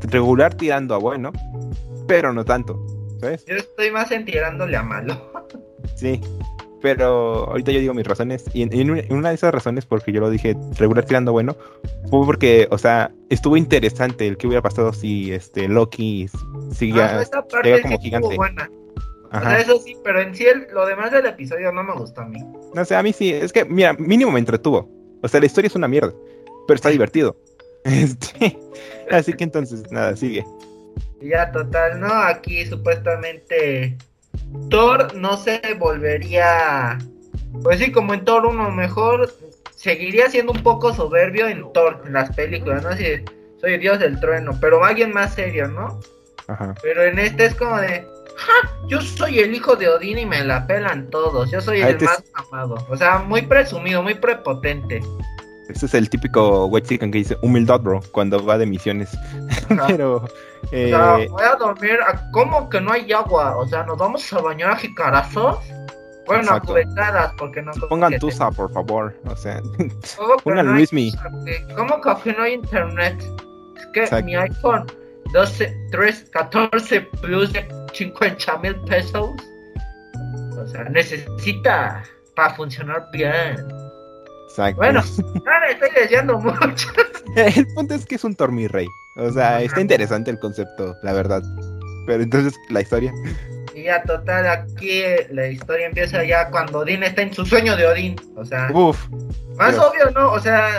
regular 0.02 0.54
tirando 0.56 0.96
a 0.96 0.98
bueno, 0.98 1.32
pero 2.08 2.34
no 2.34 2.44
tanto, 2.46 2.80
¿sabes? 3.20 3.46
Yo 3.46 3.56
estoy 3.56 3.92
más 3.92 4.12
en 4.12 4.26
tirándole 4.26 4.78
a 4.78 4.84
malo. 4.84 5.16
Sí, 5.96 6.22
pero 6.82 7.46
ahorita 7.50 7.72
yo 7.74 7.80
digo 7.80 7.94
mis 7.94 8.08
razones, 8.08 8.46
y 8.54 8.62
en, 8.62 8.74
en 8.74 8.90
una- 9.14 9.30
de 9.30 9.36
esas 9.36 9.54
razones, 9.54 9.86
porque 9.86 10.12
yo 10.14 10.22
lo 10.22 10.30
dije 10.30 10.56
regular 10.78 11.04
tirando 11.06 11.32
a 11.32 11.34
bueno, 11.34 11.56
fue 12.10 12.26
porque, 12.26 12.68
o 12.72 12.78
sea, 12.78 13.12
estuvo 13.30 13.58
interesante 13.58 14.26
el 14.28 14.38
que 14.38 14.48
hubiera 14.48 14.62
pasado 14.62 14.94
si 14.94 15.34
este 15.34 15.68
Loki 15.68 16.28
Ah, 16.32 16.74
llega 16.74 17.24
sí 17.26 17.82
como 17.82 17.96
estuvo 17.96 18.00
gigante. 18.00 18.36
buena. 18.38 18.70
O 19.32 19.40
sea, 19.42 19.60
eso 19.60 19.80
sí, 19.80 19.96
pero 20.04 20.22
en 20.22 20.34
sí 20.34 20.46
el- 20.46 20.68
lo 20.74 20.86
demás 20.86 21.12
del 21.12 21.26
episodio 21.26 21.72
no 21.74 21.84
me 21.84 21.94
gustó 21.94 22.22
a 22.22 22.26
mí. 22.26 22.40
No 22.74 22.86
sé, 22.86 22.96
a 22.96 23.04
mí 23.04 23.12
sí, 23.14 23.32
es 23.32 23.52
que, 23.52 23.66
mira, 23.66 23.94
mínimo 23.94 24.32
me 24.32 24.40
entretuvo. 24.40 24.90
O 25.22 25.28
sea, 25.28 25.40
la 25.42 25.46
historia 25.48 25.68
es 25.68 25.76
una 25.76 25.88
mierda, 25.90 26.14
pero 26.68 26.76
está 26.76 26.90
divertido. 26.90 27.36
Este, 27.84 28.58
así 29.12 29.34
que 29.34 29.44
entonces, 29.44 29.92
nada, 29.92 30.16
sigue. 30.16 30.46
Ya 31.22 31.52
total, 31.52 32.00
¿no? 32.00 32.14
Aquí 32.14 32.66
supuestamente 32.66 33.98
Thor 34.70 35.14
no 35.16 35.38
se 35.38 35.62
volvería, 35.78 36.98
pues 37.64 37.80
sí, 37.80 37.92
como 37.92 38.14
en 38.14 38.24
Thor 38.26 38.46
1 38.46 38.72
mejor, 38.72 39.34
seguiría 39.76 40.30
siendo 40.30 40.52
un 40.52 40.64
poco 40.64 40.94
soberbio 40.94 41.48
en 41.48 41.72
Thor, 41.74 42.02
en 42.06 42.14
las 42.14 42.36
películas, 42.36 42.84
¿no? 42.84 42.90
Así, 42.90 43.04
de, 43.04 43.26
soy 43.60 43.78
dios 43.78 44.00
del 44.00 44.20
trueno, 44.20 44.58
pero 44.60 44.84
alguien 44.84 45.12
más 45.12 45.34
serio, 45.34 45.68
¿no? 45.68 46.00
Ajá. 46.48 46.74
Pero 46.82 47.04
en 47.04 47.20
este 47.20 47.46
es 47.46 47.56
como 47.56 47.78
de, 47.78 48.08
¡ja! 48.38 48.70
Yo 48.88 49.02
soy 49.02 49.40
el 49.40 49.54
hijo 49.54 49.76
de 49.76 49.90
Odín 49.90 50.18
y 50.18 50.26
me 50.26 50.44
la 50.44 50.66
pelan 50.66 51.10
todos, 51.10 51.52
yo 51.52 51.62
soy 51.62 51.82
el 51.82 52.00
más 52.02 52.24
amado. 52.34 52.86
O 52.90 52.96
sea, 52.96 53.20
muy 53.20 53.42
presumido, 53.44 54.02
muy 54.02 54.16
prepotente. 54.16 55.02
Este 55.70 55.86
es 55.86 55.94
el 55.94 56.10
típico 56.10 56.66
white 56.66 56.88
chicken 56.88 57.12
que 57.12 57.20
dice 57.20 57.38
humildad, 57.42 57.80
bro, 57.80 58.02
cuando 58.12 58.44
va 58.44 58.58
de 58.58 58.66
misiones. 58.66 59.16
Pero, 59.88 60.18
O 60.18 60.28
eh, 60.72 60.90
sea, 60.90 61.18
voy 61.30 61.44
a 61.44 61.56
dormir. 61.56 62.00
¿a- 62.06 62.30
¿Cómo 62.32 62.68
que 62.70 62.82
no 62.82 62.92
hay 62.92 63.12
agua? 63.14 63.56
O 63.58 63.68
sea, 63.68 63.84
¿nos 63.84 63.98
vamos 63.98 64.32
a 64.34 64.42
bañar 64.42 64.72
a 64.72 64.76
jicarazos? 64.78 65.60
Bueno, 66.26 66.52
a 66.52 66.60
cubetadas, 66.60 67.34
porque 67.38 67.62
no. 67.62 67.72
pongan 67.88 68.12
que 68.12 68.20
tusa, 68.20 68.52
por 68.52 68.72
favor. 68.74 69.16
O 69.26 69.36
sea, 69.36 69.62
¿Cómo 70.18 70.38
que 70.38 70.44
pongan 70.44 70.66
no 70.68 70.74
Luismi. 70.74 71.12
¿Cómo 71.76 72.02
que 72.02 72.10
aquí 72.10 72.32
no 72.38 72.44
hay 72.44 72.54
internet? 72.54 73.16
Es 73.78 73.86
que 73.94 74.00
Exacto. 74.04 74.26
mi 74.26 74.36
iPhone 74.36 74.86
12, 75.34 75.76
3, 75.92 76.30
14 76.32 77.02
Plus 77.22 77.54
de 77.54 77.68
50 77.94 78.58
mil 78.58 78.76
pesos. 78.82 79.30
O 80.58 80.68
sea, 80.68 80.84
necesita 80.86 82.04
para 82.36 82.54
funcionar 82.56 83.08
bien. 83.12 83.66
Exacto. 84.50 84.78
Bueno, 84.78 85.02
ya 85.04 85.60
me 85.62 85.72
estoy 85.72 85.90
leyendo 85.96 86.38
mucho. 86.40 86.88
el 87.36 87.68
punto 87.76 87.94
es 87.94 88.06
que 88.06 88.16
es 88.16 88.24
un 88.24 88.36
Tormi-Rey. 88.36 88.88
O 89.18 89.32
sea, 89.32 89.62
está 89.62 89.82
interesante 89.82 90.32
el 90.32 90.40
concepto, 90.40 90.96
la 91.04 91.14
verdad. 91.14 91.42
Pero 92.08 92.24
entonces, 92.24 92.56
la 92.70 92.82
historia. 92.82 93.14
Y 93.76 93.84
ya, 93.84 94.02
total, 94.04 94.48
aquí 94.48 95.02
eh, 95.02 95.28
la 95.32 95.48
historia 95.48 95.86
empieza 95.88 96.24
ya 96.24 96.50
cuando 96.50 96.80
Odín 96.80 97.04
está 97.04 97.22
en 97.22 97.34
su 97.34 97.46
sueño 97.46 97.76
de 97.78 97.86
Odín. 97.86 98.16
O 98.36 98.44
sea, 98.44 98.70
Uf, 98.74 99.08
Más 99.58 99.72
Pero- 99.76 99.90
obvio, 99.90 100.12
¿no? 100.12 100.32
O 100.34 100.40
sea, 100.40 100.70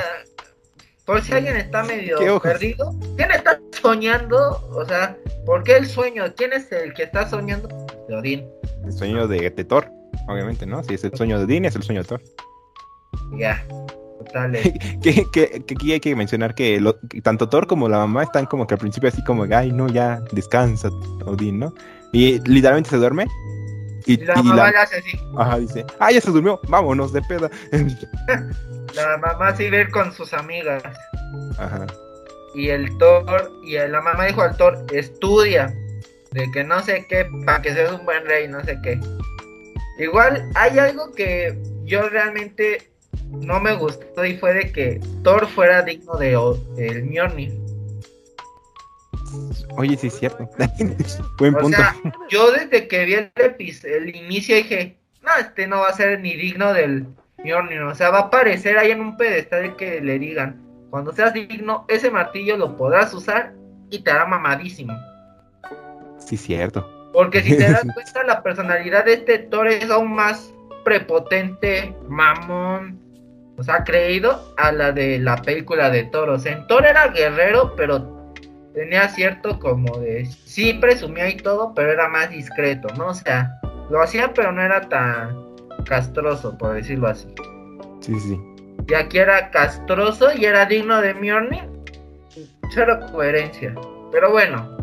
por 1.05 1.23
si 1.23 1.33
alguien 1.33 1.57
está 1.57 1.83
medio 1.83 2.41
perdido, 2.41 2.95
¿quién 3.16 3.31
está 3.31 3.59
soñando? 3.81 4.68
O 4.73 4.85
sea, 4.85 5.16
¿por 5.47 5.62
qué 5.62 5.77
el 5.77 5.87
sueño? 5.87 6.25
¿Quién 6.37 6.53
es 6.53 6.71
el 6.73 6.93
que 6.95 7.05
está 7.05 7.29
soñando? 7.29 7.68
De 8.09 8.16
Odín. 8.16 8.49
el 8.85 8.93
sueño 8.93 9.27
de, 9.29 9.51
de 9.51 9.64
Thor, 9.64 9.89
obviamente, 10.29 10.66
¿no? 10.66 10.83
Si 10.83 10.95
es 10.95 11.05
el 11.05 11.14
sueño 11.16 11.39
de 11.39 11.47
Dean, 11.47 11.64
es 11.64 11.77
el 11.77 11.83
sueño 11.83 12.03
de 12.03 12.09
Thor. 12.09 12.23
Ya. 13.39 13.64
Total. 14.18 14.53
que, 15.03 15.24
que, 15.33 15.62
que 15.64 15.74
aquí 15.74 15.93
hay 15.93 16.01
que 16.01 16.14
mencionar 16.14 16.55
que, 16.55 16.81
lo- 16.81 16.99
que 17.09 17.20
tanto 17.22 17.49
Thor 17.49 17.66
como 17.66 17.89
la 17.89 17.99
mamá 17.99 18.22
están 18.22 18.47
como 18.47 18.66
que 18.66 18.74
al 18.74 18.81
principio 18.81 19.09
así 19.09 19.22
como, 19.24 19.45
ay, 19.55 19.72
no, 19.72 19.89
ya 19.89 20.20
descansa, 20.33 20.89
Odín, 21.24 21.59
¿no? 21.59 21.72
Y 22.12 22.39
literalmente 22.49 22.91
se 22.91 22.97
duerme. 22.97 23.26
Y, 24.07 24.16
la 24.18 24.35
y 24.39 24.43
mamá 24.43 24.57
la- 24.57 24.70
le 24.70 24.76
hace 24.78 24.97
así. 24.99 25.18
ajá, 25.39 25.59
dice, 25.59 25.85
ah, 25.99 26.11
ya 26.11 26.20
se 26.20 26.31
durmió, 26.31 26.61
vámonos 26.68 27.12
de 27.12 27.22
peda. 27.22 27.51
La 28.95 29.16
mamá 29.18 29.55
sí 29.55 29.70
ve 29.70 29.89
con 29.89 30.12
sus 30.12 30.33
amigas. 30.35 30.83
ajá. 31.59 31.87
Y 32.55 32.70
el 32.70 32.97
Thor, 32.99 33.49
y 33.64 33.74
la 33.78 34.01
mamá 34.01 34.26
dijo 34.26 34.43
al 34.43 34.57
Thor, 34.57 34.85
estudia. 34.93 35.72
De 36.33 36.51
que 36.53 36.62
no 36.64 36.81
sé 36.83 37.07
qué, 37.09 37.26
para 37.47 37.61
que 37.62 37.72
seas 37.72 37.93
un 37.93 38.05
buen 38.05 38.24
rey, 38.24 38.49
no 38.49 38.62
sé 38.64 38.78
qué. 38.83 39.01
Igual 39.99 40.49
hay 40.55 40.78
algo 40.78 41.12
que 41.12 41.57
yo 41.85 42.09
realmente 42.09 42.91
no 43.31 43.61
me 43.61 43.75
gustó 43.75 44.25
y 44.25 44.37
fue 44.37 44.55
de 44.55 44.73
que 44.73 45.01
Thor 45.23 45.47
fuera 45.47 45.83
digno 45.83 46.16
de 46.16 46.33
el 46.79 47.05
Mjolnir. 47.05 47.53
Oye, 49.77 49.97
sí 49.97 50.09
es 50.09 50.18
cierto. 50.18 50.49
Buen 51.39 51.55
O 51.55 51.59
punto. 51.59 51.77
sea, 51.77 51.95
yo 52.29 52.51
desde 52.53 52.89
que 52.89 53.05
vi 53.05 53.14
el, 53.14 53.33
el 53.85 54.16
inicio 54.16 54.57
dije, 54.57 54.97
no, 55.23 55.31
este 55.39 55.66
no 55.66 55.81
va 55.81 55.89
a 55.89 55.95
ser 55.95 56.21
ni 56.21 56.35
digno 56.35 56.73
del 56.73 57.07
Mjolnir. 57.45 57.83
O 57.83 57.95
sea, 57.95 58.11
va 58.11 58.18
a 58.18 58.23
aparecer 58.23 58.79
ahí 58.79 58.91
en 58.91 59.01
un 59.01 59.16
pedestal 59.16 59.77
que 59.77 60.01
le 60.01 60.18
digan, 60.18 60.61
cuando 60.91 61.12
seas 61.12 61.33
digno, 61.33 61.85
ese 61.89 62.11
martillo 62.11 62.57
lo 62.57 62.77
podrás 62.77 63.14
usar 63.14 63.53
y 63.91 64.01
te 64.01 64.11
hará 64.11 64.27
mamadísimo. 64.27 64.93
Sí 66.18 66.35
es 66.35 66.43
cierto. 66.43 66.89
Porque 67.12 67.43
si 67.43 67.57
te 67.57 67.71
das 67.71 67.85
cuenta, 67.95 68.25
la 68.25 68.43
personalidad 68.43 69.05
de 69.05 69.14
este 69.14 69.39
Thor 69.39 69.68
es 69.68 69.91
aún 69.91 70.12
más 70.12 70.53
prepotente, 70.85 71.95
mamón, 72.09 72.99
o 73.61 73.63
sea, 73.63 73.85
creído 73.85 74.55
a 74.57 74.73
la 74.73 74.91
de 74.91 75.19
la 75.19 75.37
película 75.37 75.91
de 75.91 76.11
sea, 76.39 76.53
en 76.53 76.67
Thor 76.67 76.87
era 76.87 77.09
guerrero, 77.09 77.75
pero 77.77 78.33
tenía 78.73 79.07
cierto 79.11 79.59
como 79.59 79.99
de... 79.99 80.25
Sí, 80.25 80.73
presumía 80.73 81.29
y 81.29 81.37
todo, 81.37 81.75
pero 81.75 81.93
era 81.93 82.09
más 82.09 82.31
discreto, 82.31 82.89
¿no? 82.97 83.09
O 83.09 83.15
sea, 83.15 83.61
lo 83.91 84.01
hacía, 84.01 84.33
pero 84.33 84.51
no 84.51 84.63
era 84.63 84.89
tan 84.89 85.37
castroso, 85.85 86.57
por 86.57 86.73
decirlo 86.73 87.09
así. 87.09 87.29
Sí, 88.01 88.19
sí. 88.19 88.41
Y 88.89 88.95
aquí 88.95 89.19
era 89.19 89.51
castroso 89.51 90.33
y 90.35 90.47
era 90.47 90.65
digno 90.65 91.03
de 91.03 91.13
Mjolnir. 91.13 91.69
Cero 92.73 92.99
coherencia. 93.13 93.75
Pero 94.11 94.31
bueno. 94.31 94.79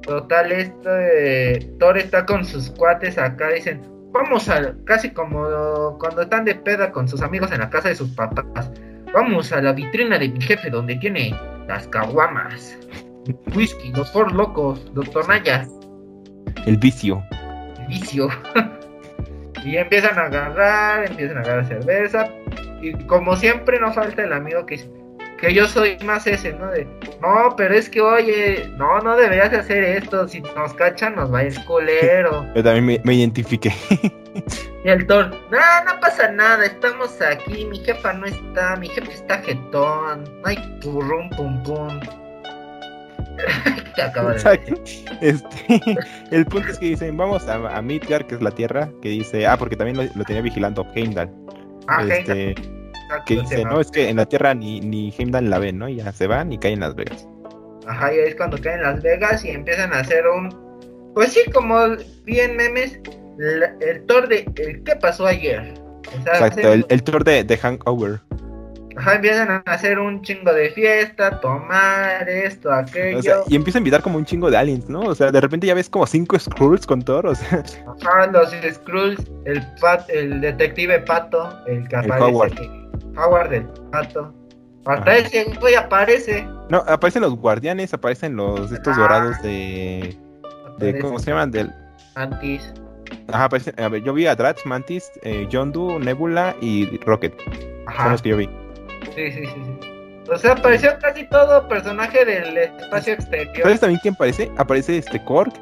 Total, 0.00 0.50
esto 0.50 0.88
de 0.88 1.74
Thor 1.78 1.98
está 1.98 2.24
con 2.24 2.42
sus 2.42 2.70
cuates 2.70 3.18
acá. 3.18 3.50
Dicen, 3.50 3.97
vamos 4.12 4.48
a. 4.48 4.74
Casi 4.84 5.10
como 5.10 5.98
cuando 5.98 6.22
están 6.22 6.44
de 6.44 6.54
peda 6.54 6.90
con 6.90 7.08
sus 7.08 7.22
amigos 7.22 7.52
en 7.52 7.60
la 7.60 7.70
casa 7.70 7.88
de 7.88 7.94
sus 7.94 8.10
papás. 8.10 8.70
Vamos 9.12 9.52
a 9.52 9.62
la 9.62 9.72
vitrina 9.72 10.18
de 10.18 10.28
mi 10.28 10.40
jefe 10.40 10.70
donde 10.70 10.96
tiene 10.96 11.34
las 11.66 11.86
caguamas. 11.88 12.76
Whisky, 13.54 13.92
los 13.92 14.10
por 14.10 14.32
locos, 14.32 14.90
los 14.94 15.10
tonallas 15.10 15.68
El 16.66 16.78
vicio. 16.78 17.22
vicio. 17.88 18.28
y 19.64 19.76
empiezan 19.76 20.18
a 20.18 20.22
agarrar, 20.22 21.06
empiezan 21.06 21.38
a 21.38 21.40
agarrar 21.40 21.66
cerveza. 21.66 22.28
Y 22.80 22.92
como 23.04 23.36
siempre 23.36 23.80
no 23.80 23.92
falta 23.92 24.22
el 24.24 24.32
amigo 24.32 24.64
que 24.66 24.76
dice 24.76 24.97
que 25.38 25.54
yo 25.54 25.66
soy 25.66 25.96
más 26.04 26.26
ese, 26.26 26.52
¿no? 26.52 26.70
De, 26.70 26.84
no, 27.22 27.54
pero 27.56 27.74
es 27.74 27.88
que 27.88 28.00
oye, 28.00 28.68
no, 28.76 28.98
no 29.00 29.16
deberías 29.16 29.50
de 29.50 29.58
hacer 29.58 29.82
esto, 29.84 30.28
si 30.28 30.40
nos 30.40 30.74
cachan 30.74 31.14
nos 31.14 31.32
va 31.32 31.38
a 31.38 31.44
ir 31.44 31.64
culero. 31.64 32.46
Yo 32.54 32.62
también 32.62 32.84
me, 32.84 33.00
me 33.04 33.14
identifiqué. 33.14 33.72
Y 34.84 34.90
el 34.90 35.04
Thor, 35.08 35.30
no, 35.50 35.58
no 35.84 36.00
pasa 36.00 36.30
nada, 36.30 36.64
estamos 36.64 37.20
aquí, 37.20 37.64
mi 37.64 37.80
jefa 37.80 38.12
no 38.12 38.26
está, 38.26 38.76
mi 38.76 38.88
jefe 38.88 39.12
está 39.12 39.38
jetón, 39.38 40.22
no 40.40 40.46
hay 40.46 40.56
purrum 40.80 41.28
pum 41.30 41.62
pum. 41.64 42.00
Este, 45.20 45.80
el 46.30 46.46
punto 46.46 46.68
es 46.68 46.78
que 46.78 46.86
dicen, 46.86 47.16
vamos 47.16 47.48
a, 47.48 47.54
a 47.76 47.82
Midgard, 47.82 48.26
que 48.26 48.36
es 48.36 48.42
la 48.42 48.52
tierra, 48.52 48.88
que 49.02 49.08
dice, 49.08 49.44
ah, 49.46 49.56
porque 49.56 49.74
también 49.74 49.96
lo, 49.96 50.04
lo 50.14 50.24
tenía 50.24 50.42
vigilando 50.42 50.86
Heimdall. 50.94 51.28
Ah, 51.88 52.04
este, 52.08 52.54
que 53.26 53.34
dice, 53.40 53.64
no, 53.64 53.80
es 53.80 53.90
que 53.90 54.08
en 54.08 54.16
la 54.16 54.26
Tierra 54.26 54.54
ni, 54.54 54.80
ni 54.80 55.12
Heimdall 55.16 55.48
la 55.50 55.58
ven, 55.58 55.78
¿no? 55.78 55.88
Y 55.88 55.96
ya 55.96 56.12
se 56.12 56.26
van 56.26 56.52
y 56.52 56.58
caen 56.58 56.74
en 56.74 56.80
Las 56.80 56.94
Vegas. 56.94 57.26
Ajá, 57.86 58.12
y 58.14 58.18
ahí 58.18 58.28
es 58.28 58.36
cuando 58.36 58.58
caen 58.60 58.76
en 58.80 58.82
Las 58.82 59.02
Vegas 59.02 59.44
y 59.44 59.50
empiezan 59.50 59.92
a 59.92 60.00
hacer 60.00 60.26
un. 60.26 60.54
Pues 61.14 61.32
sí, 61.32 61.40
como 61.52 61.78
bien 62.24 62.56
memes, 62.56 63.00
la- 63.38 63.74
el 63.80 64.04
Thor 64.06 64.28
de 64.28 64.46
el 64.56 64.82
¿Qué 64.84 64.96
pasó 64.96 65.26
ayer? 65.26 65.74
O 66.08 66.22
sea, 66.22 66.32
Exacto, 66.34 66.60
hacen- 66.60 66.72
el, 66.72 66.86
el 66.88 67.02
tour 67.02 67.24
de, 67.24 67.44
de 67.44 67.56
Hangover. 67.58 68.20
Ajá, 68.96 69.14
empiezan 69.14 69.48
a 69.50 69.58
hacer 69.66 69.98
un 69.98 70.22
chingo 70.22 70.52
de 70.52 70.70
fiesta, 70.70 71.38
tomar 71.40 72.28
esto, 72.28 72.72
aquello. 72.72 73.18
O 73.18 73.22
sea, 73.22 73.36
y 73.48 73.54
empieza 73.54 73.78
a 73.78 73.80
invitar 73.80 74.02
como 74.02 74.18
un 74.18 74.24
chingo 74.24 74.50
de 74.50 74.56
aliens, 74.56 74.88
¿no? 74.88 75.00
O 75.02 75.14
sea, 75.14 75.30
de 75.30 75.40
repente 75.40 75.68
ya 75.68 75.74
ves 75.74 75.88
como 75.88 76.04
cinco 76.06 76.36
Skrulls 76.38 76.84
con 76.84 77.02
sea, 77.36 77.62
Ajá, 78.02 78.26
los 78.32 78.50
Skrulls, 78.50 79.22
el 79.44 79.62
pat, 79.80 80.08
el 80.10 80.40
detective 80.40 80.98
Pato, 81.00 81.48
el 81.66 81.86
que 81.86 81.94
El 81.96 82.10
aparece. 82.10 82.24
Howard. 82.24 82.52
Howard 83.18 83.52
el 83.52 83.64
Pato. 83.90 84.34
Hasta 84.86 85.10
Ajá. 85.10 85.16
ese 85.18 85.44
güey 85.60 85.74
aparece. 85.74 86.46
no, 86.70 86.78
aparecen 86.86 87.22
los 87.22 87.34
guardianes, 87.36 87.92
aparecen 87.92 88.36
los 88.36 88.72
estos 88.72 88.96
Ah. 88.96 89.00
dorados 89.00 89.42
de, 89.42 90.16
de 90.78 90.98
¿cómo 91.00 91.18
se 91.18 91.30
llaman? 91.30 91.50
Del, 91.50 91.70
Mantis. 92.16 92.72
ajá, 93.32 93.44
aparecen, 93.44 93.74
a 93.78 93.88
ver, 93.88 94.02
yo 94.02 94.14
vi 94.14 94.26
a 94.26 94.34
Drax, 94.34 94.64
Mantis, 94.64 95.10
eh, 95.22 95.46
Yondu, 95.50 95.98
Nebula 95.98 96.56
y 96.62 96.96
Rocket, 97.04 97.34
son 97.38 97.52
Ajá. 97.88 98.08
los 98.12 98.22
que 98.22 98.28
yo 98.30 98.36
vi. 98.38 98.48
Sí, 99.14 99.30
sí, 99.32 99.46
sí, 99.46 99.52
sí. 99.64 99.90
O 100.30 100.36
sea, 100.38 100.52
apareció 100.52 100.90
casi 101.00 101.24
todo 101.28 101.66
personaje 101.68 102.24
del 102.24 102.56
espacio 102.58 103.14
exterior. 103.14 103.62
¿Sabes 103.62 103.80
también 103.80 104.00
quién 104.02 104.14
aparece? 104.14 104.50
Aparece 104.58 104.98
este 104.98 105.22
Korg, 105.24 105.52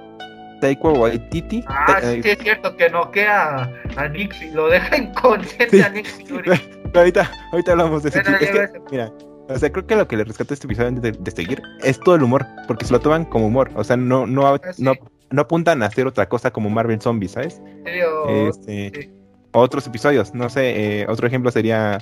Taika 0.61 0.89
Waititi, 0.89 1.65
Ah, 1.69 1.85
Ta- 1.87 2.01
sí, 2.01 2.07
eh, 2.19 2.21
sí, 2.23 2.31
es 2.31 2.39
cierto 2.39 2.77
que 2.77 2.91
noquea 2.91 3.71
a, 3.97 4.09
Fury, 4.09 4.51
lo 4.53 4.69
deja 4.69 4.97
inconsciente 4.97 5.77
Sí. 5.77 5.83
a 5.83 5.91
Fury. 6.29 6.51
Ahorita, 6.97 7.31
ahorita 7.53 7.73
hablamos 7.73 8.03
de 8.03 8.09
ese 8.11 8.23
Bueno. 8.23 8.37
Es 8.41 8.51
que, 8.51 8.81
mira, 8.91 9.13
o 9.49 9.59
sea, 9.59 9.71
creo 9.71 9.87
que 9.87 9.97
lo 9.97 10.09
que 10.09 10.17
le 10.17 10.25
rescató 10.25 10.55
este 10.55 10.67
episodio 10.67 10.89
antes 10.89 11.03
de, 11.03 11.13
de 11.13 11.31
seguir 11.31 11.63
es 11.83 11.99
todo 12.01 12.15
el 12.15 12.23
humor, 12.23 12.47
porque 12.67 12.85
se 12.85 12.93
lo 12.93 13.01
toman 13.01 13.25
como 13.25 13.47
humor. 13.47 13.71
O 13.75 13.85
sea, 13.85 13.97
no, 13.97 14.27
no, 14.27 14.47
Ah, 14.47 14.61
sí. 14.73 14.83
no, 14.83 14.95
no 15.31 15.43
apuntan 15.43 15.83
a 15.83 15.87
hacer 15.87 16.07
otra 16.07 16.29
cosa 16.29 16.51
como 16.51 16.71
Marvel 16.71 17.01
Zombies, 17.01 17.33
¿sabes? 17.33 17.61
En 17.65 17.85
serio, 17.85 18.29
Este, 18.49 18.93
sí. 19.03 19.13
Otros 19.53 19.87
episodios, 19.87 20.35
no 20.35 20.49
sé, 20.51 21.01
eh, 21.03 21.07
otro 21.09 21.27
ejemplo 21.27 21.51
sería 21.51 21.99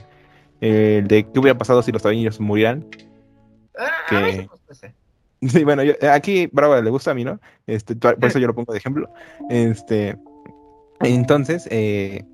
eh, 0.60 0.98
el 1.02 1.08
de 1.08 1.24
qué 1.30 1.38
hubiera 1.38 1.56
pasado 1.58 1.82
si 1.82 1.92
los 1.92 2.04
Avengers 2.04 2.40
murieran. 2.40 2.86
Ah, 3.78 3.88
que- 4.08 4.16
a 4.16 4.20
mí 4.20 4.48
sí 5.50 5.58
me 5.58 5.64
bueno, 5.64 5.82
yo- 5.82 5.94
aquí 6.10 6.48
Bravo 6.52 6.80
le 6.80 6.90
gusta 6.90 7.10
a 7.10 7.14
mí, 7.14 7.22
¿no? 7.24 7.38
Este, 7.66 7.94
por 7.96 8.18
por 8.18 8.28
eso 8.28 8.38
yo 8.38 8.46
lo 8.46 8.54
pongo 8.54 8.72
de 8.72 8.78
ejemplo. 8.78 9.08
Este, 9.50 10.16
entonces, 11.00 11.68
eh, 11.70 12.24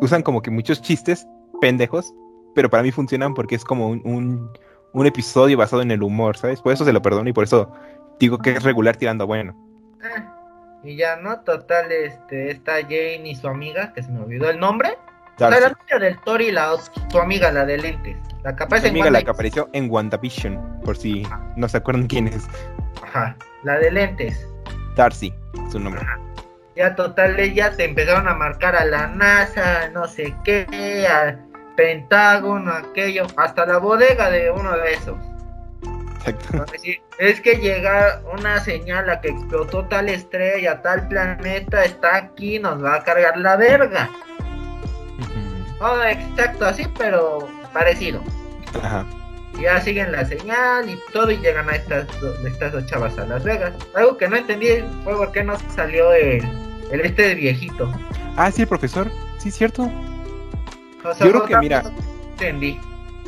usan 0.00 0.22
como 0.22 0.42
que 0.42 0.50
muchos 0.50 0.82
chistes 0.82 1.26
pendejos, 1.60 2.14
pero 2.54 2.70
para 2.70 2.82
mí 2.82 2.90
funcionan 2.92 3.34
porque 3.34 3.54
es 3.54 3.64
como 3.64 3.88
un, 3.88 4.00
un, 4.04 4.50
un 4.92 5.06
episodio 5.06 5.56
basado 5.58 5.82
en 5.82 5.90
el 5.90 6.02
humor, 6.02 6.36
¿sabes? 6.36 6.60
Por 6.60 6.72
eso 6.72 6.84
se 6.84 6.92
lo 6.92 7.02
perdono 7.02 7.28
y 7.28 7.32
por 7.32 7.44
eso 7.44 7.70
digo 8.18 8.38
que 8.38 8.52
es 8.52 8.62
regular 8.62 8.96
tirando 8.96 9.24
a 9.24 9.26
bueno. 9.26 9.56
Ah, 10.02 10.80
Y 10.84 10.96
ya, 10.96 11.16
¿no? 11.16 11.40
Total, 11.40 11.90
este, 11.90 12.50
está 12.50 12.74
Jane 12.82 13.22
y 13.24 13.34
su 13.34 13.48
amiga, 13.48 13.92
que 13.92 14.02
se 14.02 14.10
me 14.10 14.20
olvidó 14.20 14.50
el 14.50 14.60
nombre. 14.60 14.96
La 15.38 15.50
Darcy, 15.50 15.74
novia 15.80 15.98
del 15.98 16.20
Thor 16.20 16.40
y 16.42 16.52
la, 16.52 16.76
su 17.10 17.18
amiga, 17.18 17.50
la 17.50 17.64
de 17.66 17.78
lentes. 17.78 18.16
La 18.44 18.54
que 18.54 18.62
aparece 18.62 18.92
mi 18.92 19.00
en 19.00 19.06
amiga 19.06 19.10
la 19.10 19.18
One 19.18 19.24
que 19.24 19.30
apareció 19.32 19.68
en 19.72 19.90
WandaVision, 19.90 20.80
por 20.84 20.96
si 20.96 21.26
no 21.56 21.68
se 21.68 21.78
acuerdan 21.78 22.06
quién 22.06 22.28
es. 22.28 22.46
Ajá, 23.02 23.36
la 23.64 23.78
de 23.78 23.90
lentes. 23.90 24.46
Darcy, 24.94 25.34
su 25.72 25.80
nombre. 25.80 26.02
Ya 26.76 26.94
total, 26.96 27.36
ya 27.54 27.70
te 27.70 27.84
empezaron 27.84 28.26
a 28.28 28.34
marcar 28.34 28.74
a 28.74 28.84
la 28.84 29.06
NASA, 29.06 29.88
no 29.90 30.08
sé 30.08 30.34
qué, 30.44 31.06
al 31.06 31.38
Pentágono, 31.76 32.72
aquello, 32.72 33.26
hasta 33.36 33.64
la 33.66 33.78
bodega 33.78 34.30
de 34.30 34.50
uno 34.50 34.76
de 34.76 34.92
esos. 34.94 35.16
Exacto. 36.26 36.64
Es 37.18 37.40
que 37.40 37.56
llega 37.56 38.20
una 38.32 38.58
señal 38.60 39.08
a 39.10 39.20
que 39.20 39.28
explotó 39.28 39.84
tal 39.86 40.08
estrella, 40.08 40.82
tal 40.82 41.06
planeta, 41.08 41.84
está 41.84 42.16
aquí, 42.16 42.58
nos 42.58 42.82
va 42.82 42.96
a 42.96 43.04
cargar 43.04 43.36
la 43.36 43.56
verga. 43.56 44.10
Oh, 45.80 46.02
exacto, 46.02 46.64
así, 46.64 46.86
pero 46.98 47.46
parecido. 47.72 48.22
Ajá. 48.82 49.04
Ya 49.60 49.80
siguen 49.80 50.10
la 50.12 50.24
señal 50.24 50.88
y 50.90 50.98
todo 51.12 51.30
y 51.30 51.36
llegan 51.36 51.68
a 51.68 51.76
estas, 51.76 52.06
do- 52.20 52.34
estas 52.46 52.72
dos 52.72 52.86
chavas 52.86 53.16
a 53.18 53.26
Las 53.26 53.44
Vegas. 53.44 53.72
Algo 53.94 54.16
que 54.16 54.28
no 54.28 54.36
entendí 54.36 54.82
fue 55.04 55.16
por 55.16 55.30
qué 55.30 55.44
no 55.44 55.56
salió 55.76 56.12
el, 56.12 56.42
el 56.90 57.00
este 57.00 57.22
de 57.28 57.34
viejito. 57.34 57.90
Ah, 58.36 58.50
sí, 58.50 58.62
el 58.62 58.68
profesor. 58.68 59.10
Sí, 59.38 59.50
cierto. 59.50 59.90
O 61.04 61.14
sea, 61.14 61.26
Yo 61.26 61.32
creo 61.32 61.44
que, 61.46 61.58
mira, 61.58 61.82
entendí. 62.30 62.78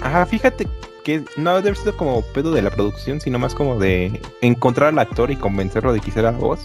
Ajá, 0.01 0.27
fíjate 0.27 0.67
que 1.05 1.23
no 1.37 1.51
debe 1.51 1.69
haber 1.69 1.77
sido 1.77 1.97
como 1.97 2.23
pedo 2.23 2.51
de 2.51 2.63
la 2.63 2.71
producción, 2.71 3.21
sino 3.21 3.39
más 3.39 3.55
como 3.55 3.79
de 3.79 4.21
encontrar 4.41 4.89
al 4.89 4.99
actor 4.99 5.31
y 5.31 5.37
convencerlo 5.37 5.93
de 5.93 6.01
que 6.01 6.09
hiciera 6.09 6.33
la 6.33 6.39
voz. 6.39 6.65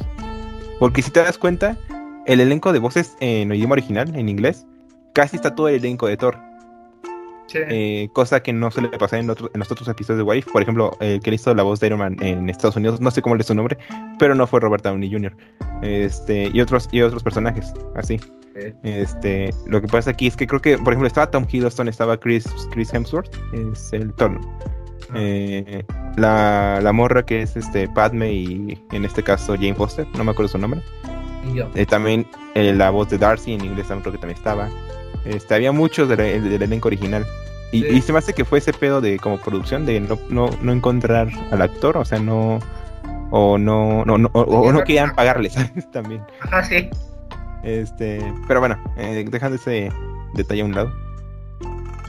Porque 0.80 1.02
si 1.02 1.12
te 1.12 1.20
das 1.20 1.38
cuenta, 1.38 1.78
el 2.26 2.40
elenco 2.40 2.74
de 2.74 2.80
voces 2.80 3.16
en 3.20 3.54
idioma 3.54 3.74
original, 3.74 4.16
en 4.16 4.30
inglés, 4.30 4.66
casi 5.14 5.36
está 5.36 5.54
todo 5.54 5.68
el 5.68 5.76
elenco 5.76 6.08
de 6.08 6.18
Thor. 6.18 6.40
Sí. 7.52 7.60
Eh, 7.68 8.10
cosa 8.14 8.42
que 8.42 8.54
no 8.54 8.72
suele 8.72 8.90
pasar 8.90 9.20
en, 9.20 9.30
otro- 9.30 9.52
en 9.54 9.60
los 9.60 9.72
otros 9.72 9.88
episodios 9.90 10.18
de 10.20 10.24
Wife. 10.24 10.50
Por 10.52 10.62
ejemplo, 10.62 10.96
el 11.00 11.20
que 11.20 11.34
hizo 11.34 11.54
la 11.54 11.64
voz 11.64 11.80
de 11.80 11.88
Iron 11.88 12.00
Man 12.00 12.16
en 12.22 12.50
Estados 12.50 12.76
Unidos, 12.76 13.02
no 13.02 13.12
sé 13.12 13.22
cómo 13.22 13.36
le 13.36 13.42
es 13.42 13.48
su 13.48 13.56
nombre, 13.56 13.78
pero 14.20 14.36
no 14.36 14.48
fue 14.48 14.60
Robert 14.60 14.84
Downey 14.84 15.12
Jr. 15.12 15.36
Este, 15.82 16.50
y 16.54 16.62
otros, 16.62 16.88
y 16.92 17.02
otros 17.02 17.24
personajes, 17.24 17.74
así. 17.96 18.20
Sí. 18.20 18.74
Este, 18.84 19.54
lo 19.66 19.82
que 19.82 19.88
pasa 19.88 20.12
aquí 20.12 20.28
es 20.28 20.36
que 20.38 20.46
creo 20.48 20.62
que, 20.62 20.78
por 20.78 20.94
ejemplo, 20.94 21.08
estaba 21.08 21.30
Tom 21.32 21.46
Hiddleston, 21.50 21.88
estaba 21.88 22.18
Chris, 22.18 22.46
Chris 22.72 22.94
Hemsworth, 22.94 23.34
es 23.74 23.92
el 23.94 24.14
Thor. 24.14 24.32
¿no? 24.32 24.60
Ah. 25.10 25.14
Eh, 25.16 25.84
la, 26.18 26.80
la 26.82 26.94
morra 26.94 27.26
que 27.26 27.42
es 27.42 27.58
este 27.58 27.88
Padme 27.90 28.32
y 28.32 28.82
en 28.92 29.04
este 29.06 29.24
caso 29.24 29.56
Jane 29.56 29.74
Foster, 29.76 30.06
no 30.18 30.24
me 30.24 30.32
acuerdo 30.32 30.50
su 30.52 30.58
nombre. 30.58 30.82
Eh, 31.76 31.86
también 31.86 32.26
eh, 32.56 32.72
la 32.74 32.92
voz 32.92 33.10
de 33.10 33.18
Darcy 33.18 33.54
en 33.54 33.66
inglés 33.66 33.88
también 33.88 34.04
creo 34.04 34.14
que 34.14 34.20
también 34.20 34.38
estaba. 34.38 34.70
Este, 35.26 35.54
había 35.56 35.72
muchos 35.72 36.10
del, 36.10 36.20
el- 36.20 36.50
del 36.50 36.62
elenco 36.62 36.88
original. 36.88 37.26
Y, 37.72 37.84
Sí. 37.84 37.88
y 37.90 38.02
se 38.02 38.12
me 38.12 38.20
hace 38.20 38.34
que 38.34 38.44
fue 38.44 38.58
ese 38.60 38.74
pedo 38.74 39.00
de 39.02 39.18
como 39.18 39.38
producción 39.40 39.86
de 39.86 40.00
no, 40.02 40.20
no, 40.30 40.50
no 40.62 40.72
encontrar 40.74 41.30
al 41.52 41.62
actor, 41.62 41.96
o 41.98 42.04
sea, 42.06 42.20
no 42.20 42.60
o 43.30 43.58
no 43.58 44.04
no, 44.04 44.18
no 44.18 44.30
o, 44.34 44.42
o 44.42 44.72
no 44.74 44.84
querían 44.84 45.16
pagarle, 45.16 45.50
¿sabes? 45.52 45.90
También. 45.92 46.22
Ajá, 46.42 46.64
sí. 46.66 46.90
Este, 47.64 48.20
pero 48.48 48.60
bueno, 48.60 48.78
eh, 48.98 49.24
dejando 49.30 49.56
ese 49.56 49.90
detalle 50.34 50.62
a 50.62 50.66
un 50.66 50.76
lado. 50.76 50.92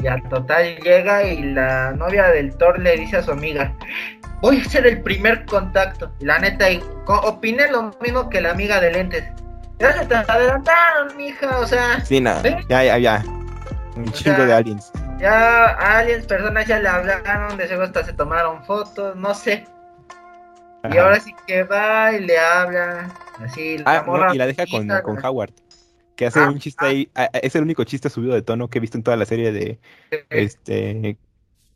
Ya 0.01 0.21
total 0.31 0.77
llega 0.83 1.23
y 1.25 1.43
la 1.43 1.93
novia 1.93 2.27
del 2.29 2.57
Thor 2.57 2.79
le 2.81 2.97
dice 2.97 3.19
a 3.19 3.23
su 3.23 3.31
amiga, 3.31 3.73
voy 4.41 4.59
a 4.59 4.63
hacer 4.63 4.85
el 4.87 5.01
primer 5.03 5.45
contacto. 5.45 6.11
La 6.21 6.39
neta, 6.41 6.65
opiné 7.07 7.71
lo 7.71 7.93
mismo 8.03 8.29
que 8.29 8.41
la 8.41 8.51
amiga 8.51 8.81
de 8.81 8.91
lentes. 8.91 9.25
Ya 9.83 9.93
se 9.95 10.07
te 10.07 10.15
adelantaron, 10.15 11.17
mija, 11.17 11.59
o 11.59 11.67
sea, 11.67 12.01
Sí, 12.05 12.21
nada, 12.21 12.41
¿Eh? 12.49 12.57
ya, 12.69 12.85
ya, 12.85 12.99
ya. 12.99 13.25
Un 13.97 14.09
O 14.09 14.13
chingo 14.13 14.37
sea, 14.37 14.47
de 14.47 14.53
aliens. 14.53 14.93
ya 15.19 15.65
aliens, 15.99 16.25
personas 16.25 16.67
ya 16.67 16.79
le 16.79 16.89
hablaron, 16.89 17.57
de 17.57 17.67
seguro 17.67 17.87
hasta 17.87 18.05
se 18.05 18.13
tomaron 18.13 18.65
fotos, 18.65 19.17
no 19.17 19.35
sé. 19.35 19.65
Y 20.91 20.97
ahora 20.99 21.19
sí 21.21 21.35
que 21.47 21.65
va 21.65 22.13
y 22.13 22.21
le 22.21 22.39
habla, 22.39 23.09
así, 23.45 23.79
la 23.79 23.85
Ah, 23.87 24.03
no, 24.07 24.13
morra 24.13 24.35
y 24.35 24.39
la 24.39 24.47
deja 24.47 24.67
con, 24.67 24.87
con 25.03 25.17
¿no? 25.17 25.29
Howard. 25.29 25.53
Que 26.17 26.27
hace 26.27 26.41
Ah, 26.41 26.49
un 26.49 26.59
chiste 26.59 26.85
ahí. 26.85 27.11
ah, 27.15 27.29
ah, 27.33 27.39
es 27.43 27.55
el 27.57 27.63
único 27.63 27.83
chiste 27.85 28.09
subido 28.09 28.35
de 28.35 28.43
tono 28.43 28.69
que 28.69 28.79
he 28.79 28.81
visto 28.81 28.99
en 28.99 29.03
toda 29.03 29.17
la 29.17 29.25
serie 29.25 29.51
de 29.53 29.81
este 30.31 31.17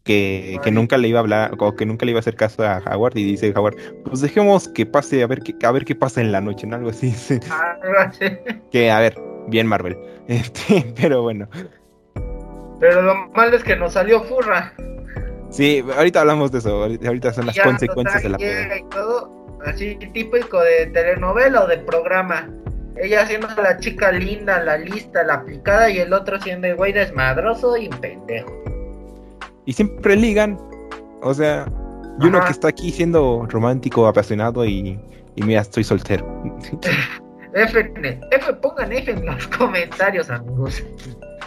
que, 0.06 0.58
que 0.62 0.70
nunca 0.70 0.96
le 0.96 1.08
iba 1.08 1.18
a 1.18 1.22
hablar 1.22 1.56
o 1.58 1.74
que 1.74 1.84
nunca 1.84 2.06
le 2.06 2.12
iba 2.12 2.18
a 2.18 2.20
hacer 2.20 2.36
caso 2.36 2.62
a 2.62 2.78
Howard 2.78 3.18
y 3.18 3.24
dice 3.24 3.52
Howard, 3.54 3.76
pues 4.04 4.20
dejemos 4.20 4.68
que 4.68 4.86
pase 4.86 5.22
a 5.22 5.26
ver 5.26 5.40
qué 5.40 5.54
a 5.66 5.72
ver 5.72 5.84
qué 5.84 5.96
pasa 5.96 6.20
en 6.20 6.30
la 6.30 6.40
noche, 6.40 6.66
¿no? 6.66 6.76
Algo 6.76 6.90
así. 6.90 7.08
así. 7.98 8.26
Que 8.70 8.90
a 8.90 9.00
ver, 9.00 9.20
bien 9.48 9.66
Marvel. 9.66 9.98
Este, 10.28 10.92
pero 11.00 11.22
bueno. 11.22 11.48
Pero 12.80 13.00
lo 13.00 13.14
malo 13.28 13.56
es 13.56 13.62
que 13.62 13.76
nos 13.76 13.92
salió 13.92 14.24
furra. 14.24 14.72
Sí, 15.50 15.84
ahorita 15.96 16.22
hablamos 16.22 16.50
de 16.50 16.58
eso. 16.58 16.82
Ahorita 16.82 17.32
son 17.32 17.46
las 17.46 17.54
Ya, 17.54 17.62
consecuencias 17.62 18.24
de 18.24 18.28
la 18.30 18.38
y 18.40 18.82
todo, 18.90 19.56
así 19.64 19.96
típico 20.12 20.60
de 20.60 20.86
telenovela 20.86 21.62
o 21.62 21.66
de 21.68 21.78
programa. 21.78 22.50
Ella 22.96 23.24
siendo 23.24 23.46
la 23.62 23.78
chica 23.78 24.10
linda, 24.10 24.60
la 24.64 24.78
lista, 24.78 25.22
la 25.22 25.34
aplicada, 25.34 25.88
y 25.90 25.98
el 26.00 26.12
otro 26.12 26.40
siendo 26.40 26.66
el 26.66 26.74
güey 26.74 26.92
desmadroso 26.92 27.76
y 27.76 27.88
pendejo. 27.88 28.75
Y 29.66 29.72
siempre 29.72 30.16
ligan. 30.16 30.58
O 31.22 31.34
sea, 31.34 31.66
y 32.20 32.26
uno 32.26 32.42
que 32.44 32.52
está 32.52 32.68
aquí 32.68 32.90
siendo 32.90 33.46
romántico, 33.50 34.06
apasionado 34.06 34.64
y, 34.64 34.98
y 35.34 35.42
mira, 35.42 35.60
estoy 35.60 35.84
soltero. 35.84 36.24
F, 37.54 37.92
F, 38.32 38.52
pongan 38.54 38.92
F 38.92 39.10
en 39.10 39.24
los 39.24 39.46
comentarios, 39.48 40.28
amigos. 40.30 40.82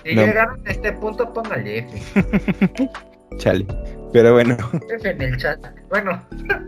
Si 0.03 0.15
No. 0.15 0.25
llegaron 0.25 0.59
a 0.67 0.71
este 0.71 0.91
punto, 0.93 1.31
pónganle 1.33 1.79
F. 1.79 2.89
Chale. 3.37 3.65
Pero 4.11 4.33
bueno. 4.33 4.57
F 4.89 5.07
en 5.09 5.21
el 5.21 5.37
chat. 5.37 5.59
Bueno, 5.89 6.19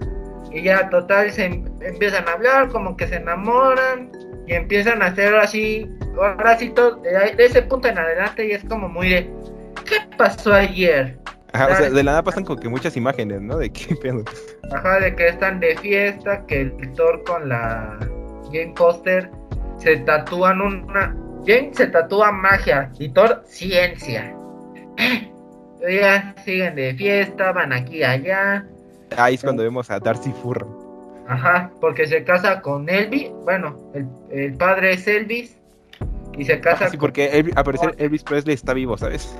y 0.51 0.61
ya 0.61 0.87
total 0.89 1.31
se 1.31 1.45
em- 1.45 1.65
empiezan 1.81 2.27
a 2.27 2.33
hablar, 2.33 2.69
como 2.69 2.95
que 2.95 3.07
se 3.07 3.15
enamoran 3.15 4.11
y 4.47 4.53
empiezan 4.53 5.01
a 5.01 5.07
hacer 5.07 5.35
así, 5.35 5.89
ahora 6.15 6.57
sí 6.59 6.69
todo, 6.69 6.97
de 6.97 7.33
ese 7.43 7.63
punto 7.63 7.87
en 7.87 7.97
adelante 7.97 8.45
y 8.47 8.51
es 8.51 8.63
como 8.65 8.87
muy 8.89 9.09
de, 9.09 9.33
¿qué 9.85 9.95
pasó 10.17 10.53
ayer? 10.53 11.17
Ajá, 11.53 11.67
o 11.67 11.75
sea, 11.75 11.89
de 11.89 12.03
la 12.03 12.11
nada 12.11 12.23
pasan 12.23 12.45
como 12.45 12.59
que 12.59 12.69
muchas 12.69 12.95
imágenes, 12.95 13.41
¿no? 13.41 13.57
De 13.57 13.69
qué 13.71 13.95
pedo. 14.01 14.23
Ajá, 14.71 14.99
de 14.99 15.15
que 15.15 15.27
están 15.27 15.59
de 15.59 15.75
fiesta, 15.77 16.45
que 16.45 16.61
el 16.61 16.93
Thor 16.93 17.23
con 17.25 17.49
la 17.49 17.97
Jane 18.45 18.73
Foster 18.75 19.29
se 19.77 19.97
tatúan 19.97 20.61
una... 20.61 21.15
Jane 21.45 21.71
se 21.73 21.87
tatúa 21.87 22.31
magia 22.31 22.91
y 22.99 23.09
Thor 23.09 23.43
ciencia. 23.45 24.33
Ya 25.89 26.35
siguen 26.45 26.75
de 26.75 26.93
fiesta, 26.93 27.51
van 27.53 27.73
aquí 27.73 27.97
y 27.97 28.03
allá. 28.03 28.63
Ahí 29.17 29.33
es 29.33 29.41
cuando 29.41 29.63
vemos 29.63 29.89
a 29.89 29.99
Darcy 29.99 30.31
Furro. 30.31 30.67
Ajá, 31.27 31.71
porque 31.81 32.05
se 32.05 32.23
casa 32.23 32.61
con 32.61 32.87
Elvis. 32.87 33.31
Bueno, 33.45 33.75
el, 33.95 34.07
el 34.29 34.53
padre 34.53 34.93
es 34.93 35.07
Elvis. 35.07 35.57
Y 36.37 36.45
se 36.45 36.59
casa 36.59 36.85
Ah, 36.85 36.89
sí, 36.89 36.97
porque 36.97 37.25
Elvis, 37.29 37.55
parecer 37.55 37.95
Elvis 37.97 38.23
Presley 38.23 38.53
está 38.53 38.73
vivo, 38.75 38.95
¿sabes? 38.95 39.35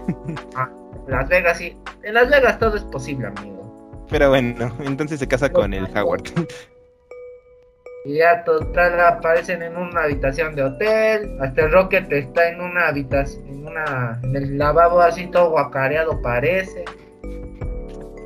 con 0.55 0.90
Las 1.07 1.27
Vegas, 1.29 1.57
sí. 1.57 1.77
En 2.03 2.13
Las 2.13 2.29
Vegas 2.29 2.59
todo 2.59 2.75
es 2.77 2.83
posible, 2.85 3.27
amigo. 3.27 4.05
Pero 4.09 4.29
bueno, 4.29 4.75
entonces 4.79 5.19
se 5.19 5.27
casa 5.27 5.49
con 5.51 5.73
el 5.73 5.85
Howard. 5.97 6.23
Y 8.03 8.15
ya 8.17 8.43
total 8.43 8.99
aparecen 8.99 9.61
en 9.61 9.77
una 9.77 10.05
habitación 10.05 10.55
de 10.55 10.63
hotel. 10.63 11.37
Hasta 11.39 11.65
el 11.65 11.71
Rocket 11.71 12.11
está 12.11 12.49
en 12.49 12.59
una 12.59 12.87
habitación, 12.87 13.47
en 13.47 13.67
una, 13.67 14.19
en 14.23 14.35
el 14.35 14.57
lavabo 14.57 15.01
así 15.01 15.27
todo 15.27 15.51
guacareado 15.51 16.19
parece. 16.23 16.83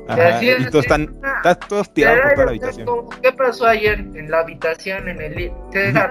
Ajá, 0.08 0.42
y 0.42 0.64
todos 0.70 0.84
están, 0.86 1.14
ah, 1.22 1.34
están 1.44 1.68
todos 1.68 1.92
tirados 1.92 2.20
por 2.22 2.32
toda 2.32 2.44
la 2.46 2.50
habitación. 2.52 2.86
¿Cómo- 2.86 3.10
¿Qué 3.20 3.32
pasó 3.32 3.66
ayer 3.66 3.98
en 3.98 4.30
la 4.30 4.38
habitación 4.38 5.08
en 5.08 5.20
el 5.20 5.52
César 5.72 6.10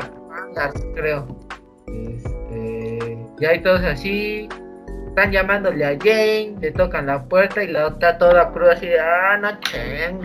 creo? 0.96 1.26
Este, 1.88 3.18
y 3.40 3.46
ahí 3.46 3.62
todos 3.64 3.82
así. 3.84 4.48
Están 5.16 5.32
llamándole 5.32 5.86
a 5.86 5.98
Jane, 5.98 6.56
le 6.60 6.72
tocan 6.72 7.06
la 7.06 7.24
puerta 7.24 7.64
y 7.64 7.68
la 7.68 7.88
otra 7.88 8.18
toda 8.18 8.52
cruda 8.52 8.74
así 8.74 8.86
de, 8.88 9.00
ah, 9.00 9.38
no 9.38 9.50
chinguen. 9.62 10.20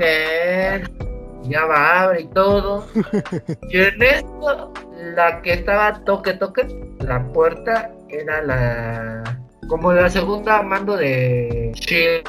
Ya 1.45 1.65
va, 1.65 2.03
abre 2.03 2.23
y 2.23 2.27
todo. 2.27 2.85
Y 3.71 3.79
en 3.79 4.03
esto, 4.03 4.73
la 5.15 5.41
que 5.43 5.53
estaba 5.53 6.03
toque 6.05 6.33
toque, 6.35 6.67
la 6.99 7.23
puerta 7.33 7.93
era 8.09 8.43
la 8.43 9.23
como 9.69 9.93
la 9.93 10.11
segunda 10.11 10.61
mando 10.62 10.97
de 10.97 11.71
Shield. 11.77 12.29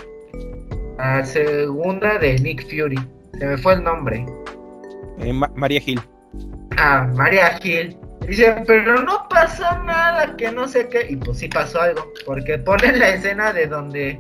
La 1.00 1.26
segunda 1.26 2.20
de 2.20 2.38
Nick 2.38 2.62
Fury. 2.70 3.00
Se 3.40 3.46
me 3.48 3.58
fue 3.58 3.74
el 3.74 3.84
nombre. 3.84 4.24
Eh, 5.18 5.34
Ma- 5.34 5.52
María 5.56 5.82
Gil. 5.82 6.00
Ah, 6.78 7.08
María 7.16 7.58
Hill. 7.64 7.98
Dice, 8.28 8.64
pero 8.66 9.02
no 9.02 9.28
pasó 9.30 9.64
nada, 9.84 10.36
que 10.38 10.52
no 10.52 10.68
sé 10.68 10.88
qué. 10.90 11.08
Y 11.10 11.16
pues 11.16 11.40
sí 11.40 11.48
pasó 11.48 11.82
algo. 11.82 12.12
Porque 12.26 12.58
ponen 12.58 13.00
la 13.00 13.10
escena 13.10 13.52
de 13.52 13.68
donde 13.68 14.18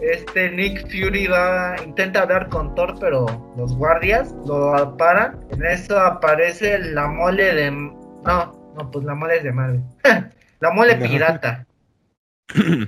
este 0.00 0.50
Nick 0.50 0.82
Fury 0.90 1.28
va, 1.28 1.76
intenta 1.84 2.22
hablar 2.22 2.48
con 2.48 2.74
Thor, 2.74 2.96
pero 2.98 3.26
los 3.56 3.76
guardias 3.76 4.34
lo 4.46 4.96
paran. 4.96 5.38
En 5.50 5.64
eso 5.64 5.98
aparece 5.98 6.78
la 6.78 7.06
mole 7.08 7.54
de... 7.54 7.70
No, 7.70 8.72
no, 8.76 8.90
pues 8.90 9.04
la 9.04 9.14
mole 9.14 9.36
es 9.36 9.44
de 9.44 9.52
Marvel. 9.52 9.82
la 10.60 10.70
mole 10.70 10.96
pirata. 10.96 11.66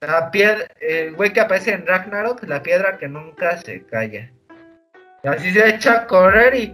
La 0.00 0.30
piedra, 0.30 0.66
el 0.78 1.14
güey 1.14 1.32
que 1.32 1.40
aparece 1.40 1.72
en 1.72 1.86
Ragnarok, 1.86 2.42
la 2.42 2.62
piedra 2.62 2.98
que 2.98 3.08
nunca 3.08 3.56
se 3.56 3.82
calla. 3.86 4.30
Y 5.24 5.28
así 5.28 5.50
se 5.52 5.66
echa 5.70 5.92
a 5.94 6.06
correr 6.06 6.54
y 6.54 6.72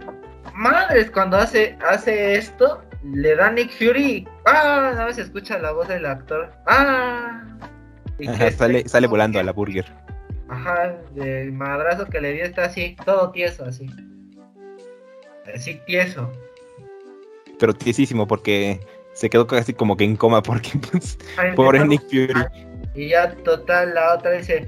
madres, 0.53 1.09
cuando 1.09 1.37
hace, 1.37 1.77
hace 1.87 2.35
esto, 2.35 2.83
le 3.03 3.35
da 3.35 3.51
Nick 3.51 3.71
Fury 3.71 4.27
¡ah! 4.45 4.91
Nada 4.93 5.05
más 5.05 5.15
se 5.15 5.23
escucha 5.23 5.57
la 5.59 5.71
voz 5.71 5.87
del 5.87 6.05
actor. 6.05 6.51
¡ah! 6.67 7.43
Y 8.19 8.27
Ajá, 8.27 8.45
que 8.45 8.51
sale, 8.51 8.77
este- 8.79 8.89
sale 8.89 9.07
volando 9.07 9.39
a 9.39 9.43
la 9.43 9.51
burger. 9.51 9.85
Ajá, 10.49 10.95
del 11.15 11.51
madrazo 11.51 12.05
que 12.05 12.21
le 12.21 12.33
dio 12.33 12.45
está 12.45 12.65
así, 12.65 12.95
todo 13.05 13.31
tieso 13.31 13.65
así. 13.65 13.89
Así 15.53 15.79
tieso. 15.85 16.31
Pero 17.59 17.73
tiesísimo 17.73 18.27
porque 18.27 18.79
se 19.13 19.29
quedó 19.29 19.47
casi 19.47 19.73
como 19.73 19.97
que 19.97 20.03
en 20.03 20.15
coma 20.15 20.41
porque 20.43 20.71
pues, 20.91 21.17
Ay, 21.37 21.53
pobre 21.55 21.79
no, 21.79 21.85
Nick 21.85 22.03
Fury. 22.03 22.33
Y 22.95 23.09
ya 23.09 23.33
total 23.43 23.95
la 23.95 24.13
otra 24.13 24.31
dice, 24.31 24.67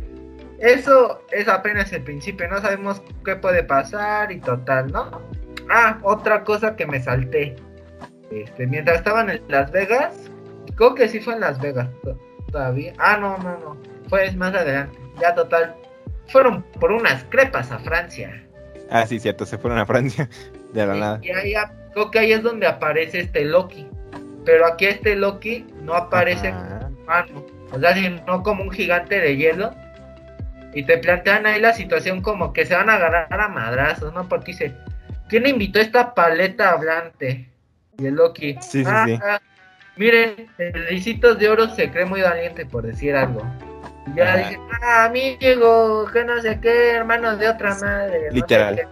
eso 0.60 1.22
es 1.32 1.48
apenas 1.48 1.94
el 1.94 2.04
principio, 2.04 2.48
no 2.48 2.60
sabemos 2.62 3.02
qué 3.24 3.36
puede 3.36 3.64
pasar 3.64 4.32
y 4.32 4.40
total, 4.40 4.92
¿no? 4.92 5.22
Ah, 5.70 6.00
otra 6.04 6.44
cosa 6.44 6.76
que 6.76 6.86
me 6.88 7.02
salté. 7.02 7.56
Este, 8.32 8.68
mientras 8.68 8.98
estaban 8.98 9.30
en 9.30 9.42
Las 9.48 9.72
Vegas, 9.72 10.30
creo 10.76 10.96
que 10.96 11.08
sí 11.08 11.20
fue 11.20 11.36
en 11.36 11.42
Las 11.42 11.60
Vegas 11.62 11.90
to- 12.04 12.20
todavía. 12.52 12.94
Ah, 12.98 13.18
no, 13.20 13.38
no, 13.38 13.58
no, 13.60 13.78
fue 14.10 14.32
más 14.34 14.54
adelante. 14.54 14.98
Ya 15.22 15.34
total, 15.36 15.76
fueron 16.28 16.64
por 16.80 16.92
unas 16.92 17.24
crepas 17.26 17.72
a 17.72 17.80
Francia. 17.80 18.44
Ah, 18.90 19.06
sí, 19.06 19.20
cierto, 19.20 19.46
se 19.46 19.58
fueron 19.58 19.80
a 19.80 19.86
Francia 19.86 20.30
de 20.74 20.86
la 20.86 20.94
nada. 20.96 21.20
Y 21.22 21.32
ahí, 21.32 21.54
creo 21.94 22.12
que 22.12 22.20
ahí 22.20 22.32
es 22.34 22.44
donde 22.44 22.68
aparece 22.68 23.20
este 23.22 23.46
Loki. 23.46 23.88
Pero 24.46 24.66
aquí 24.68 24.86
este 24.86 25.16
Loki 25.16 25.66
no 25.82 25.96
aparece 25.96 26.50
Ajá. 26.50 26.90
humano, 27.02 27.46
o 27.72 27.80
sea, 27.80 27.96
sino 27.96 28.44
como 28.44 28.64
un 28.64 28.72
gigante 28.72 29.20
de 29.20 29.38
hielo. 29.38 29.74
Y 30.74 30.84
te 30.84 30.98
plantean 30.98 31.46
ahí 31.46 31.60
la 31.62 31.74
situación 31.74 32.22
como 32.22 32.52
que 32.54 32.66
se 32.66 32.76
van 32.76 32.90
a 32.90 32.96
agarrar 32.96 33.40
a 33.40 33.48
madrazos, 33.48 34.14
¿no? 34.14 34.28
Porque 34.28 34.52
dice, 34.52 34.76
¿quién 35.30 35.48
invitó 35.48 35.80
esta 35.80 36.14
paleta 36.14 36.72
hablante? 36.72 37.50
Y 37.98 38.06
el 38.08 38.16
Loki. 38.16 38.54
Sí, 38.62 38.84
sí, 38.84 38.86
"Ah, 38.86 39.06
sí. 39.08 39.20
ah, 39.24 39.40
miren, 39.96 40.50
el 40.58 40.88
Ricitos 40.88 41.40
de 41.40 41.50
Oro 41.50 41.68
se 41.70 41.90
cree 41.92 42.06
muy 42.06 42.22
valiente 42.22 42.66
por 42.66 42.86
decir 42.86 43.16
algo. 43.16 43.42
Y 44.08 44.18
ya 44.18 44.38
dice, 44.38 44.60
ah, 44.84 45.06
amigo, 45.06 46.06
que 46.12 46.24
no 46.26 46.42
sé 46.42 46.60
qué, 46.60 46.92
hermano 46.92 47.36
de 47.38 47.50
otra 47.50 47.76
madre. 47.76 48.20
no 48.26 48.30
sé 48.30 48.34
Literal. 48.36 48.76
qué". 48.76 48.88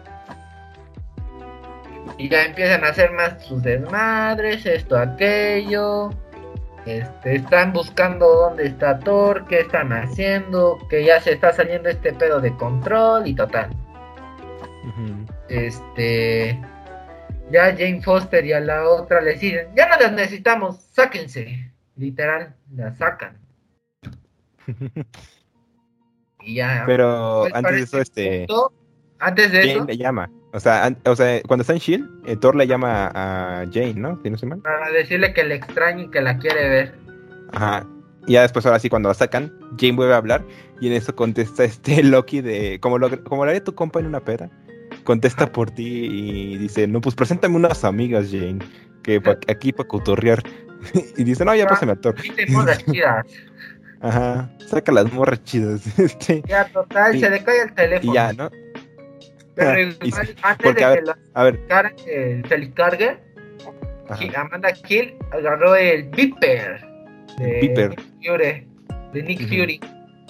Y 2.18 2.30
ya 2.30 2.44
empiezan 2.46 2.84
a 2.84 2.90
hacer 2.90 3.12
más 3.12 3.44
sus 3.44 3.62
desmadres, 3.64 4.66
esto, 4.66 4.98
aquello. 4.98 6.12
Este, 6.86 7.36
están 7.38 7.72
buscando 7.72 8.28
dónde 8.28 8.66
está 8.68 9.00
Thor, 9.00 9.46
qué 9.48 9.62
están 9.62 9.94
haciendo, 9.94 10.78
que 10.90 11.04
ya 11.06 11.22
se 11.22 11.32
está 11.34 11.54
saliendo 11.54 11.90
este 11.90 12.12
pedo 12.14 12.42
de 12.42 12.54
control 12.58 13.26
y 13.28 13.34
total. 13.36 13.70
Este, 15.50 16.60
ya 17.54 17.72
Jane 17.72 18.02
Foster 18.02 18.44
y 18.46 18.52
a 18.52 18.60
la 18.60 18.84
otra 18.90 19.22
le 19.22 19.34
dicen, 19.36 19.68
ya 19.76 19.88
no 19.88 19.96
las 19.98 20.12
necesitamos, 20.12 20.82
sáquense. 20.92 21.72
Literal, 21.96 22.56
la 22.76 22.92
sacan. 22.94 23.38
Y 26.46 26.56
ya. 26.56 26.84
Pero 26.86 27.42
pues, 27.44 27.54
antes 27.56 27.72
de 27.74 27.82
eso, 27.84 28.00
este, 28.02 28.46
punto, 28.48 28.74
antes 29.20 29.52
de 29.52 29.60
eso, 29.62 29.80
Jane 29.80 29.94
le 29.94 29.98
llama. 29.98 30.30
O 30.52 30.60
sea, 30.60 30.86
an- 30.86 30.98
o 31.06 31.16
sea, 31.16 31.42
cuando 31.44 31.62
está 31.62 31.72
en 31.74 31.80
Shield, 31.80 32.10
eh, 32.28 32.36
Thor 32.36 32.56
le 32.56 32.68
llama 32.68 33.08
a 33.16 33.66
Jane, 33.72 33.94
¿no? 33.96 34.20
Si 34.22 34.30
no 34.30 34.36
estoy 34.36 34.50
mal. 34.50 34.60
para 34.60 34.92
decirle 34.92 35.34
que 35.34 35.44
le 35.46 35.56
extraña 35.56 36.04
y 36.04 36.10
que 36.10 36.22
la 36.22 36.38
quiere 36.38 36.68
ver. 36.70 36.96
Ajá. 37.54 37.88
Y 38.28 38.34
ya 38.34 38.42
después, 38.42 38.66
ahora 38.66 38.80
sí, 38.80 38.90
cuando 38.90 39.08
la 39.10 39.16
sacan, 39.16 39.54
Jane 39.80 39.94
vuelve 39.94 40.14
a 40.14 40.18
hablar 40.18 40.44
y 40.82 40.88
en 40.88 40.94
eso 40.94 41.16
contesta 41.16 41.64
este 41.64 42.04
Loki 42.04 42.42
de, 42.42 42.78
como 42.82 42.98
lo, 42.98 43.24
como 43.24 43.46
lo 43.46 43.50
haría 43.50 43.64
tu 43.64 43.74
compa 43.74 44.00
en 44.02 44.08
una 44.08 44.20
peda, 44.20 44.50
contesta 45.04 45.52
por 45.52 45.72
ti 45.72 46.06
y 46.06 46.58
dice, 46.58 46.88
no, 46.88 47.02
pues 47.02 47.16
preséntame 47.16 47.56
unas 47.56 47.84
amigas, 47.84 48.28
Jane, 48.32 48.60
que 49.04 49.20
pa- 49.22 49.38
aquí 49.48 49.72
para 49.74 49.88
cotorrear. 49.88 50.42
y 51.18 51.24
dice, 51.24 51.46
no, 51.46 51.56
ya 51.56 51.66
pásame 51.68 51.94
a 51.94 51.96
Thor. 51.96 52.16
Ajá, 54.02 54.50
saca 54.68 54.92
las 54.92 55.12
morras 55.14 55.44
chidas. 55.44 55.82
Este, 56.00 56.42
Ya, 56.48 56.66
total, 56.66 57.16
Y- 57.16 57.20
se 57.20 57.30
le 57.30 57.44
cae 57.44 57.62
el 57.64 57.74
teléfono. 57.74 58.12
y 58.12 58.16
ya, 58.16 58.34
¿no? 58.34 58.50
Pero 59.56 59.80
igual, 60.02 60.02
y 60.04 60.14
antes 60.42 60.58
porque, 60.64 60.80
de 60.80 60.86
a 60.86 60.90
que 60.90 60.96
ver, 60.96 61.04
lo 61.08 61.16
A 61.36 61.44
ver, 61.44 61.60
eh, 62.08 62.42
se 62.48 62.58
le 62.58 62.72
cargue, 62.74 63.18
ajá, 64.10 64.20
Ki- 64.20 64.36
Amanda 64.36 64.74
Kill 64.74 65.16
agarró 65.32 65.76
el 65.76 66.04
Viper 66.10 66.86
de 67.38 67.60
Viper. 67.62 67.90
Nick 67.90 68.02
Fury. 68.26 68.68
De 69.14 69.24
Nick. 69.24 69.48
Fury. 69.48 69.80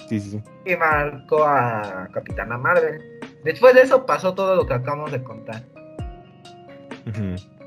sí, 0.08 0.20
sí, 0.20 0.30
sí. 0.30 0.40
Y 0.66 0.76
marcó 0.76 1.44
a 1.44 2.08
Capitana 2.12 2.56
Marvel. 2.58 3.00
Después 3.44 3.74
de 3.74 3.82
eso 3.82 4.06
pasó 4.06 4.34
todo 4.34 4.56
lo 4.56 4.66
que 4.66 4.74
acabamos 4.74 5.12
de 5.12 5.22
contar. 5.22 5.62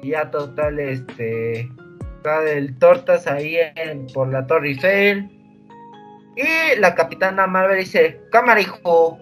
Y 0.02 0.10
ya 0.10 0.30
total, 0.32 0.80
este. 0.80 1.70
Está 2.18 2.44
el 2.50 2.78
Tortas 2.80 3.28
ahí 3.28 3.58
en- 3.76 4.08
por 4.08 4.28
la 4.30 4.46
Torre 4.48 4.70
Eiffel. 4.70 5.30
Y 6.36 6.80
la 6.80 6.96
Capitana 6.96 7.48
Marvel 7.48 7.80
dice: 7.80 8.20
Cámara, 8.32 8.60
hijo, 8.60 9.18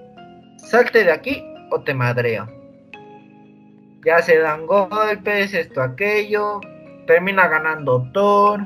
salte 0.57 1.03
de 1.03 1.11
aquí 1.11 1.44
o 1.72 1.82
te 1.82 1.94
madreo. 1.94 2.48
Ya 4.06 4.22
se 4.22 4.38
dan 4.38 4.65
golpes, 4.65 5.53
esto, 5.53 5.82
aquello. 5.82 6.61
Termina 7.07 7.48
ganando 7.48 8.10
Thor. 8.14 8.61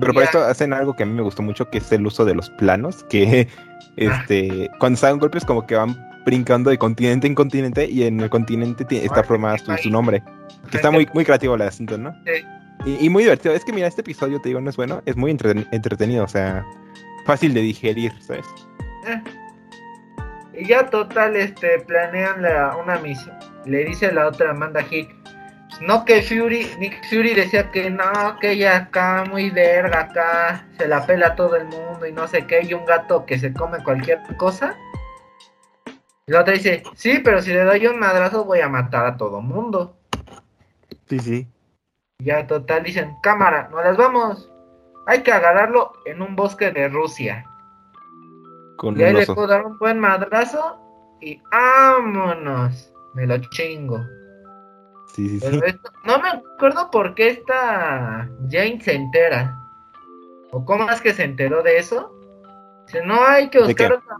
Pero 0.00 0.12
por 0.14 0.22
esto 0.22 0.40
hacen 0.42 0.72
algo 0.72 0.94
que 0.96 1.02
a 1.02 1.06
mí 1.06 1.12
me 1.12 1.22
gustó 1.22 1.42
mucho, 1.42 1.68
que 1.70 1.78
es 1.78 1.92
el 1.92 2.06
uso 2.06 2.24
de 2.24 2.34
los 2.34 2.50
planos, 2.50 3.04
que 3.10 3.48
este, 3.96 4.70
cuando 4.78 5.00
dan 5.00 5.18
golpes 5.18 5.44
como 5.44 5.66
que 5.66 5.74
van 5.74 5.96
brincando 6.24 6.70
de 6.70 6.78
continente 6.78 7.26
en 7.26 7.34
continente 7.34 7.86
y 7.88 8.04
en 8.04 8.20
el 8.20 8.30
continente 8.30 8.84
ti- 8.84 8.98
está 8.98 9.20
Ah, 9.20 9.24
formada 9.24 9.58
su, 9.58 9.90
nombre. 9.90 10.22
Que 10.70 10.76
está 10.76 10.90
muy, 10.90 11.08
muy 11.14 11.24
creativo 11.24 11.56
el 11.56 11.62
asunto, 11.62 11.98
¿no? 11.98 12.14
Sí. 12.24 12.44
Y, 12.86 13.06
y 13.06 13.08
muy 13.10 13.24
divertido. 13.24 13.54
Es 13.54 13.64
que 13.64 13.72
mira, 13.72 13.86
este 13.88 14.00
episodio, 14.02 14.40
te 14.40 14.48
digo, 14.48 14.60
no 14.60 14.70
es 14.70 14.76
bueno, 14.76 15.02
es 15.06 15.16
muy 15.16 15.32
entreten- 15.32 15.66
entretenido, 15.72 16.24
o 16.24 16.28
sea, 16.28 16.64
fácil 17.26 17.52
de 17.54 17.60
digerir, 17.60 18.12
¿sabes? 18.20 18.46
Eh. 19.08 19.22
Y 20.54 20.66
ya 20.68 20.86
total, 20.86 21.34
este, 21.36 21.80
planean 21.80 22.42
la, 22.42 22.76
una 22.76 22.98
misión. 22.98 23.34
Le 23.66 23.84
dice 23.84 24.12
la 24.12 24.28
otra 24.28 24.50
Amanda 24.50 24.84
Hick. 24.90 25.14
No 25.80 26.04
que 26.04 26.22
Fury, 26.22 26.70
Nick 26.78 27.04
Fury 27.08 27.34
decía 27.34 27.70
que 27.70 27.90
no, 27.90 28.38
que 28.40 28.52
ella 28.52 28.76
acá 28.76 29.24
muy 29.28 29.50
verga, 29.50 30.00
acá 30.00 30.68
se 30.78 30.86
la 30.86 31.04
pela 31.06 31.28
a 31.28 31.34
todo 31.34 31.56
el 31.56 31.64
mundo 31.64 32.06
y 32.06 32.12
no 32.12 32.28
sé 32.28 32.46
qué, 32.46 32.62
y 32.62 32.74
un 32.74 32.84
gato 32.84 33.26
que 33.26 33.38
se 33.38 33.52
come 33.52 33.82
cualquier 33.82 34.20
cosa. 34.36 34.76
Y 36.26 36.32
la 36.32 36.42
otra 36.42 36.54
dice, 36.54 36.82
sí, 36.94 37.20
pero 37.24 37.42
si 37.42 37.52
le 37.52 37.64
doy 37.64 37.86
un 37.86 37.98
madrazo 37.98 38.44
voy 38.44 38.60
a 38.60 38.68
matar 38.68 39.06
a 39.06 39.16
todo 39.16 39.40
mundo. 39.40 39.96
Sí, 41.08 41.18
sí. 41.18 41.48
Ya 42.20 42.46
total 42.46 42.84
dicen, 42.84 43.16
cámara, 43.22 43.68
no 43.70 43.82
las 43.82 43.96
vamos. 43.96 44.48
Hay 45.06 45.22
que 45.22 45.32
agarrarlo 45.32 45.92
en 46.04 46.22
un 46.22 46.36
bosque 46.36 46.70
de 46.70 46.88
Rusia. 46.88 47.44
Con 48.76 48.98
Y 48.98 49.02
ahí 49.02 49.12
le 49.12 49.26
puedo 49.26 49.48
dar 49.48 49.66
un 49.66 49.78
buen 49.78 49.98
madrazo 49.98 50.78
y 51.20 51.40
vámonos. 51.50 52.92
Me 53.14 53.26
lo 53.26 53.38
chingo. 53.50 53.98
Sí, 55.12 55.28
sí, 55.28 55.40
sí. 55.40 55.46
Pero 55.50 55.66
esto- 55.66 55.90
no 56.04 56.18
me 56.20 56.28
acuerdo 56.30 56.90
por 56.90 57.14
qué 57.14 57.28
esta 57.28 58.28
Jane 58.50 58.80
se 58.82 58.94
entera. 58.94 59.58
¿O 60.50 60.64
cómo 60.64 60.90
es 60.90 61.00
que 61.00 61.12
se 61.14 61.24
enteró 61.24 61.62
de 61.62 61.78
eso? 61.78 62.12
Dice, 62.86 63.04
no 63.04 63.24
hay 63.24 63.48
que 63.48 63.58
¿De 63.58 63.64
buscar 63.64 63.92
otra- 63.92 64.16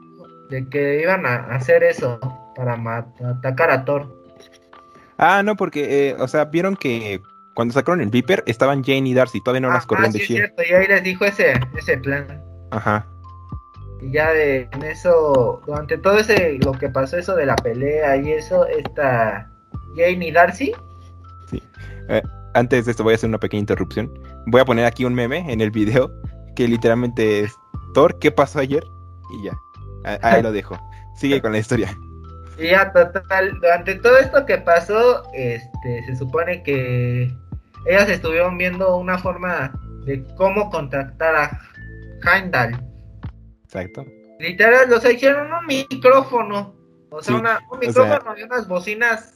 de 0.51 0.69
que 0.69 1.01
iban 1.03 1.25
a 1.27 1.37
hacer 1.55 1.83
eso 1.83 2.19
para 2.57 2.75
atacar 3.25 3.71
a 3.71 3.85
Thor. 3.85 4.07
Ah, 5.19 5.43
no, 5.43 5.57
porque, 5.57 6.11
eh, 6.11 6.17
o 6.19 6.27
sea, 6.29 6.47
vieron 6.47 6.77
que 6.77 7.21
cuando 7.55 7.75
sacaron 7.75 8.01
el 8.01 8.09
Viper 8.11 8.43
estaban 8.47 8.83
Jane 8.83 9.09
y 9.09 9.15
Darcy, 9.15 9.41
todavía 9.43 9.61
no 9.69 9.73
las 9.75 9.85
Ah, 9.85 9.87
corrían 9.87 10.13
de 10.13 10.19
sí, 10.19 10.23
es 10.25 10.29
Shield. 10.29 10.41
cierto, 10.57 10.63
y 10.69 10.75
ahí 10.75 10.87
les 10.89 11.03
dijo 11.03 11.25
ese, 11.25 11.53
ese 11.77 11.99
plan. 11.99 12.43
Ajá. 12.71 13.07
Y 14.01 14.11
ya 14.13 14.33
de, 14.33 14.69
en 14.73 14.83
eso, 14.83 15.63
durante 15.67 15.97
todo 15.99 16.19
ese, 16.19 16.59
lo 16.65 16.73
que 16.73 16.89
pasó, 16.89 17.19
eso 17.19 17.37
de 17.37 17.47
la 17.47 17.57
pelea 17.57 18.17
y 18.17 18.33
eso, 18.33 18.67
esta 18.67 19.52
Jane 19.97 20.27
y 20.29 20.31
Darcy, 20.33 20.73
Antes 22.55 22.85
de 22.85 22.91
esto 22.91 23.03
voy 23.03 23.13
a 23.13 23.17
hacer 23.17 23.29
una 23.31 23.39
pequeña 23.39 23.61
interrupción. 23.61 24.13
Voy 24.47 24.61
a 24.61 24.65
poner 24.67 24.85
aquí 24.85 25.07
un 25.07 25.15
meme 25.15 25.51
en 25.51 25.61
el 25.63 25.71
video 25.71 26.11
que 26.55 26.69
literalmente 26.69 27.41
es 27.41 27.55
Thor, 27.95 28.19
¿qué 28.19 28.31
pasó 28.31 28.59
ayer? 28.59 28.85
Y 29.31 29.45
ya. 29.45 30.19
Ahí 30.23 30.43
lo 30.43 30.53
dejo. 30.53 30.79
Sigue 31.17 31.41
con 31.41 31.53
la 31.53 31.59
historia. 31.59 31.97
Y 32.59 32.69
ya, 32.69 32.93
total, 32.93 33.59
durante 33.61 33.95
todo 33.95 34.19
esto 34.19 34.45
que 34.45 34.59
pasó, 34.59 35.23
este, 35.33 36.05
se 36.05 36.17
supone 36.17 36.63
que 36.63 37.35
ellas 37.87 38.09
estuvieron 38.11 38.59
viendo 38.59 38.97
una 38.99 39.17
forma 39.19 39.73
de 40.05 40.23
cómo 40.37 40.69
contactar 40.71 41.35
a 41.35 41.61
Heimdall. 42.25 42.79
Exacto. 43.65 44.05
Literal, 44.39 45.01
sea, 45.01 45.13
hicieron 45.13 45.51
un 45.51 45.67
micrófono. 45.67 46.75
O 47.11 47.23
sea, 47.23 47.35
Sí, 47.35 47.41
una- 47.41 47.61
un 47.71 47.79
o 47.79 47.93
sea- 47.93 48.05
micrófono 48.05 48.39
y 48.39 48.43
unas 48.43 48.69
bocinas. 48.69 49.32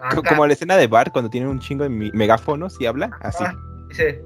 Acá. 0.00 0.22
Como 0.30 0.46
la 0.46 0.52
escena 0.52 0.76
de 0.76 0.86
Bart 0.86 1.12
cuando 1.12 1.30
tiene 1.30 1.48
un 1.48 1.58
chingo 1.58 1.84
de 1.84 1.90
megáfonos 1.90 2.80
y 2.80 2.86
habla, 2.86 3.10
así. 3.20 3.44
Ah, 3.44 3.54
dice, 3.88 4.22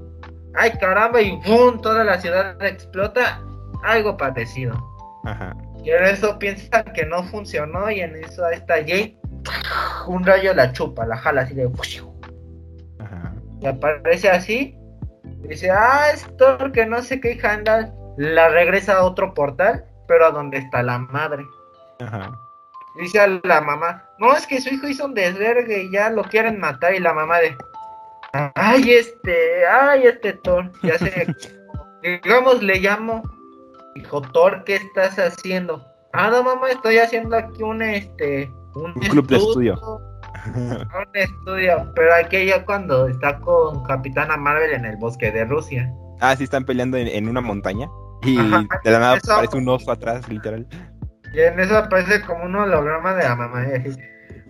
ay 0.54 0.72
caramba, 0.78 1.20
y 1.20 1.40
¡pum! 1.42 1.80
Toda 1.80 2.04
la 2.04 2.20
ciudad 2.20 2.62
explota. 2.62 3.40
Algo 3.84 4.16
parecido. 4.16 4.74
Ajá. 5.24 5.56
Y 5.84 5.90
en 5.90 6.04
eso 6.04 6.38
piensan 6.38 6.84
que 6.94 7.04
no 7.04 7.24
funcionó 7.24 7.90
y 7.90 8.00
en 8.00 8.16
eso 8.16 8.48
está 8.48 8.76
Jane. 8.76 9.18
Un 10.06 10.24
rayo 10.24 10.54
la 10.54 10.72
chupa, 10.72 11.04
la 11.04 11.16
jala 11.16 11.42
así 11.42 11.54
de... 11.54 11.68
Ajá. 13.00 13.34
Y 13.60 13.66
aparece 13.66 14.30
así. 14.30 14.76
y 15.42 15.48
Dice, 15.48 15.70
ah, 15.70 16.10
es 16.14 16.24
Thor 16.36 16.70
que 16.70 16.86
no 16.86 17.02
sé 17.02 17.20
qué 17.20 17.38
handle. 17.42 17.90
La 18.16 18.48
regresa 18.50 18.98
a 18.98 19.04
otro 19.04 19.34
portal, 19.34 19.84
pero 20.06 20.26
a 20.26 20.30
donde 20.30 20.58
está 20.58 20.82
la 20.82 20.98
madre. 20.98 21.44
Ajá. 22.00 22.30
Dice 23.00 23.20
a 23.20 23.26
la 23.42 23.60
mamá, 23.60 24.04
no, 24.18 24.34
es 24.34 24.46
que 24.46 24.60
su 24.60 24.68
hijo 24.74 24.86
hizo 24.86 25.06
un 25.06 25.14
desvergue 25.14 25.84
y 25.84 25.90
ya 25.92 26.10
lo 26.10 26.22
quieren 26.24 26.60
matar. 26.60 26.94
Y 26.94 26.98
la 27.00 27.12
mamá 27.14 27.38
de, 27.38 27.56
ay, 28.54 28.92
este, 28.92 29.66
ay, 29.66 30.04
este 30.06 30.34
Thor. 30.34 30.70
Ya 30.82 30.98
sé, 30.98 31.26
digamos, 32.02 32.62
le 32.62 32.80
llamo, 32.80 33.22
dijo 33.94 34.20
Thor, 34.20 34.64
¿qué 34.64 34.76
estás 34.76 35.16
haciendo? 35.18 35.84
Ah, 36.12 36.28
no, 36.30 36.42
mamá, 36.42 36.68
estoy 36.70 36.98
haciendo 36.98 37.36
aquí 37.36 37.62
un, 37.62 37.80
este, 37.82 38.50
un, 38.74 38.92
Un 38.94 39.00
club 39.00 39.26
de 39.26 39.36
estudio. 39.36 39.80
un 40.44 41.08
estudio, 41.14 41.90
pero 41.94 42.14
aquí 42.14 42.44
ya 42.46 42.64
cuando 42.64 43.06
está 43.08 43.38
con 43.40 43.82
Capitana 43.84 44.36
Marvel 44.36 44.72
en 44.72 44.84
el 44.84 44.96
bosque 44.96 45.30
de 45.32 45.44
Rusia. 45.46 45.90
ah, 46.20 46.36
sí, 46.36 46.44
están 46.44 46.64
peleando 46.64 46.96
en, 46.98 47.08
en 47.08 47.28
una 47.28 47.40
montaña. 47.40 47.88
Y 48.24 48.38
Ajá, 48.38 48.64
de 48.84 48.90
la 48.90 48.98
nada 48.98 49.16
eso- 49.16 49.32
aparece 49.32 49.56
un 49.56 49.68
oso 49.68 49.90
atrás, 49.90 50.28
literal. 50.28 50.66
Y 51.32 51.40
en 51.40 51.58
eso 51.60 51.76
aparece 51.78 52.20
como 52.22 52.44
un 52.44 52.54
holograma 52.56 53.14
de 53.14 53.24
la 53.24 53.36
mamá. 53.36 53.64
y 53.66 53.74
así, 53.90 54.00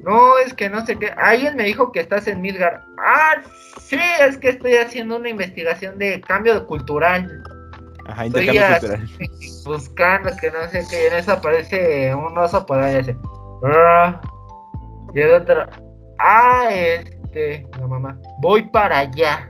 No, 0.03 0.37
es 0.39 0.53
que 0.55 0.69
no 0.69 0.85
sé 0.85 0.97
qué. 0.99 1.11
Alguien 1.17 1.57
me 1.57 1.65
dijo 1.65 1.93
que 1.93 2.01
estás 2.01 2.27
en 2.27 2.41
Midgard. 2.41 2.81
Ah, 2.99 3.35
sí, 3.81 3.99
es 4.21 4.37
que 4.39 4.51
estoy 4.51 4.75
haciendo 4.77 5.17
una 5.17 5.29
investigación 5.29 5.99
de 5.99 6.21
cambio 6.21 6.67
cultural. 6.67 7.43
Ajá, 8.07 8.27
Estoy 8.27 8.49
intercambio 8.49 8.95
así, 8.95 9.07
cultural. 9.29 9.65
buscando 9.65 10.31
que 10.41 10.51
no 10.51 10.69
sé 10.71 10.85
qué. 10.91 11.05
Y 11.05 11.07
en 11.07 11.15
eso 11.15 11.33
aparece 11.33 12.13
un 12.15 12.37
oso 12.37 12.67
por 12.67 12.79
ahí. 12.81 12.97
Así. 12.97 13.15
"Ah". 13.65 14.21
Y 15.15 15.21
el 15.21 15.35
otro. 15.35 15.67
Ah, 16.19 16.69
este. 16.73 17.67
La 17.79 17.87
mamá. 17.87 18.19
Voy 18.41 18.63
para 18.71 18.99
allá. 19.01 19.49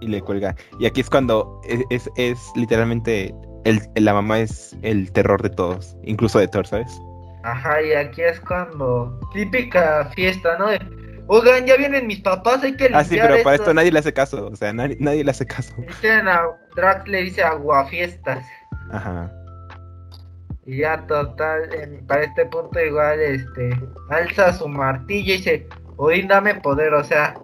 Y 0.00 0.06
le 0.08 0.22
cuelga. 0.22 0.54
Y 0.78 0.86
aquí 0.86 1.02
es 1.02 1.10
cuando 1.10 1.60
es, 1.68 1.80
es, 1.90 2.10
es 2.16 2.38
literalmente 2.56 3.34
el, 3.64 3.80
la 3.96 4.14
mamá 4.14 4.38
es 4.40 4.76
el 4.82 5.10
terror 5.12 5.42
de 5.42 5.50
todos, 5.50 5.96
incluso 6.02 6.38
de 6.38 6.48
Thor, 6.48 6.66
¿sabes? 6.66 6.90
Ajá, 7.42 7.80
y 7.82 7.92
aquí 7.92 8.22
es 8.22 8.40
cuando. 8.40 9.18
Típica 9.32 10.10
fiesta, 10.14 10.56
¿no? 10.58 10.66
Oigan, 11.26 11.64
ya 11.66 11.76
vienen 11.76 12.06
mis 12.06 12.20
papás, 12.20 12.62
hay 12.64 12.72
que 12.76 12.84
limpiar 12.84 13.00
Ah, 13.00 13.04
sí, 13.04 13.16
pero 13.20 13.28
para 13.28 13.38
esto". 13.38 13.52
esto 13.52 13.74
nadie 13.74 13.92
le 13.92 13.98
hace 14.00 14.12
caso. 14.12 14.48
O 14.48 14.56
sea, 14.56 14.72
nadie, 14.72 14.96
nadie 15.00 15.22
le 15.24 15.30
hace 15.30 15.46
caso. 15.46 15.74
Dicen 15.86 16.26
a 16.28 16.42
Drax 16.74 17.06
le 17.08 17.22
dice 17.22 17.42
aguafiestas. 17.42 18.44
Ajá. 18.90 19.32
Y 20.66 20.78
ya 20.78 21.06
total, 21.06 21.72
en- 21.74 22.06
para 22.06 22.24
este 22.24 22.44
punto 22.46 22.78
igual, 22.80 23.18
este, 23.20 23.70
alza 24.10 24.52
su 24.52 24.68
martillo 24.68 25.34
y 25.34 25.36
dice, 25.38 25.68
Odín 25.96 26.28
dame 26.28 26.54
poder, 26.56 26.92
o 26.94 27.02
sea, 27.04 27.34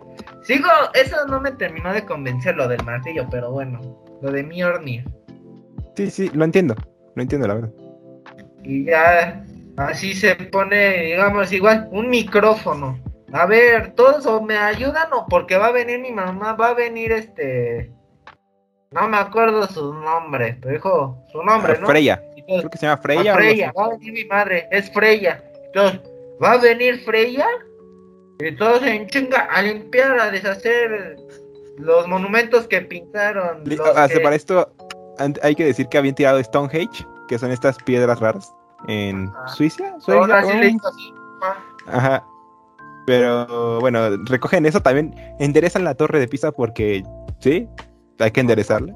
sigo, 0.42 0.68
eso 0.94 1.26
no 1.26 1.40
me 1.40 1.52
terminó 1.52 1.92
de 1.92 2.04
convencer 2.04 2.56
lo 2.56 2.68
del 2.68 2.82
martillo, 2.84 3.26
pero 3.30 3.50
bueno, 3.52 3.80
lo 4.22 4.30
de 4.30 4.42
Mjolnir. 4.42 5.04
Sí, 5.96 6.10
sí, 6.10 6.30
lo 6.34 6.44
entiendo. 6.44 6.74
Lo 7.14 7.22
entiendo, 7.22 7.48
la 7.48 7.54
verdad. 7.54 7.70
Y 8.62 8.84
ya, 8.84 9.44
así 9.76 10.12
se 10.14 10.34
pone, 10.36 11.04
digamos, 11.04 11.50
igual, 11.52 11.88
un 11.92 12.10
micrófono. 12.10 12.98
A 13.32 13.46
ver, 13.46 13.92
todos 13.94 14.26
o 14.26 14.40
me 14.42 14.56
ayudan 14.56 15.12
o 15.12 15.26
porque 15.26 15.56
va 15.56 15.66
a 15.68 15.72
venir 15.72 16.00
mi 16.00 16.12
mamá, 16.12 16.52
va 16.54 16.68
a 16.68 16.74
venir 16.74 17.12
este... 17.12 17.90
No 18.92 19.08
me 19.08 19.16
acuerdo 19.16 19.66
su 19.66 19.92
nombre, 19.92 20.58
pero 20.60 20.74
dijo 20.74 21.24
su 21.32 21.42
nombre, 21.42 21.74
Ah, 21.76 21.80
¿no? 21.80 21.86
Freya. 21.88 22.22
Creo 22.46 22.70
que 22.70 22.78
se 22.78 22.86
llama 22.86 23.02
Freya. 23.02 23.32
o 23.32 23.36
Freya, 23.36 23.72
va 23.76 23.86
a 23.86 23.88
venir 23.90 24.12
mi 24.12 24.24
madre, 24.26 24.68
es 24.70 24.90
Freya. 24.92 25.42
Entonces, 25.66 26.00
¿va 26.42 26.52
a 26.52 26.58
venir 26.58 27.00
Freya? 27.04 27.46
Y 28.38 28.54
todos 28.54 28.82
en 28.84 29.06
chinga 29.08 29.40
a 29.50 29.62
limpiar, 29.62 30.18
a 30.20 30.30
deshacer 30.30 31.16
los 31.78 32.06
monumentos 32.06 32.68
que 32.68 32.80
pintaron. 32.82 33.62
Los 33.64 33.80
ah, 33.96 34.06
que- 34.08 34.20
Para 34.20 34.36
esto 34.36 34.72
hay 35.42 35.54
que 35.54 35.64
decir 35.64 35.88
que 35.88 35.98
habían 35.98 36.14
tirado 36.14 36.42
Stonehenge, 36.42 37.06
que 37.28 37.38
son 37.38 37.50
estas 37.50 37.76
piedras 37.78 38.20
raras, 38.20 38.52
en 38.88 39.30
Ah. 39.36 39.48
Suiza. 39.48 39.94
Pa. 41.40 41.56
Ajá. 41.86 42.24
Pero 43.06 43.78
bueno, 43.80 44.00
recogen 44.24 44.66
eso 44.66 44.80
también, 44.80 45.14
enderezan 45.38 45.84
la 45.84 45.94
torre 45.94 46.18
de 46.18 46.26
Pisa 46.28 46.50
porque, 46.52 47.04
sí, 47.38 47.68
hay 48.18 48.30
que 48.32 48.40
enderezarla. 48.40 48.94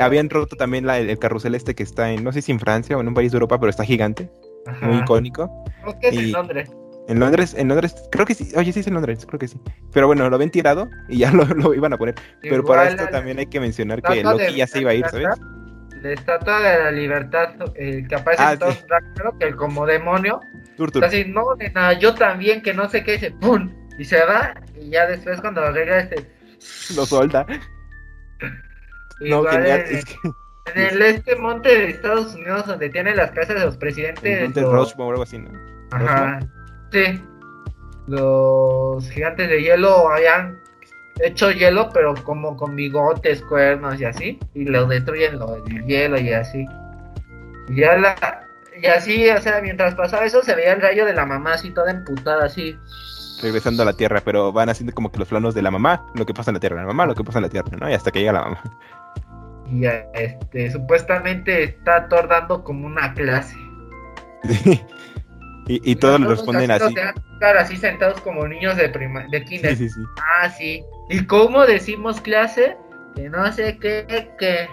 Habían 0.00 0.30
roto 0.30 0.56
también 0.56 0.86
la- 0.86 0.98
el 0.98 1.18
carrusel 1.18 1.54
este 1.54 1.74
que 1.74 1.82
está 1.82 2.10
en, 2.10 2.24
no 2.24 2.32
sé 2.32 2.42
si 2.42 2.52
en 2.52 2.58
Francia 2.60 2.96
o 2.96 3.00
en 3.00 3.08
un 3.08 3.14
país 3.14 3.30
de 3.32 3.36
Europa, 3.36 3.58
pero 3.60 3.70
está 3.70 3.84
gigante, 3.84 4.30
Ajá. 4.66 4.86
muy 4.86 4.96
icónico. 4.98 5.64
Que 6.00 6.08
es 6.08 6.14
en 6.16 6.24
y- 6.28 6.30
Londres. 6.32 6.70
En 7.06 7.20
Londres, 7.20 7.54
en 7.58 7.68
Londres, 7.68 7.94
creo 8.10 8.24
que 8.24 8.34
sí, 8.34 8.50
oye, 8.56 8.72
sí 8.72 8.80
es 8.80 8.86
en 8.86 8.94
Londres, 8.94 9.26
creo 9.26 9.38
que 9.38 9.46
sí. 9.48 9.60
Pero 9.92 10.06
bueno, 10.06 10.28
lo 10.30 10.36
habían 10.36 10.50
tirado 10.50 10.88
y 11.08 11.18
ya 11.18 11.30
lo, 11.32 11.44
lo 11.44 11.74
iban 11.74 11.92
a 11.92 11.98
poner. 11.98 12.14
Pero 12.40 12.64
para 12.64 12.88
esto 12.88 13.06
también 13.08 13.38
hay 13.38 13.46
que 13.46 13.60
mencionar 13.60 14.00
que 14.02 14.22
Loki 14.22 14.44
de 14.44 14.54
ya 14.54 14.66
se 14.66 14.80
iba 14.80 14.90
a 14.90 14.94
ir, 14.94 15.06
¿sabes? 15.08 15.28
La 16.02 16.10
estatua 16.12 16.60
de 16.60 16.78
la 16.84 16.90
libertad, 16.90 17.50
el 17.76 18.06
que 18.08 18.14
aparece 18.14 18.42
Ah, 18.42 18.52
en 18.52 18.72
sí. 18.72 18.84
Ragnarok, 18.88 19.38
que 19.38 19.52
como 19.54 19.86
demonio, 19.86 20.40
está 20.78 21.06
así, 21.06 21.24
no, 21.26 21.54
nena, 21.56 21.92
yo 21.94 22.14
también, 22.14 22.60
que 22.62 22.74
no 22.74 22.88
sé 22.90 23.02
qué, 23.04 23.12
dice, 23.12 23.30
¡pum! 23.32 23.72
Y 23.98 24.04
se 24.04 24.22
va, 24.24 24.54
y 24.78 24.90
ya 24.90 25.06
después 25.06 25.40
cuando 25.40 25.62
arregla 25.62 25.98
este... 26.00 26.26
Lo 26.96 27.04
solta. 27.06 27.46
No, 29.20 29.38
igual 29.40 29.54
genial. 29.54 29.84
en- 29.88 29.96
Es 29.96 30.04
que 30.04 30.14
En 30.74 30.82
el 30.94 31.02
este 31.02 31.36
monte 31.36 31.68
de 31.68 31.90
Estados 31.90 32.34
Unidos 32.34 32.66
donde 32.66 32.88
tienen 32.90 33.16
las 33.16 33.30
casas 33.30 33.54
de 33.60 33.64
los 33.66 33.76
presidentes. 33.76 34.42
Monte 34.42 34.60
los- 34.62 34.72
Rushmore 34.72 35.08
o 35.08 35.10
algo 35.12 35.22
así, 35.22 35.38
¿no? 35.38 35.50
Ajá. 35.92 36.40
Sí. 36.94 37.20
Los 38.06 39.10
gigantes 39.10 39.48
de 39.48 39.60
hielo 39.60 40.08
habían 40.08 40.60
hecho 41.20 41.50
hielo, 41.50 41.90
pero 41.92 42.14
como 42.22 42.56
con 42.56 42.76
bigotes, 42.76 43.42
cuernos 43.42 44.00
y 44.00 44.04
así. 44.04 44.38
Y 44.54 44.64
lo 44.66 44.86
destruyen 44.86 45.40
lo, 45.40 45.56
el 45.56 45.84
hielo 45.86 46.20
y 46.20 46.32
así. 46.32 46.64
Y 47.68 47.80
ya 47.80 47.96
la. 47.96 48.46
Y 48.80 48.86
así, 48.86 49.28
o 49.28 49.40
sea, 49.40 49.60
mientras 49.60 49.96
pasaba 49.96 50.24
eso, 50.24 50.42
se 50.44 50.54
veía 50.54 50.74
el 50.74 50.80
rayo 50.80 51.04
de 51.04 51.14
la 51.14 51.26
mamá 51.26 51.54
así 51.54 51.70
toda 51.70 51.90
emputada, 51.90 52.44
así. 52.44 52.78
regresando 53.42 53.82
a 53.82 53.86
la 53.86 53.92
Tierra, 53.94 54.20
pero 54.24 54.52
van 54.52 54.68
haciendo 54.68 54.94
como 54.94 55.10
que 55.10 55.18
los 55.18 55.28
planos 55.28 55.52
de 55.52 55.62
la 55.62 55.72
mamá, 55.72 56.06
lo 56.14 56.24
que 56.24 56.34
pasa 56.34 56.52
en 56.52 56.54
la 56.54 56.60
Tierra, 56.60 56.76
la 56.76 56.86
mamá, 56.86 57.06
lo 57.06 57.16
que 57.16 57.24
pasa 57.24 57.40
en 57.40 57.44
la 57.44 57.48
Tierra, 57.48 57.76
¿no? 57.76 57.90
Y 57.90 57.94
hasta 57.94 58.12
que 58.12 58.20
llega 58.20 58.32
la 58.32 58.42
mamá. 58.42 58.62
Y 59.68 59.84
este, 59.86 60.70
supuestamente 60.70 61.64
está 61.64 62.08
Thor 62.08 62.28
dando 62.28 62.62
como 62.62 62.86
una 62.86 63.12
clase. 63.14 63.56
y, 65.66 65.90
y 65.90 65.96
todos 65.96 66.20
le 66.20 66.26
responden 66.28 66.70
así. 66.70 66.94
cara, 67.40 67.60
así 67.60 67.76
sentados 67.76 68.20
como 68.20 68.46
niños 68.46 68.76
de 68.76 68.88
prima, 68.88 69.26
de 69.30 69.44
kinder. 69.44 69.76
Sí, 69.76 69.88
sí, 69.88 69.94
sí. 69.94 70.00
Ah, 70.40 70.50
sí. 70.50 70.82
¿Y 71.10 71.24
cómo 71.26 71.64
decimos 71.66 72.20
clase? 72.20 72.76
Que 73.14 73.28
no 73.28 73.50
sé 73.52 73.78
qué, 73.78 74.28
que. 74.38 74.68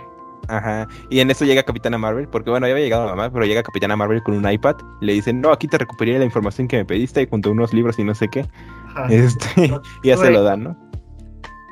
Ajá. 0.47 0.87
Y 1.09 1.19
en 1.19 1.31
eso 1.31 1.45
llega 1.45 1.63
Capitana 1.63 1.97
Marvel, 1.97 2.27
porque 2.27 2.49
bueno, 2.49 2.67
ya 2.67 2.73
había 2.73 2.83
llegado 2.83 3.05
la 3.05 3.15
mamá, 3.15 3.31
pero 3.31 3.45
llega 3.45 3.63
Capitana 3.63 3.95
Marvel 3.95 4.21
con 4.23 4.35
un 4.35 4.49
iPad. 4.49 4.75
Y 5.01 5.05
le 5.05 5.13
dicen, 5.13 5.39
no, 5.39 5.51
aquí 5.51 5.67
te 5.67 5.77
recuperé 5.77 6.17
la 6.17 6.25
información 6.25 6.67
que 6.67 6.77
me 6.77 6.85
pediste 6.85 7.25
junto 7.27 7.49
a 7.49 7.51
unos 7.53 7.73
libros 7.73 7.97
y 7.99 8.03
no 8.03 8.13
sé 8.15 8.27
qué. 8.27 8.45
Ajá. 8.89 9.07
Este, 9.09 9.67
No, 9.69 9.81
y 10.03 10.07
ya 10.09 10.17
se 10.17 10.31
lo 10.31 10.43
dan, 10.43 10.63
¿no? 10.63 10.91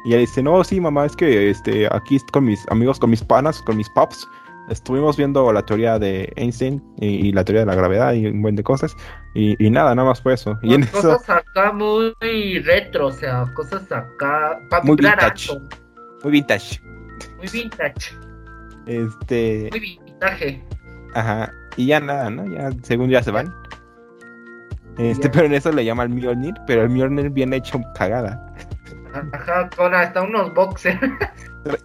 Y 0.06 0.10
ella 0.10 0.20
dice, 0.20 0.42
no, 0.42 0.64
sí, 0.64 0.80
mamá, 0.80 1.06
es 1.06 1.16
que 1.16 1.50
este, 1.50 1.88
aquí 1.92 2.20
con 2.32 2.46
mis 2.46 2.66
amigos, 2.70 3.00
con 3.00 3.10
mis 3.10 3.22
panas, 3.22 3.62
con 3.64 3.76
mis 3.76 3.90
pops, 3.90 4.26
estuvimos 4.70 5.18
viendo 5.18 5.52
la 5.52 5.64
teoría 5.66 6.00
de 6.00 6.32
Einstein 6.36 6.82
y, 7.00 7.28
y 7.28 7.32
la 7.32 7.44
teoría 7.44 7.62
de 7.62 7.66
la 7.68 7.76
gravedad 7.76 8.14
y 8.14 8.28
un 8.28 8.42
buen 8.42 8.56
de 8.56 8.64
cosas. 8.64 8.96
Y, 9.34 9.64
y 9.64 9.70
nada, 9.70 9.94
nada 9.96 10.10
más 10.10 10.22
fue 10.22 10.34
eso. 10.34 10.58
Y 10.62 10.74
en 10.74 10.84
eso, 10.84 10.94
cosas 11.02 11.30
acá 11.30 11.72
muy 11.72 12.14
retro, 12.60 13.08
o 13.08 13.12
sea, 13.12 13.46
cosas 13.54 13.84
acá. 13.92 14.60
Para 14.70 14.84
Muy 14.84 14.96
vintage. 14.96 15.52
alto, 15.52 15.62
muy 16.24 16.32
vintage. 16.32 16.82
muy 17.38 17.48
vintage, 17.52 18.14
Este, 18.86 19.68
muy 19.72 19.80
vintage. 19.80 20.64
ajá. 21.14 21.52
Y 21.78 21.88
ya 21.88 22.00
nada, 22.00 22.30
¿no? 22.30 22.46
Ya, 22.46 22.72
según 22.84 23.10
ya 23.10 23.22
se 23.24 23.32
van. 23.32 23.54
Este, 24.98 25.28
Ya. 25.28 25.32
pero 25.32 25.46
en 25.46 25.54
eso 25.54 25.72
le 25.72 25.86
llama 25.86 26.04
al 26.04 26.10
Mjolnir, 26.10 26.54
pero 26.68 26.82
el 26.84 26.90
Mjolnir 26.90 27.30
viene 27.30 27.58
hecho 27.58 27.80
cagada. 27.96 28.46
Ajá, 29.34 29.70
con 29.76 29.94
hasta 29.94 30.22
unos 30.22 30.54
boxers. 30.54 31.00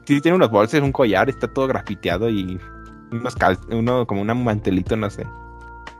Sí, 0.04 0.20
tiene 0.20 0.36
unos 0.36 0.50
bolsos, 0.50 0.80
un 0.80 0.92
collar, 0.92 1.28
está 1.28 1.48
todo 1.48 1.66
grafiteado 1.66 2.28
y 2.30 2.60
unos 3.14 3.34
cal 3.36 3.58
uno 3.70 4.06
como 4.06 4.22
un 4.22 4.44
mantelito, 4.44 4.96
no 4.96 5.08
sé. 5.10 5.26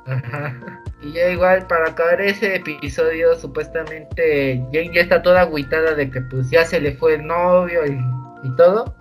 Ajá. 0.07 0.55
Y 1.01 1.13
ya 1.13 1.29
igual, 1.31 1.67
para 1.67 1.89
acabar 1.91 2.21
ese 2.21 2.57
episodio, 2.57 3.35
supuestamente 3.39 4.57
Jane 4.73 4.91
ya 4.95 5.01
está 5.03 5.23
toda 5.23 5.43
agüitada 5.43 5.95
de 5.95 6.11
que 6.11 6.21
pues 6.23 6.51
ya 6.51 6.65
se 6.65 6.81
le 6.81 6.97
fue 6.97 7.15
el 7.15 7.27
novio 7.27 7.87
y, 7.87 7.99
y 8.43 8.51
todo. 8.57 8.95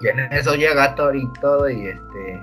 Y 0.00 0.08
en 0.08 0.18
eso 0.32 0.54
llega 0.54 0.94
Thor 0.94 1.14
y 1.16 1.30
todo 1.40 1.68
y 1.70 1.86
este... 1.86 2.42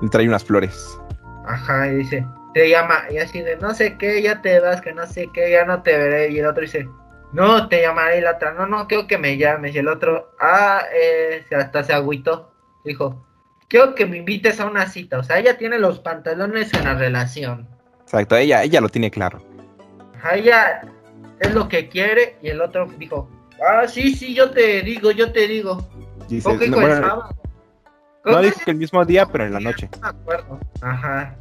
Le 0.00 0.08
trae 0.10 0.28
unas 0.28 0.44
flores. 0.44 0.98
Ajá, 1.46 1.88
y 1.88 1.96
dice, 1.96 2.26
te 2.54 2.68
llama, 2.70 3.04
y 3.10 3.18
así 3.18 3.40
de, 3.42 3.56
no 3.56 3.74
sé 3.74 3.96
qué, 3.96 4.22
ya 4.22 4.40
te 4.42 4.60
vas, 4.60 4.80
que 4.80 4.92
no 4.92 5.06
sé 5.06 5.28
qué, 5.32 5.50
ya 5.50 5.64
no 5.64 5.82
te 5.82 5.96
veré. 5.96 6.30
Y 6.30 6.38
el 6.38 6.46
otro 6.46 6.62
dice, 6.62 6.88
no, 7.32 7.68
te 7.68 7.80
llamaré. 7.82 8.18
Y 8.18 8.20
la 8.20 8.32
otra, 8.32 8.52
no, 8.52 8.66
no, 8.66 8.86
quiero 8.86 9.06
que 9.06 9.18
me 9.18 9.36
llames. 9.36 9.74
Y 9.74 9.78
el 9.78 9.88
otro, 9.88 10.30
ah, 10.40 10.82
eh, 10.94 11.44
se- 11.48 11.56
hasta 11.56 11.82
se 11.82 11.92
agüitó. 11.92 12.52
Dijo, 12.84 13.26
quiero 13.68 13.94
que 13.94 14.06
me 14.06 14.18
invites 14.18 14.58
a 14.60 14.66
una 14.66 14.86
cita. 14.88 15.18
O 15.18 15.22
sea, 15.22 15.38
ella 15.38 15.56
tiene 15.56 15.78
los 15.78 16.00
pantalones 16.00 16.72
en 16.74 16.84
la 16.84 16.94
relación. 16.94 17.68
Exacto, 18.02 18.36
ella, 18.36 18.62
ella 18.62 18.80
lo 18.80 18.88
tiene 18.88 19.10
claro. 19.10 19.42
Ajá, 20.16 20.34
ella 20.36 20.82
es 21.38 21.54
lo 21.54 21.68
que 21.68 21.88
quiere. 21.88 22.36
Y 22.42 22.48
el 22.48 22.60
otro 22.60 22.86
dijo, 22.98 23.28
ah, 23.66 23.86
sí, 23.86 24.14
sí, 24.14 24.34
yo 24.34 24.50
te 24.50 24.82
digo, 24.82 25.10
yo 25.10 25.30
te 25.30 25.46
digo. 25.46 25.86
Dice, 26.28 26.44
¿Cómo 26.48 26.58
que 26.58 26.68
no, 26.68 26.76
dijo 26.76 26.86
el 26.86 26.92
bueno, 26.92 27.08
sábado? 27.08 27.28
no 28.24 28.32
¿Cómo 28.32 28.38
dijo 28.40 28.58
que 28.58 28.64
que 28.64 28.70
el 28.72 28.76
mismo 28.78 29.04
día, 29.04 29.26
pero 29.26 29.44
en 29.46 29.52
la 29.52 29.60
noche. 29.60 29.88
No 29.92 30.00
me 30.00 30.08
acuerdo. 30.08 30.58
Ajá. 30.80 31.36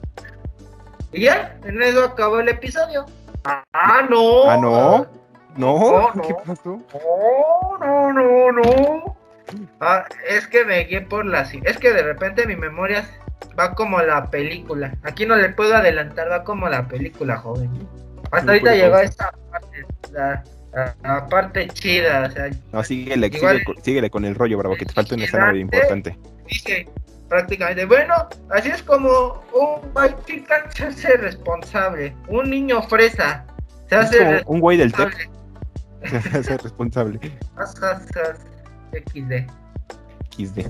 Y 1.14 1.22
ya, 1.22 1.58
en 1.64 1.82
eso 1.82 2.04
acabó 2.04 2.40
el 2.40 2.50
episodio. 2.50 3.06
Ah, 3.46 4.06
no. 4.10 4.50
Ah, 4.50 4.58
no. 4.58 5.08
No, 5.56 5.80
No, 5.80 6.14
no. 6.14 6.22
¿qué 6.22 6.36
pasó? 6.46 6.80
No, 6.94 7.78
no, 7.80 8.14
no, 8.14 8.52
no. 8.52 9.18
Ah, 9.80 10.06
es 10.28 10.48
que 10.48 10.66
me 10.66 10.84
guié 10.86 11.02
por 11.02 11.26
la... 11.26 11.46
ci- 11.46 11.62
Es 11.66 11.78
que 11.78 11.94
de 11.94 12.04
repente 12.04 12.46
mi 12.48 12.56
memoria 12.56 13.06
va 13.58 13.74
como 13.76 14.02
la 14.02 14.30
película. 14.30 14.94
Aquí 15.04 15.26
no 15.26 15.36
le 15.36 15.50
puedo 15.50 15.76
adelantar, 15.76 16.30
va 16.32 16.44
como 16.44 16.68
la 16.70 16.88
película, 16.88 17.38
joven. 17.38 17.70
Hasta 18.32 18.42
No 18.46 18.52
ahorita 18.52 18.76
llegó 18.76 18.98
esta 19.00 19.32
parte, 19.52 19.86
la, 20.12 20.44
la- 20.74 20.96
la 21.04 21.28
parte 21.28 21.68
chida, 21.70 22.28
o 22.28 22.32
sea, 22.32 22.50
No, 22.74 22.84
síguele, 22.84 23.28
Igual- 23.28 23.40
síguele, 23.40 23.64
con- 23.64 23.84
síguele 23.84 24.10
con 24.10 24.26
el 24.26 24.36
rollo, 24.36 24.58
bravo, 24.58 24.76
que 24.76 24.86
te 24.86 24.94
falta 24.94 25.16
una 25.16 25.26
escena 25.26 25.52
muy 25.52 25.62
importante. 25.62 26.18
dice 26.48 26.88
prácticamente, 27.30 27.84
bueno, 27.86 28.14
así 28.52 28.70
es 28.70 28.82
como 28.84 29.44
un 29.54 29.92
white 29.94 30.46
se 30.74 30.86
hace 30.86 31.18
responsable, 31.18 32.16
un 32.30 32.50
niño 32.50 32.82
fresa 32.84 33.46
se 33.90 33.96
hace 33.96 34.18
como 34.44 34.52
un 34.56 34.60
güey 34.62 34.78
del 34.78 34.94
TEC 34.94 35.30
responsable. 36.02 36.22
se 36.32 36.38
hace 36.38 36.58
responsable. 36.58 37.20
XD. 38.92 39.50
XD. 40.32 40.68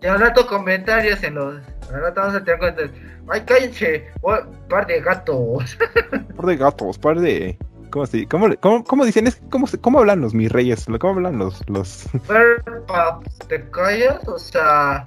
Y 0.00 0.06
al 0.06 0.20
rato 0.20 0.46
comentarios 0.46 1.22
en 1.22 1.34
los. 1.34 1.56
Al 1.92 2.00
rato 2.00 2.20
vamos 2.20 2.36
a 2.36 2.44
tener 2.44 2.58
cuentas. 2.58 2.90
Ay, 3.28 3.42
cállense, 3.42 4.06
oh, 4.22 4.36
par 4.68 4.86
de 4.86 5.00
gatos. 5.00 5.76
Par 6.36 6.46
de 6.46 6.56
gatos, 6.56 6.98
par 6.98 7.18
de. 7.20 7.58
¿Cómo, 7.90 8.06
se, 8.06 8.26
cómo, 8.26 8.48
cómo, 8.60 8.84
cómo 8.84 9.04
dicen? 9.04 9.26
Es, 9.26 9.40
¿cómo, 9.50 9.66
¿Cómo 9.80 9.98
hablan 9.98 10.20
los 10.20 10.34
mis 10.34 10.52
reyes? 10.52 10.86
¿Cómo 11.00 11.14
hablan 11.14 11.38
los, 11.38 11.68
los... 11.68 12.06
¿te 13.48 13.70
callas? 13.70 14.26
O 14.28 14.38
sea. 14.38 15.04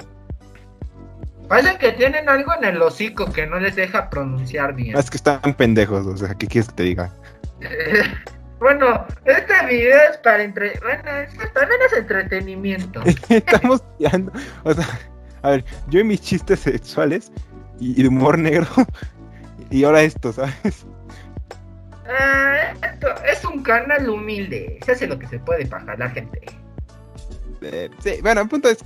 Parece 1.47 1.77
que 1.77 1.91
tienen 1.91 2.30
algo 2.30 2.53
en 2.55 2.63
el 2.63 2.81
hocico 2.81 3.31
que 3.31 3.45
no 3.45 3.59
les 3.59 3.76
deja 3.76 4.09
pronunciar 4.09 4.73
bien. 4.73 4.97
Es 4.97 5.09
que 5.09 5.18
están 5.18 5.53
pendejos, 5.55 6.05
o 6.07 6.18
sea, 6.18 6.34
¿qué 6.35 6.47
quieres 6.47 6.69
que 6.69 6.76
te 6.76 6.84
diga? 6.84 7.13
bueno, 8.61 9.05
este 9.25 9.65
video 9.65 9.99
es 10.11 10.17
para 10.17 10.43
entre... 10.43 10.79
Bueno, 10.79 11.09
es 11.17 11.33
que 11.38 11.47
también 11.47 11.81
es 11.85 11.97
entretenimiento. 11.97 13.01
Estamos 13.29 13.83
tirando. 13.97 14.31
O 14.63 14.73
sea, 14.73 14.88
a 15.41 15.49
ver, 15.49 15.65
yo 15.88 15.99
y 15.99 16.03
mis 16.03 16.21
chistes 16.21 16.61
sexuales 16.61 17.31
y, 17.79 17.99
y 17.99 18.03
de 18.03 18.07
humor 18.07 18.38
negro. 18.38 18.67
Y 19.71 19.85
ahora 19.85 20.01
esto, 20.01 20.33
¿sabes? 20.33 20.85
Ah, 22.05 22.73
esto 22.83 23.07
es 23.23 23.45
un 23.45 23.63
canal 23.63 24.09
humilde. 24.09 24.77
Se 24.85 24.91
hace 24.91 25.07
lo 25.07 25.17
que 25.17 25.27
se 25.27 25.39
puede 25.39 25.65
para 25.65 25.85
jalar 25.85 26.13
gente. 26.13 26.41
Eh, 27.61 27.89
sí, 28.03 28.19
bueno, 28.21 28.41
el 28.41 28.49
punto 28.49 28.69
es 28.69 28.83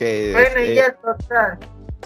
que. 0.00 0.32
Bueno, 0.32 0.64
y 0.64 0.74
ya 0.74 0.92
total. 0.94 1.58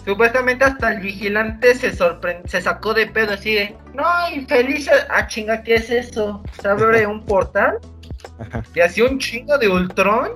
Supuestamente 0.04 0.64
hasta 0.64 0.92
el 0.92 1.00
vigilante 1.00 1.74
se 1.74 1.94
sorprendió, 1.94 2.46
se 2.50 2.60
sacó 2.60 2.92
de 2.92 3.06
pedo 3.06 3.32
así 3.32 3.54
de, 3.54 3.76
no, 3.94 4.04
infeliz, 4.34 4.90
ah 5.08 5.26
chinga, 5.26 5.62
¿qué 5.62 5.76
es 5.76 5.88
eso? 5.88 6.42
Se 6.60 6.68
abre 6.68 7.06
un 7.06 7.24
portal 7.24 7.78
y 8.74 8.80
así 8.80 9.00
un 9.00 9.18
chingo 9.18 9.56
de 9.56 9.68
Ultron 9.68 10.32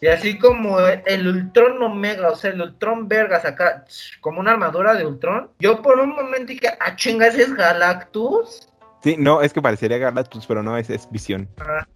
y 0.00 0.06
así 0.06 0.38
como 0.38 0.78
el 0.78 1.26
Ultron 1.26 1.82
Omega, 1.82 2.30
o 2.30 2.36
sea, 2.36 2.52
el 2.52 2.60
Ultron 2.60 3.08
Vergas 3.08 3.44
acá, 3.44 3.84
como 4.20 4.40
una 4.40 4.52
armadura 4.52 4.94
de 4.94 5.04
Ultron. 5.04 5.50
Yo 5.58 5.82
por 5.82 5.98
un 5.98 6.10
momento 6.10 6.46
dije, 6.52 6.68
ah 6.78 6.94
chinga, 6.94 7.26
¿ese 7.26 7.42
es 7.42 7.54
Galactus? 7.54 8.68
Sí, 9.02 9.16
no, 9.18 9.42
es 9.42 9.52
que 9.52 9.62
parecería 9.62 9.98
Galactus, 9.98 10.46
pero 10.46 10.62
no, 10.62 10.76
es, 10.76 10.90
es 10.90 11.10
visión. 11.10 11.48
Ah, 11.58 11.86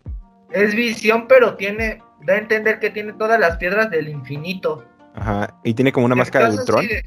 es 0.50 0.74
visión, 0.74 1.28
pero 1.28 1.54
tiene, 1.56 2.02
da 2.24 2.34
a 2.34 2.38
entender 2.38 2.78
que 2.80 2.90
tiene 2.90 3.12
todas 3.14 3.38
las 3.40 3.56
piedras 3.58 3.90
del 3.90 4.08
infinito. 4.08 4.84
Ajá. 5.14 5.54
Y 5.64 5.74
tiene 5.74 5.92
como 5.92 6.06
una 6.06 6.14
Y 6.14 6.18
máscara 6.18 6.50
de 6.50 6.56
Ultron. 6.58 6.86
de- 6.86 7.04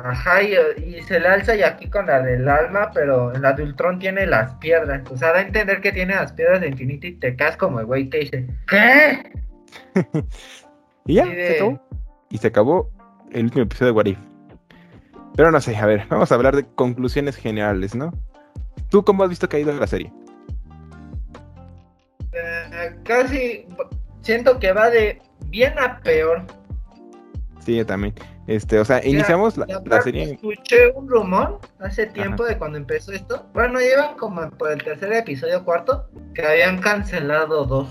Ajá, 0.00 0.42
y, 0.44 0.54
y 0.80 1.02
se 1.02 1.18
le 1.18 1.26
alza 1.26 1.56
y 1.56 1.62
aquí 1.64 1.90
con 1.90 2.06
la 2.06 2.22
del 2.22 2.48
alma, 2.48 2.92
pero 2.94 3.32
la 3.32 3.52
de 3.52 3.64
Ultron 3.64 3.98
tiene 3.98 4.26
las 4.26 4.54
piedras. 4.54 5.02
O 5.10 5.16
sea, 5.16 5.32
da 5.32 5.38
a 5.38 5.42
entender 5.42 5.80
que 5.80 5.90
tiene 5.90 6.14
las 6.14 6.32
piedras 6.32 6.60
de 6.60 6.68
infinito 6.68 7.08
y 7.08 7.14
te 7.14 7.34
quedas 7.34 7.56
como 7.56 7.80
el 7.80 7.86
güey 7.86 8.08
que 8.08 8.18
dice, 8.20 8.46
¿qué? 8.68 9.32
Y 11.06 11.14
ya, 11.14 11.24
Sí, 11.24 11.30
se 11.34 11.54
acabó. 11.56 11.80
Y 12.30 12.38
se 12.38 12.46
acabó 12.48 12.90
el 13.32 13.44
último 13.46 13.62
episodio 13.64 13.92
de 13.92 13.96
What 13.96 14.06
If. 14.06 14.18
Pero 15.34 15.50
no 15.50 15.60
sé, 15.60 15.74
a 15.76 15.86
ver, 15.86 16.04
vamos 16.08 16.30
a 16.30 16.34
hablar 16.34 16.54
de 16.54 16.64
conclusiones 16.74 17.36
generales, 17.36 17.94
¿no? 17.94 18.12
¿Tú 18.90 19.04
cómo 19.04 19.22
has 19.24 19.30
visto 19.30 19.48
que 19.48 19.56
ha 19.56 19.60
ido 19.60 19.72
la 19.72 19.86
serie? 19.86 20.12
Eh, 22.32 22.96
casi 23.04 23.66
siento 24.28 24.58
que 24.58 24.72
va 24.72 24.90
de 24.90 25.22
bien 25.46 25.72
a 25.78 26.00
peor. 26.00 26.42
Sí, 27.64 27.76
yo 27.76 27.86
también. 27.86 28.14
Este, 28.46 28.78
o 28.78 28.84
sea, 28.84 29.02
iniciamos 29.02 29.56
la, 29.56 29.66
la 29.86 30.02
serie. 30.02 30.32
Escuché 30.34 30.90
un 30.94 31.08
rumor 31.08 31.60
hace 31.80 32.06
tiempo 32.06 32.44
de 32.44 32.58
cuando 32.58 32.76
empezó 32.76 33.12
esto. 33.12 33.46
Bueno, 33.54 33.80
llevan 33.80 34.16
como 34.16 34.50
por 34.50 34.70
el 34.72 34.82
tercer 34.82 35.14
episodio, 35.14 35.64
cuarto, 35.64 36.10
que 36.34 36.42
habían 36.46 36.78
cancelado 36.78 37.64
dos. 37.64 37.88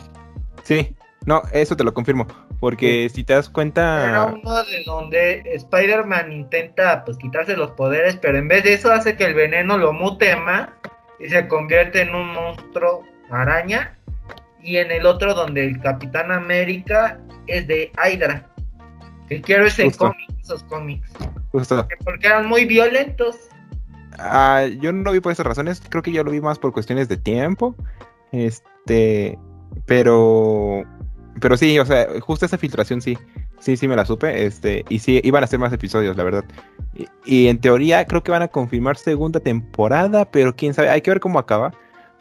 Sí, 0.62 0.96
no, 1.26 1.42
eso 1.54 1.76
te 1.76 1.84
lo 1.84 1.92
confirmo. 1.94 2.28
Porque 2.60 3.10
si 3.14 3.24
te 3.24 3.34
das 3.34 3.48
Era 3.48 3.54
cuenta. 3.54 4.34
uno 4.34 4.64
de 4.64 4.84
donde 4.86 5.42
Spider-Man 5.56 6.32
intenta 6.32 7.04
pues 7.04 7.18
quitarse 7.18 7.58
los 7.58 7.72
poderes, 7.72 8.16
pero 8.18 8.38
en 8.38 8.48
vez 8.48 8.64
de 8.64 8.74
eso 8.74 8.92
hace 8.92 9.16
que 9.16 9.26
el 9.26 9.34
veneno 9.34 9.78
lo 9.78 9.92
mute 9.92 10.36
más 10.36 10.70
y 11.20 11.30
se 11.30 11.48
convierte 11.48 12.02
en 12.02 12.14
un 12.14 12.32
monstruo 12.34 13.04
araña. 13.32 13.97
Y 14.62 14.78
en 14.78 14.92
el 14.92 15.06
otro 15.06 15.34
donde 15.34 15.66
el 15.66 15.80
Capitán 15.80 16.32
América 16.32 17.20
es 17.48 17.68
de 17.68 17.92
Hydra. 18.04 18.50
Que 19.28 19.42
quiero 19.42 19.66
ese 19.66 19.92
cómic, 19.92 20.30
esos 20.42 20.64
cómics. 20.64 21.10
Justo. 21.52 21.88
Porque 22.04 22.28
eran 22.28 22.48
muy 22.48 22.66
violentos. 22.66 23.36
Ah, 24.20 24.66
yo 24.80 24.92
no 24.92 25.04
lo 25.04 25.12
vi 25.12 25.20
por 25.20 25.32
esas 25.32 25.46
razones, 25.46 25.82
creo 25.90 26.02
que 26.02 26.12
yo 26.12 26.24
lo 26.24 26.32
vi 26.32 26.42
más 26.42 26.60
por 26.60 26.72
cuestiones 26.74 27.08
de 27.08 27.18
tiempo. 27.18 27.76
Este, 28.32 29.38
pero 29.86 30.84
pero 31.40 31.58
sí, 31.58 31.78
o 31.80 31.86
sea, 31.86 32.08
justo 32.22 32.46
esa 32.46 32.58
filtración 32.58 33.02
sí, 33.02 33.18
sí, 33.60 33.78
sí 33.78 33.88
me 33.88 33.96
la 33.96 34.06
supe, 34.06 34.46
este, 34.46 34.84
y 34.90 35.00
sí, 35.00 35.22
iban 35.24 35.44
a 35.44 35.46
hacer 35.46 35.60
más 35.60 35.72
episodios, 35.72 36.18
la 36.18 36.24
verdad. 36.24 36.46
Y, 36.96 37.08
y 37.26 37.48
en 37.48 37.60
teoría 37.60 38.06
creo 38.06 38.24
que 38.24 38.32
van 38.32 38.42
a 38.42 38.48
confirmar 38.48 38.98
segunda 38.98 39.40
temporada, 39.40 40.30
pero 40.30 40.56
quién 40.56 40.74
sabe, 40.74 40.90
hay 40.90 41.02
que 41.02 41.12
ver 41.12 41.20
cómo 41.20 41.38
acaba, 41.38 41.74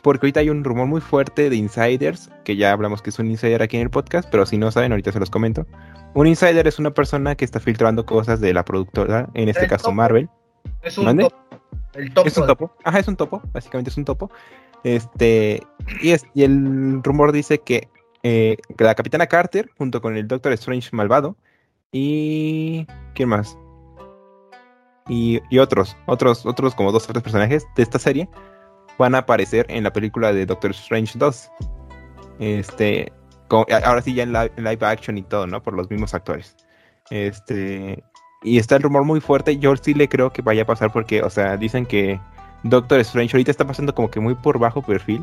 porque 0.07 0.25
ahorita 0.25 0.39
hay 0.39 0.51
un 0.51 0.63
rumor 0.63 0.87
muy 0.87 1.01
fuerte 1.01 1.51
de 1.51 1.57
insiders, 1.57 2.31
que 2.45 2.55
ya 2.55 2.71
hablamos 2.71 3.03
que 3.03 3.11
es 3.11 3.19
un 3.19 3.29
insider 3.29 3.61
aquí 3.61 3.77
en 3.77 3.83
el 3.83 3.91
podcast, 3.91 4.29
pero 4.31 4.47
si 4.47 4.57
no 4.57 4.71
saben, 4.71 4.93
ahorita 4.93 5.11
se 5.11 5.19
los 5.19 5.31
comento. 5.31 5.67
Un 6.15 6.29
insider 6.29 6.65
es 6.69 6.79
una 6.79 6.93
persona 6.93 7.35
que 7.35 7.45
está 7.45 7.59
filtrando 7.59 8.07
cosas 8.07 8.41
de 8.41 8.55
la 8.55 8.65
productora, 8.65 9.29
en 9.35 9.49
este 9.49 9.65
El 9.65 9.69
caso 9.69 9.87
topo. 9.87 9.97
Marvel. 9.97 10.29
Es 10.85 10.97
un 10.97 11.19
topo. 11.19 11.37
El 11.95 12.15
topo. 12.15 12.29
Es 12.29 12.37
un 12.37 12.47
topo. 12.47 12.73
Ajá, 12.85 13.01
es 13.01 13.09
un 13.09 13.17
topo. 13.17 13.43
Básicamente 13.53 13.91
es 13.91 13.97
un 13.97 14.05
topo. 14.05 14.31
Este. 14.85 15.61
Y, 16.01 16.13
es, 16.13 16.25
y 16.35 16.45
el 16.45 17.03
rumor 17.03 17.33
dice 17.33 17.59
que, 17.59 17.89
eh, 18.23 18.59
que 18.79 18.85
la 18.85 18.95
Capitana 18.95 19.27
Carter, 19.27 19.73
junto 19.77 20.01
con 20.01 20.17
el 20.17 20.29
Doctor 20.29 20.53
Strange 20.53 20.91
malvado, 20.93 21.37
y. 21.91 22.87
¿Quién 23.17 23.31
más? 23.31 23.59
Y, 25.09 25.41
y 25.51 25.59
otros, 25.59 25.97
otros, 26.07 26.47
otros 26.47 26.77
como 26.77 26.93
dos 26.93 27.11
o 27.11 27.13
tres 27.13 27.25
personajes 27.25 27.67
de 27.75 27.83
esta 27.83 27.99
serie 27.99 28.29
van 28.99 29.15
a 29.15 29.19
aparecer 29.19 29.67
en 29.69 29.85
la 29.85 29.93
película 29.93 30.33
de 30.33 30.47
Doctor 30.47 30.71
Strange 30.73 31.19
2. 31.19 31.51
Este. 32.39 33.13
ahora 33.51 34.03
sí, 34.03 34.15
ya 34.15 34.23
en, 34.25 34.33
li- 34.33 34.51
en 34.57 34.65
live 34.65 34.87
action 34.87 35.19
y 35.19 35.23
todo, 35.23 35.47
¿no? 35.47 35.63
Por 35.63 35.75
los 35.75 35.91
mismos 35.91 36.15
actores. 36.15 36.57
Este. 37.11 38.03
Y 38.43 38.59
está 38.59 38.77
el 38.77 38.83
rumor 38.83 39.05
muy 39.05 39.21
fuerte. 39.21 39.59
Yo 39.59 39.75
sí 39.77 39.95
le 39.95 40.09
creo 40.09 40.31
que 40.33 40.43
vaya 40.43 40.63
a 40.63 40.67
pasar 40.67 40.93
porque, 40.93 41.23
o 41.23 41.31
sea, 41.31 41.57
dicen 41.57 41.87
que 41.87 42.21
Doctor 42.63 43.01
Strange 43.01 43.35
ahorita 43.37 43.51
está 43.51 43.67
pasando 43.67 43.95
como 43.95 44.11
que 44.11 44.21
muy 44.21 44.35
por 44.35 44.59
bajo 44.59 44.83
perfil, 44.83 45.23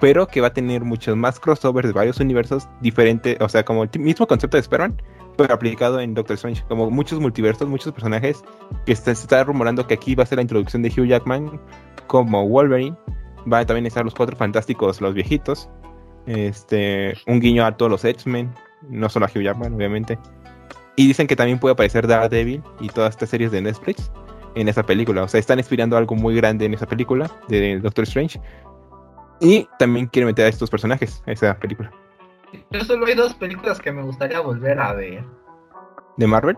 pero 0.00 0.26
que 0.26 0.40
va 0.40 0.48
a 0.48 0.52
tener 0.52 0.82
muchos 0.82 1.16
más 1.16 1.38
crossovers 1.38 1.88
de 1.88 1.92
varios 1.94 2.18
universos 2.18 2.66
diferentes, 2.80 3.36
o 3.40 3.48
sea, 3.48 3.64
como 3.64 3.82
el 3.84 3.90
mismo 3.98 4.26
concepto 4.26 4.56
de 4.56 4.62
Spider-Man, 4.62 5.00
pero 5.36 5.54
aplicado 5.54 6.00
en 6.00 6.14
Doctor 6.14 6.34
Strange, 6.34 6.62
como 6.68 6.90
muchos 6.90 7.20
multiversos, 7.20 7.68
muchos 7.68 7.92
personajes, 7.92 8.42
que 8.84 8.92
está- 8.92 9.14
se 9.14 9.22
está 9.22 9.44
rumorando 9.44 9.86
que 9.86 9.94
aquí 9.94 10.14
va 10.14 10.22
a 10.22 10.26
ser 10.26 10.36
la 10.36 10.42
introducción 10.42 10.82
de 10.82 10.88
Hugh 10.88 11.06
Jackman 11.06 11.60
como 12.06 12.46
Wolverine, 12.48 12.96
va 13.50 13.58
a 13.60 13.66
también 13.66 13.86
estar 13.86 14.04
los 14.04 14.14
cuatro 14.14 14.36
fantásticos, 14.36 15.00
los 15.00 15.14
viejitos, 15.14 15.68
este, 16.26 17.14
un 17.26 17.40
guiño 17.40 17.64
a 17.64 17.76
todos 17.76 17.90
los 17.90 18.04
X-Men, 18.04 18.52
no 18.88 19.08
solo 19.08 19.26
a 19.26 19.28
Hugh 19.28 19.42
Jackman, 19.42 19.74
obviamente. 19.74 20.18
Y 20.96 21.06
dicen 21.06 21.26
que 21.26 21.36
también 21.36 21.58
puede 21.58 21.74
aparecer 21.74 22.06
Daredevil 22.06 22.62
y 22.80 22.88
todas 22.88 23.10
estas 23.10 23.28
series 23.28 23.50
de 23.52 23.60
Netflix 23.60 24.10
en 24.54 24.68
esa 24.68 24.82
película. 24.82 25.22
O 25.22 25.28
sea, 25.28 25.38
están 25.38 25.58
inspirando 25.58 25.96
algo 25.96 26.14
muy 26.14 26.34
grande 26.34 26.64
en 26.64 26.74
esa 26.74 26.86
película 26.86 27.30
de 27.48 27.78
Doctor 27.80 28.04
Strange. 28.04 28.40
Y 29.40 29.68
también 29.78 30.06
quieren 30.06 30.28
meter 30.28 30.46
a 30.46 30.48
estos 30.48 30.70
personajes 30.70 31.22
a 31.26 31.32
esa 31.32 31.58
película. 31.58 31.90
Yo 32.70 32.80
solo 32.84 33.06
hay 33.06 33.14
dos 33.14 33.34
películas 33.34 33.80
que 33.80 33.92
me 33.92 34.02
gustaría 34.02 34.40
volver 34.40 34.78
a 34.80 34.92
ver. 34.92 35.24
¿De 36.16 36.26
Marvel? 36.26 36.56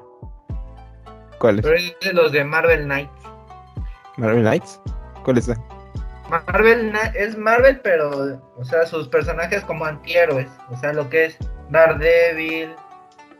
¿Cuáles? 1.38 1.64
De 1.64 2.12
los 2.12 2.32
de 2.32 2.44
Marvel 2.44 2.84
Knights. 2.84 3.12
¿Marvel 4.16 4.42
Knights? 4.42 4.80
¿Cuáles? 5.24 5.48
Marvel 6.28 6.92
Kni- 6.92 7.12
es 7.14 7.38
Marvel, 7.38 7.80
pero, 7.80 8.38
o 8.56 8.64
sea, 8.64 8.84
sus 8.86 9.08
personajes 9.08 9.62
como 9.64 9.84
antihéroes. 9.86 10.48
O 10.70 10.76
sea, 10.76 10.92
lo 10.92 11.08
que 11.08 11.26
es 11.26 11.38
Daredevil, 11.70 12.74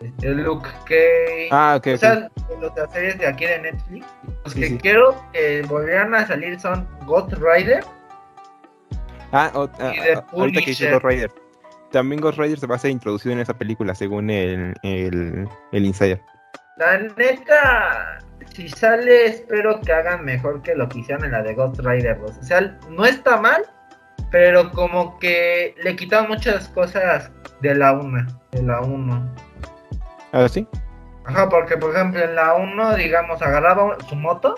este, 0.01 0.29
Luke 0.31 0.67
Cage. 0.85 1.49
Ah, 1.51 1.75
ok. 1.79 1.87
o 1.95 1.99
sea, 1.99 2.31
los 2.61 2.75
de 2.75 2.81
las 2.83 2.93
series 2.93 3.19
de 3.19 3.27
aquí 3.27 3.45
de 3.47 3.59
Netflix. 3.61 4.07
Los 4.45 4.53
Sí, 4.55 4.61
que 4.61 4.67
sí. 4.69 4.79
quiero 4.79 5.15
que 5.33 5.63
volvieran 5.69 6.15
a 6.15 6.27
salir 6.27 6.59
son 6.61 6.89
Ghost 7.05 7.33
Rider. 7.35 7.85
Ah, 9.33 9.51
o- 9.55 9.69
ah, 9.81 9.93
y 9.95 10.01
de 10.01 10.13
ah, 10.15 10.25
ahorita 10.33 10.61
que 10.61 10.65
Punisher. 10.67 10.93
Ghost 10.93 11.05
Rider. 11.05 11.31
También 11.91 12.21
Ghost 12.21 12.39
Rider 12.39 12.59
se 12.59 12.67
va 12.67 12.77
a 12.77 12.79
ser 12.79 12.91
introducido 12.91 13.33
en 13.33 13.41
esa 13.41 13.57
película, 13.57 13.95
según 13.95 14.31
el, 14.31 14.75
el, 14.83 15.49
el 15.73 15.85
Insider. 15.85 16.21
La 16.77 16.99
neta, 16.99 18.19
si 18.53 18.69
sale, 18.69 19.27
espero 19.27 19.81
que 19.81 19.93
hagan 19.93 20.25
mejor 20.25 20.63
que 20.63 20.75
lo 20.75 20.89
que 20.89 21.01
hicieron 21.01 21.25
en 21.25 21.33
la 21.33 21.43
de 21.43 21.55
Ghost 21.55 21.81
Rider 21.81 22.21
2. 22.21 22.39
O 22.39 22.43
sea, 22.43 22.79
no 22.91 23.05
está 23.05 23.41
mal, 23.41 23.65
pero 24.31 24.71
como 24.73 25.19
que 25.19 25.75
le 25.83 25.97
quitaron 25.97 26.29
muchas 26.29 26.69
cosas 26.69 27.31
de 27.61 27.75
la 27.75 27.93
1. 27.93 28.27
De 28.53 28.63
la 28.63 28.81
1. 28.81 29.35
¿Ah, 30.33 30.49
sí? 30.49 30.67
Ajá, 31.25 31.49
porque 31.49 31.77
por 31.77 31.95
ejemplo 31.95 32.23
en 32.23 32.35
la 32.35 32.55
1, 32.55 32.95
digamos, 32.97 33.43
agarraba 33.43 33.97
su 34.09 34.15
moto 34.15 34.57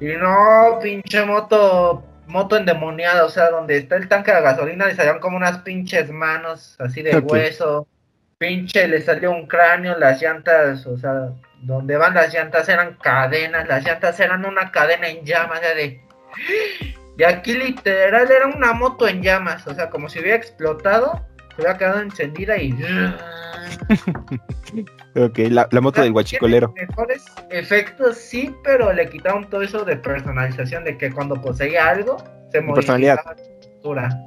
y 0.00 0.06
no, 0.16 0.78
pinche 0.82 1.24
moto, 1.24 2.04
moto 2.26 2.56
endemoniada, 2.56 3.24
o 3.24 3.28
sea, 3.28 3.50
donde 3.50 3.76
está 3.76 3.96
el 3.96 4.08
tanque 4.08 4.32
de 4.32 4.40
gasolina 4.40 4.86
le 4.86 4.94
salían 4.94 5.20
como 5.20 5.36
unas 5.36 5.58
pinches 5.58 6.10
manos 6.10 6.76
así 6.78 7.02
de 7.02 7.18
hueso, 7.18 7.86
pinche 8.38 8.88
le 8.88 9.00
salió 9.00 9.30
un 9.30 9.46
cráneo, 9.46 9.98
las 9.98 10.20
llantas, 10.20 10.86
o 10.86 10.96
sea, 10.96 11.30
donde 11.62 11.96
van 11.96 12.14
las 12.14 12.32
llantas 12.32 12.68
eran 12.68 12.94
cadenas, 12.94 13.66
las 13.68 13.84
llantas 13.84 14.18
eran 14.20 14.44
una 14.44 14.70
cadena 14.70 15.08
en 15.08 15.24
llamas, 15.24 15.58
o 15.58 15.62
sea, 15.62 15.74
de... 15.74 16.00
Y 17.16 17.22
aquí 17.22 17.54
literal 17.54 18.30
era 18.30 18.46
una 18.46 18.72
moto 18.72 19.06
en 19.06 19.22
llamas, 19.22 19.66
o 19.66 19.74
sea, 19.74 19.88
como 19.88 20.08
si 20.08 20.18
hubiera 20.18 20.36
explotado, 20.36 21.24
se 21.54 21.62
hubiera 21.62 21.78
quedado 21.78 22.00
encendida 22.00 22.56
y... 22.58 22.74
Ok, 25.16 25.38
la, 25.50 25.68
la 25.70 25.80
moto 25.80 26.02
del 26.02 26.12
guachicolero. 26.12 26.74
Mejores 26.76 27.24
efectos, 27.50 28.16
sí, 28.16 28.52
pero 28.64 28.92
le 28.92 29.08
quitaron 29.08 29.48
todo 29.48 29.62
eso 29.62 29.84
de 29.84 29.96
personalización, 29.96 30.82
de 30.82 30.98
que 30.98 31.12
cuando 31.12 31.40
poseía 31.40 31.88
algo, 31.88 32.16
se 32.50 32.60
personalidad. 32.62 33.20
la. 33.84 34.20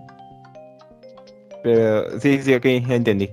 Pero 1.64 2.20
sí, 2.20 2.42
sí, 2.42 2.54
ok, 2.54 2.64
ya 2.88 2.96
entendí. 2.96 3.30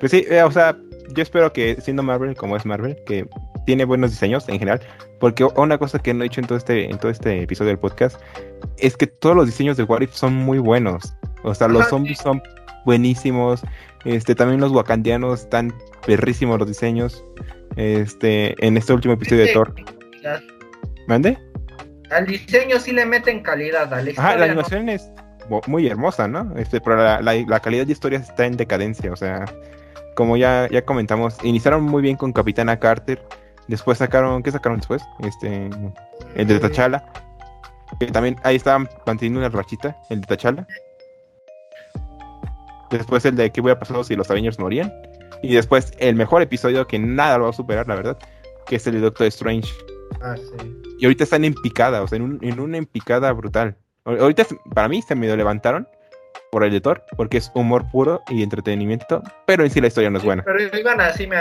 Pues 0.00 0.12
sí, 0.12 0.26
eh, 0.28 0.42
o 0.42 0.50
sea, 0.50 0.76
yo 1.14 1.22
espero 1.22 1.50
que 1.52 1.80
siendo 1.80 2.02
Marvel 2.02 2.36
como 2.36 2.56
es 2.56 2.66
Marvel, 2.66 2.96
que 3.06 3.26
tiene 3.64 3.84
buenos 3.86 4.10
diseños 4.10 4.46
en 4.48 4.58
general, 4.58 4.80
porque 5.18 5.44
una 5.44 5.78
cosa 5.78 5.98
que 5.98 6.12
no 6.12 6.24
he 6.24 6.28
dicho 6.28 6.40
en 6.40 6.46
todo 6.46 6.58
este, 6.58 6.90
en 6.90 6.98
todo 6.98 7.10
este 7.10 7.42
episodio 7.42 7.68
del 7.68 7.78
podcast 7.78 8.20
es 8.78 8.96
que 8.96 9.06
todos 9.06 9.34
los 9.34 9.46
diseños 9.46 9.76
de 9.76 9.84
What 9.84 10.02
If 10.02 10.12
son 10.12 10.34
muy 10.34 10.58
buenos. 10.58 11.14
O 11.44 11.54
sea, 11.54 11.68
los 11.68 11.88
zombies 11.88 12.18
son 12.18 12.42
buenísimos. 12.84 13.62
Este, 14.04 14.34
también 14.34 14.60
los 14.60 14.72
wakandianos 14.72 15.40
están 15.42 15.72
perrísimos 16.06 16.58
los 16.58 16.68
diseños. 16.68 17.24
Este, 17.76 18.54
en 18.66 18.76
este 18.76 18.92
último 18.92 19.14
episodio 19.14 19.42
de 19.42 19.48
Sí, 19.48 19.52
Thor. 19.54 19.74
¿Mande? 21.06 21.38
Al 22.10 22.26
diseño 22.26 22.78
sí 22.78 22.92
le 22.92 23.06
meten 23.06 23.42
calidad, 23.42 23.92
al 23.92 24.08
Ajá, 24.10 24.32
la 24.32 24.38
no. 24.38 24.44
animación 24.44 24.88
es 24.88 25.10
muy 25.66 25.86
hermosa, 25.86 26.28
¿no? 26.28 26.52
Este, 26.56 26.80
pero 26.80 26.96
la, 26.96 27.20
la- 27.22 27.34
la 27.34 27.60
calidad 27.60 27.86
de 27.86 27.92
historia 27.92 28.18
está 28.18 28.44
en 28.46 28.56
decadencia, 28.56 29.10
o 29.12 29.16
sea, 29.16 29.44
como 30.14 30.36
ya, 30.36 30.68
ya 30.70 30.84
comentamos, 30.84 31.36
iniciaron 31.42 31.82
muy 31.82 32.02
bien 32.02 32.16
con 32.16 32.32
Capitana 32.32 32.78
Carter, 32.78 33.20
después 33.66 33.98
sacaron, 33.98 34.42
¿qué 34.42 34.50
sacaron 34.52 34.78
después? 34.78 35.02
Este, 35.20 35.70
el 36.36 36.46
de 36.46 36.54
Mm. 36.54 36.60
T'Challa, 36.60 37.04
que 37.98 38.06
también 38.06 38.36
ahí 38.44 38.56
estaban 38.56 38.88
manteniendo 39.06 39.40
una 39.40 39.48
rachita, 39.48 39.96
el 40.10 40.20
de 40.20 40.26
T'Challa. 40.26 40.66
Después 42.92 43.24
el 43.24 43.36
de 43.36 43.50
qué 43.50 43.60
hubiera 43.60 43.78
pasado 43.78 44.04
si 44.04 44.14
los 44.16 44.30
Avengers 44.30 44.58
morían. 44.58 44.92
Y 45.42 45.54
después 45.54 45.92
el 45.98 46.14
mejor 46.14 46.42
episodio 46.42 46.86
que 46.86 46.98
nada 46.98 47.38
lo 47.38 47.44
va 47.44 47.50
a 47.50 47.54
superar, 47.54 47.88
la 47.88 47.96
verdad, 47.96 48.18
que 48.66 48.76
es 48.76 48.86
el 48.86 48.94
de 48.94 49.00
Doctor 49.00 49.26
Strange. 49.26 49.68
Ah, 50.22 50.36
sí. 50.36 50.76
Y 51.00 51.04
ahorita 51.06 51.24
están 51.24 51.44
en 51.44 51.54
picada, 51.54 52.02
o 52.02 52.06
sea, 52.06 52.16
en, 52.16 52.22
un- 52.22 52.38
en 52.42 52.60
una 52.60 52.76
empicada 52.78 53.32
brutal. 53.32 53.76
Ahor- 54.04 54.20
Ahorita, 54.20 54.46
para 54.74 54.88
mí, 54.88 55.02
se 55.02 55.14
medio 55.16 55.36
levantaron 55.36 55.88
por 56.52 56.62
el 56.64 56.70
de 56.70 56.80
Thor, 56.80 57.02
porque 57.16 57.38
es 57.38 57.50
humor 57.54 57.90
puro 57.90 58.22
y 58.28 58.42
entretenimiento, 58.42 59.22
pero 59.46 59.64
en 59.64 59.70
sí 59.70 59.80
la 59.80 59.86
historia 59.88 60.10
no 60.10 60.18
es 60.18 60.24
buena. 60.24 60.44
Pero 60.44 60.58
iban 60.78 61.00
así, 61.00 61.26
me, 61.26 61.36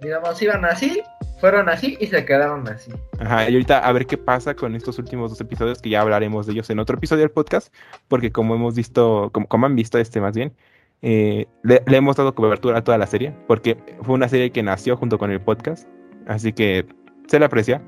digamos, 0.00 0.42
iban 0.42 0.64
así, 0.64 1.00
fueron 1.40 1.68
así 1.68 1.96
y 2.00 2.08
se 2.08 2.24
quedaron 2.24 2.66
así. 2.68 2.90
Ajá, 3.20 3.48
y 3.48 3.52
ahorita 3.54 3.78
a 3.78 3.92
ver 3.92 4.06
qué 4.06 4.18
pasa 4.18 4.54
con 4.54 4.74
estos 4.74 4.98
últimos 4.98 5.30
dos 5.30 5.40
episodios, 5.40 5.80
que 5.80 5.88
ya 5.90 6.00
hablaremos 6.00 6.46
de 6.46 6.52
ellos 6.52 6.68
en 6.68 6.80
otro 6.80 6.96
episodio 6.96 7.20
del 7.22 7.30
podcast, 7.30 7.72
porque 8.08 8.32
como 8.32 8.54
hemos 8.56 8.74
visto, 8.74 9.30
como, 9.32 9.46
como 9.46 9.66
han 9.66 9.76
visto 9.76 9.98
este 9.98 10.20
más 10.20 10.34
bien, 10.34 10.52
eh, 11.02 11.46
le, 11.62 11.82
le 11.86 11.96
hemos 11.96 12.16
dado 12.16 12.34
cobertura 12.34 12.78
a 12.78 12.84
toda 12.84 12.98
la 12.98 13.06
serie, 13.06 13.34
porque 13.46 13.76
fue 14.02 14.14
una 14.14 14.28
serie 14.28 14.50
que 14.50 14.62
nació 14.62 14.96
junto 14.96 15.18
con 15.18 15.30
el 15.30 15.40
podcast, 15.40 15.88
así 16.26 16.52
que 16.52 16.86
se 17.28 17.38
le 17.38 17.44
aprecia, 17.44 17.82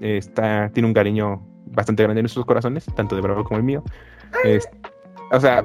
eh, 0.00 0.16
está, 0.18 0.70
tiene 0.72 0.86
un 0.88 0.94
cariño 0.94 1.42
bastante 1.66 2.02
grande 2.02 2.20
en 2.20 2.24
nuestros 2.24 2.46
corazones, 2.46 2.86
tanto 2.94 3.14
de 3.16 3.22
Bravo 3.22 3.44
como 3.44 3.58
el 3.58 3.64
mío. 3.64 3.82
Es- 4.44 4.68
o 5.32 5.40
sea, 5.40 5.62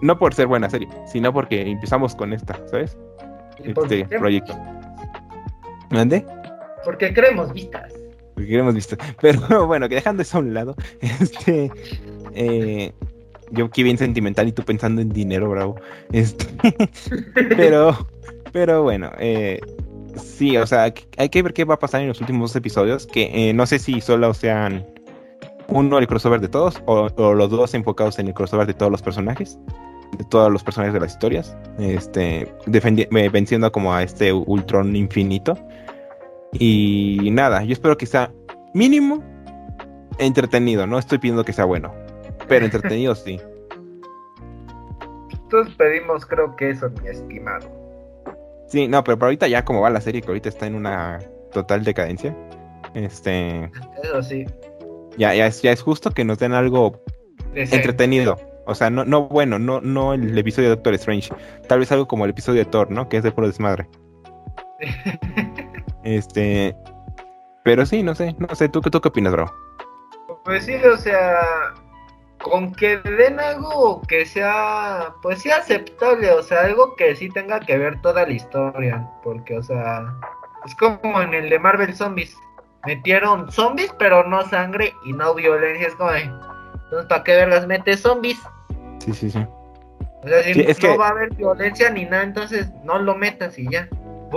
no 0.00 0.18
por 0.18 0.32
ser 0.34 0.46
buena 0.46 0.70
serie, 0.70 0.88
sino 1.06 1.32
porque 1.32 1.62
empezamos 1.62 2.14
con 2.14 2.32
esta, 2.32 2.58
¿sabes? 2.68 2.96
Este 3.58 3.74
queremos- 3.74 4.18
proyecto. 4.18 4.54
¿Mande? 5.90 6.24
Porque 6.84 7.12
queremos 7.12 7.52
vistas. 7.52 7.92
Porque 8.34 8.48
que 8.48 8.58
hemos 8.58 8.74
visto. 8.74 8.96
Pero 9.20 9.66
bueno, 9.66 9.88
que 9.88 9.96
dejando 9.96 10.22
eso 10.22 10.38
a 10.38 10.40
un 10.40 10.54
lado, 10.54 10.74
este. 11.00 11.70
eh, 12.34 12.92
yo 13.52 13.66
aquí 13.66 13.82
bien 13.82 13.98
sentimental 13.98 14.48
y 14.48 14.52
tú 14.52 14.62
pensando 14.62 15.00
en 15.00 15.08
dinero, 15.10 15.48
bravo. 15.50 15.76
Este, 16.12 16.46
pero, 17.56 18.06
pero 18.52 18.82
bueno, 18.82 19.10
eh, 19.18 19.60
Sí, 20.16 20.56
o 20.56 20.66
sea, 20.66 20.92
hay 21.16 21.28
que 21.28 21.42
ver 21.42 21.52
qué 21.52 21.64
va 21.64 21.74
a 21.74 21.78
pasar 21.78 22.02
en 22.02 22.08
los 22.08 22.20
últimos 22.20 22.50
dos 22.50 22.56
episodios, 22.56 23.06
que 23.06 23.30
eh, 23.32 23.54
no 23.54 23.66
sé 23.66 23.78
si 23.78 24.00
solo 24.00 24.34
sean 24.34 24.86
uno 25.68 25.98
el 25.98 26.06
crossover 26.06 26.40
de 26.40 26.48
todos 26.48 26.82
o, 26.86 27.08
o 27.16 27.34
los 27.34 27.50
dos 27.50 27.72
enfocados 27.74 28.18
en 28.18 28.28
el 28.28 28.34
crossover 28.34 28.66
de 28.66 28.74
todos 28.74 28.92
los 28.92 29.00
personajes, 29.00 29.58
de 30.18 30.24
todos 30.24 30.52
los 30.52 30.62
personajes 30.62 30.92
de 30.92 31.00
las 31.00 31.12
historias, 31.12 31.56
este, 31.78 32.42
eh, 32.42 33.28
venciendo 33.30 33.72
como 33.72 33.94
a 33.94 34.02
este 34.02 34.32
Ultron 34.32 34.94
infinito. 34.94 35.56
Y 36.52 37.30
nada, 37.32 37.64
yo 37.64 37.72
espero 37.72 37.96
que 37.96 38.04
sea 38.04 38.30
mínimo 38.74 39.22
entretenido, 40.18 40.86
no 40.86 40.98
estoy 40.98 41.18
pidiendo 41.18 41.44
que 41.44 41.54
sea 41.54 41.64
bueno, 41.64 41.94
pero 42.52 42.66
entretenido 42.66 43.14
sí. 43.14 43.40
Todos 45.48 45.70
pedimos, 45.74 46.26
creo 46.26 46.54
que 46.56 46.70
eso, 46.70 46.90
mi 47.02 47.08
estimado. 47.08 47.70
Sí, 48.68 48.88
no, 48.88 49.02
pero 49.04 49.18
ahorita 49.22 49.48
ya 49.48 49.64
como 49.64 49.80
va 49.80 49.90
la 49.90 50.00
serie, 50.00 50.22
que 50.22 50.28
ahorita 50.28 50.48
está 50.48 50.66
en 50.66 50.74
una 50.74 51.18
total 51.52 51.84
decadencia, 51.84 52.34
este, 52.94 53.70
Eso 54.02 54.22
sí. 54.22 54.46
ya, 55.16 55.34
ya, 55.34 55.46
es, 55.46 55.60
ya 55.62 55.72
es 55.72 55.82
justo 55.82 56.10
que 56.10 56.24
nos 56.24 56.38
den 56.38 56.52
algo 56.52 57.02
Decente. 57.54 57.76
entretenido. 57.76 58.38
O 58.64 58.74
sea, 58.74 58.90
no, 58.90 59.04
no 59.04 59.28
bueno, 59.28 59.58
no, 59.58 59.80
no 59.80 60.14
el 60.14 60.38
episodio 60.38 60.68
de 60.70 60.76
Doctor 60.76 60.94
Strange. 60.94 61.34
Tal 61.68 61.80
vez 61.80 61.90
algo 61.90 62.06
como 62.06 62.24
el 62.24 62.30
episodio 62.30 62.60
de 62.60 62.70
Thor, 62.70 62.90
¿no? 62.90 63.08
Que 63.08 63.16
es 63.16 63.22
de 63.22 63.32
puro 63.32 63.46
desmadre. 63.46 63.88
Este. 66.04 66.74
Pero 67.64 67.86
sí, 67.86 68.02
no 68.02 68.14
sé, 68.16 68.34
no 68.38 68.52
sé, 68.56 68.68
¿tú, 68.68 68.80
tú 68.80 69.00
qué 69.00 69.08
opinas, 69.08 69.32
bro? 69.32 69.52
Pues 70.44 70.64
sí, 70.64 70.74
o 70.74 70.96
sea, 70.96 71.36
con 72.42 72.72
que 72.74 72.98
den 72.98 73.38
algo 73.40 74.02
que 74.02 74.26
sea, 74.26 75.14
pues 75.22 75.40
sí 75.42 75.50
aceptable, 75.50 76.30
o 76.32 76.42
sea, 76.42 76.62
algo 76.62 76.94
que 76.96 77.14
sí 77.16 77.28
tenga 77.28 77.60
que 77.60 77.78
ver 77.78 78.00
toda 78.02 78.26
la 78.26 78.32
historia, 78.32 79.08
porque, 79.22 79.56
o 79.58 79.62
sea, 79.62 80.04
es 80.66 80.74
como 80.74 81.20
en 81.22 81.34
el 81.34 81.48
de 81.50 81.58
Marvel 81.58 81.94
Zombies, 81.94 82.36
metieron 82.84 83.50
zombies, 83.50 83.94
pero 83.98 84.24
no 84.24 84.42
sangre 84.48 84.92
y 85.04 85.12
no 85.12 85.34
violencia, 85.34 85.86
es 85.88 85.94
como, 85.94 86.10
de, 86.10 86.20
entonces, 86.22 87.06
¿para 87.08 87.22
qué 87.24 87.36
verlas 87.36 87.66
metes 87.66 88.00
zombies? 88.00 88.38
Sí, 88.98 89.12
sí, 89.14 89.30
sí. 89.30 89.46
O 90.24 90.28
sea, 90.28 90.42
si 90.42 90.54
Sí, 90.54 90.64
es 90.66 90.82
no 90.82 90.88
que- 90.90 90.96
va 90.98 91.06
a 91.06 91.10
haber 91.10 91.34
violencia 91.34 91.90
ni 91.90 92.04
nada, 92.04 92.22
entonces 92.22 92.70
no 92.84 92.98
lo 92.98 93.14
metas 93.16 93.58
y 93.58 93.68
ya. 93.70 93.88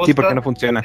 Sí, 0.05 0.13
porque 0.13 0.33
no 0.35 0.41
funciona. 0.41 0.81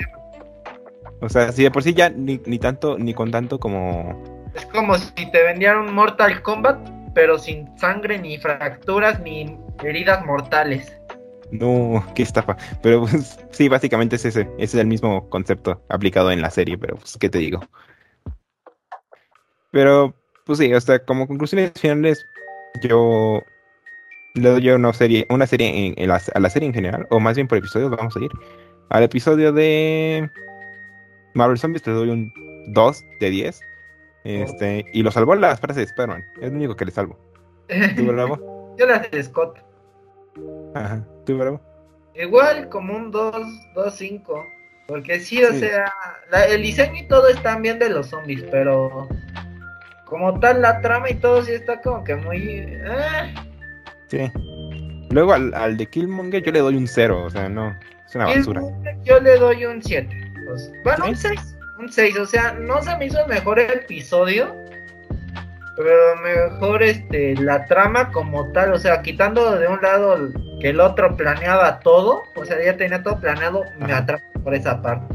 O 1.22 1.28
sea, 1.28 1.52
si 1.52 1.62
de 1.62 1.70
por 1.70 1.82
sí 1.82 1.92
ya 1.94 2.08
ni, 2.10 2.40
ni 2.46 2.58
tanto, 2.58 2.98
ni 2.98 3.12
con 3.14 3.30
tanto 3.30 3.58
como. 3.58 4.22
Es 4.54 4.64
como 4.66 4.96
si 4.96 5.30
te 5.30 5.42
vendieran 5.42 5.78
un 5.88 5.94
Mortal 5.94 6.42
Kombat, 6.42 6.78
pero 7.14 7.38
sin 7.38 7.76
sangre, 7.78 8.18
ni 8.18 8.38
fracturas, 8.38 9.20
ni 9.20 9.58
heridas 9.82 10.24
mortales. 10.24 10.96
No, 11.50 12.04
qué 12.14 12.22
estafa. 12.22 12.56
Pero 12.82 13.02
pues, 13.02 13.38
sí, 13.50 13.68
básicamente 13.68 14.16
es 14.16 14.24
ese. 14.24 14.42
Ese 14.58 14.64
es 14.64 14.74
el 14.74 14.86
mismo 14.86 15.28
concepto 15.30 15.82
aplicado 15.88 16.30
en 16.30 16.42
la 16.42 16.50
serie, 16.50 16.78
pero 16.78 16.96
pues, 16.96 17.16
¿qué 17.18 17.28
te 17.28 17.38
digo? 17.38 17.60
Pero, 19.72 20.14
pues 20.46 20.58
sí, 20.58 20.72
o 20.72 20.80
sea, 20.80 20.98
como 21.04 21.26
conclusiones 21.26 21.72
finales, 21.76 22.24
yo 22.82 23.42
le 24.34 24.48
doy 24.48 24.70
una 24.70 24.92
serie, 24.92 25.26
una 25.30 25.46
serie 25.46 25.94
en, 25.96 26.08
la, 26.08 26.20
a 26.34 26.40
la 26.40 26.50
serie 26.50 26.68
en 26.68 26.74
general, 26.74 27.06
o 27.10 27.20
más 27.20 27.36
bien 27.36 27.48
por 27.48 27.58
episodios, 27.58 27.90
vamos 27.90 28.16
a 28.16 28.20
ir. 28.20 28.30
Al 28.90 29.04
episodio 29.04 29.52
de 29.52 30.28
Marvel 31.34 31.58
Zombies 31.58 31.82
te 31.82 31.92
doy 31.92 32.10
un 32.10 32.32
2 32.68 33.04
de 33.20 33.30
10. 33.30 33.60
Este, 34.24 34.84
y 34.92 35.02
lo 35.02 35.10
salvó 35.10 35.34
las 35.34 35.60
frases 35.60 35.76
de 35.76 35.82
Spider-Man. 35.84 36.24
Es 36.40 36.50
lo 36.50 36.56
único 36.56 36.76
que 36.76 36.84
le 36.84 36.90
salvo. 36.90 37.18
¿Tú, 37.96 38.06
Bravo? 38.12 38.74
Yo 38.78 38.86
las 38.86 39.10
de 39.10 39.22
Scott. 39.22 39.58
Ajá. 40.74 41.04
¿Tú, 41.26 41.38
Bravo? 41.38 41.60
Igual 42.14 42.68
como 42.68 42.94
un 42.96 43.10
2, 43.10 43.34
2, 43.74 43.94
5. 43.94 44.44
Porque 44.88 45.20
sí, 45.20 45.42
o 45.44 45.52
Sí. 45.52 45.60
sea, 45.60 45.92
la- 46.30 46.46
el 46.46 46.62
diseño 46.62 46.96
y 46.96 47.06
todo 47.08 47.28
están 47.28 47.62
bien 47.62 47.78
de 47.78 47.88
los 47.90 48.08
zombies, 48.08 48.42
pero 48.50 49.08
como 50.04 50.38
tal 50.40 50.60
la 50.62 50.80
trama 50.80 51.08
y 51.10 51.14
todo 51.14 51.42
sí 51.42 51.52
está 51.52 51.80
como 51.80 52.02
que 52.02 52.16
muy... 52.16 52.42
eh, 52.58 53.34
Sí. 54.08 54.30
Luego 55.10 55.32
al, 55.32 55.54
al 55.54 55.76
de 55.76 55.86
Killmonger 55.86 56.42
yo 56.42 56.50
le 56.52 56.58
doy 56.60 56.76
un 56.76 56.88
0, 56.88 57.22
o 57.24 57.30
sea, 57.30 57.48
no, 57.48 57.76
es 58.06 58.14
una 58.16 58.26
basura. 58.26 58.60
Yo 59.04 59.20
le 59.20 59.36
doy 59.38 59.64
un 59.66 59.80
7. 59.82 60.32
bueno, 60.84 61.04
¿Sí? 61.04 61.10
un 61.10 61.16
6. 61.16 61.56
Un 61.80 61.90
6, 61.92 62.18
o 62.18 62.26
sea, 62.26 62.52
no 62.52 62.82
se 62.82 62.94
me 62.98 63.06
hizo 63.06 63.20
el 63.20 63.28
mejor 63.28 63.58
episodio. 63.58 64.54
Pero 65.76 66.16
mejor 66.22 66.82
este 66.82 67.34
la 67.36 67.64
trama 67.64 68.10
como 68.12 68.50
tal, 68.52 68.72
o 68.74 68.78
sea, 68.78 69.00
quitando 69.00 69.58
de 69.58 69.66
un 69.66 69.80
lado 69.80 70.18
que 70.60 70.70
el 70.70 70.80
otro 70.80 71.16
planeaba 71.16 71.80
todo, 71.80 72.22
o 72.36 72.44
sea, 72.44 72.62
ya 72.62 72.76
tenía 72.76 73.02
todo 73.02 73.18
planeado, 73.18 73.64
me 73.78 73.86
Ajá. 73.86 73.98
atrapa 73.98 74.24
por 74.44 74.54
esa 74.54 74.82
parte. 74.82 75.14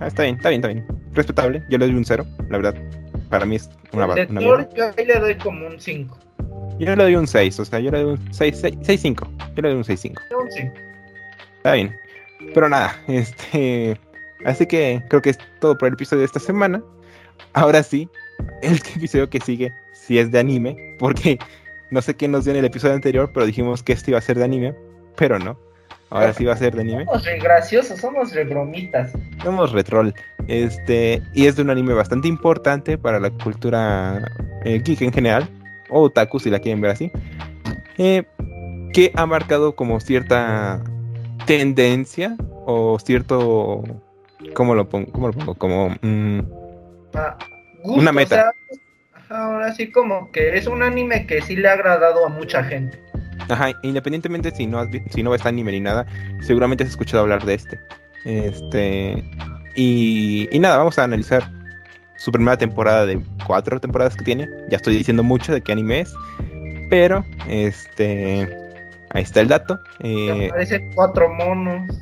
Ah, 0.00 0.06
está 0.06 0.22
bien, 0.22 0.36
está 0.36 0.48
bien, 0.48 0.60
está 0.62 0.68
bien. 0.72 0.86
Respetable, 1.12 1.62
yo 1.68 1.76
le 1.76 1.86
doy 1.86 1.94
un 1.96 2.04
0, 2.04 2.24
la 2.48 2.56
verdad. 2.56 2.74
Para 3.28 3.44
mí 3.44 3.56
es 3.56 3.68
una, 3.92 4.06
ba- 4.06 4.14
de 4.14 4.26
una 4.26 4.40
Thor, 4.40 4.58
mierda. 4.58 4.74
yo 4.74 4.84
ahí 4.96 5.04
le 5.04 5.18
doy 5.20 5.34
como 5.36 5.66
un 5.66 5.78
5. 5.78 6.18
Yo 6.78 6.96
le 6.96 7.02
doy 7.02 7.16
un 7.16 7.26
6, 7.26 7.60
o 7.60 7.64
sea, 7.66 7.78
yo 7.78 7.90
le 7.90 8.02
doy 8.02 8.12
un 8.14 8.32
6, 8.34 8.58
6, 8.60 8.78
6 8.80 9.00
5. 9.02 9.28
Yo 9.54 9.62
le 9.62 9.68
doy 9.68 9.76
un 9.78 9.84
6 9.84 10.00
5. 10.00 10.22
Un 10.40 10.50
5. 10.50 10.74
Está 11.58 11.72
bien. 11.74 11.94
Pero 12.54 12.68
nada, 12.70 12.96
este. 13.08 13.98
Así 14.44 14.66
que 14.66 15.02
creo 15.08 15.22
que 15.22 15.30
es 15.30 15.38
todo 15.60 15.76
por 15.76 15.88
el 15.88 15.94
episodio 15.94 16.20
de 16.20 16.26
esta 16.26 16.40
semana. 16.40 16.82
Ahora 17.52 17.82
sí, 17.82 18.08
el 18.62 18.76
episodio 18.96 19.28
que 19.28 19.40
sigue 19.40 19.72
sí 19.92 20.18
es 20.18 20.30
de 20.30 20.38
anime, 20.38 20.96
porque 20.98 21.38
no 21.90 22.02
sé 22.02 22.14
qué 22.14 22.28
nos 22.28 22.44
dio 22.44 22.52
en 22.52 22.58
el 22.58 22.64
episodio 22.64 22.94
anterior, 22.94 23.30
pero 23.32 23.46
dijimos 23.46 23.82
que 23.82 23.92
este 23.92 24.10
iba 24.10 24.18
a 24.18 24.22
ser 24.22 24.38
de 24.38 24.44
anime, 24.44 24.74
pero 25.16 25.38
no. 25.38 25.58
Ahora 26.10 26.32
sí 26.32 26.44
va 26.44 26.52
a 26.52 26.56
ser 26.56 26.74
de 26.74 26.82
anime. 26.82 27.04
Somos 27.06 27.24
re 27.24 27.38
graciosos, 27.40 27.98
somos 27.98 28.32
re 28.32 28.44
bromitas. 28.44 29.10
Somos 29.42 29.72
retrol. 29.72 30.14
Este, 30.46 31.20
y 31.32 31.46
es 31.46 31.56
de 31.56 31.62
un 31.62 31.70
anime 31.70 31.94
bastante 31.94 32.28
importante 32.28 32.98
para 32.98 33.18
la 33.18 33.30
cultura 33.30 34.22
eh, 34.64 34.80
geek 34.84 35.02
en 35.02 35.12
general, 35.12 35.48
o 35.88 36.02
otaku 36.02 36.38
si 36.38 36.50
la 36.50 36.60
quieren 36.60 36.80
ver 36.80 36.92
así, 36.92 37.10
eh, 37.98 38.22
que 38.92 39.10
ha 39.14 39.26
marcado 39.26 39.74
como 39.74 39.98
cierta 39.98 40.82
tendencia 41.46 42.36
o 42.66 42.98
cierto, 42.98 43.82
¿cómo 44.52 44.74
lo 44.74 44.88
pongo? 44.88 45.10
¿Cómo 45.12 45.28
lo 45.28 45.32
pongo? 45.32 45.54
Como, 45.54 45.90
mm, 46.02 46.40
Ah, 47.14 47.36
gusto, 47.82 48.00
Una 48.00 48.12
meta. 48.12 48.34
o 48.34 48.38
sea, 48.38 48.80
ajá, 49.14 49.44
ahora 49.44 49.72
sí 49.74 49.90
como 49.92 50.30
que 50.32 50.56
es 50.58 50.66
un 50.66 50.82
anime 50.82 51.26
que 51.26 51.40
sí 51.42 51.54
le 51.56 51.68
ha 51.68 51.72
agradado 51.74 52.26
a 52.26 52.28
mucha 52.28 52.62
gente. 52.64 52.98
ajá, 53.48 53.72
independientemente 53.82 54.50
si 54.50 54.66
no, 54.66 54.78
has 54.80 54.88
si 55.10 55.22
no 55.22 55.30
ves 55.30 55.44
anime 55.46 55.72
ni 55.72 55.80
nada, 55.80 56.06
seguramente 56.40 56.82
has 56.84 56.90
escuchado 56.90 57.22
hablar 57.22 57.44
de 57.44 57.54
este. 57.54 57.78
Este, 58.24 59.22
y, 59.76 60.48
y 60.50 60.58
nada, 60.58 60.78
vamos 60.78 60.98
a 60.98 61.04
analizar 61.04 61.50
su 62.16 62.32
primera 62.32 62.56
temporada 62.56 63.06
de 63.06 63.20
cuatro 63.46 63.78
temporadas 63.80 64.16
que 64.16 64.24
tiene. 64.24 64.48
Ya 64.70 64.76
estoy 64.76 64.96
diciendo 64.96 65.22
mucho 65.22 65.52
de 65.52 65.60
qué 65.60 65.72
anime 65.72 66.00
es, 66.00 66.14
pero 66.90 67.24
este, 67.48 68.48
ahí 69.10 69.22
está 69.22 69.40
el 69.40 69.48
dato. 69.48 69.78
Eh, 70.00 70.48
aparecen 70.48 70.90
cuatro 70.94 71.28
monos. 71.32 71.92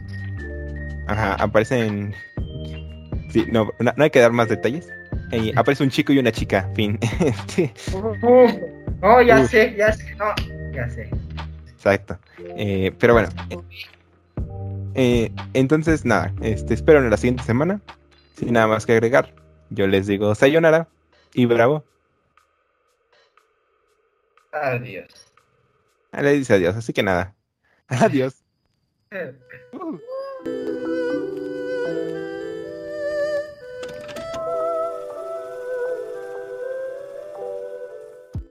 Ajá, 1.13 1.35
aparecen. 1.35 2.15
Sí, 3.31 3.47
no, 3.51 3.71
no, 3.79 3.93
no 3.97 4.05
hay 4.05 4.11
que 4.11 4.21
dar 4.21 4.33
más 4.33 4.49
detalles. 4.49 4.89
Eh, 5.31 5.53
aparece 5.57 5.83
un 5.83 5.91
chico 5.91 6.13
y 6.13 6.19
una 6.19 6.33
chica, 6.33 6.71
fin. 6.75 6.99
Este, 7.21 7.73
Uf, 7.95 8.53
no, 9.01 9.23
ya 9.23 9.41
Uf. 9.41 9.51
sé, 9.51 9.75
ya 9.77 9.93
sé, 9.93 10.15
no, 10.17 10.35
ya 10.75 10.89
sé. 10.91 11.09
Exacto. 11.69 12.19
Eh, 12.57 12.93
pero 12.99 13.15
bueno, 13.15 13.29
eh, 14.95 15.33
entonces 15.55 16.05
nada, 16.05 16.33
este, 16.43 16.75
espero 16.75 16.99
en 16.99 17.11
la 17.11 17.17
siguiente 17.17 17.43
semana. 17.45 17.81
Sin 18.37 18.53
nada 18.53 18.67
más 18.67 18.87
que 18.87 18.93
agregar, 18.93 19.35
yo 19.71 19.87
les 19.87 20.07
digo 20.07 20.35
sayonara 20.35 20.89
y 21.35 21.47
bravo. 21.47 21.85
Adiós. 24.53 25.33
Le 26.13 26.33
dice 26.33 26.55
adiós, 26.55 26.77
así 26.77 26.93
que 26.93 27.03
nada. 27.03 27.35
Adiós. 27.89 28.43
Uh. 29.73 29.99